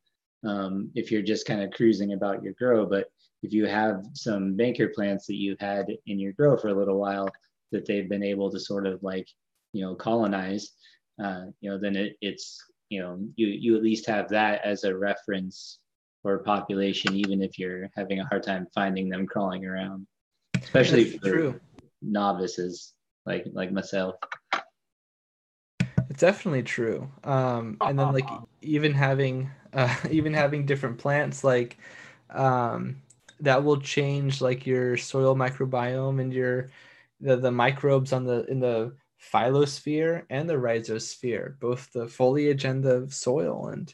um, 0.45 0.89
if 0.95 1.11
you're 1.11 1.21
just 1.21 1.45
kind 1.45 1.61
of 1.61 1.71
cruising 1.71 2.13
about 2.13 2.43
your 2.43 2.53
grow. 2.53 2.85
But 2.85 3.07
if 3.43 3.53
you 3.53 3.65
have 3.65 4.05
some 4.13 4.55
banker 4.55 4.89
plants 4.89 5.25
that 5.27 5.35
you've 5.35 5.59
had 5.59 5.87
in 6.07 6.19
your 6.19 6.33
grow 6.33 6.57
for 6.57 6.69
a 6.69 6.73
little 6.73 6.99
while, 6.99 7.29
that 7.71 7.85
they've 7.85 8.09
been 8.09 8.23
able 8.23 8.49
to 8.51 8.59
sort 8.59 8.87
of 8.87 9.03
like 9.03 9.27
you 9.73 9.83
know 9.83 9.95
colonize 9.95 10.71
uh, 11.23 11.45
you 11.61 11.69
know 11.69 11.77
then 11.77 11.95
it, 11.95 12.17
it's 12.21 12.63
you 12.89 13.01
know 13.01 13.19
you 13.35 13.47
you 13.47 13.75
at 13.75 13.83
least 13.83 14.05
have 14.07 14.29
that 14.29 14.63
as 14.63 14.83
a 14.83 14.95
reference 14.95 15.79
for 16.25 16.39
population 16.39 17.13
even 17.13 17.39
if 17.39 17.59
you're 17.59 17.87
having 17.95 18.19
a 18.19 18.25
hard 18.25 18.41
time 18.41 18.65
finding 18.73 19.07
them 19.09 19.27
crawling 19.27 19.63
around 19.63 20.07
especially 20.59 21.03
That's 21.03 21.17
for 21.17 21.29
true. 21.29 21.61
novices 22.01 22.95
like 23.27 23.45
like 23.53 23.71
myself 23.71 24.15
it's 26.09 26.21
definitely 26.21 26.63
true 26.63 27.07
um 27.25 27.77
and 27.81 27.99
then 27.99 28.11
like 28.11 28.27
even 28.63 28.91
having 28.91 29.51
uh 29.73 29.95
even 30.09 30.33
having 30.33 30.65
different 30.65 30.97
plants 30.97 31.43
like 31.43 31.77
um 32.31 32.95
that 33.39 33.63
will 33.63 33.79
change 33.79 34.41
like 34.41 34.65
your 34.65 34.97
soil 34.97 35.35
microbiome 35.35 36.19
and 36.19 36.33
your 36.33 36.71
the, 37.21 37.35
the 37.35 37.51
microbes 37.51 38.11
on 38.11 38.23
the 38.23 38.45
in 38.45 38.59
the 38.59 38.95
phyllosphere 39.31 40.23
and 40.29 40.49
the 40.49 40.53
rhizosphere, 40.53 41.59
both 41.59 41.91
the 41.93 42.07
foliage 42.07 42.65
and 42.65 42.83
the 42.83 43.07
soil. 43.09 43.67
And, 43.67 43.93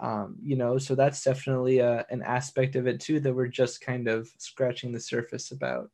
um, 0.00 0.36
you 0.42 0.56
know, 0.56 0.78
so 0.78 0.94
that's 0.94 1.22
definitely 1.22 1.78
a, 1.78 2.04
an 2.10 2.22
aspect 2.22 2.76
of 2.76 2.86
it 2.86 3.00
too 3.00 3.20
that 3.20 3.34
we're 3.34 3.46
just 3.46 3.80
kind 3.80 4.08
of 4.08 4.30
scratching 4.38 4.92
the 4.92 5.00
surface 5.00 5.50
about. 5.50 5.90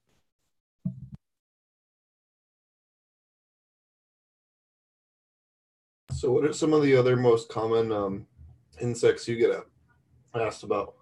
So, 6.12 6.32
what 6.32 6.44
are 6.44 6.52
some 6.52 6.72
of 6.72 6.82
the 6.82 6.96
other 6.96 7.16
most 7.16 7.48
common 7.48 7.92
um, 7.92 8.26
insects 8.80 9.28
you 9.28 9.36
get 9.36 9.64
asked 10.34 10.64
about? 10.64 10.94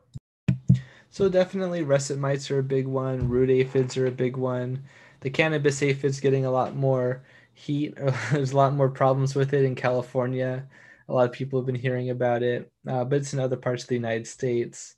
So, 1.10 1.28
definitely 1.28 1.82
russet 1.82 2.18
mites 2.18 2.50
are 2.50 2.58
a 2.58 2.64
big 2.64 2.86
one, 2.86 3.28
root 3.28 3.50
aphids 3.50 3.96
are 3.96 4.06
a 4.06 4.12
big 4.12 4.36
one 4.36 4.84
the 5.20 5.30
cannabis 5.30 5.82
aphid's 5.82 6.20
getting 6.20 6.44
a 6.44 6.50
lot 6.50 6.76
more 6.76 7.22
heat. 7.54 7.96
There's 8.32 8.52
a 8.52 8.56
lot 8.56 8.74
more 8.74 8.88
problems 8.88 9.34
with 9.34 9.52
it 9.52 9.64
in 9.64 9.74
California. 9.74 10.66
A 11.08 11.12
lot 11.14 11.26
of 11.26 11.32
people 11.32 11.58
have 11.58 11.66
been 11.66 11.74
hearing 11.74 12.10
about 12.10 12.42
it, 12.42 12.70
uh, 12.86 13.04
but 13.04 13.16
it's 13.16 13.32
in 13.32 13.40
other 13.40 13.56
parts 13.56 13.82
of 13.84 13.88
the 13.88 13.94
United 13.94 14.26
States. 14.26 14.94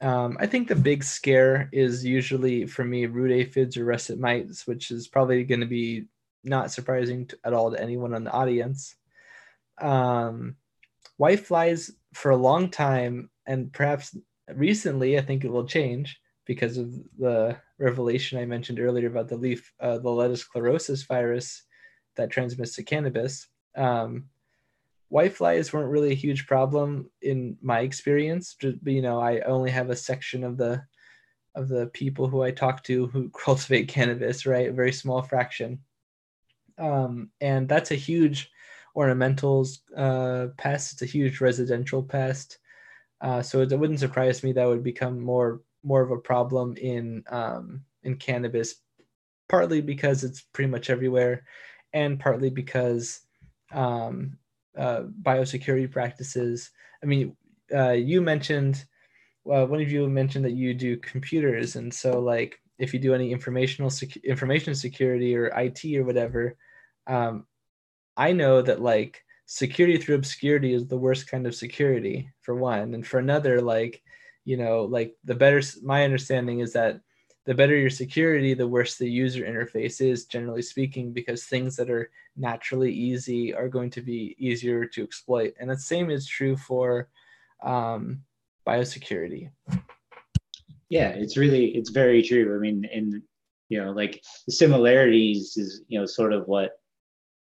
Um, 0.00 0.36
I 0.38 0.46
think 0.46 0.68
the 0.68 0.76
big 0.76 1.02
scare 1.02 1.68
is 1.72 2.04
usually 2.04 2.66
for 2.66 2.84
me 2.84 3.06
root 3.06 3.32
aphids 3.32 3.76
or 3.76 3.84
russet 3.84 4.18
mites, 4.18 4.66
which 4.66 4.90
is 4.90 5.08
probably 5.08 5.42
going 5.44 5.60
to 5.60 5.66
be 5.66 6.04
not 6.44 6.70
surprising 6.70 7.26
to, 7.26 7.38
at 7.44 7.52
all 7.52 7.72
to 7.72 7.82
anyone 7.82 8.14
in 8.14 8.24
the 8.24 8.30
audience. 8.30 8.94
Um, 9.80 10.56
white 11.16 11.40
flies 11.40 11.90
for 12.14 12.30
a 12.30 12.36
long 12.36 12.70
time, 12.70 13.30
and 13.46 13.72
perhaps 13.72 14.16
recently, 14.54 15.18
I 15.18 15.22
think 15.22 15.44
it 15.44 15.50
will 15.50 15.66
change 15.66 16.20
because 16.46 16.78
of 16.78 16.94
the 17.18 17.56
revelation 17.78 18.38
I 18.38 18.46
mentioned 18.46 18.80
earlier 18.80 19.08
about 19.08 19.28
the 19.28 19.36
leaf, 19.36 19.72
uh, 19.80 19.98
the 19.98 20.10
lettuce 20.10 20.44
chlorosis 20.44 21.06
virus 21.06 21.62
that 22.16 22.30
transmits 22.30 22.74
to 22.76 22.82
cannabis. 22.82 23.48
Um, 23.76 24.24
whiteflies 25.12 25.72
weren't 25.72 25.90
really 25.90 26.12
a 26.12 26.16
huge 26.16 26.46
problem 26.46 27.10
in 27.22 27.56
my 27.62 27.80
experience. 27.80 28.54
Just, 28.54 28.78
you 28.84 29.02
know, 29.02 29.20
I 29.20 29.40
only 29.40 29.70
have 29.70 29.90
a 29.90 29.96
section 29.96 30.44
of 30.44 30.56
the 30.56 30.82
of 31.54 31.68
the 31.68 31.86
people 31.88 32.28
who 32.28 32.42
I 32.42 32.50
talk 32.50 32.84
to 32.84 33.06
who 33.08 33.30
cultivate 33.44 33.88
cannabis, 33.88 34.46
right? 34.46 34.68
A 34.68 34.72
very 34.72 34.92
small 34.92 35.22
fraction. 35.22 35.80
Um, 36.78 37.30
and 37.40 37.68
that's 37.68 37.90
a 37.90 37.96
huge 37.96 38.50
ornamentals 38.96 39.78
uh, 39.96 40.48
pest. 40.56 40.92
It's 40.92 41.02
a 41.02 41.06
huge 41.06 41.40
residential 41.40 42.02
pest. 42.02 42.58
Uh, 43.20 43.42
so 43.42 43.62
it, 43.62 43.72
it 43.72 43.78
wouldn't 43.78 43.98
surprise 44.00 44.44
me 44.44 44.52
that 44.52 44.68
would 44.68 44.84
become 44.84 45.20
more 45.20 45.62
more 45.84 46.02
of 46.02 46.10
a 46.10 46.18
problem 46.18 46.76
in 46.76 47.24
um, 47.30 47.82
in 48.02 48.16
cannabis, 48.16 48.76
partly 49.48 49.80
because 49.80 50.22
it's 50.24 50.42
pretty 50.52 50.70
much 50.70 50.90
everywhere, 50.90 51.44
and 51.92 52.20
partly 52.20 52.50
because 52.50 53.20
um, 53.72 54.36
uh, 54.76 55.02
biosecurity 55.22 55.90
practices. 55.90 56.70
I 57.02 57.06
mean, 57.06 57.36
uh, 57.74 57.92
you 57.92 58.20
mentioned 58.20 58.84
one 59.44 59.80
of 59.80 59.90
you 59.90 60.08
mentioned 60.08 60.44
that 60.44 60.52
you 60.52 60.74
do 60.74 60.96
computers, 60.98 61.76
and 61.76 61.92
so 61.92 62.20
like 62.20 62.60
if 62.78 62.92
you 62.92 63.00
do 63.00 63.14
any 63.14 63.32
informational 63.32 63.90
sec- 63.90 64.16
information 64.18 64.74
security 64.74 65.34
or 65.36 65.56
IT 65.56 65.96
or 65.96 66.04
whatever, 66.04 66.56
um, 67.06 67.46
I 68.16 68.32
know 68.32 68.60
that 68.62 68.82
like 68.82 69.22
security 69.46 69.96
through 69.96 70.16
obscurity 70.16 70.74
is 70.74 70.86
the 70.86 70.98
worst 70.98 71.30
kind 71.30 71.46
of 71.46 71.54
security 71.54 72.30
for 72.42 72.54
one, 72.54 72.94
and 72.94 73.06
for 73.06 73.18
another, 73.18 73.62
like 73.62 74.02
you 74.44 74.56
know 74.56 74.84
like 74.84 75.14
the 75.24 75.34
better 75.34 75.62
my 75.82 76.04
understanding 76.04 76.60
is 76.60 76.72
that 76.74 77.00
the 77.48 77.54
better 77.54 77.74
your 77.74 77.88
security 77.88 78.52
the 78.52 78.68
worse 78.68 78.96
the 78.96 79.08
user 79.08 79.42
interface 79.42 80.02
is 80.02 80.26
generally 80.26 80.60
speaking 80.60 81.14
because 81.14 81.44
things 81.44 81.76
that 81.76 81.88
are 81.88 82.10
naturally 82.36 82.92
easy 82.92 83.54
are 83.54 83.70
going 83.70 83.88
to 83.88 84.02
be 84.02 84.36
easier 84.38 84.84
to 84.84 85.02
exploit. 85.02 85.54
And 85.58 85.70
the 85.70 85.78
same 85.78 86.10
is 86.10 86.26
true 86.26 86.58
for 86.58 87.08
um, 87.62 88.22
biosecurity. 88.66 89.50
Yeah 90.90 91.08
it's 91.08 91.38
really 91.38 91.68
it's 91.68 91.88
very 91.88 92.22
true. 92.22 92.54
I 92.54 92.58
mean 92.58 92.86
and 92.92 93.22
you 93.70 93.82
know 93.82 93.92
like 93.92 94.22
similarities 94.50 95.56
is 95.56 95.84
you 95.88 95.98
know 95.98 96.04
sort 96.04 96.34
of 96.34 96.46
what 96.48 96.72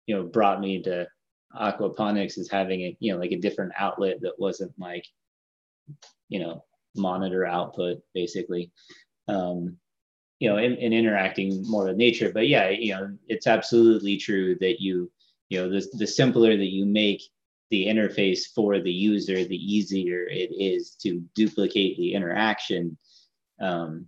you 0.06 0.14
know 0.14 0.22
brought 0.22 0.60
me 0.60 0.80
to 0.82 1.08
aquaponics 1.60 2.38
is 2.38 2.48
having 2.48 2.82
a 2.82 2.96
you 3.00 3.12
know 3.12 3.18
like 3.18 3.32
a 3.32 3.40
different 3.40 3.72
outlet 3.76 4.20
that 4.20 4.38
wasn't 4.38 4.72
like 4.78 5.04
you 6.28 6.38
know 6.38 6.64
monitor 6.94 7.44
output 7.44 7.98
basically. 8.14 8.70
Um, 9.26 9.76
you 10.38 10.48
know 10.48 10.56
and, 10.56 10.76
interacting 10.76 11.62
more 11.66 11.84
with 11.86 11.96
nature. 11.96 12.30
But 12.32 12.48
yeah 12.48 12.70
you 12.70 12.92
know 12.92 13.16
it's 13.28 13.46
absolutely 13.46 14.16
true 14.16 14.56
that 14.60 14.80
you 14.80 15.10
you 15.48 15.60
know 15.60 15.68
the, 15.68 15.86
the 15.94 16.06
simpler 16.06 16.56
that 16.56 16.72
you 16.72 16.86
make 16.86 17.22
the 17.70 17.86
interface 17.86 18.42
for 18.54 18.78
the 18.80 18.92
user 18.92 19.44
the 19.44 19.56
easier 19.56 20.24
it 20.24 20.50
is 20.52 20.96
to 21.02 21.22
duplicate 21.34 21.96
the 21.96 22.14
interaction. 22.14 22.96
Um, 23.60 24.06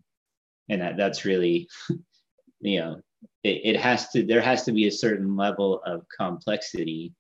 and 0.69 0.83
that, 0.83 0.97
that's 0.97 1.25
really 1.25 1.69
you 2.61 2.81
know 2.81 3.01
it, 3.43 3.61
it 3.65 3.81
has 3.81 4.11
to 4.11 4.23
there 4.25 4.43
has 4.43 4.65
to 4.65 4.73
be 4.73 4.87
a 4.87 4.93
certain 4.93 5.37
level 5.37 5.81
of 5.85 6.07
complexity. 6.17 7.15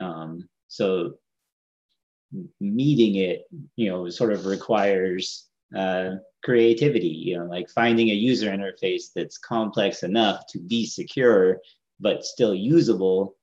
Um, 0.00 0.48
so 0.68 1.14
meeting 2.60 3.16
it, 3.16 3.44
you 3.76 3.90
know, 3.90 4.08
sort 4.08 4.32
of 4.32 4.46
requires 4.46 5.46
uh, 5.74 6.16
creativity, 6.42 7.08
you 7.08 7.38
know, 7.38 7.46
like 7.46 7.68
finding 7.70 8.10
a 8.10 8.14
user 8.14 8.50
interface 8.50 9.04
that's 9.14 9.38
complex 9.38 10.02
enough 10.02 10.46
to 10.48 10.58
be 10.58 10.86
secure, 10.86 11.58
but 12.00 12.24
still 12.24 12.54
usable 12.54 13.36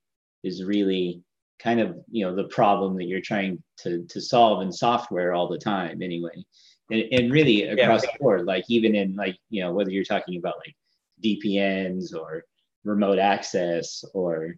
is 0.44 0.64
really 0.64 1.22
kind 1.62 1.80
of 1.80 1.96
you 2.10 2.26
know 2.26 2.36
the 2.36 2.46
problem 2.46 2.96
that 2.98 3.06
you're 3.06 3.22
trying 3.22 3.62
to 3.78 4.04
to 4.10 4.20
solve 4.20 4.62
in 4.62 4.72
software 4.72 5.34
all 5.34 5.48
the 5.48 5.58
time 5.58 6.02
anyway 6.02 6.44
and, 6.90 7.04
and 7.12 7.32
really 7.32 7.64
across 7.64 8.04
yeah. 8.04 8.10
the 8.12 8.20
board 8.20 8.46
like 8.46 8.66
even 8.68 8.96
in 8.96 9.16
like 9.16 9.38
you 9.50 9.62
know 9.62 9.72
whether 9.72 9.92
you're 9.92 10.04
talking 10.04 10.38
about 10.38 10.56
like 10.66 10.76
vpns 11.24 12.16
or 12.16 12.44
remote 12.84 13.20
access 13.20 14.04
or 14.16 14.56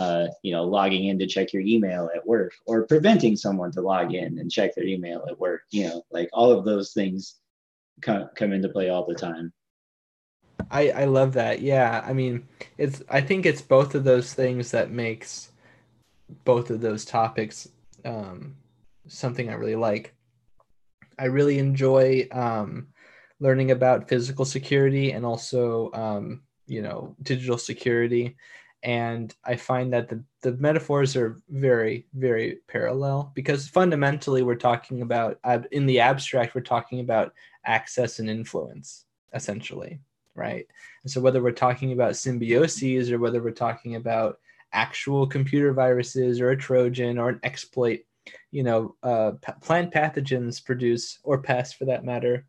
uh, 0.00 0.28
you 0.42 0.50
know 0.50 0.64
logging 0.64 1.08
in 1.08 1.18
to 1.18 1.26
check 1.26 1.52
your 1.52 1.62
email 1.62 2.08
at 2.16 2.26
work 2.26 2.54
or 2.64 2.86
preventing 2.86 3.36
someone 3.36 3.70
to 3.70 3.82
log 3.82 4.14
in 4.14 4.38
and 4.38 4.50
check 4.50 4.74
their 4.74 4.86
email 4.86 5.22
at 5.28 5.38
work 5.38 5.62
you 5.70 5.84
know 5.86 6.02
like 6.10 6.30
all 6.32 6.50
of 6.50 6.64
those 6.64 6.94
things 6.94 7.36
come, 8.00 8.30
come 8.34 8.54
into 8.54 8.70
play 8.70 8.88
all 8.88 9.06
the 9.06 9.14
time 9.14 9.52
I, 10.70 10.90
I 10.90 11.04
love 11.04 11.32
that. 11.32 11.62
Yeah. 11.62 12.04
I 12.06 12.12
mean, 12.12 12.46
it's 12.78 13.02
I 13.08 13.22
think 13.22 13.44
it's 13.46 13.62
both 13.62 13.94
of 13.94 14.04
those 14.04 14.34
things 14.34 14.70
that 14.70 14.90
makes 14.90 15.50
both 16.44 16.70
of 16.70 16.80
those 16.80 17.04
topics 17.04 17.68
um, 18.04 18.56
something 19.08 19.48
I 19.48 19.54
really 19.54 19.74
like. 19.74 20.14
I 21.18 21.24
really 21.24 21.58
enjoy 21.58 22.28
um, 22.30 22.88
learning 23.40 23.70
about 23.70 24.08
physical 24.08 24.44
security 24.44 25.12
and 25.12 25.24
also 25.24 25.90
um, 25.92 26.42
you 26.66 26.82
know 26.82 27.16
digital 27.22 27.58
security 27.58 28.36
and 28.82 29.34
i 29.44 29.54
find 29.54 29.92
that 29.92 30.08
the, 30.08 30.22
the 30.42 30.52
metaphors 30.52 31.14
are 31.16 31.40
very 31.50 32.06
very 32.14 32.58
parallel 32.66 33.30
because 33.34 33.68
fundamentally 33.68 34.42
we're 34.42 34.54
talking 34.54 35.02
about 35.02 35.38
in 35.70 35.86
the 35.86 36.00
abstract 36.00 36.54
we're 36.54 36.60
talking 36.62 37.00
about 37.00 37.34
access 37.66 38.18
and 38.18 38.30
influence 38.30 39.04
essentially 39.34 40.00
right? 40.34 40.66
And 41.02 41.10
so 41.10 41.20
whether 41.20 41.42
we're 41.42 41.52
talking 41.52 41.92
about 41.92 42.12
symbioses 42.12 43.10
or 43.10 43.18
whether 43.18 43.42
we're 43.42 43.50
talking 43.50 43.96
about 43.96 44.38
actual 44.72 45.26
computer 45.26 45.72
viruses 45.72 46.40
or 46.40 46.50
a 46.50 46.56
Trojan 46.56 47.18
or 47.18 47.30
an 47.30 47.40
exploit, 47.42 48.00
you 48.50 48.62
know, 48.62 48.96
uh, 49.02 49.32
plant 49.60 49.92
pathogens 49.92 50.64
produce, 50.64 51.18
or 51.24 51.42
pests 51.42 51.74
for 51.74 51.84
that 51.86 52.04
matter. 52.04 52.46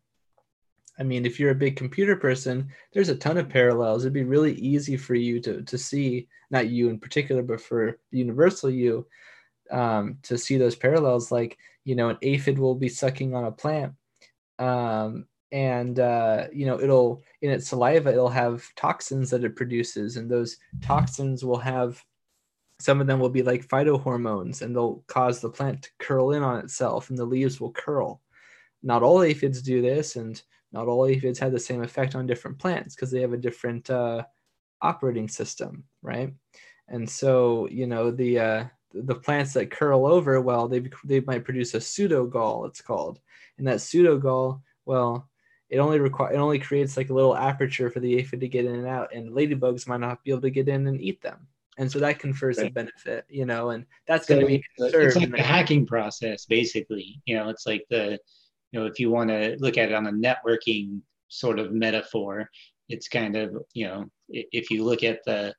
I 1.02 1.04
mean, 1.04 1.26
if 1.26 1.40
you're 1.40 1.50
a 1.50 1.54
big 1.56 1.74
computer 1.74 2.14
person, 2.14 2.68
there's 2.92 3.08
a 3.08 3.16
ton 3.16 3.36
of 3.36 3.48
parallels. 3.48 4.04
It'd 4.04 4.12
be 4.12 4.22
really 4.22 4.54
easy 4.54 4.96
for 4.96 5.16
you 5.16 5.40
to, 5.40 5.60
to 5.62 5.76
see, 5.76 6.28
not 6.52 6.68
you 6.68 6.90
in 6.90 7.00
particular, 7.00 7.42
but 7.42 7.60
for 7.60 7.98
the 8.12 8.18
universal 8.18 8.70
you, 8.70 9.04
um, 9.72 10.18
to 10.22 10.38
see 10.38 10.56
those 10.58 10.76
parallels. 10.76 11.32
Like, 11.32 11.58
you 11.82 11.96
know, 11.96 12.10
an 12.10 12.18
aphid 12.22 12.56
will 12.56 12.76
be 12.76 12.88
sucking 12.88 13.34
on 13.34 13.46
a 13.46 13.50
plant. 13.50 13.94
Um, 14.60 15.26
and 15.50 15.98
uh, 15.98 16.46
you 16.52 16.66
know 16.66 16.80
it'll 16.80 17.20
in 17.42 17.50
its 17.50 17.68
saliva 17.68 18.10
it'll 18.10 18.28
have 18.30 18.64
toxins 18.74 19.28
that 19.28 19.44
it 19.44 19.54
produces 19.54 20.16
and 20.16 20.30
those 20.30 20.56
toxins 20.80 21.44
will 21.44 21.58
have 21.58 22.02
some 22.78 23.02
of 23.02 23.06
them 23.06 23.20
will 23.20 23.28
be 23.28 23.42
like 23.42 23.68
phytohormones 23.68 24.62
and 24.62 24.74
they'll 24.74 25.04
cause 25.08 25.40
the 25.40 25.50
plant 25.50 25.82
to 25.82 25.90
curl 25.98 26.32
in 26.32 26.42
on 26.42 26.58
itself 26.60 27.10
and 27.10 27.18
the 27.18 27.24
leaves 27.24 27.60
will 27.60 27.72
curl 27.72 28.22
not 28.82 29.02
all 29.02 29.22
aphids 29.22 29.60
do 29.60 29.82
this 29.82 30.16
and 30.16 30.40
not 30.72 30.88
all 30.88 31.06
aphids 31.06 31.38
have 31.38 31.52
the 31.52 31.60
same 31.60 31.82
effect 31.82 32.14
on 32.14 32.26
different 32.26 32.58
plants 32.58 32.94
because 32.94 33.10
they 33.10 33.20
have 33.20 33.32
a 33.32 33.38
different 33.38 33.88
uh, 33.90 34.22
operating 34.80 35.28
system 35.28 35.84
right 36.02 36.32
and 36.88 37.08
so 37.08 37.68
you 37.68 37.86
know 37.86 38.10
the 38.10 38.38
uh, 38.38 38.64
the 38.94 39.14
plants 39.14 39.52
that 39.54 39.70
curl 39.70 40.06
over 40.06 40.40
well 40.40 40.68
they 40.68 40.82
they 41.04 41.20
might 41.20 41.44
produce 41.44 41.74
a 41.74 41.80
pseudo 41.80 42.26
gall, 42.26 42.66
it's 42.66 42.80
called 42.80 43.20
and 43.58 43.66
that 43.66 43.80
pseudo 43.80 44.18
gall, 44.18 44.62
well 44.84 45.28
it 45.72 45.78
only 45.78 45.98
require 45.98 46.34
it 46.34 46.36
only 46.36 46.58
creates 46.58 46.96
like 46.96 47.08
a 47.08 47.14
little 47.14 47.34
aperture 47.34 47.90
for 47.90 48.00
the 48.00 48.18
aphid 48.18 48.40
to 48.40 48.48
get 48.48 48.66
in 48.66 48.74
and 48.74 48.86
out, 48.86 49.14
and 49.14 49.32
ladybugs 49.32 49.88
might 49.88 50.00
not 50.00 50.22
be 50.22 50.30
able 50.30 50.42
to 50.42 50.50
get 50.50 50.68
in 50.68 50.86
and 50.86 51.00
eat 51.00 51.22
them. 51.22 51.46
And 51.78 51.90
so 51.90 51.98
that 52.00 52.18
confers 52.18 52.58
right. 52.58 52.66
a 52.66 52.70
benefit, 52.70 53.24
you 53.30 53.46
know, 53.46 53.70
and 53.70 53.86
that's 54.06 54.26
so 54.26 54.34
going 54.34 54.46
to 54.46 54.46
be 54.46 54.64
It's 54.76 55.16
like 55.16 55.30
the 55.30 55.42
hacking 55.42 55.86
process, 55.86 56.44
basically. 56.44 57.22
You 57.24 57.36
know, 57.36 57.48
it's 57.48 57.66
like 57.66 57.86
the, 57.88 58.18
you 58.72 58.80
know, 58.80 58.86
if 58.86 58.98
you 58.98 59.10
want 59.10 59.30
to 59.30 59.56
look 59.60 59.78
at 59.78 59.90
it 59.90 59.94
on 59.94 60.06
a 60.06 60.12
networking 60.12 61.00
sort 61.28 61.58
of 61.58 61.72
metaphor, 61.72 62.48
it's 62.88 63.08
kind 63.08 63.36
of, 63.36 63.56
you 63.74 63.86
know, 63.86 64.06
if 64.28 64.70
you 64.70 64.84
look 64.84 65.02
at 65.02 65.24
the, 65.24 65.54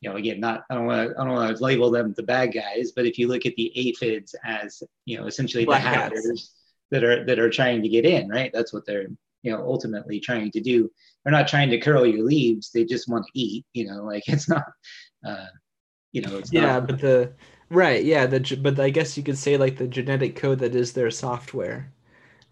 you 0.00 0.10
know, 0.10 0.16
again, 0.16 0.40
not 0.40 0.64
I 0.68 0.74
don't 0.74 0.86
want 0.86 1.10
to 1.10 1.20
I 1.20 1.24
don't 1.24 1.34
want 1.34 1.56
to 1.56 1.62
label 1.62 1.90
them 1.90 2.14
the 2.16 2.22
bad 2.22 2.52
guys, 2.52 2.92
but 2.94 3.06
if 3.06 3.18
you 3.18 3.28
look 3.28 3.46
at 3.46 3.54
the 3.56 3.72
aphids 3.74 4.34
as, 4.44 4.82
you 5.04 5.18
know, 5.18 5.26
essentially 5.26 5.64
Black 5.64 5.82
the 5.82 5.88
hackers 5.88 6.26
hats. 6.26 6.54
that 6.90 7.04
are 7.04 7.24
that 7.24 7.38
are 7.38 7.50
trying 7.50 7.82
to 7.82 7.88
get 7.88 8.04
in, 8.04 8.28
right? 8.28 8.50
That's 8.52 8.72
what 8.72 8.84
they're 8.86 9.06
you 9.44 9.52
know 9.52 9.62
ultimately 9.64 10.18
trying 10.18 10.50
to 10.50 10.60
do 10.60 10.90
they're 11.22 11.32
not 11.32 11.46
trying 11.46 11.70
to 11.70 11.78
curl 11.78 12.04
your 12.04 12.24
leaves 12.24 12.70
they 12.70 12.84
just 12.84 13.08
want 13.08 13.24
to 13.24 13.30
eat 13.38 13.64
you 13.74 13.86
know 13.86 14.02
like 14.02 14.24
it's 14.26 14.48
not 14.48 14.64
uh 15.24 15.46
you 16.12 16.22
know 16.22 16.38
it's 16.38 16.52
yeah 16.52 16.78
not, 16.78 16.88
but 16.88 16.98
the 16.98 17.32
right 17.70 18.04
yeah 18.04 18.26
the 18.26 18.58
but 18.60 18.80
i 18.80 18.90
guess 18.90 19.16
you 19.16 19.22
could 19.22 19.38
say 19.38 19.56
like 19.56 19.76
the 19.76 19.86
genetic 19.86 20.34
code 20.34 20.58
that 20.58 20.74
is 20.74 20.92
their 20.92 21.10
software 21.10 21.92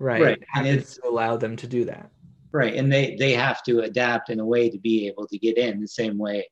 right. 0.03 0.23
Right. 0.23 0.43
And 0.55 0.67
it's 0.67 0.97
to 0.97 1.09
allow 1.09 1.37
them 1.37 1.57
to 1.57 1.67
do 1.67 1.85
that. 1.87 2.11
Right. 2.53 2.75
And 2.75 2.93
they 2.93 3.17
they 3.17 3.33
have 3.33 3.63
to 3.65 3.81
adapt 3.81 4.29
in 4.31 4.41
a 4.41 4.47
way 4.47 4.69
to 4.69 4.79
be 4.79 5.07
able 5.07 5.27
to 5.29 5.39
get 5.39 5.57
in 5.57 5.81
the 5.81 5.89
same 5.89 6.19
way 6.19 6.47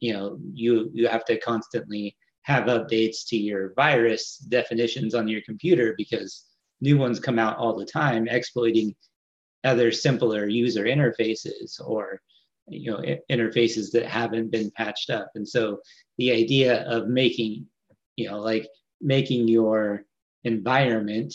you 0.00 0.12
know 0.12 0.38
you 0.52 0.90
you 0.92 1.08
have 1.08 1.24
to 1.24 1.38
constantly 1.40 2.16
have 2.42 2.64
updates 2.64 3.26
to 3.28 3.36
your 3.36 3.72
virus 3.74 4.38
definitions 4.48 5.14
on 5.14 5.28
your 5.28 5.42
computer 5.42 5.94
because 5.96 6.46
new 6.80 6.96
ones 6.96 7.20
come 7.20 7.38
out 7.38 7.58
all 7.58 7.76
the 7.76 7.84
time 7.84 8.26
exploiting 8.28 8.94
other 9.64 9.92
simpler 9.92 10.46
user 10.48 10.84
interfaces 10.84 11.78
or 11.84 12.20
you 12.68 12.90
know 12.90 13.02
interfaces 13.30 13.90
that 13.92 14.06
haven't 14.06 14.50
been 14.50 14.70
patched 14.70 15.10
up. 15.10 15.30
And 15.34 15.46
so 15.46 15.80
the 16.18 16.32
idea 16.32 16.82
of 16.88 17.08
making 17.08 17.66
you 18.16 18.30
know 18.30 18.40
like 18.40 18.66
making 19.00 19.48
your 19.48 20.04
environment 20.44 21.34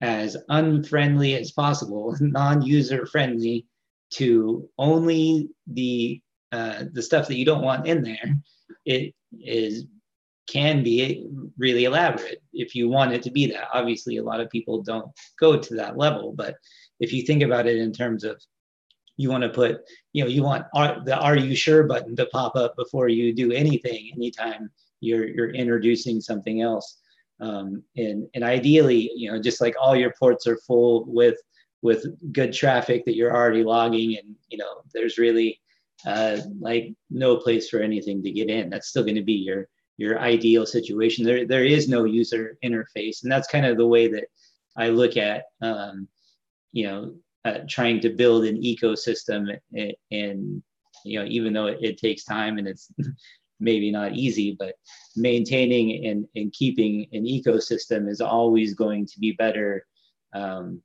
as 0.00 0.36
unfriendly 0.48 1.34
as 1.34 1.52
possible 1.52 2.16
non-user 2.20 3.06
friendly 3.06 3.66
to 4.10 4.68
only 4.78 5.48
the 5.66 6.20
uh, 6.52 6.84
the 6.92 7.02
stuff 7.02 7.28
that 7.28 7.36
you 7.36 7.44
don't 7.44 7.62
want 7.62 7.86
in 7.86 8.02
there 8.02 8.36
it 8.84 9.14
is 9.40 9.84
can 10.48 10.82
be 10.82 11.28
really 11.58 11.84
elaborate 11.84 12.42
if 12.52 12.74
you 12.74 12.88
want 12.88 13.12
it 13.12 13.22
to 13.22 13.30
be 13.30 13.46
that 13.46 13.68
obviously 13.72 14.16
a 14.16 14.22
lot 14.22 14.40
of 14.40 14.50
people 14.50 14.82
don't 14.82 15.06
go 15.38 15.56
to 15.56 15.74
that 15.74 15.96
level 15.96 16.32
but 16.32 16.56
if 16.98 17.12
you 17.12 17.22
think 17.22 17.42
about 17.42 17.66
it 17.66 17.76
in 17.76 17.92
terms 17.92 18.24
of 18.24 18.40
you 19.20 19.28
want 19.28 19.42
to 19.42 19.50
put, 19.50 19.82
you 20.14 20.24
know, 20.24 20.30
you 20.30 20.42
want 20.42 20.64
are, 20.74 20.98
the 21.04 21.16
"Are 21.16 21.36
you 21.36 21.54
sure?" 21.54 21.82
button 21.82 22.16
to 22.16 22.26
pop 22.26 22.56
up 22.56 22.74
before 22.76 23.08
you 23.08 23.34
do 23.34 23.52
anything. 23.52 24.10
Anytime 24.14 24.70
you're 25.00 25.28
you're 25.28 25.50
introducing 25.50 26.20
something 26.22 26.62
else, 26.62 26.99
um, 27.40 27.82
and 27.96 28.28
and 28.34 28.44
ideally, 28.44 29.10
you 29.14 29.30
know, 29.30 29.40
just 29.40 29.60
like 29.60 29.74
all 29.80 29.96
your 29.96 30.12
ports 30.18 30.46
are 30.46 30.58
full 30.58 31.04
with 31.06 31.38
with 31.82 32.04
good 32.32 32.52
traffic 32.52 33.04
that 33.04 33.16
you're 33.16 33.34
already 33.34 33.64
logging, 33.64 34.18
and 34.18 34.34
you 34.48 34.58
know, 34.58 34.82
there's 34.92 35.18
really 35.18 35.60
uh, 36.06 36.38
like 36.58 36.92
no 37.10 37.36
place 37.36 37.68
for 37.68 37.80
anything 37.80 38.22
to 38.22 38.30
get 38.30 38.50
in. 38.50 38.70
That's 38.70 38.88
still 38.88 39.02
going 39.02 39.16
to 39.16 39.22
be 39.22 39.34
your 39.34 39.68
your 39.96 40.18
ideal 40.18 40.66
situation. 40.66 41.24
There 41.24 41.46
there 41.46 41.64
is 41.64 41.88
no 41.88 42.04
user 42.04 42.58
interface, 42.64 43.22
and 43.22 43.32
that's 43.32 43.48
kind 43.48 43.66
of 43.66 43.76
the 43.76 43.86
way 43.86 44.08
that 44.08 44.24
I 44.76 44.88
look 44.88 45.16
at 45.16 45.44
um, 45.62 46.08
you 46.72 46.86
know 46.86 47.14
uh, 47.44 47.60
trying 47.68 48.00
to 48.00 48.10
build 48.10 48.44
an 48.44 48.60
ecosystem 48.60 49.58
and, 49.74 49.94
and 50.10 50.62
you 51.04 51.18
know 51.18 51.24
even 51.26 51.52
though 51.52 51.66
it, 51.66 51.78
it, 51.80 51.98
takes 51.98 52.24
time 52.24 52.58
and 52.58 52.68
it's 52.68 52.90
maybe 53.60 53.90
not 53.90 54.14
easy 54.14 54.56
but 54.58 54.74
maintaining 55.16 56.06
and, 56.06 56.26
and 56.34 56.52
keeping 56.52 57.06
an 57.12 57.24
ecosystem 57.24 58.08
is 58.08 58.20
always 58.20 58.74
going 58.74 59.06
to 59.06 59.18
be 59.18 59.32
better 59.32 59.86
um, 60.34 60.80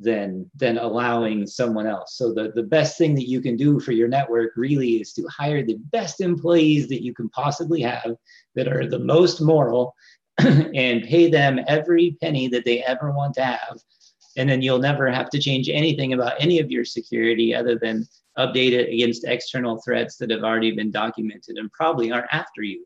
than 0.00 0.50
than 0.54 0.78
allowing 0.78 1.46
someone 1.46 1.86
else. 1.86 2.16
So 2.16 2.32
the, 2.32 2.52
the 2.54 2.62
best 2.62 2.98
thing 2.98 3.14
that 3.14 3.28
you 3.28 3.40
can 3.40 3.56
do 3.56 3.80
for 3.80 3.92
your 3.92 4.08
network 4.08 4.52
really 4.56 5.00
is 5.00 5.12
to 5.14 5.26
hire 5.28 5.64
the 5.64 5.78
best 5.92 6.20
employees 6.20 6.88
that 6.88 7.02
you 7.02 7.14
can 7.14 7.28
possibly 7.30 7.80
have 7.82 8.16
that 8.54 8.68
are 8.68 8.86
the 8.86 8.98
most 8.98 9.40
moral 9.40 9.94
and 10.38 11.04
pay 11.04 11.30
them 11.30 11.60
every 11.66 12.16
penny 12.20 12.48
that 12.48 12.64
they 12.64 12.82
ever 12.82 13.10
want 13.10 13.34
to 13.34 13.44
have 13.44 13.78
and 14.36 14.48
then 14.48 14.62
you'll 14.62 14.78
never 14.78 15.10
have 15.10 15.30
to 15.30 15.38
change 15.38 15.68
anything 15.68 16.12
about 16.12 16.34
any 16.38 16.58
of 16.58 16.70
your 16.70 16.84
security 16.84 17.54
other 17.54 17.78
than 17.78 18.06
update 18.38 18.72
it 18.72 18.92
against 18.92 19.24
external 19.24 19.80
threats 19.82 20.16
that 20.16 20.30
have 20.30 20.44
already 20.44 20.72
been 20.72 20.90
documented 20.90 21.56
and 21.56 21.72
probably 21.72 22.12
aren't 22.12 22.32
after 22.32 22.62
you. 22.62 22.84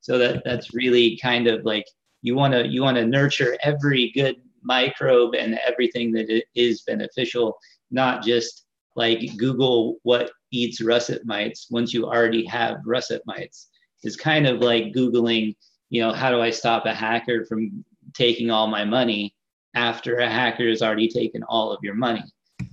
So 0.00 0.18
that 0.18 0.42
that's 0.44 0.72
really 0.72 1.18
kind 1.18 1.46
of 1.46 1.64
like 1.64 1.84
you 2.22 2.34
want 2.34 2.54
to 2.54 2.66
you 2.66 2.82
want 2.82 2.96
to 2.96 3.06
nurture 3.06 3.56
every 3.62 4.10
good 4.14 4.36
microbe 4.62 5.34
and 5.34 5.58
everything 5.66 6.12
that 6.12 6.42
is 6.54 6.82
beneficial 6.82 7.56
not 7.90 8.24
just 8.24 8.64
like 8.96 9.36
google 9.36 9.98
what 10.02 10.32
eats 10.50 10.80
russet 10.80 11.24
mites 11.24 11.68
once 11.70 11.94
you 11.94 12.04
already 12.06 12.44
have 12.44 12.78
russet 12.84 13.22
mites. 13.26 13.68
Is 14.02 14.16
kind 14.16 14.46
of 14.46 14.60
like 14.60 14.92
googling 14.92 15.56
you 15.90 16.00
know 16.00 16.12
how 16.12 16.30
do 16.30 16.40
i 16.40 16.50
stop 16.50 16.86
a 16.86 16.94
hacker 16.94 17.44
from 17.44 17.84
taking 18.14 18.50
all 18.50 18.66
my 18.66 18.84
money 18.84 19.35
after 19.76 20.16
a 20.16 20.28
hacker 20.28 20.68
has 20.68 20.82
already 20.82 21.06
taken 21.06 21.44
all 21.44 21.70
of 21.70 21.78
your 21.84 21.94
money. 21.94 22.24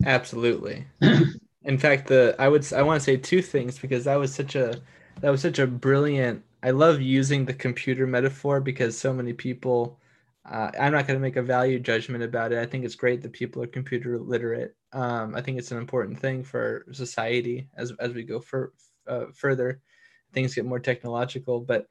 Absolutely. 0.05 0.87
In 1.65 1.77
fact, 1.77 2.07
the 2.07 2.35
I 2.39 2.47
would 2.47 2.71
I 2.73 2.81
want 2.81 2.99
to 2.99 3.03
say 3.03 3.17
two 3.17 3.41
things 3.41 3.77
because 3.77 4.05
that 4.05 4.15
was 4.15 4.33
such 4.33 4.55
a 4.55 4.81
that 5.21 5.29
was 5.29 5.41
such 5.41 5.59
a 5.59 5.67
brilliant 5.67 6.43
I 6.63 6.71
love 6.71 7.01
using 7.01 7.45
the 7.45 7.53
computer 7.53 8.07
metaphor 8.07 8.59
because 8.59 8.97
so 8.97 9.13
many 9.13 9.33
people. 9.33 9.99
Uh, 10.45 10.69
I'm 10.77 10.91
not 10.91 11.07
going 11.07 11.17
to 11.17 11.21
make 11.21 11.37
a 11.37 11.41
value 11.41 11.79
judgment 11.79 12.21
about 12.21 12.51
it. 12.51 12.57
I 12.57 12.65
think 12.65 12.83
it's 12.83 12.95
great 12.95 13.21
that 13.21 13.31
people 13.31 13.63
are 13.63 13.67
computer 13.67 14.19
literate. 14.19 14.75
Um, 14.91 15.35
I 15.35 15.41
think 15.41 15.57
it's 15.57 15.71
an 15.71 15.77
important 15.77 16.19
thing 16.19 16.43
for 16.43 16.85
society 16.91 17.69
as 17.77 17.93
as 17.99 18.13
we 18.13 18.23
go 18.23 18.41
for, 18.41 18.73
uh, 19.07 19.25
further. 19.33 19.79
Things 20.33 20.53
get 20.53 20.65
more 20.65 20.79
technological, 20.79 21.61
but 21.61 21.87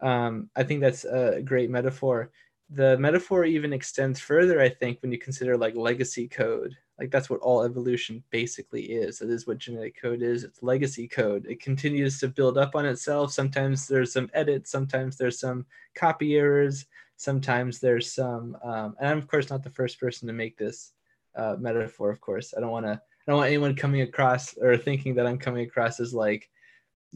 um, 0.00 0.50
I 0.54 0.62
think 0.62 0.82
that's 0.82 1.04
a 1.04 1.42
great 1.44 1.68
metaphor. 1.68 2.30
The 2.70 2.98
metaphor 2.98 3.44
even 3.44 3.72
extends 3.72 4.18
further, 4.18 4.60
I 4.60 4.68
think, 4.68 5.00
when 5.00 5.12
you 5.12 5.18
consider 5.18 5.56
like 5.56 5.76
legacy 5.76 6.26
code. 6.26 6.74
Like 6.98 7.10
that's 7.10 7.30
what 7.30 7.40
all 7.40 7.62
evolution 7.62 8.24
basically 8.30 8.84
is. 8.84 9.18
that 9.18 9.28
is 9.28 9.46
what 9.46 9.58
genetic 9.58 10.00
code 10.00 10.22
is. 10.22 10.44
It's 10.44 10.62
legacy 10.62 11.06
code. 11.06 11.46
It 11.48 11.60
continues 11.60 12.18
to 12.20 12.28
build 12.28 12.58
up 12.58 12.74
on 12.74 12.86
itself. 12.86 13.32
Sometimes 13.32 13.86
there's 13.86 14.12
some 14.12 14.30
edits. 14.34 14.70
Sometimes 14.70 15.16
there's 15.16 15.38
some 15.38 15.66
copy 15.94 16.36
errors. 16.36 16.86
Sometimes 17.16 17.78
there's 17.78 18.12
some. 18.12 18.56
Um, 18.64 18.96
and 18.98 19.08
I'm 19.08 19.18
of 19.18 19.28
course 19.28 19.50
not 19.50 19.62
the 19.62 19.70
first 19.70 20.00
person 20.00 20.26
to 20.26 20.32
make 20.32 20.56
this 20.56 20.92
uh, 21.36 21.56
metaphor. 21.58 22.10
Of 22.10 22.20
course, 22.20 22.54
I 22.56 22.60
don't 22.60 22.70
want 22.70 22.86
to. 22.86 22.92
I 22.92 23.30
don't 23.30 23.38
want 23.38 23.48
anyone 23.48 23.76
coming 23.76 24.02
across 24.02 24.56
or 24.56 24.76
thinking 24.76 25.14
that 25.16 25.26
I'm 25.26 25.38
coming 25.38 25.66
across 25.66 26.00
as 26.00 26.14
like 26.14 26.48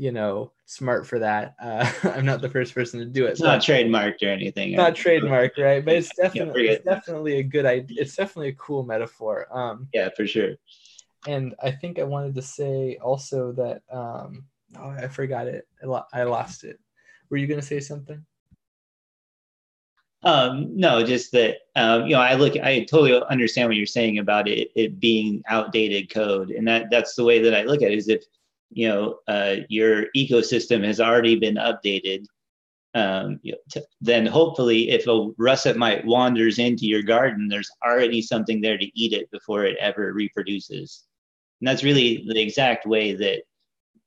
you 0.01 0.13
know 0.13 0.51
smart 0.65 1.07
for 1.07 1.19
that. 1.19 1.55
Uh, 1.63 1.93
I'm 2.15 2.25
not 2.25 2.41
the 2.41 2.49
first 2.49 2.75
person 2.75 3.01
to 3.01 3.07
do 3.07 3.27
it. 3.27 3.33
It's 3.33 3.41
not 3.43 3.61
trademarked 3.61 4.23
or 4.23 4.31
anything. 4.31 4.73
Not 4.73 4.95
trademarked, 4.95 5.59
right? 5.59 5.85
But 5.85 5.97
it's 5.97 6.15
definitely 6.17 6.69
it's 6.69 6.85
definitely 6.85 7.39
a 7.39 7.43
good 7.43 7.67
idea. 7.67 8.01
It's 8.01 8.17
definitely 8.17 8.49
a 8.49 8.55
cool 8.55 8.83
metaphor. 8.83 9.47
Um, 9.51 9.89
yeah, 9.93 10.09
for 10.17 10.27
sure. 10.27 10.55
And 11.27 11.55
I 11.63 11.71
think 11.71 11.99
I 11.99 12.05
wanted 12.05 12.35
to 12.37 12.43
say 12.43 12.97
also 13.03 13.53
that 13.53 13.83
um, 13.93 14.45
oh, 14.79 14.89
I 14.89 15.09
forgot 15.09 15.47
it. 15.47 15.69
I 16.15 16.23
lost 16.23 16.65
it. 16.65 16.81
Were 17.29 17.37
you 17.37 17.47
going 17.47 17.61
to 17.61 17.67
say 17.67 17.81
something? 17.81 18.25
Um, 20.23 20.77
no, 20.77 21.05
just 21.05 21.33
that 21.33 21.59
um, 21.77 22.07
you 22.07 22.15
know, 22.15 22.21
I 22.21 22.35
look, 22.37 22.57
I 22.57 22.85
totally 22.85 23.23
understand 23.29 23.69
what 23.69 23.77
you're 23.77 23.85
saying 23.85 24.19
about 24.19 24.49
it, 24.49 24.71
it 24.75 24.99
being 24.99 25.43
outdated 25.47 26.09
code, 26.09 26.51
and 26.51 26.67
that 26.69 26.91
that's 26.91 27.15
the 27.17 27.25
way 27.25 27.43
that 27.43 27.55
I 27.55 27.65
look 27.65 27.83
at 27.83 27.93
it. 27.93 27.99
Is 27.99 28.09
if 28.09 28.25
you 28.71 28.89
know 28.89 29.19
uh, 29.29 29.57
your 29.69 30.07
ecosystem 30.17 30.85
has 30.85 31.01
already 31.01 31.37
been 31.37 31.57
updated 31.57 32.25
um, 32.95 33.39
you 33.43 33.53
know, 33.53 33.83
then 34.01 34.27
hopefully 34.27 34.91
if 34.91 35.07
a 35.07 35.31
russet 35.39 35.77
mite 35.77 36.05
wanders 36.05 36.59
into 36.59 36.87
your 36.87 37.03
garden 37.03 37.49
there's 37.49 37.71
already 37.87 38.21
something 38.21 38.61
there 38.61 38.79
to 38.79 39.01
eat 39.01 39.13
it 39.13 39.31
before 39.31 39.65
it 39.65 39.77
ever 39.79 40.13
reproduces. 40.13 41.05
And 41.61 41.69
that's 41.69 41.85
really 41.85 42.25
the 42.27 42.41
exact 42.41 42.87
way 42.87 43.15
that 43.15 43.43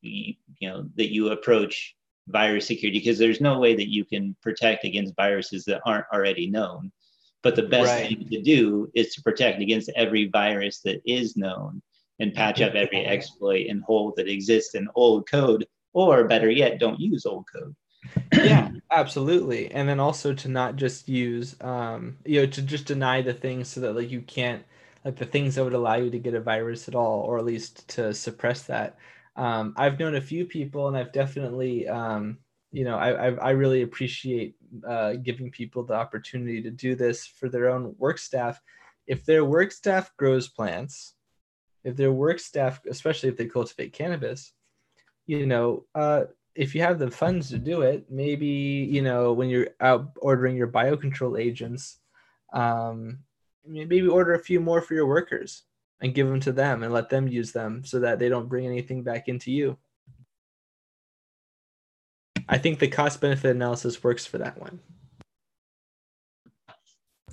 you, 0.02 0.34
you 0.60 0.70
know 0.70 0.90
that 0.96 1.14
you 1.14 1.30
approach 1.30 1.96
virus 2.28 2.68
security 2.68 3.00
because 3.00 3.18
there's 3.18 3.42
no 3.42 3.60
way 3.60 3.76
that 3.76 3.90
you 3.90 4.06
can 4.06 4.36
protect 4.42 4.84
against 4.84 5.16
viruses 5.16 5.64
that 5.66 5.82
aren't 5.86 6.06
already 6.14 6.50
known. 6.50 6.92
But 7.42 7.56
the 7.56 7.64
best 7.64 7.92
right. 7.92 8.08
thing 8.08 8.28
to 8.30 8.42
do 8.42 8.90
is 8.94 9.14
to 9.14 9.22
protect 9.22 9.62
against 9.62 9.92
every 9.96 10.28
virus 10.28 10.80
that 10.82 11.02
is 11.06 11.38
known 11.38 11.82
and 12.20 12.34
patch 12.34 12.62
up 12.62 12.74
every 12.74 13.06
exploit 13.06 13.68
and 13.70 13.84
hole 13.84 14.14
that 14.18 14.28
exists 14.28 14.76
in 14.76 14.88
old 14.96 15.30
code, 15.30 15.66
or 15.94 16.26
better 16.26 16.50
yet, 16.50 16.80
don't 16.80 17.00
use 17.00 17.26
old 17.26 17.46
code. 17.54 17.76
yeah, 18.34 18.70
absolutely. 18.92 19.72
And 19.72 19.88
then 19.88 20.00
also 20.00 20.34
to 20.34 20.50
not 20.50 20.76
just 20.76 21.08
use, 21.08 21.56
um, 21.62 22.18
you 22.26 22.42
know, 22.42 22.46
to 22.48 22.62
just 22.62 22.86
deny 22.86 23.22
the 23.22 23.34
things 23.34 23.70
so 23.70 23.82
that 23.82 23.96
like 23.96 24.12
you 24.12 24.22
can't, 24.22 24.64
like 25.06 25.16
the 25.18 25.26
things 25.26 25.56
that 25.56 25.64
would 25.64 25.74
allow 25.74 25.96
you 25.96 26.10
to 26.10 26.20
get 26.20 26.34
a 26.34 26.40
virus 26.40 26.88
at 26.88 26.96
all, 26.96 27.22
or 27.22 27.38
at 27.38 27.46
least 27.46 27.88
to 27.90 28.14
suppress 28.14 28.64
that. 28.64 28.98
Um, 29.36 29.74
I've 29.78 30.00
known 30.00 30.16
a 30.16 30.22
few 30.22 30.46
people, 30.46 30.88
and 30.88 30.96
I've 30.96 31.12
definitely, 31.12 31.88
um, 31.88 32.38
you 32.72 32.84
know, 32.84 32.98
I, 32.98 33.30
I, 33.30 33.32
I 33.32 33.50
really 33.52 33.82
appreciate 33.82 34.56
uh, 34.88 35.14
giving 35.14 35.52
people 35.52 35.84
the 35.84 35.94
opportunity 35.94 36.62
to 36.62 36.72
do 36.72 36.96
this 36.96 37.26
for 37.26 37.50
their 37.50 37.70
own 37.70 37.96
work 37.98 38.18
staff. 38.18 38.62
If 39.08 39.26
their 39.26 39.44
work 39.44 39.72
staff 39.72 40.12
grows 40.18 40.48
plants, 40.48 41.16
if 41.84 41.96
their 41.96 42.12
work 42.12 42.40
staff, 42.40 42.82
especially 42.90 43.30
if 43.30 43.38
they 43.38 43.46
cultivate 43.46 43.94
cannabis, 43.94 44.54
you 45.26 45.46
know, 45.46 45.86
uh, 45.96 46.26
if 46.56 46.76
you 46.76 46.82
have 46.82 47.00
the 47.00 47.10
funds 47.10 47.50
to 47.50 47.58
do 47.58 47.82
it, 47.82 48.06
maybe 48.10 48.48
you 48.48 49.02
know 49.02 49.34
when 49.34 49.50
you're 49.50 49.70
out 49.82 50.12
ordering 50.18 50.56
your 50.56 50.68
biocontrol 50.68 51.40
agents, 51.40 52.00
um, 52.54 53.20
maybe 53.66 54.08
order 54.08 54.34
a 54.34 54.44
few 54.44 54.60
more 54.60 54.82
for 54.82 54.94
your 54.94 55.08
workers 55.08 55.64
and 56.02 56.14
give 56.14 56.28
them 56.28 56.40
to 56.42 56.52
them 56.52 56.84
and 56.84 56.94
let 56.94 57.10
them 57.10 57.28
use 57.28 57.52
them 57.52 57.84
so 57.86 58.00
that 58.00 58.20
they 58.20 58.30
don't 58.30 58.50
bring 58.50 58.66
anything 58.66 59.04
back 59.04 59.28
into 59.28 59.52
you. 59.52 59.78
I 62.48 62.58
think 62.58 62.80
the 62.80 62.90
cost 62.90 63.22
benefit 63.22 63.56
analysis 63.56 64.04
works 64.04 64.26
for 64.26 64.38
that 64.40 64.60
one. 64.60 64.80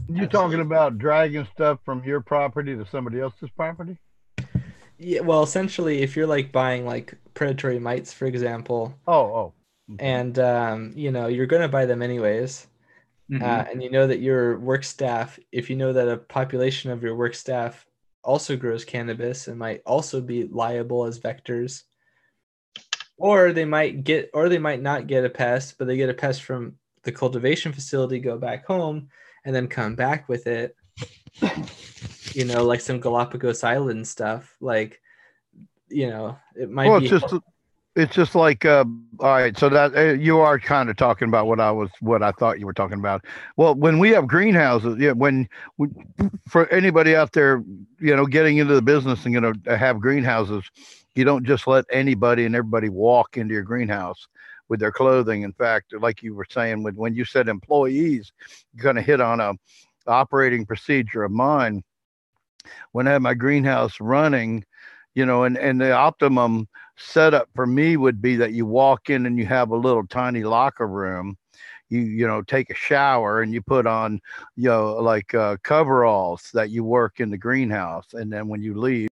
You 0.08 0.26
talking 0.26 0.60
about 0.60 0.98
dragging 0.98 1.46
stuff 1.52 1.80
from 1.84 2.02
your 2.04 2.20
property 2.20 2.76
to 2.76 2.86
somebody 2.86 3.20
else's 3.20 3.50
property? 3.56 3.98
Yeah, 5.02 5.20
well, 5.20 5.42
essentially, 5.42 6.02
if 6.02 6.14
you're 6.14 6.26
like 6.26 6.52
buying 6.52 6.84
like 6.84 7.16
predatory 7.32 7.78
mites, 7.78 8.12
for 8.12 8.26
example. 8.26 8.94
Oh, 9.06 9.14
oh. 9.14 9.54
Mm-hmm. 9.90 10.04
And 10.04 10.38
um, 10.38 10.92
you 10.94 11.10
know 11.10 11.26
you're 11.26 11.46
gonna 11.46 11.68
buy 11.68 11.86
them 11.86 12.02
anyways, 12.02 12.66
mm-hmm. 13.30 13.42
uh, 13.42 13.64
and 13.70 13.82
you 13.82 13.90
know 13.90 14.06
that 14.06 14.20
your 14.20 14.58
work 14.58 14.84
staff, 14.84 15.38
if 15.52 15.70
you 15.70 15.76
know 15.76 15.94
that 15.94 16.06
a 16.06 16.18
population 16.18 16.90
of 16.90 17.02
your 17.02 17.16
work 17.16 17.34
staff 17.34 17.86
also 18.22 18.56
grows 18.56 18.84
cannabis 18.84 19.48
and 19.48 19.58
might 19.58 19.80
also 19.86 20.20
be 20.20 20.44
liable 20.44 21.06
as 21.06 21.18
vectors, 21.18 21.84
or 23.16 23.52
they 23.52 23.64
might 23.64 24.04
get, 24.04 24.30
or 24.34 24.50
they 24.50 24.58
might 24.58 24.82
not 24.82 25.06
get 25.06 25.24
a 25.24 25.30
pest, 25.30 25.76
but 25.78 25.86
they 25.86 25.96
get 25.96 26.10
a 26.10 26.14
pest 26.14 26.42
from 26.42 26.74
the 27.04 27.10
cultivation 27.10 27.72
facility, 27.72 28.18
go 28.18 28.36
back 28.36 28.66
home, 28.66 29.08
and 29.46 29.56
then 29.56 29.66
come 29.66 29.94
back 29.94 30.28
with 30.28 30.46
it 30.46 30.76
you 32.32 32.44
know, 32.44 32.64
like 32.64 32.80
some 32.80 33.00
Galapagos 33.00 33.64
Island 33.64 34.06
stuff. 34.06 34.56
Like, 34.60 35.00
you 35.88 36.08
know, 36.08 36.36
it 36.54 36.70
might 36.70 36.88
well, 36.88 37.00
be. 37.00 37.06
It's 37.06 37.20
just, 37.20 37.34
it's 37.96 38.14
just 38.14 38.34
like, 38.34 38.64
uh, 38.64 38.84
all 39.18 39.30
right. 39.30 39.58
So 39.58 39.68
that 39.68 39.96
uh, 39.96 40.12
you 40.12 40.38
are 40.38 40.58
kind 40.58 40.88
of 40.88 40.96
talking 40.96 41.28
about 41.28 41.46
what 41.46 41.60
I 41.60 41.70
was, 41.70 41.90
what 42.00 42.22
I 42.22 42.30
thought 42.32 42.60
you 42.60 42.66
were 42.66 42.72
talking 42.72 42.98
about. 42.98 43.24
Well, 43.56 43.74
when 43.74 43.98
we 43.98 44.10
have 44.10 44.26
greenhouses, 44.26 44.98
yeah, 44.98 45.12
when 45.12 45.48
we, 45.76 45.88
for 46.48 46.68
anybody 46.68 47.16
out 47.16 47.32
there, 47.32 47.64
you 47.98 48.14
know, 48.14 48.26
getting 48.26 48.58
into 48.58 48.74
the 48.74 48.82
business 48.82 49.24
and 49.24 49.34
going 49.34 49.60
to 49.62 49.76
have 49.76 50.00
greenhouses, 50.00 50.64
you 51.16 51.24
don't 51.24 51.44
just 51.44 51.66
let 51.66 51.84
anybody 51.90 52.44
and 52.44 52.54
everybody 52.54 52.88
walk 52.88 53.36
into 53.36 53.52
your 53.54 53.64
greenhouse 53.64 54.28
with 54.68 54.78
their 54.78 54.92
clothing. 54.92 55.42
In 55.42 55.52
fact, 55.52 55.92
like 55.92 56.22
you 56.22 56.34
were 56.34 56.46
saying, 56.48 56.84
when 56.84 56.94
when 56.94 57.16
you 57.16 57.24
said 57.24 57.48
employees, 57.48 58.32
you're 58.72 58.84
going 58.84 58.94
to 58.96 59.02
hit 59.02 59.20
on 59.20 59.40
a 59.40 59.54
operating 60.06 60.66
procedure 60.66 61.24
of 61.24 61.32
mine 61.32 61.82
when 62.92 63.08
I 63.08 63.12
had 63.12 63.22
my 63.22 63.34
greenhouse 63.34 64.00
running, 64.00 64.64
you 65.14 65.26
know, 65.26 65.44
and, 65.44 65.56
and 65.56 65.80
the 65.80 65.92
optimum 65.92 66.68
setup 66.96 67.48
for 67.54 67.66
me 67.66 67.96
would 67.96 68.20
be 68.20 68.36
that 68.36 68.52
you 68.52 68.66
walk 68.66 69.10
in 69.10 69.26
and 69.26 69.38
you 69.38 69.46
have 69.46 69.70
a 69.70 69.76
little 69.76 70.06
tiny 70.06 70.42
locker 70.42 70.86
room. 70.86 71.36
You, 71.88 72.00
you 72.00 72.26
know, 72.26 72.42
take 72.42 72.70
a 72.70 72.74
shower 72.74 73.42
and 73.42 73.52
you 73.52 73.62
put 73.62 73.84
on, 73.86 74.20
you 74.54 74.68
know, 74.68 74.94
like 74.94 75.34
uh, 75.34 75.56
coveralls 75.64 76.50
that 76.54 76.70
you 76.70 76.84
work 76.84 77.18
in 77.18 77.30
the 77.30 77.38
greenhouse. 77.38 78.06
And 78.12 78.32
then 78.32 78.46
when 78.46 78.62
you 78.62 78.78
leave, 78.78 79.08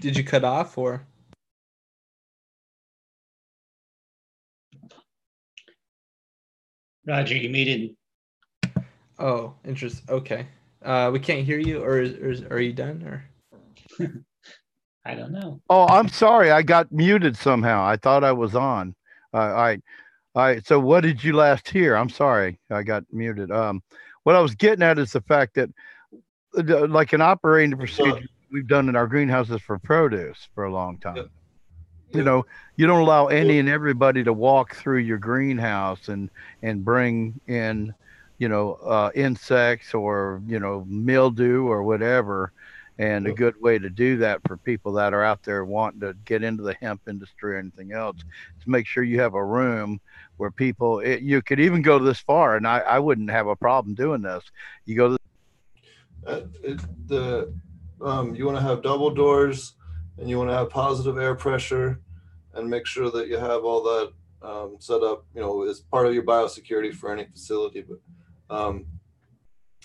Did 0.00 0.16
you 0.16 0.22
cut 0.22 0.44
off 0.44 0.78
or? 0.78 1.02
Roger, 7.08 7.36
you 7.36 7.48
muted. 7.48 7.96
Oh, 9.18 9.54
interesting. 9.64 10.04
Okay. 10.10 10.46
Uh, 10.84 11.10
we 11.10 11.18
can't 11.18 11.44
hear 11.44 11.58
you, 11.58 11.82
or, 11.82 12.00
is, 12.00 12.42
or 12.42 12.56
are 12.56 12.60
you 12.60 12.74
done? 12.74 13.02
Or 13.02 13.24
I 15.06 15.14
don't 15.14 15.32
know. 15.32 15.60
Oh, 15.70 15.86
I'm 15.88 16.08
sorry. 16.08 16.50
I 16.50 16.60
got 16.62 16.92
muted 16.92 17.34
somehow. 17.34 17.82
I 17.84 17.96
thought 17.96 18.24
I 18.24 18.32
was 18.32 18.54
on. 18.54 18.94
Uh, 19.32 19.38
all 19.38 19.54
right. 19.54 19.82
All 20.34 20.42
right. 20.42 20.66
So, 20.66 20.78
what 20.78 21.00
did 21.00 21.24
you 21.24 21.32
last 21.32 21.66
hear? 21.68 21.96
I'm 21.96 22.10
sorry. 22.10 22.60
I 22.70 22.82
got 22.82 23.04
muted. 23.10 23.50
Um, 23.50 23.82
what 24.24 24.36
I 24.36 24.40
was 24.40 24.54
getting 24.54 24.82
at 24.82 24.98
is 24.98 25.12
the 25.12 25.22
fact 25.22 25.54
that, 25.54 25.70
uh, 26.58 26.86
like 26.88 27.14
an 27.14 27.22
operating 27.22 27.76
procedure 27.76 28.20
we've 28.52 28.68
done 28.68 28.88
in 28.90 28.96
our 28.96 29.06
greenhouses 29.06 29.62
for 29.62 29.78
produce 29.78 30.48
for 30.54 30.64
a 30.64 30.72
long 30.72 30.98
time. 30.98 31.30
You 32.12 32.24
know, 32.24 32.46
you 32.76 32.86
don't 32.86 33.00
allow 33.00 33.26
any 33.26 33.58
and 33.58 33.68
everybody 33.68 34.24
to 34.24 34.32
walk 34.32 34.74
through 34.74 34.98
your 34.98 35.18
greenhouse 35.18 36.08
and 36.08 36.30
and 36.62 36.84
bring 36.84 37.40
in 37.46 37.94
you 38.38 38.48
know, 38.48 38.74
uh, 38.84 39.10
insects 39.14 39.94
or, 39.94 40.40
you 40.46 40.60
know, 40.60 40.84
mildew 40.88 41.66
or 41.66 41.82
whatever. 41.82 42.52
And 43.00 43.28
a 43.28 43.32
good 43.32 43.60
way 43.60 43.78
to 43.78 43.90
do 43.90 44.16
that 44.18 44.40
for 44.44 44.56
people 44.56 44.92
that 44.94 45.14
are 45.14 45.22
out 45.22 45.44
there 45.44 45.64
wanting 45.64 46.00
to 46.00 46.14
get 46.24 46.42
into 46.42 46.64
the 46.64 46.74
hemp 46.74 47.02
industry 47.08 47.54
or 47.54 47.58
anything 47.58 47.92
else 47.92 48.16
is 48.16 48.66
make 48.66 48.86
sure 48.86 49.04
you 49.04 49.20
have 49.20 49.34
a 49.34 49.44
room 49.44 50.00
where 50.36 50.50
people, 50.50 50.98
it, 50.98 51.22
you 51.22 51.40
could 51.40 51.60
even 51.60 51.80
go 51.80 52.00
this 52.00 52.18
far, 52.18 52.56
and 52.56 52.66
I, 52.66 52.78
I 52.80 52.98
wouldn't 52.98 53.30
have 53.30 53.46
a 53.46 53.54
problem 53.54 53.94
doing 53.94 54.22
this. 54.22 54.42
You 54.84 54.96
go 54.96 55.08
to 55.10 55.18
uh, 56.26 56.40
it, 56.64 56.80
the, 57.06 57.52
um, 58.00 58.34
you 58.34 58.44
want 58.44 58.58
to 58.58 58.62
have 58.62 58.82
double 58.82 59.10
doors 59.10 59.74
and 60.18 60.28
you 60.28 60.38
want 60.38 60.50
to 60.50 60.54
have 60.54 60.70
positive 60.70 61.18
air 61.18 61.34
pressure 61.34 62.00
and 62.54 62.68
make 62.68 62.86
sure 62.86 63.10
that 63.10 63.28
you 63.28 63.36
have 63.36 63.64
all 63.64 63.82
that 63.82 64.12
um, 64.42 64.76
set 64.78 65.02
up, 65.02 65.24
you 65.34 65.40
know, 65.40 65.62
as 65.62 65.80
part 65.80 66.06
of 66.06 66.14
your 66.14 66.22
biosecurity 66.22 66.94
for 66.94 67.12
any 67.12 67.24
facility. 67.24 67.82
But 67.82 68.54
um, 68.54 68.86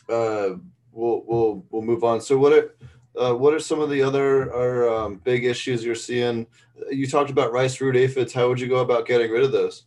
uh, 0.10 0.56
we'll 0.92 1.24
we'll 1.26 1.66
we'll 1.70 1.82
move 1.82 2.04
on. 2.04 2.22
So 2.22 2.38
what 2.38 2.54
are 2.54 2.76
uh, 3.16 3.36
what 3.36 3.54
are 3.54 3.60
some 3.60 3.80
of 3.80 3.90
the 3.90 4.02
other 4.02 4.90
um, 4.90 5.22
big 5.24 5.46
issues 5.46 5.84
you're 5.84 5.96
seeing? 5.96 6.48
You 6.90 7.08
talked 7.08 7.30
about 7.30 7.52
rice 7.52 7.80
root 7.80 7.96
aphids. 7.96 8.34
How 8.34 8.48
would 8.48 8.60
you 8.60 8.68
go 8.68 8.78
about 8.78 9.06
getting 9.06 9.32
rid 9.32 9.44
of 9.44 9.52
those? 9.52 9.84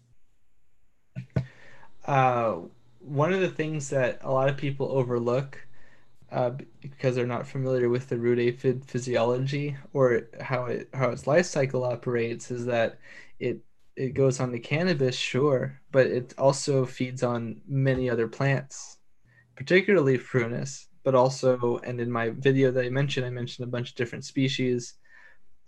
Uh, 2.05 2.59
one 3.01 3.33
of 3.33 3.41
the 3.41 3.49
things 3.49 3.91
that 3.91 4.21
a 4.23 4.31
lot 4.31 4.49
of 4.49 4.57
people 4.57 4.89
overlook 4.93 5.66
uh, 6.33 6.51
because 6.81 7.15
they're 7.15 7.27
not 7.27 7.47
familiar 7.47 7.89
with 7.89 8.09
the 8.09 8.19
root 8.19 8.39
aphid 8.39 8.85
physiology 8.85 9.77
or 9.93 10.29
how 10.41 10.67
it 10.67 10.89
how 10.93 11.11
its 11.11 11.27
life 11.27 11.47
cycle 11.47 11.85
operates 11.85 12.51
is 12.51 12.67
that 12.67 12.99
it 13.39 13.61
it 13.97 14.11
goes 14.15 14.41
on 14.41 14.53
the 14.53 14.59
cannabis, 14.59 15.17
sure, 15.17 15.81
but 15.91 16.07
it 16.07 16.35
also 16.39 16.85
feeds 16.85 17.23
on 17.23 17.63
many 17.67 18.11
other 18.11 18.29
plants, 18.29 18.99
particularly 19.57 20.19
Prunus, 20.19 20.87
but 21.03 21.15
also, 21.15 21.79
and 21.79 22.01
in 22.01 22.13
my 22.13 22.31
video 22.31 22.71
that 22.71 22.85
I 22.85 22.91
mentioned, 22.91 23.25
I 23.25 23.31
mentioned 23.31 23.67
a 23.67 23.71
bunch 23.71 23.91
of 23.91 23.97
different 23.97 24.25
species. 24.25 24.95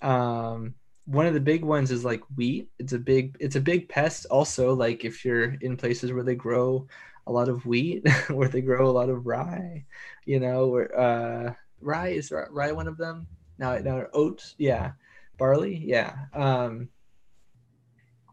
Um, 0.02 0.74
one 1.06 1.24
of 1.24 1.32
the 1.32 1.40
big 1.40 1.64
ones 1.64 1.90
is 1.90 2.04
like 2.04 2.20
wheat. 2.36 2.68
It's 2.78 2.92
a 2.92 2.98
big, 2.98 3.34
it's 3.40 3.56
a 3.56 3.60
big 3.60 3.88
pest. 3.88 4.26
Also, 4.30 4.74
like 4.74 5.06
if 5.06 5.24
you're 5.24 5.54
in 5.62 5.78
places 5.78 6.12
where 6.12 6.22
they 6.24 6.34
grow 6.34 6.86
a 7.28 7.32
lot 7.32 7.48
of 7.48 7.64
wheat, 7.66 8.08
where 8.28 8.48
they 8.48 8.60
grow 8.60 8.88
a 8.88 8.90
lot 8.90 9.10
of 9.10 9.26
rye, 9.26 9.84
you 10.24 10.40
know, 10.40 10.68
where 10.68 10.98
uh, 10.98 11.54
rye 11.80 12.08
is 12.08 12.32
rye 12.50 12.72
one 12.72 12.88
of 12.88 12.96
them. 12.96 13.28
Now, 13.58 13.76
now 13.78 14.06
oats, 14.12 14.54
yeah, 14.58 14.92
barley, 15.36 15.76
yeah. 15.76 16.14
Um, 16.32 16.88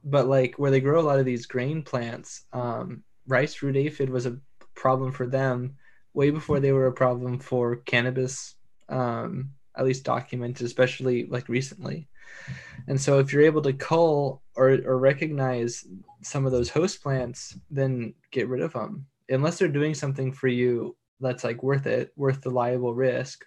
but 0.04 0.28
like 0.28 0.56
where 0.58 0.72
they 0.72 0.80
grow 0.80 1.00
a 1.00 1.04
lot 1.04 1.20
of 1.20 1.26
these 1.26 1.46
grain 1.46 1.84
plants, 1.84 2.46
um, 2.54 3.04
rice 3.28 3.62
root 3.62 3.76
aphid 3.76 4.10
was 4.10 4.26
a 4.26 4.40
problem 4.76 5.12
for 5.12 5.28
them 5.28 5.76
way 6.14 6.30
before 6.30 6.60
they 6.60 6.72
were 6.72 6.88
a 6.88 6.94
problem 6.94 7.40
for 7.40 7.78
cannabis, 7.78 8.56
um, 8.88 9.52
at 9.78 9.86
least 9.86 10.06
documented, 10.06 10.66
especially 10.66 11.26
like 11.26 11.50
recently. 11.50 12.08
And 12.88 13.00
so 13.00 13.20
if 13.20 13.32
you're 13.34 13.44
able 13.44 13.62
to 13.64 13.74
cull 13.74 14.42
or, 14.56 14.80
or 14.86 14.98
recognize 14.98 15.86
some 16.22 16.46
of 16.46 16.52
those 16.52 16.70
host 16.70 17.02
plants, 17.02 17.58
then 17.70 18.14
get 18.32 18.48
rid 18.48 18.62
of 18.62 18.74
them. 18.74 19.08
Unless 19.30 19.58
they're 19.58 19.68
doing 19.68 19.94
something 19.94 20.32
for 20.32 20.48
you 20.48 20.96
that's 21.20 21.44
like 21.44 21.64
worth 21.64 21.88
it, 21.88 22.12
worth 22.16 22.42
the 22.42 22.52
liable 22.52 22.94
risk, 22.94 23.46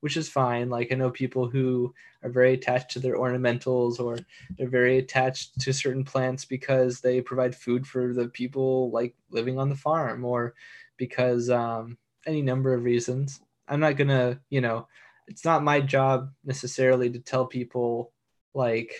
which 0.00 0.16
is 0.16 0.28
fine. 0.28 0.70
Like 0.70 0.90
I 0.90 0.94
know 0.94 1.10
people 1.10 1.48
who 1.48 1.92
are 2.22 2.30
very 2.30 2.54
attached 2.54 2.90
to 2.92 3.00
their 3.00 3.16
ornamentals 3.16 4.00
or 4.00 4.18
they're 4.56 4.68
very 4.68 4.98
attached 4.98 5.60
to 5.60 5.72
certain 5.72 6.04
plants 6.04 6.44
because 6.44 7.00
they 7.00 7.20
provide 7.20 7.54
food 7.54 7.86
for 7.86 8.14
the 8.14 8.28
people 8.28 8.90
like 8.90 9.14
living 9.30 9.58
on 9.58 9.68
the 9.68 9.74
farm 9.74 10.24
or 10.24 10.54
because 10.96 11.50
um, 11.50 11.98
any 12.26 12.42
number 12.42 12.72
of 12.72 12.84
reasons. 12.84 13.40
I'm 13.68 13.80
not 13.80 13.96
gonna, 13.96 14.40
you 14.48 14.60
know, 14.60 14.88
it's 15.26 15.44
not 15.44 15.62
my 15.62 15.80
job 15.80 16.30
necessarily 16.44 17.10
to 17.10 17.18
tell 17.18 17.46
people 17.46 18.12
like 18.58 18.92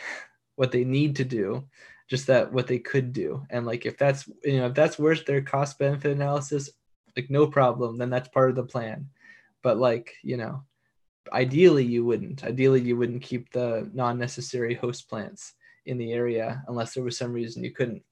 what 0.57 0.73
they 0.73 0.85
need 0.85 1.17
to 1.17 1.25
do, 1.25 1.65
just 2.09 2.27
that 2.29 2.53
what 2.53 2.67
they 2.67 2.79
could 2.79 3.13
do. 3.13 3.45
And 3.51 3.67
like 3.67 3.85
if 3.85 3.99
that's 3.99 4.27
you 4.43 4.59
know 4.59 4.69
if 4.69 4.75
that's 4.75 4.99
worth 4.99 5.27
their 5.27 5.43
cost 5.43 5.79
benefit 5.79 6.13
analysis, 6.13 6.71
like 7.17 7.29
no 7.29 7.47
problem, 7.47 7.99
then 7.99 8.09
that's 8.09 8.29
part 8.29 8.49
of 8.49 8.57
the 8.57 8.65
plan. 8.65 9.11
But 9.63 9.77
like 9.79 10.15
you 10.23 10.39
know, 10.39 10.63
ideally 11.33 11.85
you 11.85 12.05
wouldn't 12.05 12.45
ideally 12.45 12.81
you 12.81 12.97
wouldn't 12.97 13.23
keep 13.23 13.53
the 13.53 13.89
non-necessary 13.93 14.75
host 14.75 15.09
plants 15.09 15.55
in 15.87 15.99
the 15.99 16.13
area 16.13 16.63
unless 16.69 16.95
there 16.95 17.05
was 17.05 17.17
some 17.17 17.33
reason 17.33 17.65
you 17.65 17.71
couldn't 17.71 18.03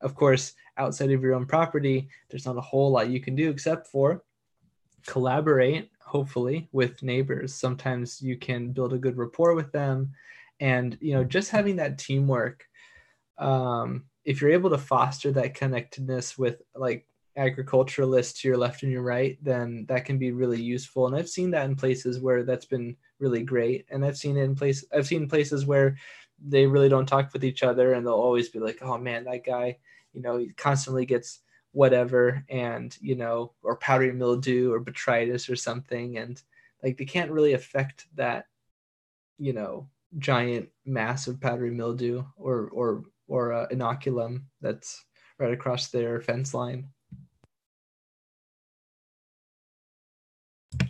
of 0.00 0.14
course 0.14 0.54
outside 0.78 1.10
of 1.10 1.22
your 1.22 1.34
own 1.34 1.46
property 1.46 2.08
there's 2.28 2.46
not 2.46 2.56
a 2.56 2.60
whole 2.60 2.90
lot 2.90 3.08
you 3.08 3.20
can 3.20 3.34
do 3.34 3.50
except 3.50 3.86
for 3.86 4.22
collaborate 5.06 5.90
hopefully 6.00 6.68
with 6.72 7.02
neighbors 7.02 7.54
sometimes 7.54 8.20
you 8.22 8.36
can 8.36 8.72
build 8.72 8.92
a 8.92 8.98
good 8.98 9.16
rapport 9.16 9.54
with 9.54 9.70
them 9.72 10.12
and 10.60 10.96
you 11.00 11.12
know 11.12 11.24
just 11.24 11.50
having 11.50 11.76
that 11.76 11.98
teamwork 11.98 12.64
um, 13.38 14.04
if 14.24 14.40
you're 14.40 14.50
able 14.50 14.70
to 14.70 14.78
foster 14.78 15.30
that 15.32 15.54
connectedness 15.54 16.36
with 16.36 16.62
like 16.74 17.06
agriculturalists 17.36 18.40
to 18.40 18.48
your 18.48 18.56
left 18.56 18.82
and 18.82 18.90
your 18.90 19.02
right, 19.02 19.38
then 19.42 19.84
that 19.88 20.04
can 20.04 20.18
be 20.18 20.32
really 20.32 20.60
useful. 20.60 21.06
And 21.06 21.14
I've 21.14 21.28
seen 21.28 21.50
that 21.50 21.66
in 21.66 21.76
places 21.76 22.20
where 22.20 22.42
that's 22.42 22.64
been 22.64 22.96
really 23.18 23.42
great. 23.42 23.86
And 23.90 24.04
I've 24.04 24.16
seen 24.16 24.36
it 24.36 24.42
in 24.42 24.54
place 24.54 24.84
I've 24.92 25.06
seen 25.06 25.28
places 25.28 25.66
where 25.66 25.96
they 26.44 26.66
really 26.66 26.88
don't 26.88 27.06
talk 27.06 27.32
with 27.32 27.44
each 27.44 27.62
other 27.62 27.92
and 27.92 28.06
they'll 28.06 28.14
always 28.14 28.48
be 28.48 28.58
like, 28.58 28.78
oh 28.82 28.98
man, 28.98 29.24
that 29.24 29.44
guy, 29.44 29.78
you 30.12 30.22
know, 30.22 30.38
he 30.38 30.48
constantly 30.56 31.06
gets 31.06 31.40
whatever 31.72 32.44
and 32.48 32.96
you 33.00 33.14
know, 33.14 33.52
or 33.62 33.76
powdery 33.76 34.12
mildew 34.12 34.72
or 34.72 34.80
botrytis 34.80 35.50
or 35.50 35.56
something. 35.56 36.16
And 36.16 36.40
like 36.82 36.96
they 36.96 37.04
can't 37.04 37.30
really 37.30 37.52
affect 37.52 38.06
that, 38.14 38.46
you 39.38 39.52
know, 39.52 39.88
giant 40.18 40.68
mass 40.84 41.26
of 41.26 41.40
powdery 41.40 41.70
mildew 41.70 42.24
or 42.36 42.68
or 42.72 43.02
or 43.28 43.52
uh, 43.52 43.66
inoculum 43.68 44.42
that's 44.60 45.04
right 45.38 45.52
across 45.52 45.88
their 45.88 46.20
fence 46.20 46.54
line. 46.54 46.88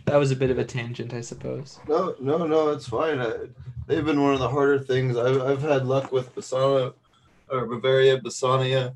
That 0.05 0.17
was 0.17 0.31
a 0.31 0.35
bit 0.35 0.51
of 0.51 0.57
a 0.57 0.65
tangent, 0.65 1.13
I 1.13 1.21
suppose. 1.21 1.79
No, 1.87 2.15
no, 2.19 2.45
no, 2.45 2.69
it's 2.69 2.87
fine. 2.87 3.19
I, 3.19 3.33
they've 3.87 4.05
been 4.05 4.21
one 4.21 4.33
of 4.33 4.39
the 4.39 4.49
harder 4.49 4.79
things. 4.79 5.17
I've, 5.17 5.41
I've 5.41 5.61
had 5.61 5.85
luck 5.85 6.11
with 6.11 6.33
Basana 6.33 6.93
or 7.49 7.65
Bavaria, 7.65 8.19
Basania, 8.19 8.93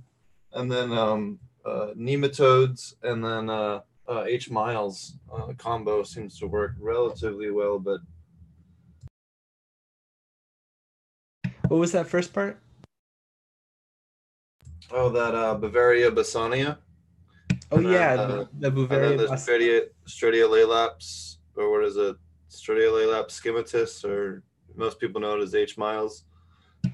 and 0.54 0.72
then 0.72 0.92
um, 0.92 1.40
uh, 1.66 1.88
nematodes, 1.98 2.96
and 3.04 3.24
then 3.24 3.50
uh, 3.50 3.82
uh, 4.08 4.24
H. 4.26 4.50
miles 4.50 5.16
uh, 5.34 5.54
combo 5.58 6.04
seems 6.04 6.40
to 6.40 6.48
work 6.48 6.74
relatively 6.80 7.52
well. 7.52 7.80
But 7.80 8.02
what 11.72 11.80
was 11.80 11.94
that 11.94 12.06
first 12.06 12.34
part? 12.34 12.60
Oh, 14.92 15.10
that 15.10 15.34
uh, 15.34 15.56
Bavaria 15.56 16.12
Basania. 16.12 16.80
Oh 17.72 17.78
and 17.78 17.90
yeah, 17.90 18.18
then, 18.18 18.32
uh, 18.32 18.46
the, 18.60 18.72
Bavaria. 18.72 19.12
And 19.12 19.20
then 19.22 19.28
the 19.28 19.36
Stratia, 19.36 19.84
Stratia 20.06 20.50
Leylaps, 20.50 21.38
or 21.56 21.72
what 21.72 21.86
is 21.86 21.96
it? 21.96 22.18
Stratiolaelaps 22.50 23.32
scimitus, 23.32 24.04
or 24.04 24.44
most 24.76 25.00
people 25.00 25.22
know 25.22 25.38
it 25.38 25.44
as 25.44 25.56
H 25.56 25.78
miles, 25.78 26.26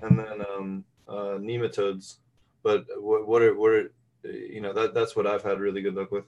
and 0.03 0.19
then 0.19 0.45
um, 0.55 0.85
uh, 1.07 1.39
nematodes. 1.41 2.17
But 2.61 2.85
what, 2.97 3.27
what 3.27 3.41
are 3.41 3.55
what 3.55 3.71
are 3.71 3.91
you 4.21 4.61
know 4.61 4.73
that 4.73 4.93
that's 4.93 5.15
what 5.15 5.25
I've 5.25 5.41
had 5.41 5.59
really 5.59 5.81
good 5.81 5.95
luck 5.95 6.11
with. 6.11 6.25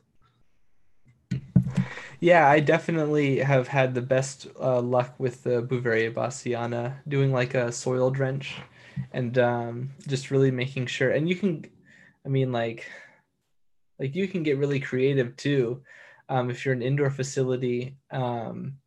Yeah, 2.21 2.47
I 2.49 2.59
definitely 2.59 3.37
have 3.39 3.67
had 3.69 3.93
the 3.93 4.01
best 4.01 4.47
uh, 4.59 4.81
luck 4.81 5.15
with 5.19 5.43
the 5.43 5.61
Beauveria 5.61 6.13
bassiana, 6.13 6.95
doing 7.07 7.31
like 7.31 7.53
a 7.53 7.71
soil 7.71 8.11
drench, 8.11 8.55
and 9.13 9.37
um, 9.37 9.91
just 10.07 10.29
really 10.31 10.51
making 10.51 10.87
sure. 10.87 11.11
And 11.11 11.29
you 11.29 11.35
can, 11.35 11.65
I 12.25 12.29
mean, 12.29 12.51
like 12.51 12.89
like 13.99 14.15
you 14.15 14.27
can 14.27 14.43
get 14.43 14.57
really 14.57 14.79
creative 14.79 15.35
too. 15.35 15.83
Um, 16.29 16.49
if 16.49 16.65
you're 16.65 16.73
an 16.75 16.81
indoor 16.81 17.09
facility, 17.09 17.97
um, 18.11 18.77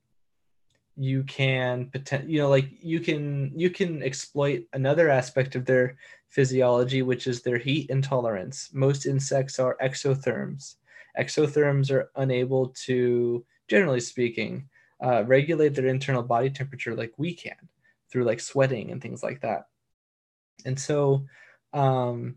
you 0.96 1.22
can 1.24 1.86
pretend, 1.90 2.30
you 2.30 2.38
know, 2.38 2.50
like 2.50 2.68
you 2.82 3.00
can 3.00 3.50
you 3.58 3.70
can 3.70 4.02
exploit 4.02 4.64
another 4.72 5.08
aspect 5.08 5.54
of 5.56 5.64
their 5.64 5.96
physiology, 6.28 7.02
which 7.02 7.26
is 7.26 7.42
their 7.42 7.58
heat 7.58 7.88
intolerance. 7.90 8.70
Most 8.72 9.06
insects 9.06 9.58
are 9.58 9.76
exotherms. 9.82 10.76
Exotherms 11.18 11.90
are 11.90 12.10
unable 12.16 12.68
to, 12.86 13.44
generally 13.68 14.00
speaking, 14.00 14.68
uh, 15.02 15.24
regulate 15.24 15.74
their 15.74 15.86
internal 15.86 16.22
body 16.22 16.50
temperature 16.50 16.94
like 16.94 17.12
we 17.16 17.34
can 17.34 17.56
through 18.10 18.24
like 18.24 18.40
sweating 18.40 18.90
and 18.90 19.02
things 19.02 19.22
like 19.22 19.40
that. 19.40 19.66
And 20.64 20.78
so, 20.78 21.26
um, 21.72 22.36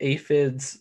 aphids 0.00 0.78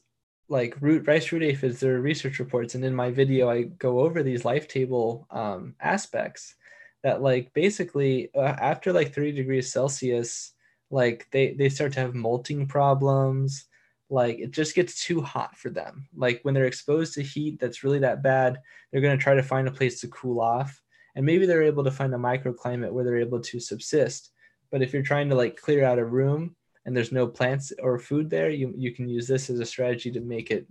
like 0.47 0.75
root 0.81 1.07
rice 1.07 1.31
root 1.31 1.43
aphids 1.43 1.79
there 1.79 1.95
are 1.95 2.01
research 2.01 2.39
reports 2.39 2.73
and 2.75 2.83
in 2.83 2.95
my 2.95 3.11
video 3.11 3.49
i 3.49 3.63
go 3.63 3.99
over 3.99 4.23
these 4.23 4.45
life 4.45 4.67
table 4.67 5.27
um, 5.29 5.75
aspects 5.79 6.55
that 7.03 7.21
like 7.21 7.53
basically 7.53 8.29
uh, 8.35 8.55
after 8.59 8.91
like 8.91 9.13
30 9.13 9.31
degrees 9.33 9.71
celsius 9.71 10.53
like 10.89 11.27
they 11.31 11.53
they 11.53 11.69
start 11.69 11.93
to 11.93 11.99
have 11.99 12.15
molting 12.15 12.65
problems 12.65 13.65
like 14.09 14.39
it 14.39 14.51
just 14.51 14.75
gets 14.75 15.03
too 15.03 15.21
hot 15.21 15.55
for 15.57 15.69
them 15.69 16.07
like 16.15 16.39
when 16.43 16.53
they're 16.53 16.65
exposed 16.65 17.13
to 17.13 17.21
heat 17.21 17.59
that's 17.59 17.83
really 17.83 17.99
that 17.99 18.23
bad 18.23 18.59
they're 18.91 19.01
going 19.01 19.17
to 19.17 19.23
try 19.23 19.35
to 19.35 19.43
find 19.43 19.67
a 19.67 19.71
place 19.71 20.01
to 20.01 20.07
cool 20.07 20.41
off 20.41 20.81
and 21.15 21.25
maybe 21.25 21.45
they're 21.45 21.63
able 21.63 21.83
to 21.83 21.91
find 21.91 22.13
a 22.13 22.17
microclimate 22.17 22.91
where 22.91 23.03
they're 23.03 23.17
able 23.17 23.39
to 23.39 23.59
subsist 23.59 24.31
but 24.71 24.81
if 24.81 24.93
you're 24.93 25.01
trying 25.01 25.29
to 25.29 25.35
like 25.35 25.57
clear 25.57 25.83
out 25.83 25.99
a 25.99 26.05
room 26.05 26.55
and 26.85 26.95
there's 26.95 27.11
no 27.11 27.27
plants 27.27 27.71
or 27.81 27.99
food 27.99 28.29
there, 28.29 28.49
you, 28.49 28.73
you 28.75 28.93
can 28.93 29.07
use 29.07 29.27
this 29.27 29.49
as 29.49 29.59
a 29.59 29.65
strategy 29.65 30.11
to 30.11 30.21
make 30.21 30.51
it 30.51 30.67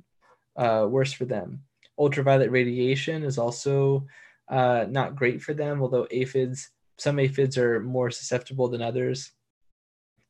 uh, 0.56 0.86
worse 0.89 1.12
for 1.12 1.24
them. 1.24 1.62
Ultraviolet 1.98 2.51
radiation 2.51 3.23
is 3.23 3.39
also 3.39 4.06
uh, 4.48 4.86
not 4.89 5.16
great 5.16 5.43
for 5.43 5.55
them, 5.55 5.82
although 5.82 6.06
aphids, 6.10 6.70
some 6.97 7.19
aphids 7.19 7.59
are 7.59 7.81
more 7.81 8.10
susceptible 8.10 8.69
than 8.69 8.82
others. 8.82 9.32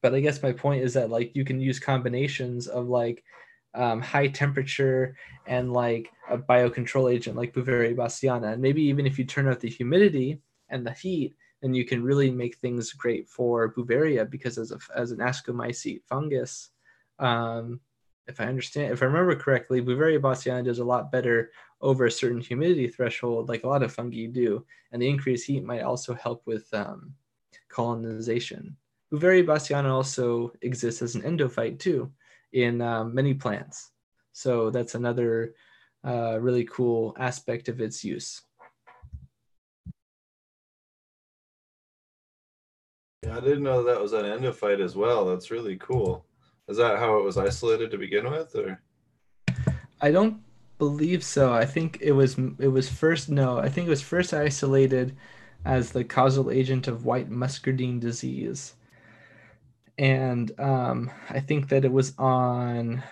But 0.03 0.15
I 0.15 0.21
guess 0.21 0.43
my 0.43 0.53
point 0.53 0.83
is 0.83 0.95
that 0.95 1.11
like 1.11 1.35
you 1.35 1.45
can 1.45 1.61
use 1.61 1.79
combinations 1.79 2.67
of 2.67 2.89
like 2.89 3.25
um, 3.75 4.01
high 4.01 4.29
temperature 4.29 5.17
and 5.47 5.73
like 5.73 6.11
a 6.31 6.39
biocontrol 6.39 7.13
agent 7.13 7.37
like 7.37 7.53
Beauveria 7.53 7.95
bassiana. 7.95 8.53
And 8.53 8.63
maybe 8.63 8.83
even 8.83 9.07
if 9.07 9.19
you 9.19 9.25
turn 9.25 9.49
out 9.49 9.61
the 9.61 9.69
humidity 9.69 10.41
and 10.69 10.87
the 10.87 10.93
heat, 10.93 11.35
then 11.63 11.75
you 11.75 11.85
can 11.85 12.03
really 12.03 12.31
make 12.31 12.57
things 12.57 12.93
great 12.93 13.29
for 13.29 13.73
Beauveria 13.73 14.29
because 14.29 14.59
as, 14.59 14.73
a, 14.73 14.79
as 14.95 15.11
an 15.11 15.19
ascomycete 15.19 16.03
fungus, 16.09 16.71
um, 17.19 17.81
if 18.27 18.41
I 18.41 18.45
understand, 18.45 18.93
if 18.93 19.03
I 19.03 19.07
remember 19.07 19.35
correctly, 19.35 19.81
Beauveria 19.81 20.21
bassiana 20.21 20.65
does 20.65 20.79
a 20.79 20.85
lot 20.85 21.11
better 21.11 21.51
over 21.81 22.07
a 22.07 22.11
certain 22.11 22.41
humidity 22.41 22.87
threshold, 22.87 23.49
like 23.49 23.65
a 23.65 23.69
lot 23.69 23.83
of 23.83 23.93
fungi 23.93 24.27
do. 24.27 24.65
And 24.93 25.01
the 25.01 25.09
increased 25.09 25.47
heat 25.47 25.65
might 25.65 25.83
also 25.83 26.15
help 26.15 26.43
with 26.47 26.73
um, 26.75 27.15
colonization. 27.69 28.77
Beauveria 29.13 29.45
bassiana 29.45 29.91
also 29.91 30.53
exists 30.61 31.01
as 31.01 31.15
an 31.15 31.23
endophyte 31.23 31.79
too 31.79 32.13
in 32.53 32.81
uh, 32.81 33.05
many 33.05 33.35
plants. 33.35 33.91
So 34.33 34.71
that's 34.71 34.95
another 34.95 35.55
uh, 36.05 36.39
really 36.41 36.65
cool 36.65 37.17
aspect 37.19 37.69
of 37.69 37.81
its 37.81 38.05
use. 38.05 38.43
Yeah, 43.25 43.37
I 43.37 43.41
didn't 43.41 43.65
know 43.65 43.83
that 43.83 44.01
was 44.01 44.13
an 44.13 44.25
endophyte 44.25 44.81
as 44.81 44.95
well. 44.95 45.25
That's 45.27 45.51
really 45.51 45.77
cool. 45.77 46.25
Is 46.69 46.77
that 46.77 46.99
how 46.99 47.19
it 47.19 47.25
was 47.25 47.39
isolated 47.39 47.91
to 47.91 47.99
begin 47.99 48.31
with, 48.31 48.55
or? 48.55 48.81
I 50.01 50.11
don't 50.11 50.41
believe 50.79 51.25
so. 51.25 51.53
I 51.53 51.65
think 51.65 51.99
it 52.01 52.13
was 52.13 52.39
it 52.59 52.69
was 52.69 52.89
first 52.89 53.29
no. 53.29 53.59
I 53.59 53.69
think 53.69 53.87
it 53.87 53.91
was 53.91 54.03
first 54.03 54.33
isolated 54.33 55.17
as 55.65 55.91
the 55.91 56.05
causal 56.05 56.51
agent 56.51 56.87
of 56.87 57.05
white 57.05 57.29
muscardine 57.29 57.99
disease 57.99 58.75
and 59.99 60.59
um, 60.61 61.11
I 61.29 61.41
think 61.41 61.69
that 61.69 61.85
it 61.85 61.93
was 61.93 62.15
on. 62.19 63.03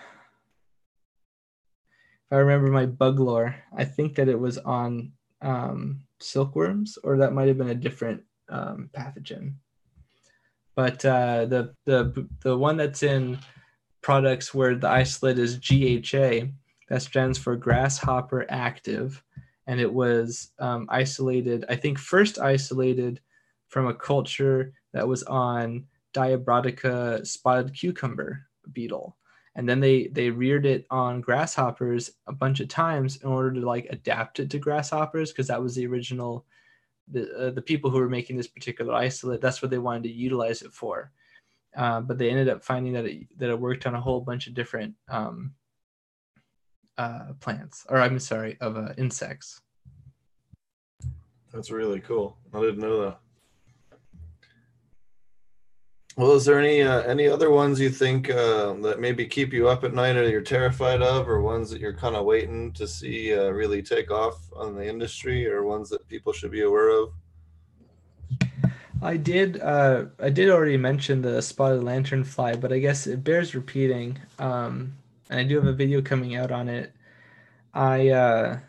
If 2.25 2.33
I 2.33 2.37
remember 2.37 2.69
my 2.69 2.85
bug 2.85 3.19
lore, 3.19 3.55
I 3.75 3.85
think 3.85 4.15
that 4.15 4.29
it 4.29 4.39
was 4.39 4.57
on 4.57 5.11
um, 5.41 6.01
silkworms, 6.19 6.97
or 7.03 7.17
that 7.17 7.33
might 7.33 7.47
have 7.47 7.57
been 7.57 7.69
a 7.69 7.75
different 7.75 8.23
um, 8.49 8.89
pathogen. 8.97 9.55
But 10.75 11.03
uh, 11.05 11.45
the 11.45 11.73
the 11.85 12.27
the 12.41 12.57
one 12.57 12.77
that's 12.77 13.03
in 13.03 13.37
products 14.01 14.53
where 14.53 14.75
the 14.75 14.87
isolate 14.87 15.39
is 15.39 15.57
GHA, 15.57 16.47
that 16.89 17.01
stands 17.01 17.37
for 17.37 17.57
grasshopper 17.57 18.45
active, 18.49 19.21
and 19.65 19.81
it 19.81 19.91
was 19.91 20.51
um, 20.59 20.87
isolated. 20.89 21.65
I 21.67 21.75
think 21.75 21.99
first 21.99 22.39
isolated 22.39 23.19
from 23.67 23.87
a 23.87 23.93
culture 23.93 24.73
that 24.93 25.07
was 25.07 25.23
on 25.23 25.85
Diabrotica 26.13 27.25
spotted 27.25 27.73
cucumber 27.73 28.47
beetle. 28.71 29.17
And 29.55 29.67
then 29.67 29.79
they 29.79 30.07
they 30.07 30.29
reared 30.29 30.65
it 30.65 30.85
on 30.91 31.21
grasshoppers 31.21 32.11
a 32.27 32.33
bunch 32.33 32.59
of 32.59 32.67
times 32.67 33.17
in 33.17 33.29
order 33.29 33.53
to 33.53 33.65
like 33.65 33.87
adapt 33.89 34.39
it 34.39 34.51
to 34.51 34.59
grasshoppers 34.59 35.31
because 35.31 35.47
that 35.47 35.61
was 35.61 35.75
the 35.75 35.87
original 35.87 36.45
the 37.07 37.47
uh, 37.47 37.49
the 37.51 37.61
people 37.61 37.89
who 37.89 37.97
were 37.97 38.09
making 38.09 38.37
this 38.37 38.47
particular 38.47 38.93
isolate 38.93 39.41
that's 39.41 39.61
what 39.61 39.71
they 39.71 39.79
wanted 39.79 40.03
to 40.03 40.09
utilize 40.09 40.61
it 40.61 40.73
for. 40.73 41.11
Uh, 41.75 42.01
but 42.01 42.17
they 42.17 42.29
ended 42.29 42.49
up 42.49 42.63
finding 42.63 42.93
that 42.93 43.05
it 43.05 43.27
that 43.37 43.49
it 43.49 43.59
worked 43.59 43.87
on 43.87 43.95
a 43.95 44.01
whole 44.01 44.21
bunch 44.21 44.47
of 44.47 44.53
different 44.53 44.93
um, 45.09 45.53
uh, 46.97 47.33
plants, 47.39 47.85
or 47.89 47.97
I'm 47.97 48.19
sorry, 48.19 48.57
of 48.61 48.77
uh, 48.77 48.93
insects. 48.97 49.61
That's 51.53 51.71
really 51.71 51.99
cool. 51.99 52.37
I 52.53 52.59
didn't 52.59 52.79
know 52.79 53.01
that. 53.03 53.19
Well, 56.17 56.31
is 56.31 56.45
there 56.45 56.59
any 56.59 56.81
uh, 56.81 57.03
any 57.03 57.27
other 57.27 57.51
ones 57.51 57.79
you 57.79 57.91
think 57.91 58.31
uh, 58.31 58.73
that 58.81 58.99
maybe 58.99 59.27
keep 59.27 59.53
you 59.53 59.67
up 59.67 59.83
at 59.83 59.93
night, 59.93 60.17
or 60.17 60.27
you're 60.27 60.41
terrified 60.41 61.03
of, 61.03 61.29
or 61.29 61.41
ones 61.41 61.69
that 61.69 61.79
you're 61.79 61.93
kind 61.93 62.15
of 62.15 62.25
waiting 62.25 62.73
to 62.73 62.87
see 62.87 63.37
uh, 63.37 63.49
really 63.49 63.83
take 63.83 64.09
off 64.09 64.51
on 64.55 64.73
the 64.73 64.83
industry, 64.83 65.47
or 65.47 65.63
ones 65.63 65.89
that 65.91 66.07
people 66.07 66.33
should 66.33 66.49
be 66.49 66.63
aware 66.63 66.89
of? 66.89 67.13
I 69.03 69.15
did 69.15 69.61
uh, 69.61 70.05
I 70.19 70.31
did 70.31 70.49
already 70.49 70.75
mention 70.75 71.21
the 71.21 71.39
spotted 71.39 71.83
lanternfly, 71.83 72.59
but 72.59 72.73
I 72.73 72.79
guess 72.79 73.05
it 73.05 73.23
bears 73.23 73.53
repeating. 73.53 74.17
Um, 74.39 74.95
and 75.29 75.39
I 75.39 75.43
do 75.43 75.57
have 75.57 75.67
a 75.67 75.73
video 75.73 76.01
coming 76.01 76.35
out 76.35 76.51
on 76.51 76.67
it. 76.67 76.93
I 77.75 78.09
uh, 78.09 78.59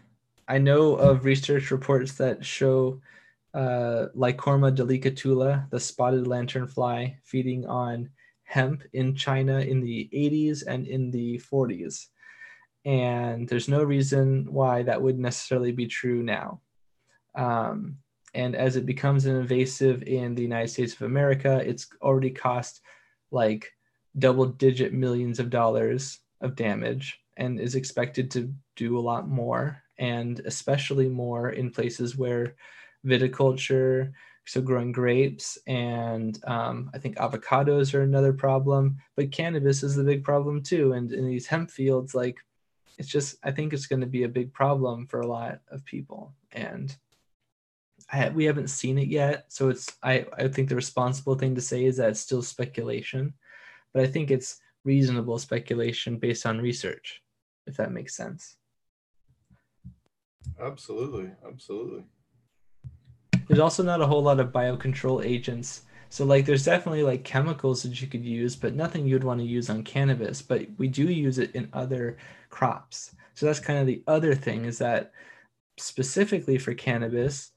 I 0.48 0.58
know 0.58 0.96
of 0.96 1.24
research 1.24 1.70
reports 1.70 2.12
that 2.16 2.44
show 2.44 3.00
uh, 3.54 4.06
Lycorma 4.16 4.74
delicatula, 4.74 5.68
the 5.70 5.80
spotted 5.80 6.24
lanternfly, 6.24 7.16
feeding 7.24 7.66
on 7.66 8.10
hemp 8.44 8.82
in 8.92 9.14
China 9.14 9.60
in 9.60 9.80
the 9.80 10.08
80s 10.12 10.64
and 10.66 10.86
in 10.86 11.10
the 11.10 11.40
40s. 11.52 12.06
And 12.84 13.48
there's 13.48 13.68
no 13.68 13.82
reason 13.82 14.46
why 14.50 14.82
that 14.84 15.00
would 15.00 15.18
necessarily 15.18 15.72
be 15.72 15.86
true 15.86 16.22
now. 16.22 16.60
Um, 17.34 17.98
and 18.34 18.54
as 18.54 18.76
it 18.76 18.86
becomes 18.86 19.26
an 19.26 19.36
invasive 19.36 20.02
in 20.02 20.34
the 20.34 20.42
United 20.42 20.68
States 20.68 20.94
of 20.94 21.02
America, 21.02 21.62
it's 21.64 21.88
already 22.02 22.30
cost 22.30 22.80
like 23.30 23.70
double 24.18 24.46
digit 24.46 24.92
millions 24.92 25.38
of 25.38 25.50
dollars 25.50 26.20
of 26.40 26.56
damage 26.56 27.20
and 27.36 27.60
is 27.60 27.74
expected 27.74 28.30
to 28.32 28.52
do 28.76 28.98
a 28.98 29.00
lot 29.00 29.28
more, 29.28 29.82
and 29.98 30.40
especially 30.40 31.08
more 31.08 31.50
in 31.50 31.70
places 31.70 32.16
where 32.16 32.54
viticulture, 33.06 34.12
so 34.48 34.62
growing 34.62 34.92
grapes 34.92 35.58
and 35.66 36.42
um, 36.46 36.90
I 36.94 36.98
think 36.98 37.16
avocados 37.16 37.92
are 37.92 38.00
another 38.00 38.32
problem, 38.32 38.96
but 39.14 39.30
cannabis 39.30 39.82
is 39.82 39.94
the 39.94 40.02
big 40.02 40.24
problem 40.24 40.62
too. 40.62 40.94
And 40.94 41.12
in 41.12 41.26
these 41.26 41.46
hemp 41.46 41.70
fields, 41.70 42.14
like 42.14 42.38
it's 42.96 43.08
just 43.08 43.36
I 43.44 43.50
think 43.50 43.74
it's 43.74 43.86
going 43.86 44.00
to 44.00 44.06
be 44.06 44.22
a 44.22 44.28
big 44.28 44.54
problem 44.54 45.06
for 45.06 45.20
a 45.20 45.26
lot 45.26 45.60
of 45.68 45.84
people, 45.84 46.32
and 46.52 46.96
I, 48.10 48.30
we 48.30 48.46
haven't 48.46 48.68
seen 48.68 48.96
it 48.96 49.08
yet. 49.08 49.52
So 49.52 49.68
it's 49.68 49.92
I 50.02 50.24
I 50.38 50.48
think 50.48 50.70
the 50.70 50.76
responsible 50.76 51.34
thing 51.34 51.54
to 51.54 51.60
say 51.60 51.84
is 51.84 51.98
that 51.98 52.08
it's 52.08 52.20
still 52.20 52.42
speculation, 52.42 53.34
but 53.92 54.02
I 54.02 54.06
think 54.06 54.30
it's 54.30 54.60
reasonable 54.82 55.38
speculation 55.38 56.16
based 56.16 56.46
on 56.46 56.58
research, 56.58 57.22
if 57.66 57.76
that 57.76 57.92
makes 57.92 58.16
sense. 58.16 58.56
Absolutely, 60.58 61.30
absolutely 61.46 62.04
there's 63.48 63.60
also 63.60 63.82
not 63.82 64.00
a 64.00 64.06
whole 64.06 64.22
lot 64.22 64.40
of 64.40 64.52
biocontrol 64.52 65.24
agents. 65.24 65.82
So 66.10 66.24
like 66.24 66.46
there's 66.46 66.64
definitely 66.64 67.02
like 67.02 67.24
chemicals 67.24 67.82
that 67.82 68.00
you 68.00 68.06
could 68.06 68.24
use, 68.24 68.56
but 68.56 68.74
nothing 68.74 69.06
you'd 69.06 69.24
want 69.24 69.40
to 69.40 69.46
use 69.46 69.68
on 69.68 69.82
cannabis. 69.82 70.40
But 70.40 70.66
we 70.78 70.88
do 70.88 71.04
use 71.04 71.38
it 71.38 71.54
in 71.54 71.68
other 71.72 72.16
crops. 72.50 73.14
So 73.34 73.46
that's 73.46 73.60
kind 73.60 73.78
of 73.78 73.86
the 73.86 74.02
other 74.06 74.34
thing 74.34 74.64
is 74.64 74.78
that 74.78 75.12
specifically 75.78 76.58
for 76.58 76.74
cannabis, 76.74 77.52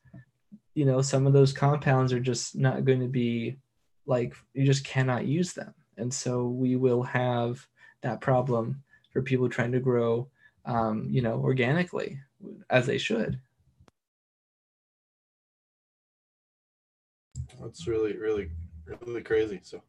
you 0.75 0.85
know, 0.85 1.01
some 1.01 1.27
of 1.27 1.33
those 1.33 1.53
compounds 1.53 2.13
are 2.13 2.19
just 2.19 2.55
not 2.55 2.85
going 2.85 2.99
to 3.01 3.07
be 3.07 3.57
like 4.05 4.35
you 4.53 4.65
just 4.65 4.83
cannot 4.83 5.25
use 5.25 5.53
them. 5.53 5.73
And 5.97 6.13
so 6.13 6.47
we 6.47 6.75
will 6.75 7.03
have 7.03 7.65
that 8.01 8.21
problem 8.21 8.81
for 9.11 9.21
people 9.21 9.49
trying 9.49 9.71
to 9.73 9.79
grow 9.79 10.27
um, 10.65 11.07
you 11.09 11.21
know, 11.21 11.39
organically 11.39 12.19
as 12.69 12.85
they 12.85 12.97
should. 12.97 13.39
That's 17.61 17.87
really, 17.87 18.17
really, 18.17 18.49
really 19.05 19.21
crazy. 19.21 19.59
So, 19.63 19.81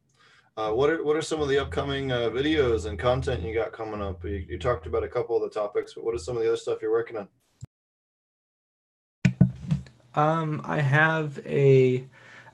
uh, 0.57 0.71
what 0.71 0.91
are 0.91 1.03
what 1.03 1.17
are 1.17 1.23
some 1.23 1.41
of 1.41 1.49
the 1.49 1.59
upcoming 1.59 2.13
uh, 2.13 2.29
videos 2.31 2.87
and 2.87 2.99
content 2.99 3.43
you 3.43 3.55
got 3.55 3.73
coming 3.73 4.03
up? 4.03 4.23
You, 4.25 4.45
you 4.49 4.59
talked 4.59 4.87
about 4.87 5.05
a 5.05 5.09
couple 5.09 5.37
of 5.37 5.43
the 5.43 5.61
topics, 5.61 5.95
but 5.95 6.05
what 6.05 6.15
are 6.15 6.19
some 6.19 6.37
of 6.37 6.43
the 6.43 6.49
other 6.49 6.57
stuff 6.57 6.79
you're 6.83 6.91
working 6.91 7.17
on? 7.17 7.29
Um, 10.15 10.61
I 10.65 10.81
have 10.81 11.41
a. 11.47 12.05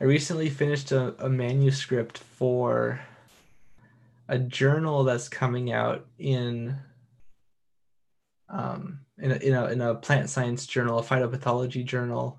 I 0.01 0.05
recently 0.05 0.49
finished 0.49 0.93
a, 0.93 1.15
a 1.25 1.29
manuscript 1.29 2.19
for 2.19 3.01
a 4.29 4.39
journal 4.39 5.03
that's 5.03 5.29
coming 5.29 5.73
out 5.73 6.07
in 6.19 6.77
um, 8.49 9.01
in 9.19 9.33
a, 9.33 9.37
in 9.37 9.55
a, 9.55 9.67
in 9.67 9.81
a 9.81 9.95
plant 9.97 10.31
science 10.31 10.67
journal, 10.67 11.01
a 11.01 11.03
phytopathology 11.03 11.85
journal 11.85 12.38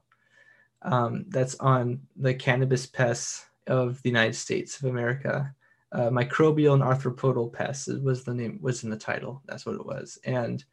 um, 0.81 1.25
that's 1.29 1.55
on 1.55 2.01
the 2.15 2.33
cannabis 2.33 2.85
pests 2.85 3.45
of 3.67 4.01
the 4.01 4.09
United 4.09 4.35
States 4.35 4.77
of 4.79 4.89
America. 4.89 5.53
Uh, 5.91 6.09
microbial 6.09 6.73
and 6.73 6.83
arthropodal 6.83 7.51
pests 7.51 7.87
was 7.87 8.23
the 8.23 8.33
name 8.33 8.59
was 8.61 8.83
in 8.83 8.89
the 8.89 8.97
title. 8.97 9.41
That's 9.45 9.65
what 9.65 9.75
it 9.75 9.85
was. 9.85 10.19
And 10.23 10.63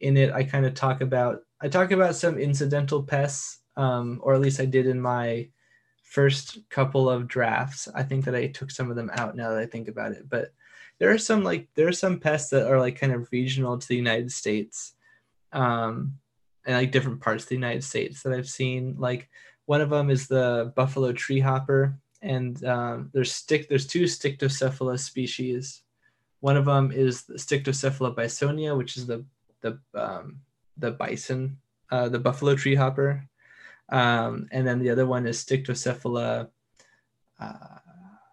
in 0.00 0.16
it, 0.16 0.32
I 0.32 0.44
kind 0.44 0.66
of 0.66 0.74
talk 0.74 1.00
about 1.00 1.40
I 1.60 1.68
talk 1.68 1.92
about 1.92 2.16
some 2.16 2.38
incidental 2.38 3.02
pests, 3.02 3.60
um, 3.76 4.20
or 4.22 4.34
at 4.34 4.40
least 4.40 4.60
I 4.60 4.66
did 4.66 4.86
in 4.86 5.00
my 5.00 5.48
first 6.02 6.58
couple 6.68 7.08
of 7.08 7.26
drafts. 7.26 7.88
I 7.94 8.02
think 8.02 8.24
that 8.24 8.34
I 8.34 8.48
took 8.48 8.70
some 8.70 8.90
of 8.90 8.96
them 8.96 9.10
out 9.14 9.36
now 9.36 9.50
that 9.50 9.58
I 9.58 9.66
think 9.66 9.88
about 9.88 10.12
it. 10.12 10.28
But 10.28 10.52
there 10.98 11.10
are 11.10 11.18
some 11.18 11.42
like 11.42 11.68
there 11.74 11.88
are 11.88 11.92
some 11.92 12.20
pests 12.20 12.50
that 12.50 12.70
are 12.70 12.78
like 12.78 12.98
kind 12.98 13.12
of 13.12 13.28
regional 13.32 13.78
to 13.78 13.88
the 13.88 13.96
United 13.96 14.30
States. 14.32 14.94
Um, 15.52 16.18
and 16.64 16.76
like 16.76 16.92
different 16.92 17.20
parts 17.20 17.44
of 17.44 17.48
the 17.48 17.54
United 17.54 17.84
States 17.84 18.22
that 18.22 18.32
I've 18.32 18.48
seen. 18.48 18.96
Like 18.98 19.28
one 19.66 19.80
of 19.80 19.90
them 19.90 20.10
is 20.10 20.26
the 20.26 20.72
buffalo 20.76 21.12
tree 21.12 21.40
hopper, 21.40 21.96
and 22.22 22.62
um, 22.64 23.10
there's 23.12 23.32
stick. 23.32 23.68
There's 23.68 23.86
two 23.86 24.04
Stictocephala 24.04 24.98
species. 24.98 25.82
One 26.40 26.56
of 26.56 26.64
them 26.66 26.92
is 26.92 27.24
the 27.24 27.34
Stictocephala 27.34 28.14
bisonia, 28.14 28.76
which 28.76 28.96
is 28.96 29.06
the 29.06 29.24
the 29.60 29.78
um, 29.94 30.40
the 30.76 30.92
bison, 30.92 31.58
uh, 31.90 32.08
the 32.08 32.18
buffalo 32.18 32.54
tree 32.54 32.74
hopper, 32.74 33.26
um, 33.90 34.48
and 34.50 34.66
then 34.66 34.78
the 34.78 34.90
other 34.90 35.06
one 35.06 35.26
is 35.26 35.44
Stictocephala 35.44 36.48
uh, 37.40 37.78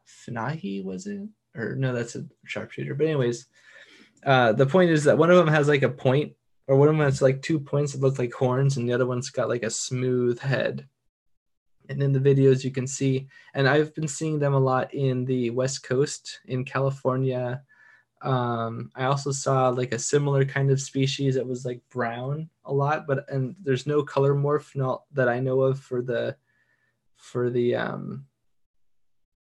finahi, 0.07 0.83
was 0.83 1.07
it? 1.07 1.21
Or 1.55 1.75
no, 1.75 1.93
that's 1.93 2.15
a 2.15 2.25
sharpshooter. 2.45 2.95
But 2.95 3.07
anyways, 3.07 3.47
uh, 4.25 4.53
the 4.53 4.65
point 4.65 4.91
is 4.91 5.03
that 5.05 5.17
one 5.17 5.31
of 5.31 5.37
them 5.37 5.47
has 5.47 5.67
like 5.67 5.83
a 5.83 5.89
point, 5.89 6.33
or 6.67 6.75
one 6.75 6.87
of 6.87 6.95
them 6.95 7.05
has 7.05 7.21
like 7.21 7.41
two 7.41 7.59
points 7.59 7.93
that 7.93 8.01
look 8.01 8.19
like 8.19 8.33
horns, 8.33 8.77
and 8.77 8.87
the 8.87 8.93
other 8.93 9.05
one's 9.05 9.29
got 9.29 9.49
like 9.49 9.63
a 9.63 9.69
smooth 9.69 10.39
head. 10.39 10.87
And 11.89 12.01
in 12.01 12.13
the 12.13 12.19
videos, 12.19 12.63
you 12.63 12.71
can 12.71 12.87
see, 12.87 13.27
and 13.53 13.67
I've 13.67 13.93
been 13.93 14.07
seeing 14.07 14.39
them 14.39 14.53
a 14.53 14.59
lot 14.59 14.93
in 14.93 15.25
the 15.25 15.49
West 15.49 15.83
Coast, 15.83 16.39
in 16.45 16.63
California. 16.63 17.63
Um, 18.21 18.91
I 18.95 19.05
also 19.05 19.31
saw 19.31 19.69
like 19.69 19.91
a 19.91 19.99
similar 19.99 20.45
kind 20.45 20.69
of 20.69 20.79
species 20.79 21.35
that 21.35 21.47
was 21.47 21.65
like 21.65 21.81
brown 21.89 22.49
a 22.65 22.73
lot, 22.73 23.07
but 23.07 23.25
and 23.29 23.55
there's 23.61 23.87
no 23.87 24.03
color 24.03 24.35
morph 24.35 24.75
not 24.75 25.03
that 25.13 25.27
I 25.27 25.39
know 25.39 25.61
of 25.61 25.79
for 25.79 26.01
the 26.01 26.35
for 27.17 27.49
the 27.49 27.75
um 27.75 28.25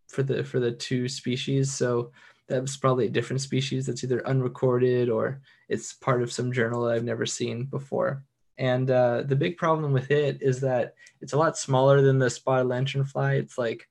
for 0.08 0.22
the 0.22 0.42
for 0.44 0.60
the 0.60 0.72
two 0.72 1.08
species. 1.08 1.72
So 1.72 2.10
that 2.48 2.60
was 2.60 2.76
probably 2.76 3.06
a 3.06 3.10
different 3.10 3.40
species 3.40 3.86
that's 3.86 4.04
either 4.04 4.26
unrecorded 4.26 5.08
or 5.08 5.40
it's 5.68 5.92
part 5.92 6.22
of 6.22 6.32
some 6.32 6.52
journal 6.52 6.84
that 6.84 6.94
I've 6.94 7.04
never 7.04 7.26
seen 7.26 7.64
before. 7.64 8.24
And 8.58 8.90
uh, 8.90 9.22
the 9.22 9.36
big 9.36 9.56
problem 9.56 9.92
with 9.92 10.10
it 10.10 10.38
is 10.40 10.60
that 10.60 10.94
it's 11.20 11.34
a 11.34 11.38
lot 11.38 11.58
smaller 11.58 12.00
than 12.00 12.18
the 12.18 12.30
spotted 12.30 12.68
lanternfly. 12.68 13.38
It's 13.38 13.58
like, 13.58 13.88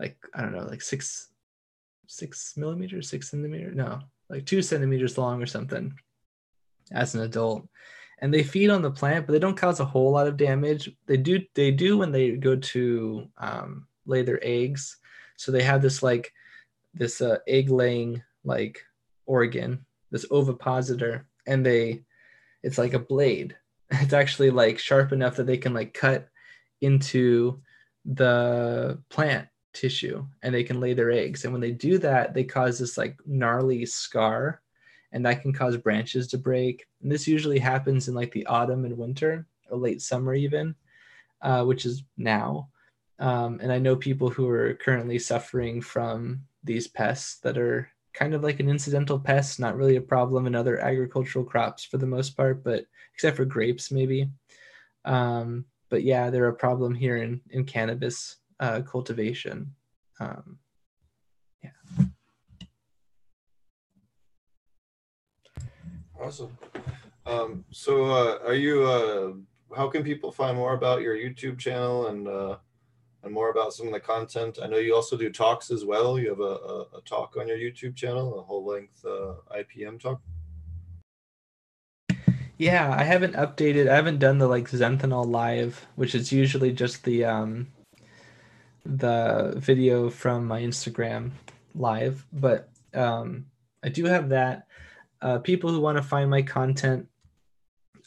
like 0.00 0.16
I 0.34 0.42
don't 0.42 0.52
know, 0.52 0.64
like 0.64 0.82
six, 0.82 1.28
six 2.06 2.54
millimeters, 2.56 3.10
six 3.10 3.30
centimeters, 3.30 3.76
no, 3.76 4.00
like 4.30 4.46
two 4.46 4.62
centimeters 4.62 5.18
long 5.18 5.42
or 5.42 5.46
something, 5.46 5.92
as 6.92 7.14
an 7.14 7.22
adult. 7.22 7.68
And 8.20 8.32
they 8.32 8.42
feed 8.42 8.70
on 8.70 8.82
the 8.82 8.90
plant, 8.90 9.26
but 9.26 9.32
they 9.32 9.38
don't 9.38 9.56
cause 9.56 9.80
a 9.80 9.84
whole 9.84 10.12
lot 10.12 10.28
of 10.28 10.36
damage. 10.36 10.90
They 11.06 11.16
do, 11.16 11.40
they 11.54 11.72
do 11.72 11.98
when 11.98 12.12
they 12.12 12.32
go 12.32 12.56
to 12.56 13.28
um, 13.36 13.86
lay 14.06 14.22
their 14.22 14.40
eggs. 14.42 14.96
So 15.36 15.50
they 15.50 15.62
have 15.62 15.82
this 15.82 16.02
like 16.02 16.32
this 16.94 17.20
uh, 17.20 17.38
egg 17.46 17.68
laying 17.68 18.22
like 18.44 18.82
organ, 19.26 19.84
this 20.12 20.26
ovipositor, 20.30 21.26
and 21.48 21.66
they 21.66 22.04
it's 22.62 22.78
like 22.78 22.94
a 22.94 23.00
blade. 23.00 23.56
It's 23.94 24.14
actually 24.14 24.50
like 24.50 24.78
sharp 24.78 25.12
enough 25.12 25.36
that 25.36 25.46
they 25.46 25.58
can 25.58 25.74
like 25.74 25.92
cut 25.92 26.28
into 26.80 27.60
the 28.06 28.98
plant 29.10 29.48
tissue 29.74 30.26
and 30.42 30.54
they 30.54 30.64
can 30.64 30.80
lay 30.80 30.94
their 30.94 31.10
eggs. 31.10 31.44
And 31.44 31.52
when 31.52 31.60
they 31.60 31.72
do 31.72 31.98
that, 31.98 32.32
they 32.32 32.44
cause 32.44 32.78
this 32.78 32.96
like 32.96 33.18
gnarly 33.26 33.84
scar 33.84 34.62
and 35.12 35.26
that 35.26 35.42
can 35.42 35.52
cause 35.52 35.76
branches 35.76 36.26
to 36.28 36.38
break. 36.38 36.86
And 37.02 37.12
this 37.12 37.28
usually 37.28 37.58
happens 37.58 38.08
in 38.08 38.14
like 38.14 38.32
the 38.32 38.46
autumn 38.46 38.84
and 38.84 38.96
winter 38.96 39.46
or 39.70 39.78
late 39.78 40.00
summer, 40.00 40.34
even, 40.34 40.74
uh, 41.42 41.64
which 41.64 41.84
is 41.84 42.02
now. 42.16 42.68
Um, 43.18 43.60
and 43.62 43.70
I 43.70 43.78
know 43.78 43.94
people 43.94 44.30
who 44.30 44.48
are 44.48 44.74
currently 44.74 45.18
suffering 45.18 45.80
from 45.80 46.44
these 46.64 46.88
pests 46.88 47.40
that 47.40 47.58
are 47.58 47.88
kind 48.14 48.34
of 48.34 48.42
like 48.42 48.60
an 48.60 48.68
incidental 48.68 49.18
pest, 49.18 49.58
not 49.58 49.76
really 49.76 49.96
a 49.96 50.00
problem 50.00 50.46
in 50.46 50.54
other 50.54 50.78
agricultural 50.78 51.44
crops 51.44 51.84
for 51.84 51.98
the 51.98 52.06
most 52.06 52.36
part, 52.36 52.62
but 52.62 52.84
except 53.14 53.36
for 53.36 53.44
grapes 53.44 53.90
maybe. 53.90 54.28
Um, 55.04 55.64
but 55.90 56.02
yeah, 56.04 56.30
they're 56.30 56.48
a 56.48 56.54
problem 56.54 56.94
here 56.94 57.16
in 57.16 57.40
in 57.50 57.64
cannabis 57.64 58.36
uh, 58.60 58.82
cultivation. 58.82 59.74
Um, 60.20 60.58
yeah. 61.62 62.06
Awesome. 66.20 66.56
Um, 67.26 67.64
so, 67.70 68.04
uh, 68.06 68.38
are 68.46 68.54
you? 68.54 68.84
Uh, 68.84 69.32
how 69.76 69.88
can 69.88 70.02
people 70.02 70.30
find 70.30 70.56
more 70.56 70.74
about 70.74 71.02
your 71.02 71.16
YouTube 71.16 71.58
channel 71.58 72.08
and 72.08 72.28
uh, 72.28 72.56
and 73.22 73.32
more 73.32 73.50
about 73.50 73.72
some 73.72 73.86
of 73.86 73.92
the 73.92 74.00
content. 74.00 74.58
I 74.62 74.66
know 74.66 74.78
you 74.78 74.94
also 74.94 75.16
do 75.16 75.30
talks 75.30 75.70
as 75.70 75.84
well. 75.84 76.18
You 76.18 76.30
have 76.30 76.40
a, 76.40 76.42
a, 76.42 76.80
a 76.98 77.00
talk 77.04 77.36
on 77.38 77.46
your 77.48 77.56
YouTube 77.56 77.94
channel, 77.94 78.38
a 78.38 78.42
whole 78.42 78.64
length 78.64 79.04
uh, 79.04 79.34
IPM 79.56 80.00
talk. 80.00 80.20
Yeah, 82.58 82.94
I 82.96 83.02
haven't 83.02 83.34
updated. 83.34 83.88
I 83.88 83.94
haven't 83.96 84.18
done 84.18 84.38
the 84.38 84.46
like 84.46 84.70
Zenthanol 84.70 85.26
live, 85.26 85.84
which 85.96 86.14
is 86.14 86.32
usually 86.32 86.72
just 86.72 87.02
the 87.04 87.24
um 87.24 87.68
the 88.84 89.54
video 89.56 90.10
from 90.10 90.46
my 90.46 90.60
Instagram 90.60 91.30
live, 91.74 92.24
but 92.32 92.68
um 92.94 93.46
I 93.82 93.88
do 93.88 94.04
have 94.04 94.28
that. 94.28 94.66
Uh, 95.20 95.38
people 95.38 95.70
who 95.70 95.80
want 95.80 95.96
to 95.98 96.02
find 96.02 96.30
my 96.30 96.42
content, 96.42 97.08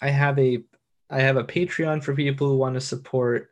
I 0.02 0.10
have 0.10 0.38
a 0.40 0.64
I 1.10 1.20
have 1.20 1.38
a 1.38 1.44
Patreon 1.44 2.04
for 2.04 2.16
people 2.16 2.48
who 2.48 2.58
want 2.58 2.76
to 2.76 2.82
support 2.82 3.52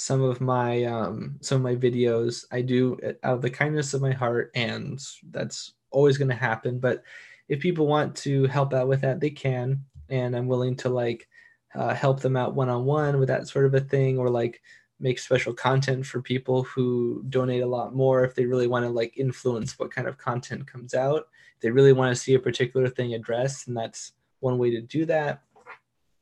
some 0.00 0.22
of 0.22 0.40
my 0.40 0.84
um, 0.84 1.36
some 1.40 1.56
of 1.56 1.62
my 1.62 1.74
videos. 1.74 2.44
I 2.52 2.62
do 2.62 2.96
out 3.24 3.34
of 3.34 3.42
the 3.42 3.50
kindness 3.50 3.94
of 3.94 4.00
my 4.00 4.12
heart, 4.12 4.52
and 4.54 5.04
that's 5.30 5.72
always 5.90 6.16
going 6.16 6.28
to 6.28 6.36
happen. 6.36 6.78
But 6.78 7.02
if 7.48 7.58
people 7.58 7.88
want 7.88 8.14
to 8.18 8.46
help 8.46 8.72
out 8.72 8.86
with 8.86 9.00
that, 9.00 9.18
they 9.18 9.30
can, 9.30 9.84
and 10.08 10.36
I'm 10.36 10.46
willing 10.46 10.76
to 10.76 10.88
like 10.88 11.26
uh, 11.74 11.94
help 11.94 12.20
them 12.20 12.36
out 12.36 12.54
one 12.54 12.68
on 12.68 12.84
one 12.84 13.18
with 13.18 13.26
that 13.26 13.48
sort 13.48 13.66
of 13.66 13.74
a 13.74 13.80
thing, 13.80 14.18
or 14.18 14.30
like 14.30 14.62
make 15.00 15.18
special 15.18 15.52
content 15.52 16.06
for 16.06 16.22
people 16.22 16.62
who 16.62 17.24
donate 17.28 17.64
a 17.64 17.66
lot 17.66 17.92
more 17.92 18.24
if 18.24 18.36
they 18.36 18.46
really 18.46 18.68
want 18.68 18.84
to 18.84 18.90
like 18.90 19.18
influence 19.18 19.80
what 19.80 19.90
kind 19.90 20.06
of 20.06 20.16
content 20.16 20.64
comes 20.64 20.94
out. 20.94 21.26
If 21.56 21.62
they 21.62 21.70
really 21.70 21.92
want 21.92 22.14
to 22.14 22.22
see 22.22 22.34
a 22.34 22.38
particular 22.38 22.88
thing 22.88 23.14
addressed, 23.14 23.66
and 23.66 23.76
that's 23.76 24.12
one 24.38 24.58
way 24.58 24.70
to 24.70 24.80
do 24.80 25.06
that. 25.06 25.42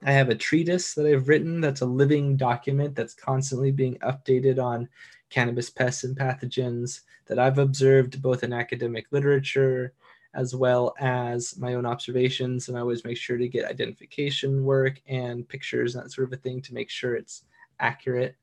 I 0.05 0.12
have 0.12 0.28
a 0.28 0.35
treatise 0.35 0.94
that 0.94 1.06
I've 1.06 1.28
written 1.28 1.60
that's 1.60 1.81
a 1.81 1.86
living 1.86 2.36
document 2.36 2.94
that's 2.94 3.14
constantly 3.14 3.73
being 3.73 3.97
updated 3.98 4.62
on 4.62 4.89
cannabis 5.31 5.70
pests 5.70 6.05
and 6.05 6.16
pathogens 6.16 7.01
that 7.27 7.39
I've 7.39 7.59
observed 7.59 8.23
both 8.23 8.44
in 8.44 8.52
academic 8.52 9.06
literature 9.10 9.94
as 10.35 10.55
well 10.55 10.94
as 11.01 11.56
my 11.56 11.74
own 11.74 11.86
observations. 11.86 12.68
And 12.68 12.77
I 12.77 12.82
always 12.82 13.05
make 13.05 13.16
sure 13.16 13.39
to 13.39 13.48
get 13.48 13.64
identification 13.64 14.64
work 14.64 15.01
and 15.09 15.48
pictures 15.48 15.94
and 15.94 16.05
that 16.05 16.10
sort 16.10 16.28
of 16.28 16.39
a 16.39 16.43
thing 16.43 16.60
to 16.62 16.74
make 16.74 16.90
sure 16.90 17.16
it's 17.16 17.44
accurate. 17.81 18.36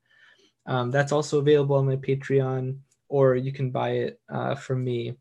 Um, 0.66 0.90
that's 0.90 1.12
also 1.12 1.38
available 1.38 1.76
on 1.76 1.86
my 1.86 1.96
Patreon, 1.96 2.78
or 3.08 3.36
you 3.36 3.52
can 3.52 3.70
buy 3.70 3.90
it 3.90 4.20
uh, 4.28 4.56
from 4.56 4.82
me. 4.82 5.14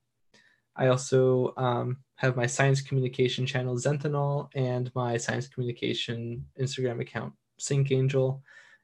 I 0.75 0.87
also 0.87 1.53
um, 1.57 1.97
have 2.15 2.37
my 2.37 2.45
science 2.45 2.81
communication 2.81 3.45
channel 3.45 3.75
Zenthanol 3.75 4.49
and 4.55 4.91
my 4.95 5.17
science 5.17 5.47
communication 5.47 6.45
Instagram 6.59 7.01
account 7.01 7.33
Sync 7.57 7.91
Angel, 7.91 8.41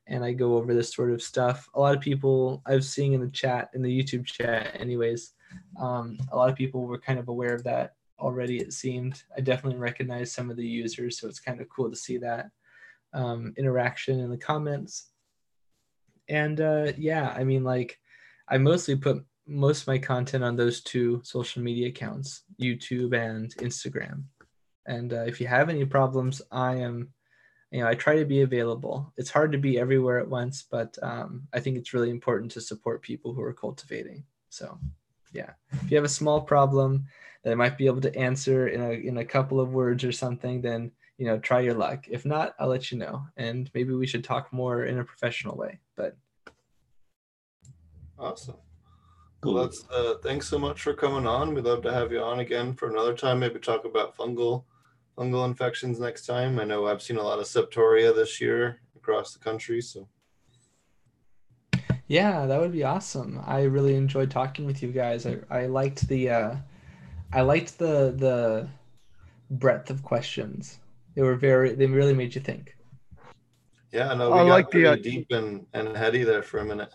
and 0.07 0.23
I 0.23 0.33
go 0.33 0.57
over 0.57 0.73
this 0.73 0.93
sort 0.93 1.11
of 1.11 1.21
stuff. 1.21 1.67
A 1.75 1.79
lot 1.79 1.95
of 1.95 2.01
people 2.01 2.61
I 2.65 2.75
was 2.75 2.89
seeing 2.89 3.13
in 3.13 3.21
the 3.21 3.29
chat 3.29 3.69
in 3.73 3.81
the 3.81 4.03
YouTube 4.03 4.25
chat, 4.25 4.75
anyways. 4.79 5.33
Um, 5.79 6.17
a 6.31 6.35
lot 6.35 6.49
of 6.49 6.55
people 6.55 6.81
were 6.81 6.99
kind 6.99 7.19
of 7.19 7.27
aware 7.27 7.53
of 7.53 7.63
that 7.63 7.95
already. 8.19 8.57
It 8.57 8.73
seemed 8.73 9.23
I 9.35 9.41
definitely 9.41 9.79
recognize 9.79 10.31
some 10.31 10.49
of 10.49 10.57
the 10.57 10.67
users, 10.67 11.19
so 11.19 11.27
it's 11.27 11.39
kind 11.39 11.61
of 11.61 11.69
cool 11.69 11.89
to 11.89 11.95
see 11.95 12.17
that 12.17 12.49
um, 13.13 13.53
interaction 13.57 14.19
in 14.19 14.29
the 14.29 14.37
comments. 14.37 15.07
And 16.27 16.61
uh, 16.61 16.91
yeah, 16.97 17.33
I 17.35 17.43
mean, 17.43 17.63
like 17.63 17.99
I 18.47 18.57
mostly 18.57 18.95
put 18.95 19.23
most 19.47 19.81
of 19.81 19.87
my 19.87 19.97
content 19.97 20.43
on 20.43 20.55
those 20.55 20.81
two 20.81 21.21
social 21.23 21.61
media 21.63 21.87
accounts, 21.87 22.43
YouTube 22.59 23.13
and 23.13 23.55
Instagram. 23.57 24.23
And 24.85 25.13
uh, 25.13 25.21
if 25.21 25.39
you 25.39 25.47
have 25.47 25.69
any 25.69 25.85
problems, 25.85 26.41
I 26.51 26.75
am, 26.75 27.09
you 27.71 27.81
know, 27.81 27.87
I 27.87 27.95
try 27.95 28.17
to 28.17 28.25
be 28.25 28.41
available. 28.41 29.13
It's 29.17 29.29
hard 29.29 29.51
to 29.51 29.57
be 29.57 29.79
everywhere 29.79 30.19
at 30.19 30.29
once, 30.29 30.65
but 30.69 30.97
um, 31.03 31.47
I 31.53 31.59
think 31.59 31.77
it's 31.77 31.93
really 31.93 32.09
important 32.09 32.51
to 32.51 32.61
support 32.61 33.01
people 33.01 33.33
who 33.33 33.41
are 33.41 33.53
cultivating. 33.53 34.23
So, 34.49 34.79
yeah, 35.31 35.51
if 35.71 35.91
you 35.91 35.97
have 35.97 36.05
a 36.05 36.09
small 36.09 36.41
problem 36.41 37.05
that 37.43 37.51
I 37.51 37.55
might 37.55 37.77
be 37.77 37.85
able 37.85 38.01
to 38.01 38.15
answer 38.15 38.67
in 38.67 38.81
a 38.81 38.91
in 38.91 39.17
a 39.17 39.25
couple 39.25 39.59
of 39.59 39.73
words 39.73 40.03
or 40.03 40.11
something, 40.11 40.61
then 40.61 40.91
you 41.19 41.25
know, 41.25 41.37
try 41.37 41.59
your 41.59 41.75
luck. 41.75 42.05
If 42.09 42.25
not, 42.25 42.55
I'll 42.59 42.69
let 42.69 42.91
you 42.91 42.97
know, 42.97 43.27
and 43.37 43.69
maybe 43.73 43.93
we 43.93 44.07
should 44.07 44.23
talk 44.23 44.51
more 44.51 44.85
in 44.85 44.99
a 44.99 45.03
professional 45.03 45.55
way. 45.55 45.79
But 45.95 46.17
awesome. 48.17 48.55
Cool. 49.41 49.53
Well, 49.53 49.63
that's 49.63 49.85
uh, 49.89 50.15
thanks 50.21 50.47
so 50.47 50.59
much 50.59 50.81
for 50.81 50.93
coming 50.93 51.25
on. 51.25 51.53
We'd 51.53 51.63
love 51.63 51.81
to 51.83 51.93
have 51.93 52.11
you 52.11 52.21
on 52.21 52.39
again 52.39 52.73
for 52.73 52.89
another 52.89 53.13
time. 53.13 53.39
Maybe 53.39 53.59
talk 53.59 53.85
about 53.85 54.17
fungal 54.17 54.65
fungal 55.17 55.45
infections 55.45 55.99
next 55.99 56.25
time. 56.25 56.59
I 56.59 56.65
know 56.65 56.87
I've 56.87 57.01
seen 57.01 57.17
a 57.17 57.23
lot 57.23 57.39
of 57.39 57.45
septoria 57.45 58.13
this 58.13 58.41
year 58.41 58.81
across 58.95 59.33
the 59.33 59.39
country. 59.39 59.81
So 59.81 60.07
yeah, 62.07 62.45
that 62.47 62.59
would 62.59 62.71
be 62.71 62.83
awesome. 62.83 63.41
I 63.45 63.63
really 63.63 63.95
enjoyed 63.95 64.31
talking 64.31 64.65
with 64.65 64.81
you 64.81 64.91
guys. 64.91 65.25
I, 65.25 65.37
I 65.49 65.67
liked 65.67 66.07
the 66.07 66.29
uh, 66.29 66.55
I 67.31 67.41
liked 67.41 67.77
the 67.77 68.13
the 68.17 68.67
breadth 69.51 69.89
of 69.89 70.03
questions. 70.03 70.79
They 71.15 71.21
were 71.21 71.35
very 71.35 71.75
they 71.75 71.85
really 71.85 72.13
made 72.13 72.35
you 72.35 72.41
think. 72.41 72.75
Yeah, 73.91 74.13
no, 74.13 74.31
we 74.31 74.39
I 74.39 74.43
got 74.43 74.49
like 74.49 74.71
the, 74.71 74.85
uh, 74.85 74.95
deep 74.95 75.27
and, 75.31 75.65
and 75.73 75.97
heady 75.97 76.23
there 76.23 76.43
for 76.43 76.59
a 76.59 76.65
minute. 76.65 76.93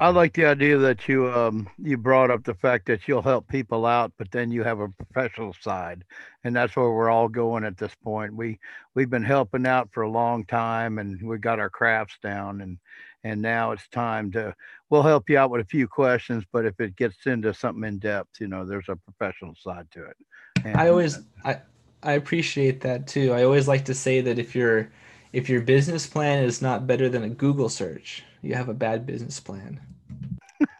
I 0.00 0.08
like 0.08 0.32
the 0.34 0.44
idea 0.44 0.76
that 0.78 1.06
you 1.08 1.32
um 1.32 1.68
you 1.78 1.96
brought 1.96 2.30
up 2.30 2.42
the 2.44 2.54
fact 2.54 2.86
that 2.86 3.06
you'll 3.06 3.22
help 3.22 3.46
people 3.48 3.86
out, 3.86 4.12
but 4.18 4.30
then 4.32 4.50
you 4.50 4.64
have 4.64 4.80
a 4.80 4.88
professional 4.88 5.54
side, 5.60 6.04
and 6.42 6.54
that's 6.54 6.74
where 6.74 6.90
we're 6.90 7.10
all 7.10 7.28
going 7.28 7.64
at 7.64 7.76
this 7.76 7.94
point. 8.02 8.34
We 8.34 8.58
we've 8.94 9.10
been 9.10 9.22
helping 9.24 9.66
out 9.66 9.90
for 9.92 10.02
a 10.02 10.10
long 10.10 10.44
time, 10.46 10.98
and 10.98 11.22
we 11.22 11.38
got 11.38 11.60
our 11.60 11.70
crafts 11.70 12.18
down, 12.22 12.60
and 12.60 12.78
and 13.22 13.40
now 13.40 13.70
it's 13.70 13.86
time 13.88 14.32
to 14.32 14.54
we'll 14.90 15.02
help 15.02 15.30
you 15.30 15.38
out 15.38 15.50
with 15.50 15.60
a 15.60 15.68
few 15.68 15.86
questions, 15.86 16.44
but 16.52 16.66
if 16.66 16.78
it 16.80 16.96
gets 16.96 17.26
into 17.26 17.54
something 17.54 17.84
in 17.84 17.98
depth, 17.98 18.40
you 18.40 18.48
know, 18.48 18.66
there's 18.66 18.88
a 18.88 18.96
professional 18.96 19.54
side 19.54 19.86
to 19.92 20.04
it. 20.04 20.16
And, 20.64 20.76
I 20.76 20.88
always 20.88 21.20
I 21.44 21.60
I 22.02 22.12
appreciate 22.12 22.80
that 22.80 23.06
too. 23.06 23.32
I 23.32 23.44
always 23.44 23.68
like 23.68 23.84
to 23.86 23.94
say 23.94 24.20
that 24.22 24.40
if 24.40 24.56
your 24.56 24.90
if 25.32 25.48
your 25.48 25.60
business 25.62 26.06
plan 26.06 26.44
is 26.44 26.60
not 26.60 26.86
better 26.86 27.08
than 27.08 27.24
a 27.24 27.28
Google 27.28 27.68
search, 27.68 28.24
you 28.44 28.54
have 28.54 28.68
a 28.68 28.74
bad 28.74 29.06
business 29.06 29.40
plan. 29.40 29.80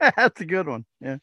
That's 0.17 0.41
a 0.41 0.45
good 0.45 0.69
one. 0.69 0.85
Yeah. 1.01 1.17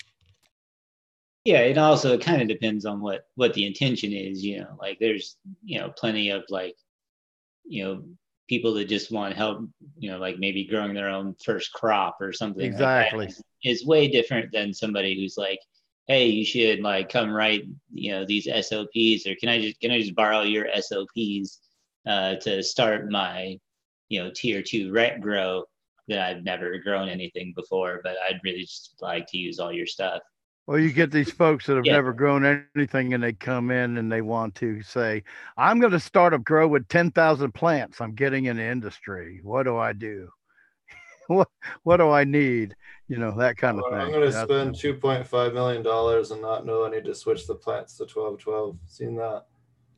Yeah, 1.45 1.59
it 1.59 1.77
also 1.77 2.17
kind 2.17 2.41
of 2.41 2.47
depends 2.47 2.85
on 2.85 3.01
what 3.01 3.21
what 3.35 3.53
the 3.53 3.65
intention 3.65 4.13
is, 4.13 4.43
you 4.43 4.59
know. 4.59 4.75
Like 4.79 4.99
there's, 4.99 5.37
you 5.63 5.79
know, 5.79 5.89
plenty 5.89 6.29
of 6.29 6.43
like, 6.49 6.75
you 7.63 7.83
know, 7.83 8.03
people 8.47 8.73
that 8.75 8.85
just 8.85 9.11
want 9.11 9.35
help, 9.35 9.67
you 9.97 10.11
know, 10.11 10.19
like 10.19 10.37
maybe 10.37 10.65
growing 10.65 10.93
their 10.93 11.09
own 11.09 11.35
first 11.43 11.73
crop 11.73 12.17
or 12.21 12.31
something. 12.31 12.63
Exactly. 12.65 13.27
Like 13.27 13.35
is 13.63 13.85
way 13.85 14.07
different 14.07 14.51
than 14.51 14.73
somebody 14.73 15.19
who's 15.19 15.37
like, 15.37 15.59
hey, 16.07 16.27
you 16.27 16.45
should 16.45 16.81
like 16.81 17.09
come 17.09 17.31
write, 17.31 17.63
you 17.91 18.11
know, 18.11 18.25
these 18.25 18.45
SOPs, 18.45 19.25
or 19.25 19.35
can 19.39 19.49
I 19.49 19.61
just 19.61 19.79
can 19.79 19.89
I 19.91 19.99
just 19.99 20.15
borrow 20.15 20.41
your 20.41 20.67
SOPs 20.79 21.59
uh, 22.05 22.35
to 22.35 22.61
start 22.61 23.09
my, 23.09 23.57
you 24.09 24.23
know, 24.23 24.31
tier 24.35 24.61
two 24.61 24.91
rec 24.91 25.21
grow 25.21 25.63
that 26.07 26.19
I've 26.19 26.43
never 26.43 26.77
grown 26.79 27.09
anything 27.09 27.53
before, 27.55 28.01
but 28.03 28.15
I'd 28.27 28.39
really 28.43 28.61
just 28.61 28.95
like 29.01 29.27
to 29.27 29.37
use 29.37 29.59
all 29.59 29.71
your 29.71 29.85
stuff. 29.85 30.21
Well, 30.67 30.79
you 30.79 30.93
get 30.93 31.11
these 31.11 31.31
folks 31.31 31.65
that 31.65 31.75
have 31.75 31.85
yeah. 31.85 31.93
never 31.93 32.13
grown 32.13 32.65
anything 32.75 33.13
and 33.13 33.23
they 33.23 33.33
come 33.33 33.71
in 33.71 33.97
and 33.97 34.11
they 34.11 34.21
want 34.21 34.55
to 34.55 34.81
say, 34.83 35.23
I'm 35.57 35.79
going 35.79 35.91
to 35.91 35.99
start 35.99 36.33
a 36.33 36.39
grow 36.39 36.67
with 36.67 36.87
10,000 36.87 37.51
plants. 37.51 37.99
I'm 37.99 38.13
getting 38.13 38.45
in 38.45 38.57
the 38.57 38.63
industry. 38.63 39.41
What 39.43 39.63
do 39.63 39.77
I 39.77 39.93
do? 39.93 40.29
what, 41.27 41.49
what 41.83 41.97
do 41.97 42.09
I 42.09 42.23
need? 42.23 42.75
You 43.07 43.17
know, 43.17 43.35
that 43.37 43.57
kind 43.57 43.79
of 43.79 43.85
well, 43.89 43.99
thing. 43.99 44.01
I'm 44.01 44.21
going 44.21 44.31
to 44.31 44.43
spend 44.43 44.75
$2.5 44.75 45.53
million 45.53 45.85
and 45.85 46.41
not 46.41 46.65
know 46.65 46.85
I 46.85 46.89
need 46.91 47.05
to 47.05 47.15
switch 47.15 47.47
the 47.47 47.55
plants 47.55 47.97
to 47.97 48.03
1212. 48.03 48.77
Seen 48.87 49.15
that? 49.15 49.45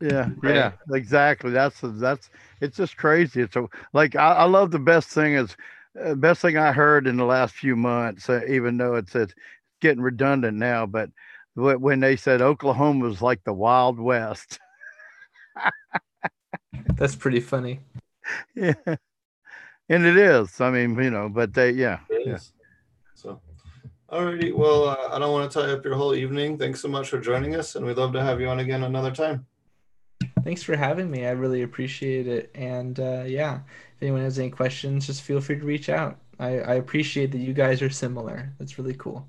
Yeah, 0.01 0.29
right. 0.41 0.55
yeah, 0.55 0.71
exactly. 0.91 1.51
That's 1.51 1.79
that's 1.81 2.29
it's 2.59 2.75
just 2.75 2.97
crazy. 2.97 3.41
It's 3.41 3.55
a, 3.55 3.67
like 3.93 4.17
I, 4.17 4.33
I 4.33 4.43
love 4.43 4.71
the 4.71 4.79
best 4.79 5.07
thing 5.09 5.35
is 5.35 5.55
uh, 6.01 6.15
best 6.15 6.41
thing 6.41 6.57
I 6.57 6.71
heard 6.71 7.07
in 7.07 7.17
the 7.17 7.25
last 7.25 7.53
few 7.53 7.75
months, 7.75 8.29
uh, 8.29 8.41
even 8.47 8.77
though 8.77 8.95
it's, 8.95 9.15
it's 9.15 9.33
getting 9.81 10.01
redundant 10.01 10.57
now, 10.57 10.85
but 10.85 11.09
when 11.55 11.99
they 11.99 12.15
said 12.15 12.41
Oklahoma 12.41 13.05
was 13.05 13.21
like 13.21 13.43
the 13.43 13.53
Wild 13.53 13.99
West. 13.99 14.59
That's 16.95 17.15
pretty 17.15 17.39
funny. 17.39 17.81
Yeah. 18.55 18.73
And 19.89 20.05
it 20.05 20.17
is. 20.17 20.61
I 20.61 20.71
mean, 20.71 20.95
you 20.97 21.11
know, 21.11 21.29
but 21.29 21.53
they, 21.53 21.71
yeah. 21.71 21.99
yeah. 22.09 22.39
So, 23.13 23.41
alrighty. 24.09 24.55
Well, 24.55 24.87
uh, 24.87 25.09
I 25.11 25.19
don't 25.19 25.33
want 25.33 25.51
to 25.51 25.59
tie 25.59 25.71
up 25.71 25.83
your 25.83 25.95
whole 25.95 26.15
evening. 26.15 26.57
Thanks 26.57 26.81
so 26.81 26.87
much 26.87 27.09
for 27.09 27.19
joining 27.19 27.55
us, 27.55 27.75
and 27.75 27.85
we'd 27.85 27.97
love 27.97 28.13
to 28.13 28.23
have 28.23 28.39
you 28.39 28.47
on 28.47 28.59
again 28.59 28.83
another 28.83 29.11
time. 29.11 29.45
Thanks 30.43 30.63
for 30.63 30.75
having 30.75 31.11
me. 31.11 31.25
I 31.25 31.31
really 31.31 31.61
appreciate 31.61 32.27
it. 32.27 32.51
And 32.55 32.99
uh, 32.99 33.23
yeah, 33.25 33.59
anyone 34.03 34.21
has 34.21 34.37
any 34.37 34.49
questions, 34.49 35.07
just 35.07 35.21
feel 35.21 35.41
free 35.41 35.57
to 35.57 35.65
reach 35.65 35.89
out. 35.89 36.19
I, 36.39 36.59
I 36.59 36.73
appreciate 36.75 37.31
that 37.31 37.39
you 37.39 37.53
guys 37.53 37.81
are 37.81 37.89
similar. 37.89 38.53
That's 38.59 38.77
really 38.77 38.95
cool. 38.95 39.27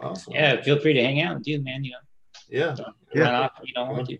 Awesome. 0.00 0.34
Yeah, 0.34 0.62
feel 0.62 0.78
free 0.78 0.92
to 0.92 1.02
hang 1.02 1.22
out, 1.22 1.42
dude, 1.42 1.64
man. 1.64 1.84
You 1.84 1.92
know. 1.92 1.98
Yeah. 2.48 2.76
yeah. 3.14 3.40
Off 3.40 3.52
you 3.62 3.74
don't 3.74 3.88
want 3.88 4.08
to. 4.08 4.18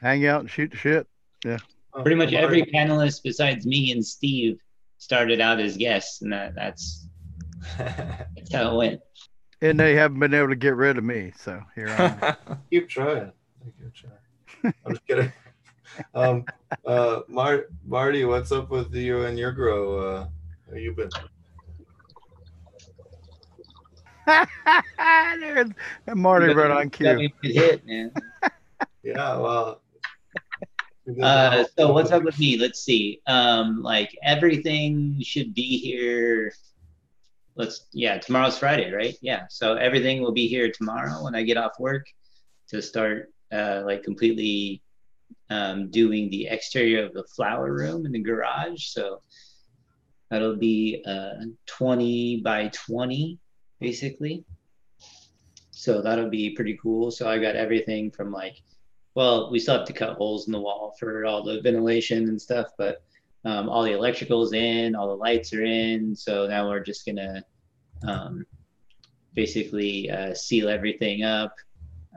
Hang 0.00 0.26
out 0.26 0.40
and 0.40 0.50
shoot 0.50 0.70
the 0.70 0.76
shit. 0.76 1.06
Yeah. 1.44 1.58
Pretty 2.02 2.14
much 2.14 2.32
every 2.32 2.62
panelist 2.62 3.22
besides 3.24 3.66
me 3.66 3.90
and 3.90 4.04
Steve 4.04 4.60
started 4.98 5.40
out 5.40 5.58
as 5.58 5.76
guests, 5.76 6.22
and 6.22 6.32
that 6.32 6.54
that's 6.54 7.08
that's 7.76 8.52
how 8.52 8.72
it 8.72 8.76
went. 8.76 9.00
And 9.60 9.80
they 9.80 9.94
haven't 9.96 10.20
been 10.20 10.34
able 10.34 10.50
to 10.50 10.56
get 10.56 10.76
rid 10.76 10.98
of 10.98 11.04
me, 11.04 11.32
so 11.36 11.60
here 11.74 11.88
I 11.88 12.36
am. 12.48 12.58
Keep 12.70 12.88
trying. 12.88 13.32
Keep 13.64 13.94
trying. 13.94 14.74
I'm 14.84 14.92
just 14.92 15.06
kidding 15.06 15.32
um, 16.14 16.44
uh, 16.86 17.20
Mar- 17.28 17.66
Marty, 17.84 18.24
what's 18.24 18.52
up 18.52 18.70
with 18.70 18.94
you 18.94 19.22
and 19.24 19.38
your 19.38 19.52
grow? 19.52 19.98
Uh, 19.98 20.28
how 20.70 20.76
you 20.76 20.92
been? 20.92 21.10
There's 25.40 25.72
Marty 26.14 26.52
right 26.52 26.70
on 26.70 26.90
cue. 26.90 27.30
Hit, 27.42 27.86
man. 27.86 28.12
yeah, 29.02 29.36
well. 29.38 29.80
Uh, 31.22 31.64
so 31.78 31.90
what's 31.92 32.10
up 32.10 32.22
with 32.22 32.38
me? 32.38 32.58
Let's 32.58 32.80
see. 32.80 33.22
Um, 33.26 33.82
like 33.82 34.14
everything 34.22 35.22
should 35.22 35.54
be 35.54 35.78
here. 35.78 36.52
Let's 37.56 37.86
yeah, 37.92 38.18
tomorrow's 38.18 38.58
Friday, 38.58 38.92
right? 38.92 39.16
Yeah. 39.22 39.46
So 39.48 39.74
everything 39.74 40.20
will 40.20 40.32
be 40.32 40.46
here 40.48 40.70
tomorrow 40.70 41.24
when 41.24 41.34
I 41.34 41.42
get 41.42 41.56
off 41.56 41.78
work 41.78 42.06
to 42.68 42.82
start 42.82 43.32
uh, 43.50 43.82
like 43.86 44.02
completely 44.02 44.82
um, 45.50 45.90
doing 45.90 46.30
the 46.30 46.46
exterior 46.46 47.04
of 47.04 47.14
the 47.14 47.24
flower 47.24 47.72
room 47.72 48.06
in 48.06 48.12
the 48.12 48.18
garage. 48.18 48.86
So 48.86 49.22
that'll 50.30 50.56
be 50.56 51.02
uh, 51.06 51.44
20 51.66 52.42
by 52.42 52.68
20, 52.68 53.38
basically. 53.80 54.44
So 55.70 56.02
that'll 56.02 56.30
be 56.30 56.50
pretty 56.50 56.78
cool. 56.82 57.10
So 57.10 57.28
I 57.28 57.38
got 57.38 57.56
everything 57.56 58.10
from 58.10 58.32
like, 58.32 58.62
well, 59.14 59.50
we 59.50 59.58
still 59.58 59.78
have 59.78 59.86
to 59.86 59.92
cut 59.92 60.16
holes 60.16 60.46
in 60.46 60.52
the 60.52 60.60
wall 60.60 60.94
for 60.98 61.24
all 61.24 61.42
the 61.42 61.60
ventilation 61.60 62.28
and 62.28 62.40
stuff, 62.40 62.68
but 62.76 63.02
um, 63.44 63.68
all 63.68 63.82
the 63.82 63.92
electricals 63.92 64.52
in, 64.54 64.94
all 64.94 65.08
the 65.08 65.14
lights 65.14 65.52
are 65.52 65.64
in. 65.64 66.14
So 66.14 66.46
now 66.46 66.68
we're 66.68 66.82
just 66.82 67.06
gonna 67.06 67.42
um, 68.06 68.44
basically 69.34 70.10
uh, 70.10 70.34
seal 70.34 70.68
everything 70.68 71.22
up. 71.22 71.54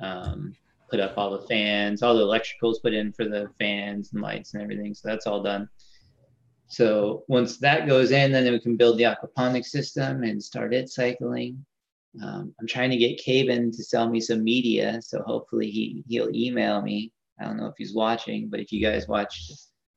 Um, 0.02 0.56
put 0.92 1.00
up 1.00 1.14
all 1.18 1.32
the 1.32 1.48
fans, 1.48 2.04
all 2.04 2.16
the 2.16 2.24
electricals 2.24 2.82
put 2.84 2.94
in 2.94 3.14
for 3.14 3.26
the 3.26 3.50
fans 3.58 4.12
and 4.14 4.22
lights 4.22 4.54
and 4.54 4.62
everything. 4.62 4.94
So 4.94 5.08
that's 5.08 5.26
all 5.26 5.42
done. 5.42 5.70
So 6.68 7.24
once 7.28 7.58
that 7.58 7.88
goes 7.88 8.12
in, 8.12 8.32
then 8.32 8.52
we 8.52 8.60
can 8.60 8.78
build 8.78 8.98
the 8.98 9.04
aquaponics 9.04 9.66
system 9.66 10.24
and 10.24 10.42
start 10.42 10.74
it 10.74 10.90
cycling. 10.90 11.66
Um, 12.22 12.54
I'm 12.60 12.68
trying 12.68 12.92
to 12.92 12.98
get 12.98 13.24
Caven 13.24 13.72
to 13.72 13.84
sell 13.84 14.10
me 14.10 14.20
some 14.20 14.44
media, 14.44 15.02
so 15.02 15.22
hopefully 15.22 15.70
he 15.70 16.04
he'll 16.08 16.34
email 16.36 16.82
me. 16.82 17.12
I 17.40 17.46
don't 17.46 17.58
know 17.58 17.68
if 17.68 17.76
he's 17.78 17.94
watching, 17.94 18.50
but 18.50 18.60
if 18.60 18.72
you 18.72 18.82
guys 18.82 19.08
watched 19.08 19.52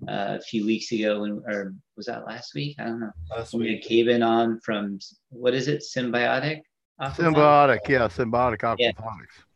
uh, 0.08 0.38
a 0.38 0.40
few 0.40 0.64
weeks 0.64 0.92
ago, 0.92 1.20
when, 1.20 1.42
or 1.46 1.74
was 1.96 2.06
that 2.06 2.26
last 2.26 2.54
week? 2.54 2.76
I 2.78 2.84
don't 2.84 3.00
know. 3.00 3.10
Last 3.30 3.52
week. 3.52 3.62
We 3.62 3.74
had 3.74 3.84
Caven 3.84 4.22
on 4.22 4.60
from 4.60 4.98
what 5.30 5.54
is 5.54 5.66
it? 5.68 5.82
Symbiotic. 5.82 6.60
Symbiotic, 7.00 7.88
yeah, 7.88 8.06
symbiotic 8.06 8.60
aquaponics. 8.60 8.78
Yeah. 8.78 8.92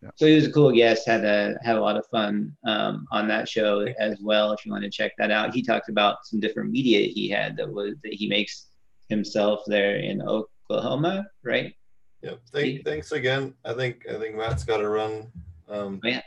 yeah. 0.03 0.11
So 0.17 0.27
he 0.27 0.35
was 0.35 0.47
a 0.47 0.53
cool 0.53 0.73
guest. 0.73 1.07
Had 1.07 1.25
a 1.25 1.57
had 1.63 1.77
a 1.77 1.81
lot 1.81 1.97
of 1.97 2.05
fun 2.07 2.57
um, 2.67 3.07
on 3.13 3.29
that 3.29 3.49
show 3.49 3.87
as 3.99 4.19
well. 4.21 4.53
If 4.53 4.67
you 4.67 4.73
want 4.73 4.85
to 4.85 4.91
check 4.91 5.13
that 5.19 5.31
out, 5.31 5.55
he 5.55 5.63
talked 5.63 5.89
about 5.89 6.27
some 6.27 6.41
different 6.41 6.71
media 6.71 7.07
he 7.07 7.29
had 7.29 7.57
that 7.57 7.73
was 7.73 7.95
that 8.03 8.13
he 8.13 8.29
makes 8.29 8.67
himself 9.09 9.63
there 9.67 9.97
in 9.97 10.21
Oklahoma, 10.21 11.27
right? 11.45 11.75
Yeah. 12.23 12.35
Thank, 12.53 12.85
thanks 12.85 13.13
again. 13.13 13.55
I 13.65 13.73
think 13.73 14.05
I 14.11 14.19
think 14.19 14.35
Matt's 14.35 14.65
got 14.65 14.79
to 14.79 14.89
run. 14.89 15.31
Um, 15.69 16.01
oh, 16.05 16.09
yeah. 16.09 16.23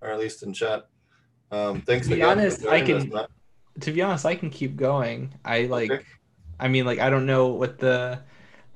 Or 0.00 0.10
at 0.10 0.18
least 0.18 0.42
in 0.42 0.52
chat. 0.52 0.88
Um, 1.52 1.82
thanks 1.82 2.08
to 2.08 2.14
be 2.14 2.20
again. 2.20 2.38
Honest, 2.38 2.66
I 2.66 2.80
can. 2.80 3.14
Us, 3.14 3.28
to 3.80 3.92
be 3.92 4.02
honest, 4.02 4.26
I 4.26 4.34
can 4.34 4.50
keep 4.50 4.76
going. 4.76 5.32
I 5.44 5.62
like. 5.62 5.92
Okay. 5.92 6.04
I 6.58 6.66
mean, 6.66 6.84
like 6.84 6.98
I 6.98 7.10
don't 7.10 7.26
know 7.26 7.48
what 7.48 7.78
the 7.78 8.20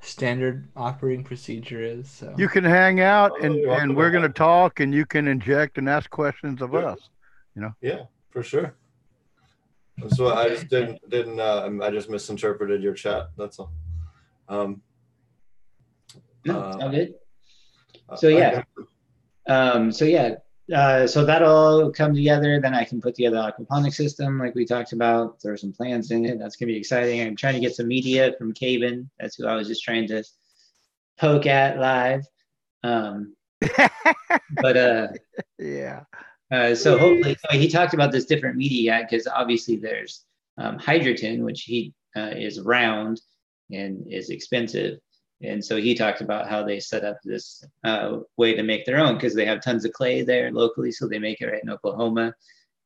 standard 0.03 0.67
operating 0.75 1.23
procedure 1.23 1.81
is. 1.81 2.09
So 2.09 2.33
you 2.37 2.47
can 2.47 2.63
hang 2.63 2.99
out 2.99 3.31
oh, 3.35 3.45
and 3.45 3.55
and 3.55 3.95
we're 3.95 4.11
going 4.11 4.23
to 4.23 4.29
talk, 4.29 4.79
and 4.79 4.93
you 4.93 5.05
can 5.05 5.27
inject 5.27 5.77
and 5.77 5.89
ask 5.89 6.09
questions 6.09 6.61
of 6.61 6.75
us. 6.75 7.09
You 7.55 7.63
know. 7.63 7.75
Yeah, 7.81 8.03
for 8.29 8.43
sure. 8.43 8.75
So 10.09 10.33
I 10.33 10.49
just 10.49 10.69
didn't 10.69 11.09
didn't 11.09 11.39
uh, 11.39 11.69
I 11.81 11.89
just 11.91 12.09
misinterpreted 12.09 12.81
your 12.81 12.93
chat. 12.93 13.29
That's 13.37 13.59
all. 13.59 13.71
Um, 14.49 14.81
no, 16.45 16.59
uh, 16.59 16.77
all 16.81 16.89
good. 16.89 17.15
So 18.15 18.27
yeah. 18.27 18.63
Um, 19.47 19.91
so 19.91 20.05
yeah, 20.05 20.35
uh, 20.71 21.07
so 21.07 21.25
that'll 21.25 21.91
come 21.91 22.13
together. 22.13 22.59
Then 22.61 22.73
I 22.73 22.83
can 22.83 23.01
put 23.01 23.15
together 23.15 23.35
the 23.35 23.63
aquaponic 23.63 23.93
system 23.93 24.39
like 24.39 24.55
we 24.55 24.65
talked 24.65 24.93
about. 24.93 25.37
Are 25.45 25.57
some 25.57 25.73
plans 25.73 26.11
in 26.11 26.25
it. 26.25 26.39
That's 26.39 26.55
gonna 26.55 26.71
be 26.71 26.77
exciting. 26.77 27.21
I'm 27.21 27.35
trying 27.35 27.55
to 27.55 27.59
get 27.59 27.75
some 27.75 27.87
media 27.87 28.33
from 28.37 28.53
Caven. 28.53 29.09
That's 29.19 29.35
who 29.35 29.47
I 29.47 29.55
was 29.55 29.67
just 29.67 29.83
trying 29.83 30.07
to 30.07 30.23
poke 31.19 31.45
at 31.45 31.79
live. 31.79 32.25
Um, 32.83 33.35
but 34.61 34.77
uh, 34.77 35.07
yeah. 35.59 36.03
Uh, 36.51 36.75
so 36.75 36.97
hopefully 36.97 37.35
he 37.51 37.67
talked 37.67 37.93
about 37.93 38.11
this 38.11 38.25
different 38.25 38.55
media 38.55 39.05
because 39.09 39.27
obviously 39.27 39.75
there's 39.75 40.23
um, 40.57 40.77
Hydroton, 40.77 41.43
which 41.43 41.61
he 41.61 41.93
uh, 42.15 42.31
is 42.35 42.61
round 42.61 43.19
and 43.71 44.05
is 44.07 44.29
expensive, 44.29 44.99
And 45.43 45.63
so 45.63 45.77
he 45.77 45.93
talked 45.93 46.21
about 46.21 46.49
how 46.49 46.63
they 46.63 46.79
set 46.79 47.03
up 47.03 47.17
this 47.23 47.63
uh, 47.83 48.19
way 48.37 48.53
to 48.55 48.63
make 48.63 48.85
their 48.85 48.97
own 48.97 49.15
because 49.15 49.35
they 49.35 49.45
have 49.45 49.61
tons 49.61 49.85
of 49.85 49.93
clay 49.93 50.21
there 50.23 50.51
locally, 50.51 50.91
so 50.91 51.07
they 51.07 51.19
make 51.19 51.41
it 51.41 51.47
right 51.47 51.63
in 51.63 51.69
Oklahoma. 51.69 52.33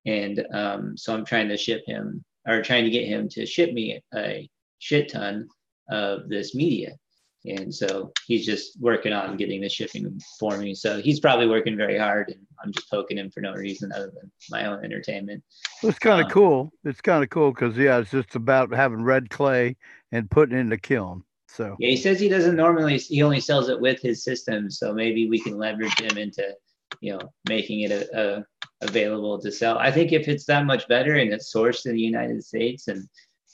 And 0.06 0.46
um, 0.54 0.98
so 0.98 1.14
I'm 1.14 1.26
trying 1.26 1.50
to 1.50 1.58
ship 1.58 1.84
him 1.86 2.24
or 2.48 2.62
trying 2.62 2.86
to 2.86 2.90
get 2.90 3.08
him 3.08 3.30
to 3.30 3.46
ship 3.46 3.74
me 3.74 4.02
a 4.16 4.50
shit 4.80 5.12
ton 5.12 5.48
of 5.90 6.30
this 6.30 6.56
media. 6.56 6.98
And 7.46 7.74
so 7.74 8.12
he's 8.26 8.46
just 8.46 8.80
working 8.82 9.14
on 9.14 9.38
getting 9.38 9.62
the 9.62 9.70
shipping 9.70 10.20
for 10.40 10.58
me. 10.58 10.74
So 10.74 11.00
he's 11.00 11.20
probably 11.20 11.48
working 11.48 11.78
very 11.78 11.98
hard, 11.98 12.30
and 12.30 12.46
I'm 12.62 12.74
just 12.74 12.90
poking 12.90 13.18
him 13.18 13.30
for 13.30 13.40
no 13.40 13.54
reason 13.54 13.92
other 13.94 14.12
than 14.14 14.32
my 14.50 14.66
own 14.66 14.84
entertainment. 14.84 15.44
Well, 15.82 15.92
it's 15.92 16.00
kind 16.00 16.20
of 16.20 16.26
um, 16.26 16.32
cool. 16.32 16.74
It's 16.84 17.00
kind 17.00 17.24
of 17.24 17.30
cool 17.30 17.52
because 17.52 17.78
yeah, 17.78 18.00
it's 18.00 18.12
just 18.12 18.36
about 18.36 18.74
having 18.74 19.04
red 19.04 19.30
clay 19.30 19.78
and 20.12 20.30
putting 20.30 20.58
it 20.58 20.62
in 20.62 20.70
the 20.70 20.78
kiln. 20.78 21.24
So 21.58 21.76
yeah, 21.80 21.90
he 21.90 21.98
says 21.98 22.20
he 22.20 22.30
doesn't 22.30 22.56
normally. 22.56 22.98
He 22.98 23.24
only 23.24 23.40
sells 23.40 23.70
it 23.70 23.80
with 23.80 24.02
his 24.02 24.24
system. 24.24 24.70
So 24.70 24.94
maybe 24.94 25.30
we 25.30 25.40
can 25.40 25.58
leverage 25.58 26.00
him 26.00 26.18
into, 26.18 26.54
you 27.02 27.14
know, 27.14 27.34
making 27.50 27.82
it 27.82 27.92
a, 27.92 28.20
a 28.20 28.46
available 28.82 29.40
to 29.42 29.52
sell. 29.52 29.78
I 29.80 29.92
think 29.92 30.12
if 30.12 30.28
it's 30.28 30.46
that 30.46 30.66
much 30.66 30.88
better 30.88 31.16
and 31.16 31.34
it's 31.34 31.52
sourced 31.54 31.86
in 31.88 31.94
the 31.94 32.02
United 32.02 32.44
States 32.44 32.88
and, 32.88 33.10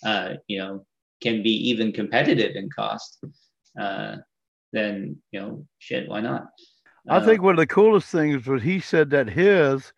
uh, 0.06 0.34
you 0.48 0.60
know, 0.60 0.86
can 1.22 1.42
be 1.42 1.70
even 1.70 1.94
competitive 1.94 2.58
in 2.58 2.70
cost 2.70 3.24
uh, 3.80 4.18
then 4.72 5.18
you 5.32 5.40
know, 5.40 5.66
shit, 5.80 6.10
why 6.10 6.22
not? 6.22 6.48
I 7.10 7.20
think 7.20 7.42
uh, 7.42 7.44
one 7.44 7.54
of 7.54 7.60
the 7.60 7.68
coolest 7.68 8.10
things 8.10 8.46
was 8.46 8.64
he 8.64 8.80
said 8.80 9.10
that 9.12 9.30
his, 9.30 9.94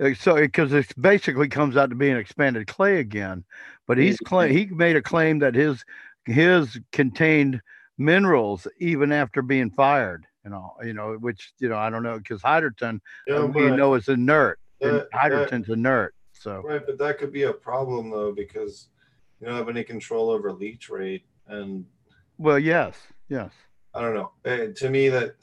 uh, 0.00 0.14
so 0.14 0.34
because 0.34 0.72
it 0.72 0.92
basically 1.00 1.48
comes 1.48 1.76
out 1.76 1.90
to 1.90 1.96
being 1.96 2.16
expanded 2.16 2.66
clay 2.66 2.98
again, 2.98 3.44
but 3.86 3.98
he's 3.98 4.18
claim 4.18 4.50
he 4.54 4.66
made 4.66 4.96
a 4.96 5.02
claim 5.02 5.38
that 5.40 5.54
his 5.54 5.84
his 6.28 6.78
contained 6.92 7.60
minerals 7.96 8.66
even 8.78 9.12
after 9.12 9.42
being 9.42 9.70
fired. 9.70 10.24
You 10.44 10.50
know, 10.50 10.74
you 10.82 10.94
know, 10.94 11.14
which 11.14 11.52
you 11.58 11.68
know 11.68 11.76
I 11.76 11.90
don't 11.90 12.02
know 12.02 12.18
because 12.18 12.40
Hydroton, 12.42 13.00
yeah, 13.26 13.44
we 13.44 13.64
you 13.64 13.76
know, 13.76 13.94
is 13.94 14.08
inert. 14.08 14.58
That, 14.80 15.08
Hydroton's 15.12 15.66
that, 15.66 15.72
inert. 15.72 16.14
So 16.32 16.62
right, 16.64 16.84
but 16.84 16.98
that 16.98 17.18
could 17.18 17.32
be 17.32 17.42
a 17.42 17.52
problem 17.52 18.10
though 18.10 18.32
because 18.32 18.88
you 19.40 19.46
don't 19.46 19.56
have 19.56 19.68
any 19.68 19.84
control 19.84 20.30
over 20.30 20.52
leach 20.52 20.88
rate 20.88 21.24
and. 21.46 21.84
Well, 22.38 22.58
yes, 22.58 22.94
Yes. 23.28 23.52
I 23.94 24.00
don't 24.00 24.14
know. 24.14 24.32
Uh, 24.44 24.72
to 24.76 24.90
me, 24.90 25.08
that 25.08 25.36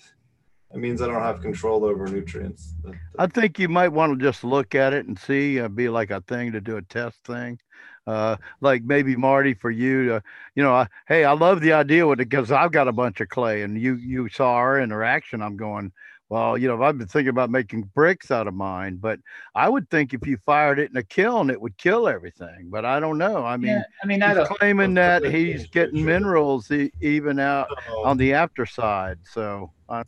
it 0.74 0.78
means 0.78 1.02
I 1.02 1.08
don't 1.08 1.22
have 1.22 1.42
control 1.42 1.86
over 1.86 2.08
nutrients. 2.08 2.74
I 3.18 3.28
think 3.28 3.60
you 3.60 3.70
might 3.70 3.90
want 3.90 4.18
to 4.18 4.26
just 4.26 4.44
look 4.44 4.76
at 4.76 4.94
it 4.94 5.06
and 5.06 5.18
see, 5.18 5.60
uh, 5.60 5.68
be 5.68 5.90
like 5.90 6.12
a 6.12 6.22
thing 6.22 6.52
to 6.52 6.62
do 6.62 6.78
a 6.78 6.82
test 6.82 7.18
thing. 7.26 7.60
Uh, 8.08 8.38
like 8.62 8.84
maybe 8.84 9.16
Marty 9.16 9.54
for 9.54 9.72
you 9.72 10.06
to, 10.06 10.24
you 10.54 10.62
know, 10.62 10.74
I, 10.74 10.88
hey, 11.08 11.24
I 11.24 11.34
love 11.34 11.62
the 11.62 11.74
idea 11.74 12.06
with 12.06 12.20
it 12.20 12.30
because 12.30 12.52
I've 12.52 12.72
got 12.72 12.88
a 12.88 12.94
bunch 12.94 13.20
of 13.20 13.30
clay 13.30 13.64
and 13.64 13.80
you, 13.82 13.96
you 13.96 14.30
saw 14.30 14.54
our 14.54 14.80
interaction. 14.80 15.42
I'm 15.42 15.58
going, 15.58 15.92
well, 16.30 16.58
you 16.58 16.68
know, 16.68 16.82
I've 16.82 16.98
been 16.98 17.08
thinking 17.08 17.30
about 17.30 17.52
making 17.52 17.84
bricks 17.94 18.32
out 18.32 18.48
of 18.48 18.54
mine, 18.54 18.98
but 18.98 19.20
I 19.54 19.70
would 19.70 19.90
think 19.90 20.14
if 20.14 20.26
you 20.26 20.38
fired 20.38 20.80
it 20.80 20.90
in 20.90 20.98
a 20.98 21.04
kiln, 21.04 21.50
it 21.50 21.62
would 21.62 21.78
kill 21.78 22.08
everything. 22.08 22.70
But 22.70 22.84
I 22.84 23.00
don't 23.00 23.18
know. 23.18 23.46
I 23.46 23.58
mean, 23.58 23.72
yeah, 23.72 23.84
I 24.04 24.08
mean, 24.08 24.22
he's 24.22 24.48
claiming 24.58 24.96
that 24.96 25.24
he's 25.24 25.68
getting 25.68 26.04
minerals 26.04 26.72
even 26.72 27.40
out 27.40 27.68
oh. 27.90 28.06
on 28.06 28.18
the 28.18 28.34
after 28.34 28.66
side. 28.66 29.20
So 29.32 29.72
I, 29.88 30.04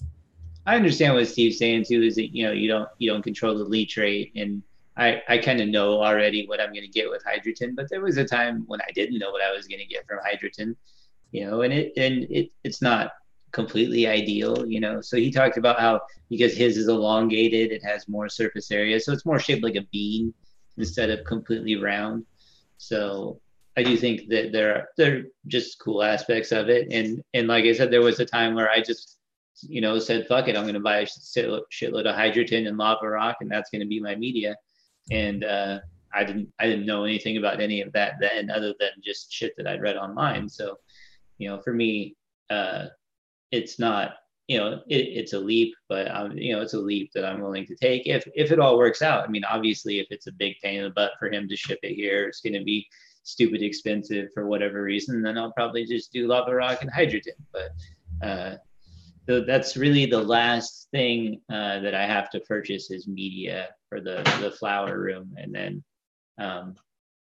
I 0.66 0.76
understand 0.76 1.14
what 1.14 1.28
Steve's 1.28 1.60
saying 1.60 1.86
too. 1.88 2.02
Is 2.02 2.16
that 2.16 2.36
you 2.36 2.46
know 2.46 2.52
you 2.52 2.68
don't 2.68 2.90
you 2.98 3.12
don't 3.12 3.22
control 3.22 3.56
the 3.58 3.64
leach 3.64 3.96
rate, 3.96 4.32
and 4.36 4.64
I 4.98 5.22
I 5.28 5.38
kind 5.38 5.62
of 5.62 5.68
know 5.68 6.02
already 6.02 6.46
what 6.48 6.60
I'm 6.60 6.74
going 6.74 6.86
to 6.86 6.88
get 6.88 7.10
with 7.10 7.24
Hydroton. 7.24 7.76
But 7.76 7.90
there 7.90 8.02
was 8.02 8.18
a 8.18 8.26
time 8.26 8.64
when 8.68 8.82
I 8.82 8.92
didn't 8.94 9.20
know 9.20 9.32
what 9.32 9.44
I 9.44 9.52
was 9.52 9.68
going 9.68 9.80
to 9.80 9.86
get 9.86 10.06
from 10.08 10.20
Hydroton, 10.20 10.76
you 11.32 11.46
know, 11.46 11.62
and 11.62 11.74
it 11.74 11.94
and 11.98 12.26
it 12.30 12.52
it's 12.64 12.82
not 12.82 13.12
completely 13.52 14.08
ideal, 14.08 14.66
you 14.68 14.80
know. 14.80 15.02
So 15.02 15.18
he 15.18 15.32
talked 15.32 15.58
about 15.58 15.80
how 15.80 16.02
because 16.30 16.56
his 16.56 16.78
is 16.78 16.88
elongated, 16.88 17.72
it 17.72 17.84
has 17.84 18.08
more 18.08 18.30
surface 18.30 18.72
area, 18.72 19.00
so 19.00 19.14
it's 19.14 19.26
more 19.26 19.40
shaped 19.40 19.64
like 19.64 19.76
a 19.76 19.88
bean 19.92 20.34
instead 20.78 21.10
of 21.10 21.26
completely 21.26 21.76
round. 21.76 22.26
So 22.78 23.40
I 23.78 23.84
do 23.84 23.96
think 23.98 24.30
that 24.30 24.52
there 24.52 24.76
are 24.76 24.90
there 24.98 25.18
are 25.18 25.24
just 25.48 25.80
cool 25.80 26.04
aspects 26.04 26.52
of 26.52 26.70
it, 26.70 26.88
and 26.92 27.22
and 27.34 27.48
like 27.48 27.66
I 27.66 27.74
said, 27.74 27.92
there 27.92 28.02
was 28.02 28.20
a 28.20 28.26
time 28.26 28.56
where 28.56 28.70
I 28.70 28.82
just 28.82 29.18
you 29.62 29.82
know 29.82 29.98
said 30.00 30.28
fuck 30.28 30.48
it, 30.48 30.56
I'm 30.56 30.64
going 30.64 30.74
to 30.76 30.80
buy 30.80 31.00
a 31.00 31.06
shitload 31.06 32.06
of 32.06 32.16
hydroton 32.16 32.68
and 32.68 32.78
lava 32.78 33.08
rock, 33.08 33.38
and 33.42 33.52
that's 33.52 33.70
going 33.70 33.82
to 33.82 33.88
be 33.88 34.00
my 34.00 34.16
media, 34.16 34.56
and 35.12 35.44
uh, 35.44 35.80
I 36.14 36.24
didn't 36.24 36.52
I 36.60 36.68
didn't 36.68 36.86
know 36.86 37.04
anything 37.04 37.38
about 37.38 37.62
any 37.62 37.82
of 37.82 37.92
that 37.94 38.14
then, 38.20 38.50
other 38.50 38.74
than 38.80 38.92
just 39.04 39.32
shit 39.32 39.54
that 39.58 39.68
I'd 39.68 39.82
read 39.82 39.98
online. 39.98 40.50
So 40.50 40.78
you 41.38 41.50
know, 41.50 41.60
for 41.60 41.74
me, 41.74 42.16
uh, 42.50 42.86
it's 43.52 43.80
not 43.80 44.16
you 44.48 44.58
know 44.58 44.82
it, 44.88 44.96
it's 44.96 45.34
a 45.34 45.40
leap 45.40 45.76
but 45.90 46.10
um, 46.10 46.32
you 46.38 46.54
know 46.54 46.62
it's 46.62 46.74
a 46.74 46.80
leap 46.80 47.12
that 47.14 47.26
i'm 47.26 47.42
willing 47.42 47.66
to 47.66 47.76
take 47.76 48.08
if 48.08 48.28
if 48.34 48.52
it 48.52 48.60
all 48.60 48.78
works 48.78 49.02
out 49.02 49.24
i 49.24 49.28
mean 49.28 49.44
obviously 49.44 50.00
if 50.00 50.08
it's 50.10 50.28
a 50.28 50.32
big 50.32 50.56
pain 50.64 50.78
in 50.78 50.84
the 50.86 50.90
butt 50.90 51.12
for 51.20 51.30
him 51.30 51.48
to 51.48 51.56
ship 51.56 51.80
it 51.84 51.94
here 51.94 52.28
it's 52.28 52.42
going 52.42 52.54
to 52.54 52.64
be 52.64 52.88
stupid 53.24 53.62
expensive 53.62 54.30
for 54.34 54.48
whatever 54.48 54.82
reason 54.82 55.22
then 55.22 55.38
i'll 55.38 55.52
probably 55.52 55.86
just 55.86 56.14
do 56.14 56.28
lava 56.28 56.56
rock 56.56 56.82
and 56.82 56.92
hydroton 56.92 57.36
but 57.52 57.72
uh, 58.26 58.56
so 59.28 59.42
that's 59.42 59.78
really 59.78 60.06
the 60.06 60.22
last 60.22 60.88
thing 60.92 61.42
uh, 61.52 61.80
that 61.80 61.96
i 61.96 62.06
have 62.06 62.30
to 62.30 62.40
purchase 62.42 62.92
is 62.92 63.08
media 63.08 63.70
for 63.90 64.00
the 64.02 64.24
the 64.42 64.52
flower 64.52 65.00
room 65.00 65.34
and 65.38 65.54
then 65.54 65.84
um, 66.40 66.76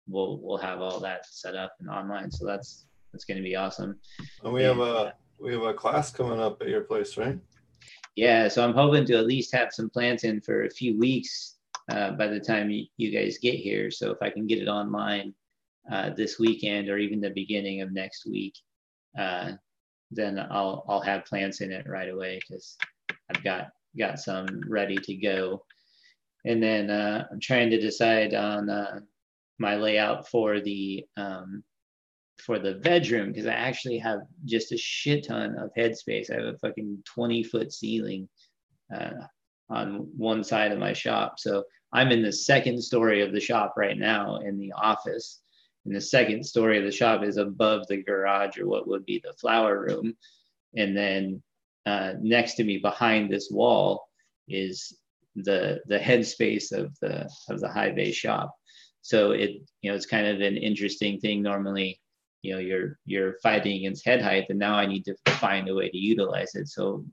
we'll 0.08 0.38
we'll 0.42 0.56
have 0.56 0.80
all 0.80 1.00
that 1.00 1.26
set 1.26 1.54
up 1.54 1.72
and 1.80 1.88
online 1.88 2.30
so 2.30 2.46
that's 2.46 2.86
that's 3.12 3.24
going 3.24 3.36
to 3.36 3.42
be 3.42 3.56
awesome 3.56 3.98
and 4.42 4.52
we 4.52 4.64
and, 4.64 4.78
have 4.78 4.86
a 4.86 5.14
we 5.38 5.52
have 5.52 5.62
a 5.62 5.74
class 5.74 6.10
coming 6.10 6.40
up 6.40 6.60
at 6.62 6.68
your 6.68 6.82
place, 6.82 7.16
right? 7.16 7.38
Yeah, 8.16 8.48
so 8.48 8.64
I'm 8.64 8.74
hoping 8.74 9.04
to 9.06 9.14
at 9.14 9.26
least 9.26 9.54
have 9.54 9.72
some 9.72 9.90
plants 9.90 10.24
in 10.24 10.40
for 10.40 10.64
a 10.64 10.70
few 10.70 10.98
weeks 10.98 11.56
uh, 11.90 12.12
by 12.12 12.28
the 12.28 12.40
time 12.40 12.70
you, 12.70 12.86
you, 12.96 13.10
guys 13.10 13.38
get 13.38 13.56
here. 13.56 13.90
So 13.90 14.10
if 14.10 14.18
I 14.22 14.30
can 14.30 14.46
get 14.46 14.62
it 14.62 14.68
online 14.68 15.34
uh, 15.90 16.10
this 16.16 16.38
weekend 16.38 16.88
or 16.88 16.98
even 16.98 17.20
the 17.20 17.30
beginning 17.30 17.82
of 17.82 17.92
next 17.92 18.26
week, 18.26 18.54
uh, 19.18 19.52
then 20.14 20.38
I'll 20.38 20.84
I'll 20.88 21.00
have 21.00 21.24
plants 21.24 21.60
in 21.60 21.72
it 21.72 21.86
right 21.88 22.08
away 22.08 22.40
because 22.40 22.76
I've 23.30 23.42
got 23.42 23.68
got 23.98 24.18
some 24.18 24.62
ready 24.68 24.96
to 24.96 25.14
go. 25.14 25.64
And 26.44 26.62
then 26.62 26.90
uh, 26.90 27.26
I'm 27.30 27.40
trying 27.40 27.70
to 27.70 27.80
decide 27.80 28.34
on 28.34 28.68
uh, 28.68 29.00
my 29.58 29.76
layout 29.76 30.28
for 30.28 30.60
the 30.60 31.04
um, 31.16 31.62
for 32.44 32.58
the 32.58 32.74
bedroom 32.74 33.28
because 33.28 33.46
I 33.46 33.54
actually 33.54 33.98
have 33.98 34.20
just 34.44 34.72
a 34.72 34.76
shit 34.76 35.26
ton 35.26 35.56
of 35.56 35.70
headspace. 35.76 36.30
I 36.30 36.44
have 36.44 36.54
a 36.54 36.58
fucking 36.58 37.02
20 37.06 37.42
foot 37.44 37.72
ceiling 37.72 38.28
uh, 38.94 39.12
on 39.70 40.08
one 40.16 40.44
side 40.44 40.72
of 40.72 40.78
my 40.78 40.92
shop. 40.92 41.38
So 41.38 41.64
I'm 41.92 42.10
in 42.10 42.22
the 42.22 42.32
second 42.32 42.82
story 42.82 43.22
of 43.22 43.32
the 43.32 43.40
shop 43.40 43.74
right 43.76 43.96
now 43.96 44.36
in 44.38 44.58
the 44.58 44.72
office. 44.72 45.42
And 45.84 45.94
the 45.94 46.00
second 46.00 46.44
story 46.44 46.78
of 46.78 46.84
the 46.84 46.92
shop 46.92 47.22
is 47.22 47.36
above 47.36 47.86
the 47.86 48.02
garage 48.02 48.58
or 48.58 48.66
what 48.66 48.88
would 48.88 49.04
be 49.04 49.20
the 49.22 49.34
flower 49.34 49.80
room. 49.80 50.16
And 50.76 50.96
then 50.96 51.42
uh, 51.86 52.14
next 52.20 52.54
to 52.54 52.64
me 52.64 52.78
behind 52.78 53.30
this 53.30 53.50
wall 53.50 54.08
is 54.48 54.96
the 55.36 55.80
the 55.86 55.98
headspace 55.98 56.72
of 56.72 56.96
the 57.00 57.28
of 57.48 57.60
the 57.60 57.68
high 57.68 57.90
bay 57.90 58.12
shop. 58.12 58.54
So 59.02 59.32
it 59.32 59.62
you 59.82 59.90
know 59.90 59.96
it's 59.96 60.06
kind 60.06 60.26
of 60.26 60.40
an 60.40 60.56
interesting 60.56 61.20
thing. 61.20 61.42
Normally 61.42 62.00
you 62.44 62.52
know 62.52 62.60
you're 62.60 62.98
you're 63.06 63.38
fighting 63.42 63.78
against 63.78 64.04
head 64.04 64.20
height 64.20 64.46
and 64.50 64.58
now 64.58 64.74
i 64.74 64.84
need 64.86 65.04
to 65.04 65.16
find 65.28 65.68
a 65.68 65.74
way 65.74 65.88
to 65.88 65.96
utilize 65.96 66.54
it 66.54 66.68
so 66.68 67.04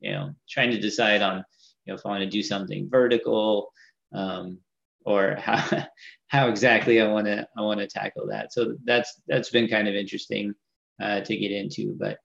you 0.00 0.12
know 0.12 0.32
trying 0.48 0.70
to 0.70 0.80
decide 0.80 1.20
on 1.22 1.44
you 1.84 1.92
know 1.92 1.94
if 1.94 2.06
i 2.06 2.08
want 2.08 2.22
to 2.22 2.30
do 2.30 2.42
something 2.42 2.88
vertical 2.88 3.72
um, 4.14 4.58
or 5.06 5.36
how 5.36 5.84
how 6.28 6.48
exactly 6.48 7.00
i 7.00 7.08
want 7.08 7.26
to 7.26 7.46
i 7.56 7.62
want 7.62 7.80
to 7.80 7.86
tackle 7.86 8.26
that. 8.26 8.52
So 8.52 8.76
that's 8.84 9.20
that's 9.26 9.50
been 9.50 9.68
kind 9.68 9.88
of 9.88 9.94
interesting 9.94 10.54
uh, 11.00 11.20
to 11.20 11.36
get 11.36 11.52
into 11.52 11.96
but 11.98 12.18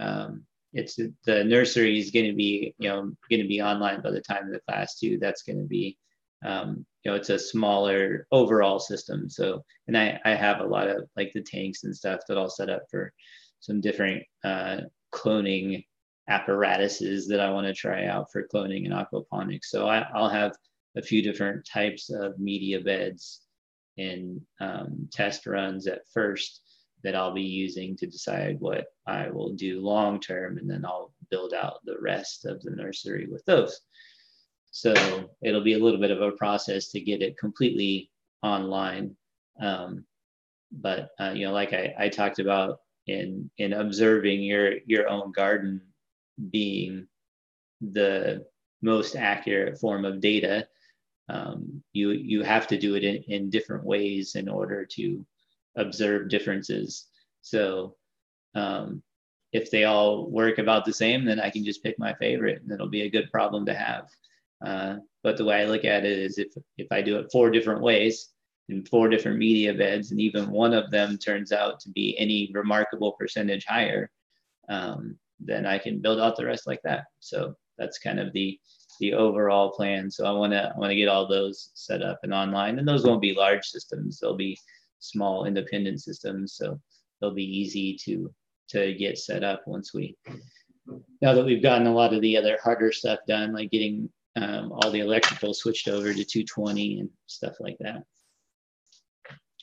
um, 0.00 0.44
it's 0.72 0.96
the 0.96 1.44
nursery 1.44 1.98
is 1.98 2.10
going 2.10 2.26
to 2.26 2.34
be 2.34 2.74
you 2.78 2.88
know 2.88 3.10
going 3.30 3.42
to 3.42 3.48
be 3.48 3.60
online 3.60 4.00
by 4.02 4.10
the 4.10 4.20
time 4.20 4.46
of 4.46 4.52
the 4.52 4.60
class 4.68 4.98
too. 4.98 5.18
That's 5.20 5.42
going 5.42 5.58
to 5.58 5.66
be 5.66 5.98
um, 6.44 6.86
you 7.04 7.10
know 7.10 7.16
it's 7.16 7.30
a 7.30 7.38
smaller 7.38 8.26
overall 8.30 8.78
system. 8.78 9.28
So 9.28 9.64
and 9.86 9.96
i 9.96 10.20
i 10.24 10.34
have 10.34 10.60
a 10.60 10.66
lot 10.66 10.88
of 10.88 11.08
like 11.16 11.32
the 11.32 11.42
tanks 11.42 11.84
and 11.84 11.96
stuff 11.96 12.20
that 12.28 12.38
i'll 12.38 12.50
set 12.50 12.70
up 12.70 12.82
for 12.90 13.12
some 13.60 13.80
different 13.80 14.22
uh, 14.44 14.78
cloning 15.12 15.84
apparatuses 16.28 17.26
that 17.28 17.40
i 17.40 17.50
want 17.50 17.66
to 17.66 17.72
try 17.72 18.04
out 18.04 18.30
for 18.30 18.46
cloning 18.52 18.84
and 18.84 18.94
aquaponics. 18.94 19.64
So 19.64 19.88
I, 19.88 20.06
i'll 20.14 20.28
have 20.28 20.54
a 20.98 21.02
few 21.02 21.22
different 21.22 21.64
types 21.64 22.10
of 22.10 22.38
media 22.38 22.80
beds 22.80 23.42
and 23.96 24.40
um, 24.60 25.08
test 25.12 25.46
runs 25.46 25.86
at 25.86 26.02
first 26.12 26.60
that 27.04 27.14
I'll 27.14 27.32
be 27.32 27.42
using 27.42 27.96
to 27.96 28.06
decide 28.06 28.60
what 28.60 28.86
I 29.06 29.30
will 29.30 29.54
do 29.54 29.80
long 29.80 30.20
term, 30.20 30.58
and 30.58 30.68
then 30.68 30.84
I'll 30.84 31.12
build 31.30 31.54
out 31.54 31.84
the 31.84 31.96
rest 32.00 32.44
of 32.44 32.60
the 32.62 32.72
nursery 32.72 33.28
with 33.30 33.44
those. 33.44 33.80
So 34.72 34.92
it'll 35.42 35.62
be 35.62 35.74
a 35.74 35.78
little 35.78 36.00
bit 36.00 36.10
of 36.10 36.20
a 36.20 36.32
process 36.32 36.88
to 36.88 37.00
get 37.00 37.22
it 37.22 37.38
completely 37.38 38.10
online. 38.42 39.16
Um, 39.60 40.04
but 40.72 41.10
uh, 41.20 41.32
you 41.34 41.46
know, 41.46 41.52
like 41.52 41.72
I, 41.72 41.94
I 41.98 42.08
talked 42.08 42.40
about 42.40 42.80
in 43.06 43.50
in 43.58 43.72
observing 43.72 44.42
your 44.42 44.74
your 44.86 45.08
own 45.08 45.32
garden 45.32 45.80
being 46.50 47.06
the 47.80 48.44
most 48.82 49.16
accurate 49.16 49.78
form 49.78 50.04
of 50.04 50.20
data 50.20 50.68
um, 51.28 51.82
you 51.92 52.10
you 52.10 52.42
have 52.42 52.66
to 52.68 52.78
do 52.78 52.94
it 52.94 53.04
in, 53.04 53.22
in 53.28 53.50
different 53.50 53.84
ways 53.84 54.34
in 54.34 54.48
order 54.48 54.84
to 54.84 55.24
observe 55.76 56.28
differences 56.28 57.06
so 57.42 57.94
um, 58.54 59.02
if 59.52 59.70
they 59.70 59.84
all 59.84 60.30
work 60.30 60.58
about 60.58 60.84
the 60.84 60.92
same 60.92 61.24
then 61.24 61.40
i 61.40 61.50
can 61.50 61.64
just 61.64 61.82
pick 61.82 61.98
my 61.98 62.14
favorite 62.14 62.62
and 62.62 62.72
it'll 62.72 62.88
be 62.88 63.02
a 63.02 63.10
good 63.10 63.30
problem 63.30 63.64
to 63.66 63.74
have 63.74 64.08
uh, 64.66 64.96
but 65.22 65.36
the 65.36 65.44
way 65.44 65.62
i 65.62 65.64
look 65.64 65.84
at 65.84 66.04
it 66.04 66.18
is 66.18 66.38
if 66.38 66.48
if 66.76 66.86
i 66.90 67.00
do 67.00 67.18
it 67.18 67.30
four 67.32 67.50
different 67.50 67.82
ways 67.82 68.32
in 68.68 68.84
four 68.84 69.08
different 69.08 69.38
media 69.38 69.72
beds, 69.72 70.10
and 70.10 70.20
even 70.20 70.50
one 70.50 70.74
of 70.74 70.90
them 70.90 71.16
turns 71.16 71.52
out 71.52 71.80
to 71.80 71.90
be 71.90 72.16
any 72.18 72.50
remarkable 72.52 73.12
percentage 73.12 73.64
higher, 73.64 74.10
um, 74.68 75.18
then 75.40 75.64
I 75.64 75.78
can 75.78 76.00
build 76.00 76.20
out 76.20 76.36
the 76.36 76.44
rest 76.44 76.66
like 76.66 76.82
that. 76.84 77.04
So 77.20 77.54
that's 77.78 77.98
kind 77.98 78.20
of 78.20 78.32
the 78.32 78.58
the 78.98 79.14
overall 79.14 79.70
plan. 79.70 80.10
So 80.10 80.24
I 80.26 80.32
want 80.32 80.52
to 80.52 80.72
I 80.74 80.78
want 80.78 80.90
to 80.90 80.96
get 80.96 81.08
all 81.08 81.26
those 81.26 81.70
set 81.74 82.02
up 82.02 82.20
and 82.22 82.34
online, 82.34 82.78
and 82.78 82.86
those 82.86 83.04
won't 83.04 83.22
be 83.22 83.34
large 83.34 83.66
systems. 83.66 84.18
They'll 84.18 84.36
be 84.36 84.58
small 85.00 85.44
independent 85.44 86.02
systems, 86.02 86.54
so 86.54 86.80
they'll 87.20 87.34
be 87.34 87.58
easy 87.58 87.96
to 88.04 88.32
to 88.70 88.94
get 88.94 89.18
set 89.18 89.44
up 89.44 89.62
once 89.66 89.94
we 89.94 90.16
now 91.20 91.34
that 91.34 91.44
we've 91.44 91.62
gotten 91.62 91.86
a 91.86 91.94
lot 91.94 92.14
of 92.14 92.20
the 92.20 92.36
other 92.36 92.58
harder 92.62 92.92
stuff 92.92 93.20
done, 93.26 93.52
like 93.52 93.70
getting 93.70 94.10
um, 94.36 94.72
all 94.72 94.90
the 94.90 95.00
electrical 95.00 95.52
switched 95.52 95.88
over 95.88 96.12
to 96.12 96.24
220 96.24 97.00
and 97.00 97.10
stuff 97.26 97.54
like 97.60 97.76
that. 97.80 98.04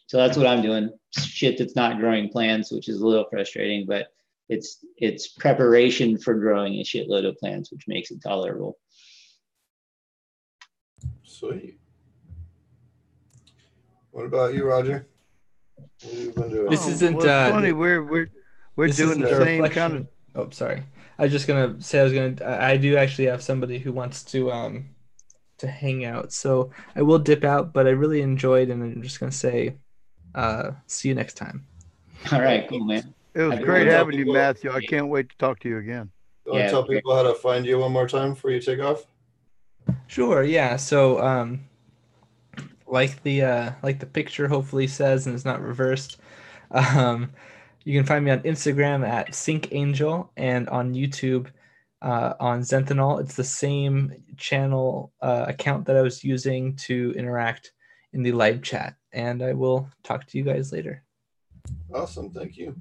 So 0.07 0.17
that's 0.17 0.37
what 0.37 0.47
I'm 0.47 0.61
doing. 0.61 0.91
Shit 1.17 1.57
that's 1.57 1.75
not 1.75 1.99
growing 1.99 2.29
plants, 2.29 2.71
which 2.71 2.89
is 2.89 3.01
a 3.01 3.07
little 3.07 3.27
frustrating, 3.29 3.85
but 3.87 4.07
it's 4.49 4.85
it's 4.97 5.29
preparation 5.29 6.17
for 6.17 6.35
growing 6.35 6.75
a 6.75 6.83
shitload 6.83 7.27
of 7.27 7.37
plants, 7.37 7.71
which 7.71 7.87
makes 7.87 8.11
it 8.11 8.21
tolerable. 8.21 8.77
Sweet. 11.39 11.77
What 14.11 14.25
about 14.25 14.53
you, 14.53 14.65
Roger? 14.65 15.05
This 16.01 16.87
isn't 16.87 17.17
well, 17.17 17.29
uh, 17.29 17.51
funny. 17.51 17.73
We're 17.73 18.03
we're 18.03 18.31
we're 18.77 18.87
doing 18.87 19.19
the 19.19 19.43
same 19.43 19.67
kind 19.67 19.95
of. 19.95 20.07
Oh, 20.33 20.49
sorry. 20.51 20.83
I 21.19 21.23
was 21.23 21.33
just 21.33 21.45
gonna 21.45 21.81
say 21.81 21.99
I 21.99 22.03
was 22.03 22.13
gonna. 22.13 22.35
I 22.45 22.77
do 22.77 22.95
actually 22.95 23.25
have 23.25 23.43
somebody 23.43 23.79
who 23.79 23.91
wants 23.91 24.23
to 24.31 24.49
um 24.49 24.85
to 25.57 25.67
hang 25.67 26.05
out, 26.05 26.31
so 26.31 26.71
I 26.95 27.01
will 27.01 27.19
dip 27.19 27.43
out. 27.43 27.73
But 27.73 27.85
I 27.85 27.89
really 27.89 28.21
enjoyed, 28.21 28.69
and 28.69 28.81
I'm 28.81 29.01
just 29.01 29.19
gonna 29.19 29.31
say 29.33 29.75
uh, 30.35 30.71
see 30.87 31.09
you 31.09 31.15
next 31.15 31.33
time. 31.33 31.67
All 32.31 32.39
right, 32.39 32.65
cool, 32.69 32.85
man. 32.85 33.13
It 33.33 33.41
was 33.41 33.59
great 33.59 33.87
having 33.87 34.17
you, 34.17 34.31
Matthew. 34.31 34.71
I 34.71 34.79
can't 34.79 35.09
wait 35.09 35.27
to 35.29 35.37
talk 35.37 35.59
to 35.59 35.69
you 35.69 35.79
again. 35.79 36.11
You 36.45 36.53
want 36.53 36.63
to 36.63 36.69
tell 36.69 36.87
people 36.87 37.13
how 37.13 37.23
to 37.23 37.33
find 37.33 37.65
you 37.65 37.79
one 37.79 37.91
more 37.91 38.07
time 38.07 38.35
before 38.35 38.51
you 38.51 38.61
take 38.61 38.79
off? 38.79 39.05
Sure. 40.07 40.43
Yeah. 40.43 40.75
So, 40.75 41.21
um, 41.21 41.61
like 42.87 43.21
the 43.23 43.41
uh, 43.41 43.71
like 43.83 43.99
the 43.99 44.05
picture 44.05 44.47
hopefully 44.47 44.87
says, 44.87 45.25
and 45.25 45.35
it's 45.35 45.45
not 45.45 45.61
reversed. 45.61 46.17
Um, 46.71 47.31
you 47.83 47.97
can 47.97 48.05
find 48.05 48.25
me 48.25 48.31
on 48.31 48.39
Instagram 48.41 49.07
at 49.07 49.35
Sync 49.35 49.69
Angel 49.71 50.31
and 50.37 50.67
on 50.69 50.93
YouTube 50.93 51.47
uh, 52.01 52.33
on 52.39 52.61
Zenthanol. 52.61 53.21
It's 53.21 53.35
the 53.35 53.43
same 53.43 54.11
channel 54.37 55.13
uh, 55.21 55.45
account 55.47 55.85
that 55.85 55.97
I 55.97 56.01
was 56.01 56.23
using 56.23 56.75
to 56.77 57.13
interact 57.17 57.71
in 58.13 58.23
the 58.23 58.31
live 58.31 58.61
chat 58.61 58.95
and 59.11 59.43
I 59.43 59.53
will 59.53 59.89
talk 60.03 60.25
to 60.27 60.37
you 60.37 60.43
guys 60.43 60.71
later. 60.71 61.03
Awesome. 61.93 62.31
Thank 62.31 62.57
you. 62.57 62.75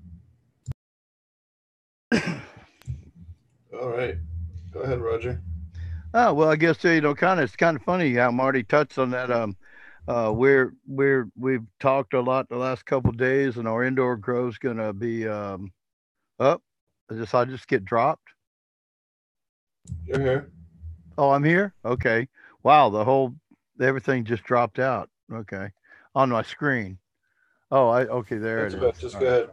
All 2.12 3.90
right. 3.90 4.16
Go 4.72 4.80
ahead, 4.80 5.00
Roger. 5.00 5.40
Oh 6.14 6.32
well, 6.32 6.48
I 6.48 6.56
guess 6.56 6.82
you 6.84 7.00
know, 7.00 7.14
kind 7.14 7.40
of 7.40 7.44
it's 7.44 7.56
kind 7.56 7.76
of 7.76 7.82
funny 7.82 8.14
how 8.14 8.30
Marty 8.30 8.62
touched 8.62 8.98
on 8.98 9.10
that. 9.10 9.30
Um, 9.30 9.56
uh, 10.08 10.32
we're 10.34 10.72
we're 10.86 11.28
we've 11.36 11.66
talked 11.80 12.14
a 12.14 12.20
lot 12.20 12.48
the 12.48 12.56
last 12.56 12.86
couple 12.86 13.12
days, 13.12 13.56
and 13.56 13.68
our 13.68 13.84
indoor 13.84 14.16
grow 14.16 14.48
is 14.48 14.58
going 14.58 14.76
to 14.76 14.92
be 14.92 15.28
um, 15.28 15.72
up. 16.40 16.62
I 17.10 17.14
just 17.14 17.34
I 17.34 17.44
just 17.44 17.68
get 17.68 17.84
dropped. 17.84 18.28
You're 20.06 20.20
here. 20.20 20.50
Oh, 21.18 21.30
I'm 21.30 21.44
here. 21.44 21.74
Okay. 21.84 22.28
Wow, 22.62 22.88
the 22.88 23.04
whole 23.04 23.34
everything 23.80 24.24
just 24.24 24.44
dropped 24.44 24.78
out. 24.78 25.10
Okay 25.30 25.68
on 26.14 26.30
my 26.30 26.42
screen. 26.42 26.98
Oh, 27.70 27.88
I 27.88 28.02
okay, 28.02 28.36
there 28.36 28.62
That's 28.62 28.74
it 28.74 28.78
about, 28.78 28.94
is. 28.94 29.00
Just 29.00 29.14
All 29.16 29.20
go 29.20 29.26
right. 29.26 29.34
ahead. 29.34 29.50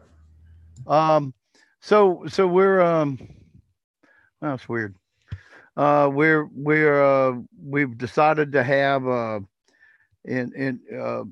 Um, 0.87 1.33
so 1.79 2.23
so 2.27 2.47
we're 2.47 2.81
um, 2.81 3.19
that's 4.41 4.69
weird. 4.69 4.95
Uh, 5.77 6.09
we're 6.11 6.49
we're 6.53 7.03
uh, 7.03 7.37
we've 7.63 7.97
decided 7.97 8.51
to 8.51 8.63
have 8.63 9.07
uh, 9.07 9.39
in 10.25 10.51
in 10.53 10.79
uh, 10.93 11.23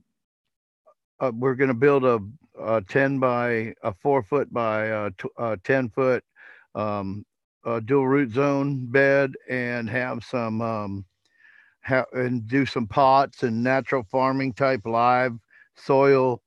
uh 1.19 1.31
we're 1.35 1.55
going 1.55 1.67
to 1.67 1.73
build 1.73 2.05
a, 2.05 2.19
a 2.57 2.81
ten 2.81 3.19
by 3.19 3.73
a 3.83 3.93
four 4.01 4.23
foot 4.23 4.51
by 4.53 4.85
a, 4.85 5.11
a 5.37 5.57
ten 5.57 5.89
foot 5.89 6.23
um, 6.73 7.25
dual 7.85 8.07
root 8.07 8.31
zone 8.31 8.85
bed 8.89 9.33
and 9.49 9.89
have 9.89 10.23
some 10.23 10.61
um, 10.61 11.05
ha- 11.83 12.05
and 12.13 12.47
do 12.47 12.65
some 12.65 12.87
pots 12.87 13.43
and 13.43 13.61
natural 13.61 14.03
farming 14.09 14.53
type 14.53 14.85
live 14.85 15.33
soil 15.75 16.41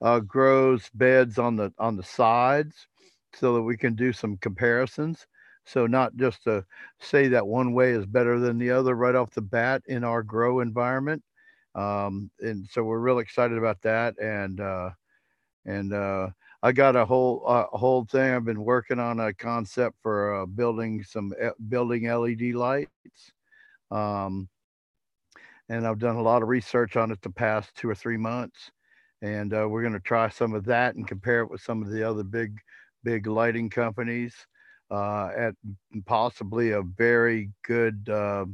uh, 0.00 0.20
grows 0.20 0.88
beds 0.94 1.38
on 1.38 1.56
the 1.56 1.72
on 1.78 1.96
the 1.96 2.04
sides 2.04 2.86
so 3.34 3.54
that 3.54 3.62
we 3.62 3.76
can 3.76 3.94
do 3.94 4.12
some 4.12 4.36
comparisons 4.36 5.26
so 5.64 5.86
not 5.86 6.14
just 6.16 6.42
to 6.44 6.64
say 7.00 7.28
that 7.28 7.46
one 7.46 7.72
way 7.72 7.92
is 7.92 8.06
better 8.06 8.38
than 8.38 8.58
the 8.58 8.70
other 8.70 8.94
right 8.94 9.14
off 9.14 9.30
the 9.30 9.40
bat 9.40 9.82
in 9.86 10.04
our 10.04 10.22
grow 10.22 10.60
environment 10.60 11.22
um, 11.74 12.30
and 12.40 12.66
so 12.70 12.82
we're 12.82 12.98
real 12.98 13.18
excited 13.18 13.56
about 13.56 13.80
that 13.82 14.18
and 14.20 14.60
uh, 14.60 14.90
and 15.64 15.92
uh, 15.92 16.28
I 16.62 16.72
got 16.72 16.96
a 16.96 17.04
whole 17.04 17.42
uh, 17.46 17.76
whole 17.76 18.04
thing. 18.04 18.32
I've 18.32 18.44
been 18.44 18.64
working 18.64 18.98
on 18.98 19.18
a 19.20 19.32
concept 19.34 19.96
for 20.02 20.42
uh, 20.42 20.46
building 20.46 21.02
some 21.02 21.32
uh, 21.42 21.50
building 21.68 22.04
LED 22.04 22.54
lights. 22.54 23.32
Um, 23.90 24.48
and 25.68 25.86
I've 25.86 25.98
done 25.98 26.16
a 26.16 26.22
lot 26.22 26.42
of 26.42 26.48
research 26.48 26.96
on 26.96 27.10
it 27.10 27.20
the 27.22 27.30
past 27.30 27.74
two 27.74 27.88
or 27.88 27.94
three 27.94 28.16
months. 28.16 28.70
And 29.22 29.54
uh, 29.54 29.68
we're 29.68 29.82
going 29.82 29.92
to 29.92 30.00
try 30.00 30.28
some 30.28 30.54
of 30.54 30.64
that 30.66 30.96
and 30.96 31.06
compare 31.06 31.40
it 31.40 31.50
with 31.50 31.60
some 31.60 31.82
of 31.82 31.90
the 31.90 32.02
other 32.02 32.24
big, 32.24 32.58
big 33.04 33.26
lighting 33.26 33.70
companies 33.70 34.34
uh, 34.92 35.30
at 35.36 35.54
possibly 36.06 36.72
a 36.72 36.82
very 36.82 37.50
good, 37.64 38.08
uh, 38.08 38.44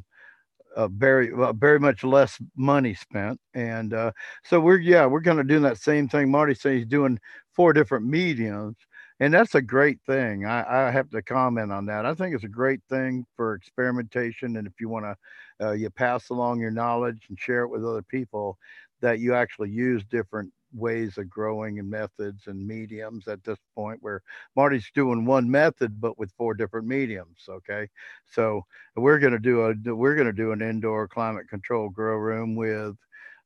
a 0.76 0.88
very, 0.88 1.32
very 1.54 1.80
much 1.80 2.04
less 2.04 2.38
money 2.56 2.94
spent. 2.94 3.40
And 3.54 3.92
uh, 3.92 4.12
so 4.44 4.60
we're, 4.60 4.78
yeah, 4.78 5.06
we're 5.06 5.20
going 5.20 5.38
to 5.38 5.44
do 5.44 5.60
that 5.60 5.78
same 5.78 6.08
thing. 6.08 6.30
Marty 6.30 6.54
says 6.54 6.72
he's 6.74 6.86
doing 6.86 7.18
four 7.54 7.72
different 7.72 8.06
mediums 8.06 8.76
and 9.20 9.34
that's 9.34 9.54
a 9.54 9.62
great 9.62 9.98
thing. 10.06 10.46
I, 10.46 10.86
I, 10.86 10.90
have 10.90 11.10
to 11.10 11.22
comment 11.22 11.72
on 11.72 11.86
that. 11.86 12.06
I 12.06 12.14
think 12.14 12.34
it's 12.34 12.44
a 12.44 12.48
great 12.48 12.80
thing 12.88 13.24
for 13.36 13.54
experimentation, 13.54 14.56
and 14.56 14.66
if 14.66 14.74
you 14.80 14.88
want 14.88 15.06
to 15.06 15.66
uh, 15.66 15.72
you 15.72 15.90
pass 15.90 16.30
along 16.30 16.60
your 16.60 16.70
knowledge 16.70 17.26
and 17.28 17.38
share 17.38 17.62
it 17.62 17.68
with 17.68 17.84
other 17.84 18.02
people 18.02 18.58
that 19.00 19.18
you 19.18 19.34
actually 19.34 19.70
use 19.70 20.04
different 20.04 20.52
ways 20.74 21.18
of 21.18 21.28
growing 21.30 21.78
and 21.78 21.88
methods 21.90 22.46
and 22.46 22.66
mediums 22.66 23.26
at 23.28 23.42
this 23.44 23.58
point 23.74 23.98
where 24.02 24.22
Marty's 24.56 24.90
doing 24.94 25.24
one 25.24 25.50
method 25.50 26.00
but 26.00 26.18
with 26.18 26.32
four 26.36 26.54
different 26.54 26.86
mediums 26.86 27.38
okay 27.48 27.88
so 28.30 28.64
we're 28.96 29.18
going 29.18 29.32
to 29.32 29.38
do 29.38 29.62
a 29.62 29.94
we're 29.94 30.14
going 30.14 30.26
to 30.26 30.32
do 30.32 30.52
an 30.52 30.62
indoor 30.62 31.08
climate 31.08 31.48
control 31.48 31.88
grow 31.88 32.16
room 32.16 32.54
with 32.54 32.96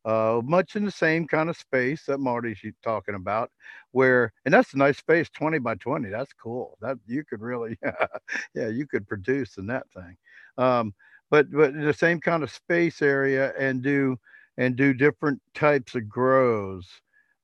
uh, 0.05 0.41
much 0.45 0.75
in 0.75 0.85
the 0.85 0.91
same 0.91 1.27
kind 1.27 1.49
of 1.49 1.57
space 1.57 2.05
that 2.07 2.19
Marty's 2.19 2.59
talking 2.83 3.15
about, 3.15 3.51
where 3.93 4.33
and 4.45 4.53
that's 4.53 4.75
a 4.75 4.79
nice 4.79 4.99
space, 4.99 5.31
20 5.31 5.59
by 5.61 5.75
20. 5.77 6.09
That's 6.11 6.33
cool. 6.33 6.77
That 6.81 6.99
you 7.07 7.25
could 7.25 7.41
really, 7.41 7.79
yeah, 8.55 8.69
you 8.69 8.87
could 8.87 9.07
produce 9.07 9.59
in 9.59 9.67
that 9.69 9.85
thing. 9.95 10.17
Um, 10.59 10.95
but 11.31 11.51
but 11.53 11.75
the 11.75 11.95
same 11.95 12.21
kind 12.21 12.43
of 12.43 12.51
space 12.51 13.01
area 13.01 13.53
and 13.59 13.83
do 13.83 14.17
and 14.59 14.77
do 14.77 14.93
different 14.93 15.41
types 15.55 15.95
of 15.95 16.09
grows. 16.09 16.87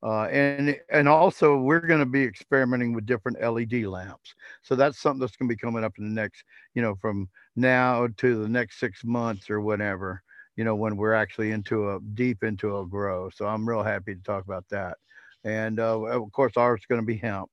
Uh, 0.03 0.25
and 0.27 0.79
and 0.91 1.09
also 1.09 1.57
we're 1.59 1.81
going 1.81 1.99
to 1.99 2.07
be 2.07 2.23
experimenting 2.23 2.93
with 2.93 3.07
different 3.07 3.41
LED 3.41 3.85
lamps. 3.85 4.35
So 4.62 4.77
that's 4.77 4.99
something 5.01 5.20
that's 5.20 5.37
going 5.37 5.49
to 5.49 5.55
be 5.55 5.59
coming 5.59 5.83
up 5.83 5.95
in 5.99 6.05
the 6.05 6.20
next, 6.20 6.45
you 6.75 6.83
know, 6.83 6.95
from 6.95 7.29
now 7.57 8.09
to 8.19 8.41
the 8.43 8.49
next 8.49 8.79
six 8.79 9.05
months 9.05 9.51
or 9.51 9.61
whatever. 9.61 10.23
You 10.57 10.65
know, 10.65 10.75
when 10.77 10.97
we're 10.97 11.15
actually 11.15 11.53
into 11.53 11.91
a 11.91 12.01
deep 12.15 12.43
into 12.45 12.79
a 12.79 12.87
grow. 12.87 13.31
So 13.31 13.47
I'm 13.47 13.69
real 13.69 13.83
happy 13.83 14.15
to 14.15 14.23
talk 14.23 14.45
about 14.45 14.65
that. 14.70 14.97
And 15.45 15.79
uh, 15.81 16.01
of 16.01 16.33
course, 16.33 16.53
ours 16.57 16.81
is 16.81 16.87
going 16.87 17.01
to 17.01 17.07
be 17.07 17.16
hemp. 17.16 17.49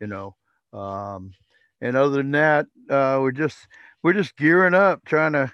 You 0.00 0.08
know, 0.08 0.36
um, 0.72 1.32
and 1.80 1.96
other 1.96 2.16
than 2.16 2.32
that, 2.32 2.66
uh, 2.90 3.18
we're 3.20 3.32
just 3.32 3.58
we're 4.02 4.12
just 4.12 4.36
gearing 4.36 4.74
up, 4.74 5.04
trying 5.04 5.32
to 5.32 5.52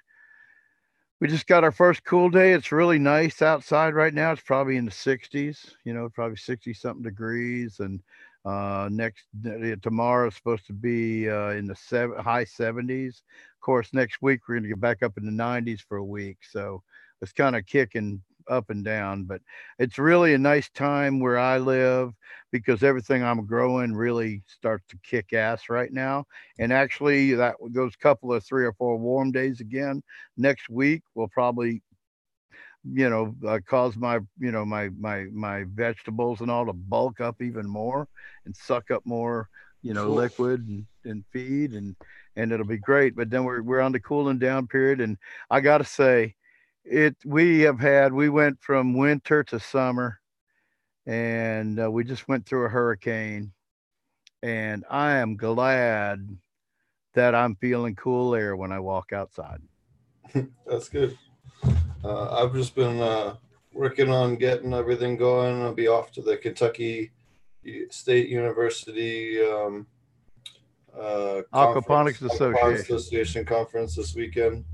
we 1.23 1.28
just 1.28 1.47
got 1.47 1.62
our 1.62 1.70
first 1.70 2.03
cool 2.03 2.28
day. 2.31 2.51
It's 2.51 2.73
really 2.73 2.99
nice 2.99 3.43
outside 3.43 3.94
right 3.94 4.12
now. 4.12 4.32
It's 4.32 4.43
probably 4.43 4.77
in 4.77 4.85
the 4.85 4.90
60s, 4.90 5.70
you 5.85 5.94
know, 5.94 6.09
probably 6.09 6.36
60 6.36 6.74
something 6.74 7.05
degrees. 7.05 7.78
And 7.78 8.01
Uh, 8.44 8.89
next 8.90 9.27
tomorrow 9.82 10.27
is 10.27 10.35
supposed 10.35 10.66
to 10.66 10.73
be 10.73 11.31
uh, 11.31 11.51
in 11.51 11.69
the 11.69 11.77
seven, 11.77 12.19
high 12.19 12.44
70s. 12.44 13.23
Of 13.55 13.61
course, 13.61 13.94
next 13.94 14.20
week 14.20 14.40
we're 14.49 14.57
going 14.57 14.65
to 14.65 14.69
get 14.70 14.81
back 14.81 15.05
up 15.05 15.16
in 15.16 15.24
the 15.24 15.31
90s 15.31 15.81
for 15.81 15.99
a 15.99 16.05
week. 16.05 16.39
So 16.43 16.82
it's 17.20 17.32
kind 17.32 17.55
of 17.55 17.66
kicking 17.66 18.20
up 18.48 18.70
and 18.70 18.85
down, 18.85 19.24
but 19.24 19.40
it's 19.78 19.98
really 19.98 20.35
a 20.35 20.39
nice 20.39 20.69
time 20.70 21.20
where 21.20 21.39
I 21.39 21.59
live 21.59 22.12
because 22.51 22.82
everything 22.82 23.23
I'm 23.23 23.47
growing 23.47 23.94
really 23.94 24.43
starts 24.47 24.85
to 24.89 24.98
kick 25.02 25.32
ass 25.32 25.69
right 25.69 25.93
now. 25.93 26.27
And 26.59 26.73
actually, 26.73 27.35
that 27.35 27.56
those 27.70 27.97
couple 27.97 28.32
of 28.32 28.44
three 28.44 28.64
or 28.64 28.74
four 28.74 28.98
warm 28.98 29.32
days 29.32 29.60
again 29.60 30.02
next 30.36 30.69
week 30.69 31.02
will 31.14 31.28
probably 31.28 31.82
you 32.85 33.09
know 33.09 33.35
uh, 33.47 33.60
cause 33.66 33.97
my 33.97 34.19
you 34.39 34.51
know 34.51 34.64
my 34.64 34.89
my 34.98 35.27
my 35.32 35.64
vegetables 35.73 36.40
and 36.40 36.51
all 36.51 36.66
to 36.66 36.73
bulk 36.73 37.20
up 37.20 37.40
even 37.40 37.66
more 37.66 38.09
and 38.44 38.56
suck 38.56 38.90
up 38.90 39.02
more 39.05 39.48
you 39.82 39.94
know 39.94 40.09
liquid 40.10 40.66
and, 40.66 40.86
and 41.05 41.24
feed 41.32 41.73
and 41.74 41.94
and 42.35 42.51
it'll 42.51 42.66
be 42.66 42.78
great 42.78 43.14
but 43.14 43.31
then 43.31 43.44
we're, 43.44 43.62
we're 43.62 43.81
on 43.81 43.93
the 43.93 44.01
cooling 44.01 44.39
down 44.39 44.66
period 44.66 45.01
and 45.01 45.16
i 45.51 45.60
gotta 45.60 45.85
say 45.85 46.35
it 46.85 47.17
we 47.25 47.61
have 47.61 47.79
had 47.79 48.13
we 48.13 48.29
went 48.29 48.61
from 48.61 48.95
winter 48.97 49.45
to 49.45 49.61
summer 49.61 50.21
and 51.07 51.81
uh, 51.81 51.91
we 51.91 52.05
just 52.05 52.29
went 52.29 52.47
through 52.47 52.67
a 52.67 52.69
hurricane 52.69 53.53
and 54.43 54.85
i 54.91 55.13
am 55.13 55.37
glad 55.37 56.27
that 57.15 57.35
i'm 57.35 57.55
feeling 57.57 57.95
cool 57.95 58.35
air 58.35 58.57
when 58.57 58.73
i 58.73 58.79
walk 58.79 59.13
outside. 59.13 59.61
That's 60.67 60.89
good. 60.89 61.17
Uh, 62.05 62.43
i've 62.43 62.55
just 62.55 62.75
been 62.75 63.01
uh, 63.01 63.37
working 63.73 64.11
on 64.11 64.37
getting 64.37 64.75
everything 64.75 65.17
going. 65.17 65.63
I'll 65.63 65.75
be 65.75 65.89
off 65.89 66.11
to 66.13 66.23
the 66.23 66.37
kentucky 66.37 67.13
state 67.91 68.29
university 68.29 69.41
um, 69.41 69.87
uh, 70.99 71.43
aquaponics 71.55 72.21
association. 72.23 72.97
association 72.97 73.45
conference 73.45 73.95
this 73.95 74.17
weekend 74.17 74.65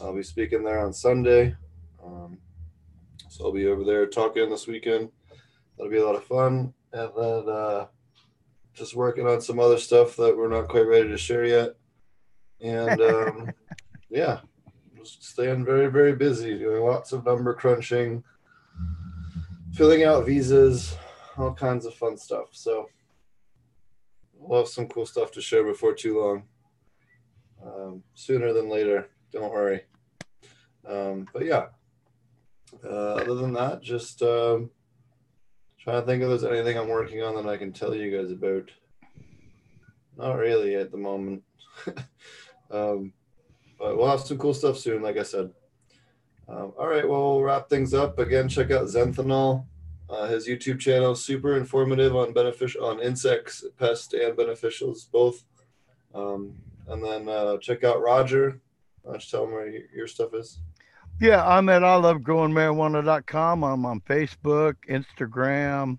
I'll 0.00 0.14
be 0.14 0.22
speaking 0.22 0.64
there 0.64 0.84
on 0.84 0.92
Sunday. 0.92 1.54
Um, 2.04 2.38
so 3.28 3.44
I'll 3.44 3.52
be 3.52 3.66
over 3.66 3.84
there 3.84 4.06
talking 4.06 4.50
this 4.50 4.66
weekend. 4.66 5.10
That'll 5.76 5.90
be 5.90 5.98
a 5.98 6.06
lot 6.06 6.16
of 6.16 6.24
fun. 6.24 6.72
And 6.92 7.10
then 7.16 7.48
uh, 7.48 7.86
just 8.74 8.94
working 8.94 9.26
on 9.26 9.40
some 9.40 9.58
other 9.58 9.78
stuff 9.78 10.16
that 10.16 10.36
we're 10.36 10.48
not 10.48 10.68
quite 10.68 10.86
ready 10.86 11.08
to 11.08 11.18
share 11.18 11.44
yet. 11.44 11.74
And 12.60 13.00
um, 13.00 13.50
yeah, 14.08 14.40
just 14.96 15.24
staying 15.24 15.64
very, 15.64 15.88
very 15.88 16.14
busy, 16.14 16.58
doing 16.58 16.82
lots 16.82 17.12
of 17.12 17.24
number 17.24 17.54
crunching, 17.54 18.22
filling 19.74 20.04
out 20.04 20.26
visas, 20.26 20.96
all 21.36 21.54
kinds 21.54 21.86
of 21.86 21.94
fun 21.94 22.16
stuff. 22.16 22.48
So 22.52 22.88
we'll 24.34 24.60
have 24.60 24.68
some 24.68 24.88
cool 24.88 25.06
stuff 25.06 25.30
to 25.32 25.40
share 25.40 25.64
before 25.64 25.94
too 25.94 26.20
long. 26.20 26.42
Um, 27.64 28.02
sooner 28.14 28.52
than 28.52 28.68
later. 28.68 29.08
Don't 29.32 29.52
worry. 29.52 29.82
Um, 30.86 31.26
but 31.32 31.44
yeah, 31.44 31.66
uh, 32.84 33.14
other 33.14 33.34
than 33.34 33.52
that, 33.54 33.82
just 33.82 34.22
um, 34.22 34.70
trying 35.78 36.00
to 36.00 36.06
think 36.06 36.22
if 36.22 36.28
there's 36.28 36.44
anything 36.44 36.76
I'm 36.76 36.88
working 36.88 37.22
on 37.22 37.34
that 37.36 37.48
I 37.48 37.56
can 37.56 37.72
tell 37.72 37.94
you 37.94 38.16
guys 38.16 38.30
about. 38.30 38.70
Not 40.16 40.38
really 40.38 40.74
at 40.74 40.90
the 40.90 40.98
moment. 40.98 41.42
um, 42.70 43.12
but 43.78 43.96
we'll 43.96 44.10
have 44.10 44.20
some 44.20 44.38
cool 44.38 44.54
stuff 44.54 44.78
soon, 44.78 45.02
like 45.02 45.16
I 45.16 45.22
said. 45.22 45.50
Um, 46.48 46.72
all 46.78 46.88
right, 46.88 47.08
well, 47.08 47.36
we'll 47.36 47.42
wrap 47.42 47.68
things 47.68 47.94
up. 47.94 48.18
Again, 48.18 48.48
check 48.48 48.70
out 48.70 48.86
Zenthanol. 48.86 49.64
Uh, 50.10 50.26
his 50.26 50.46
YouTube 50.46 50.78
channel, 50.78 51.14
super 51.14 51.56
informative 51.56 52.14
on 52.14 52.34
beneficial 52.34 52.84
on 52.84 53.00
insects, 53.00 53.64
pests, 53.78 54.12
and 54.12 54.36
beneficials 54.36 55.10
both. 55.10 55.42
Um, 56.14 56.54
and 56.88 57.02
then 57.02 57.28
uh, 57.28 57.56
check 57.58 57.82
out 57.82 58.02
Roger. 58.02 58.60
Why 59.02 59.12
don't 59.12 59.24
you 59.24 59.30
tell 59.30 59.42
them 59.42 59.52
where 59.52 59.68
your 59.94 60.06
stuff 60.06 60.34
is? 60.34 60.58
Yeah, 61.20 61.46
I'm 61.46 61.68
at 61.68 61.84
I 61.84 61.94
love 61.96 62.22
growing 62.22 62.52
marijuana.com. 62.52 63.62
I'm 63.62 63.86
on 63.86 64.00
Facebook, 64.00 64.74
Instagram, 64.88 65.98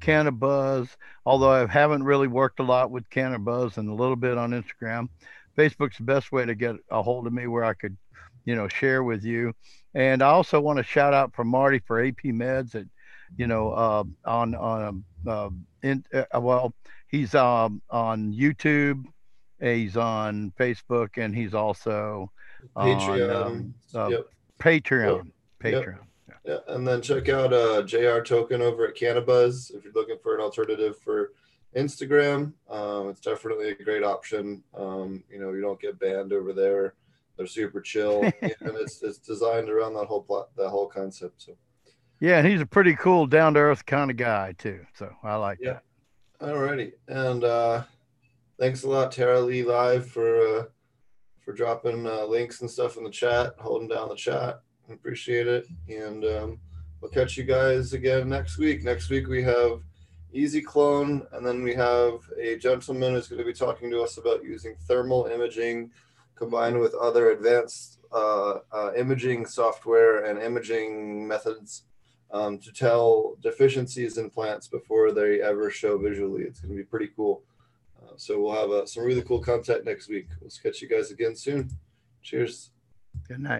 Cannabuzz. 0.00 0.96
Although 1.26 1.50
I 1.50 1.66
haven't 1.66 2.04
really 2.04 2.28
worked 2.28 2.60
a 2.60 2.64
lot 2.64 2.90
with 2.90 3.08
Cannabuzz 3.10 3.76
and 3.76 3.88
a 3.88 3.94
little 3.94 4.16
bit 4.16 4.38
on 4.38 4.52
Instagram. 4.52 5.08
Facebook's 5.56 5.98
the 5.98 6.04
best 6.04 6.32
way 6.32 6.46
to 6.46 6.54
get 6.54 6.76
a 6.90 7.02
hold 7.02 7.26
of 7.26 7.32
me 7.32 7.46
where 7.46 7.64
I 7.64 7.74
could, 7.74 7.96
you 8.44 8.54
know, 8.54 8.68
share 8.68 9.02
with 9.02 9.24
you. 9.24 9.52
And 9.94 10.22
I 10.22 10.28
also 10.28 10.60
want 10.60 10.78
to 10.78 10.82
shout 10.82 11.12
out 11.12 11.34
for 11.34 11.44
Marty 11.44 11.80
for 11.86 12.02
AP 12.02 12.22
Meds 12.24 12.72
that, 12.72 12.88
you 13.36 13.46
know, 13.46 13.72
uh, 13.72 14.04
on 14.24 14.54
on 14.54 15.04
uh, 15.26 15.50
in 15.82 16.04
uh, 16.14 16.40
well, 16.40 16.74
he's 17.08 17.34
um, 17.34 17.82
on 17.90 18.32
YouTube, 18.32 19.04
he's 19.60 19.96
on 19.96 20.52
Facebook, 20.58 21.10
and 21.16 21.34
he's 21.34 21.52
also 21.52 22.30
Patreon. 22.76 23.34
On, 23.34 23.46
um, 23.46 23.74
uh, 23.94 24.08
yep. 24.08 24.26
Patreon. 24.58 25.30
Patreon. 25.62 25.98
Yep. 25.98 26.04
Yeah. 26.28 26.34
yeah. 26.44 26.74
And 26.74 26.86
then 26.86 27.02
check 27.02 27.28
out 27.28 27.52
uh, 27.52 27.82
JR 27.82 28.20
Token 28.20 28.62
over 28.62 28.86
at 28.86 28.96
Cannabuzz 28.96 29.74
if 29.74 29.84
you're 29.84 29.92
looking 29.94 30.18
for 30.22 30.34
an 30.34 30.40
alternative 30.40 30.98
for 30.98 31.32
Instagram. 31.76 32.52
Um, 32.68 33.08
it's 33.08 33.20
definitely 33.20 33.70
a 33.70 33.82
great 33.82 34.04
option. 34.04 34.62
Um, 34.74 35.24
you 35.30 35.40
know, 35.40 35.52
you 35.52 35.60
don't 35.60 35.80
get 35.80 35.98
banned 35.98 36.32
over 36.32 36.52
there. 36.52 36.94
They're 37.36 37.46
super 37.46 37.80
chill, 37.80 38.22
and 38.42 38.52
it's 38.60 39.02
it's 39.02 39.18
designed 39.18 39.70
around 39.70 39.94
that 39.94 40.06
whole 40.06 40.22
plot, 40.22 40.50
that 40.56 40.68
whole 40.68 40.86
concept. 40.86 41.42
So. 41.42 41.56
Yeah, 42.20 42.38
and 42.38 42.46
he's 42.46 42.60
a 42.60 42.66
pretty 42.66 42.94
cool, 42.94 43.26
down 43.26 43.54
to 43.54 43.60
earth 43.60 43.86
kind 43.86 44.10
of 44.10 44.16
guy 44.16 44.54
too. 44.58 44.86
So 44.94 45.12
I 45.22 45.36
like 45.36 45.58
yeah. 45.60 45.78
that. 46.40 46.48
Alrighty, 46.48 46.92
and 47.08 47.42
uh, 47.42 47.84
thanks 48.58 48.82
a 48.82 48.88
lot, 48.88 49.12
Tara 49.12 49.40
Lee 49.40 49.62
Live, 49.62 50.08
for 50.08 50.58
uh, 50.58 50.64
for 51.44 51.52
dropping 51.52 52.06
uh, 52.06 52.24
links 52.24 52.60
and 52.60 52.70
stuff 52.70 52.96
in 52.96 53.04
the 53.04 53.10
chat, 53.10 53.54
holding 53.58 53.88
down 53.88 54.08
the 54.08 54.14
chat. 54.14 54.60
Appreciate 54.90 55.46
it. 55.46 55.66
And 55.88 56.24
um, 56.24 56.60
we'll 57.00 57.10
catch 57.10 57.36
you 57.36 57.44
guys 57.44 57.92
again 57.92 58.28
next 58.28 58.58
week. 58.58 58.84
Next 58.84 59.10
week 59.10 59.28
we 59.28 59.42
have 59.42 59.80
EZ-Clone, 60.34 61.26
and 61.32 61.46
then 61.46 61.62
we 61.62 61.74
have 61.74 62.20
a 62.40 62.56
gentleman 62.56 63.14
who's 63.14 63.28
going 63.28 63.38
to 63.38 63.44
be 63.44 63.52
talking 63.52 63.90
to 63.90 64.02
us 64.02 64.18
about 64.18 64.44
using 64.44 64.74
thermal 64.88 65.26
imaging 65.26 65.90
combined 66.34 66.78
with 66.78 66.94
other 66.94 67.30
advanced 67.30 67.98
uh, 68.12 68.58
uh, 68.72 68.92
imaging 68.96 69.46
software 69.46 70.24
and 70.24 70.40
imaging 70.40 71.26
methods 71.26 71.84
um, 72.30 72.58
to 72.58 72.72
tell 72.72 73.36
deficiencies 73.42 74.18
in 74.18 74.30
plants 74.30 74.66
before 74.66 75.12
they 75.12 75.40
ever 75.40 75.70
show 75.70 75.98
visually. 75.98 76.42
It's 76.42 76.60
going 76.60 76.74
to 76.74 76.82
be 76.82 76.88
pretty 76.88 77.10
cool 77.14 77.42
so 78.16 78.40
we'll 78.40 78.54
have 78.54 78.70
uh, 78.70 78.86
some 78.86 79.04
really 79.04 79.22
cool 79.22 79.40
content 79.40 79.84
next 79.84 80.08
week. 80.08 80.28
We'll 80.40 80.50
catch 80.62 80.82
you 80.82 80.88
guys 80.88 81.10
again 81.10 81.36
soon. 81.36 81.70
Cheers. 82.22 82.70
Good 83.28 83.40
night. 83.40 83.50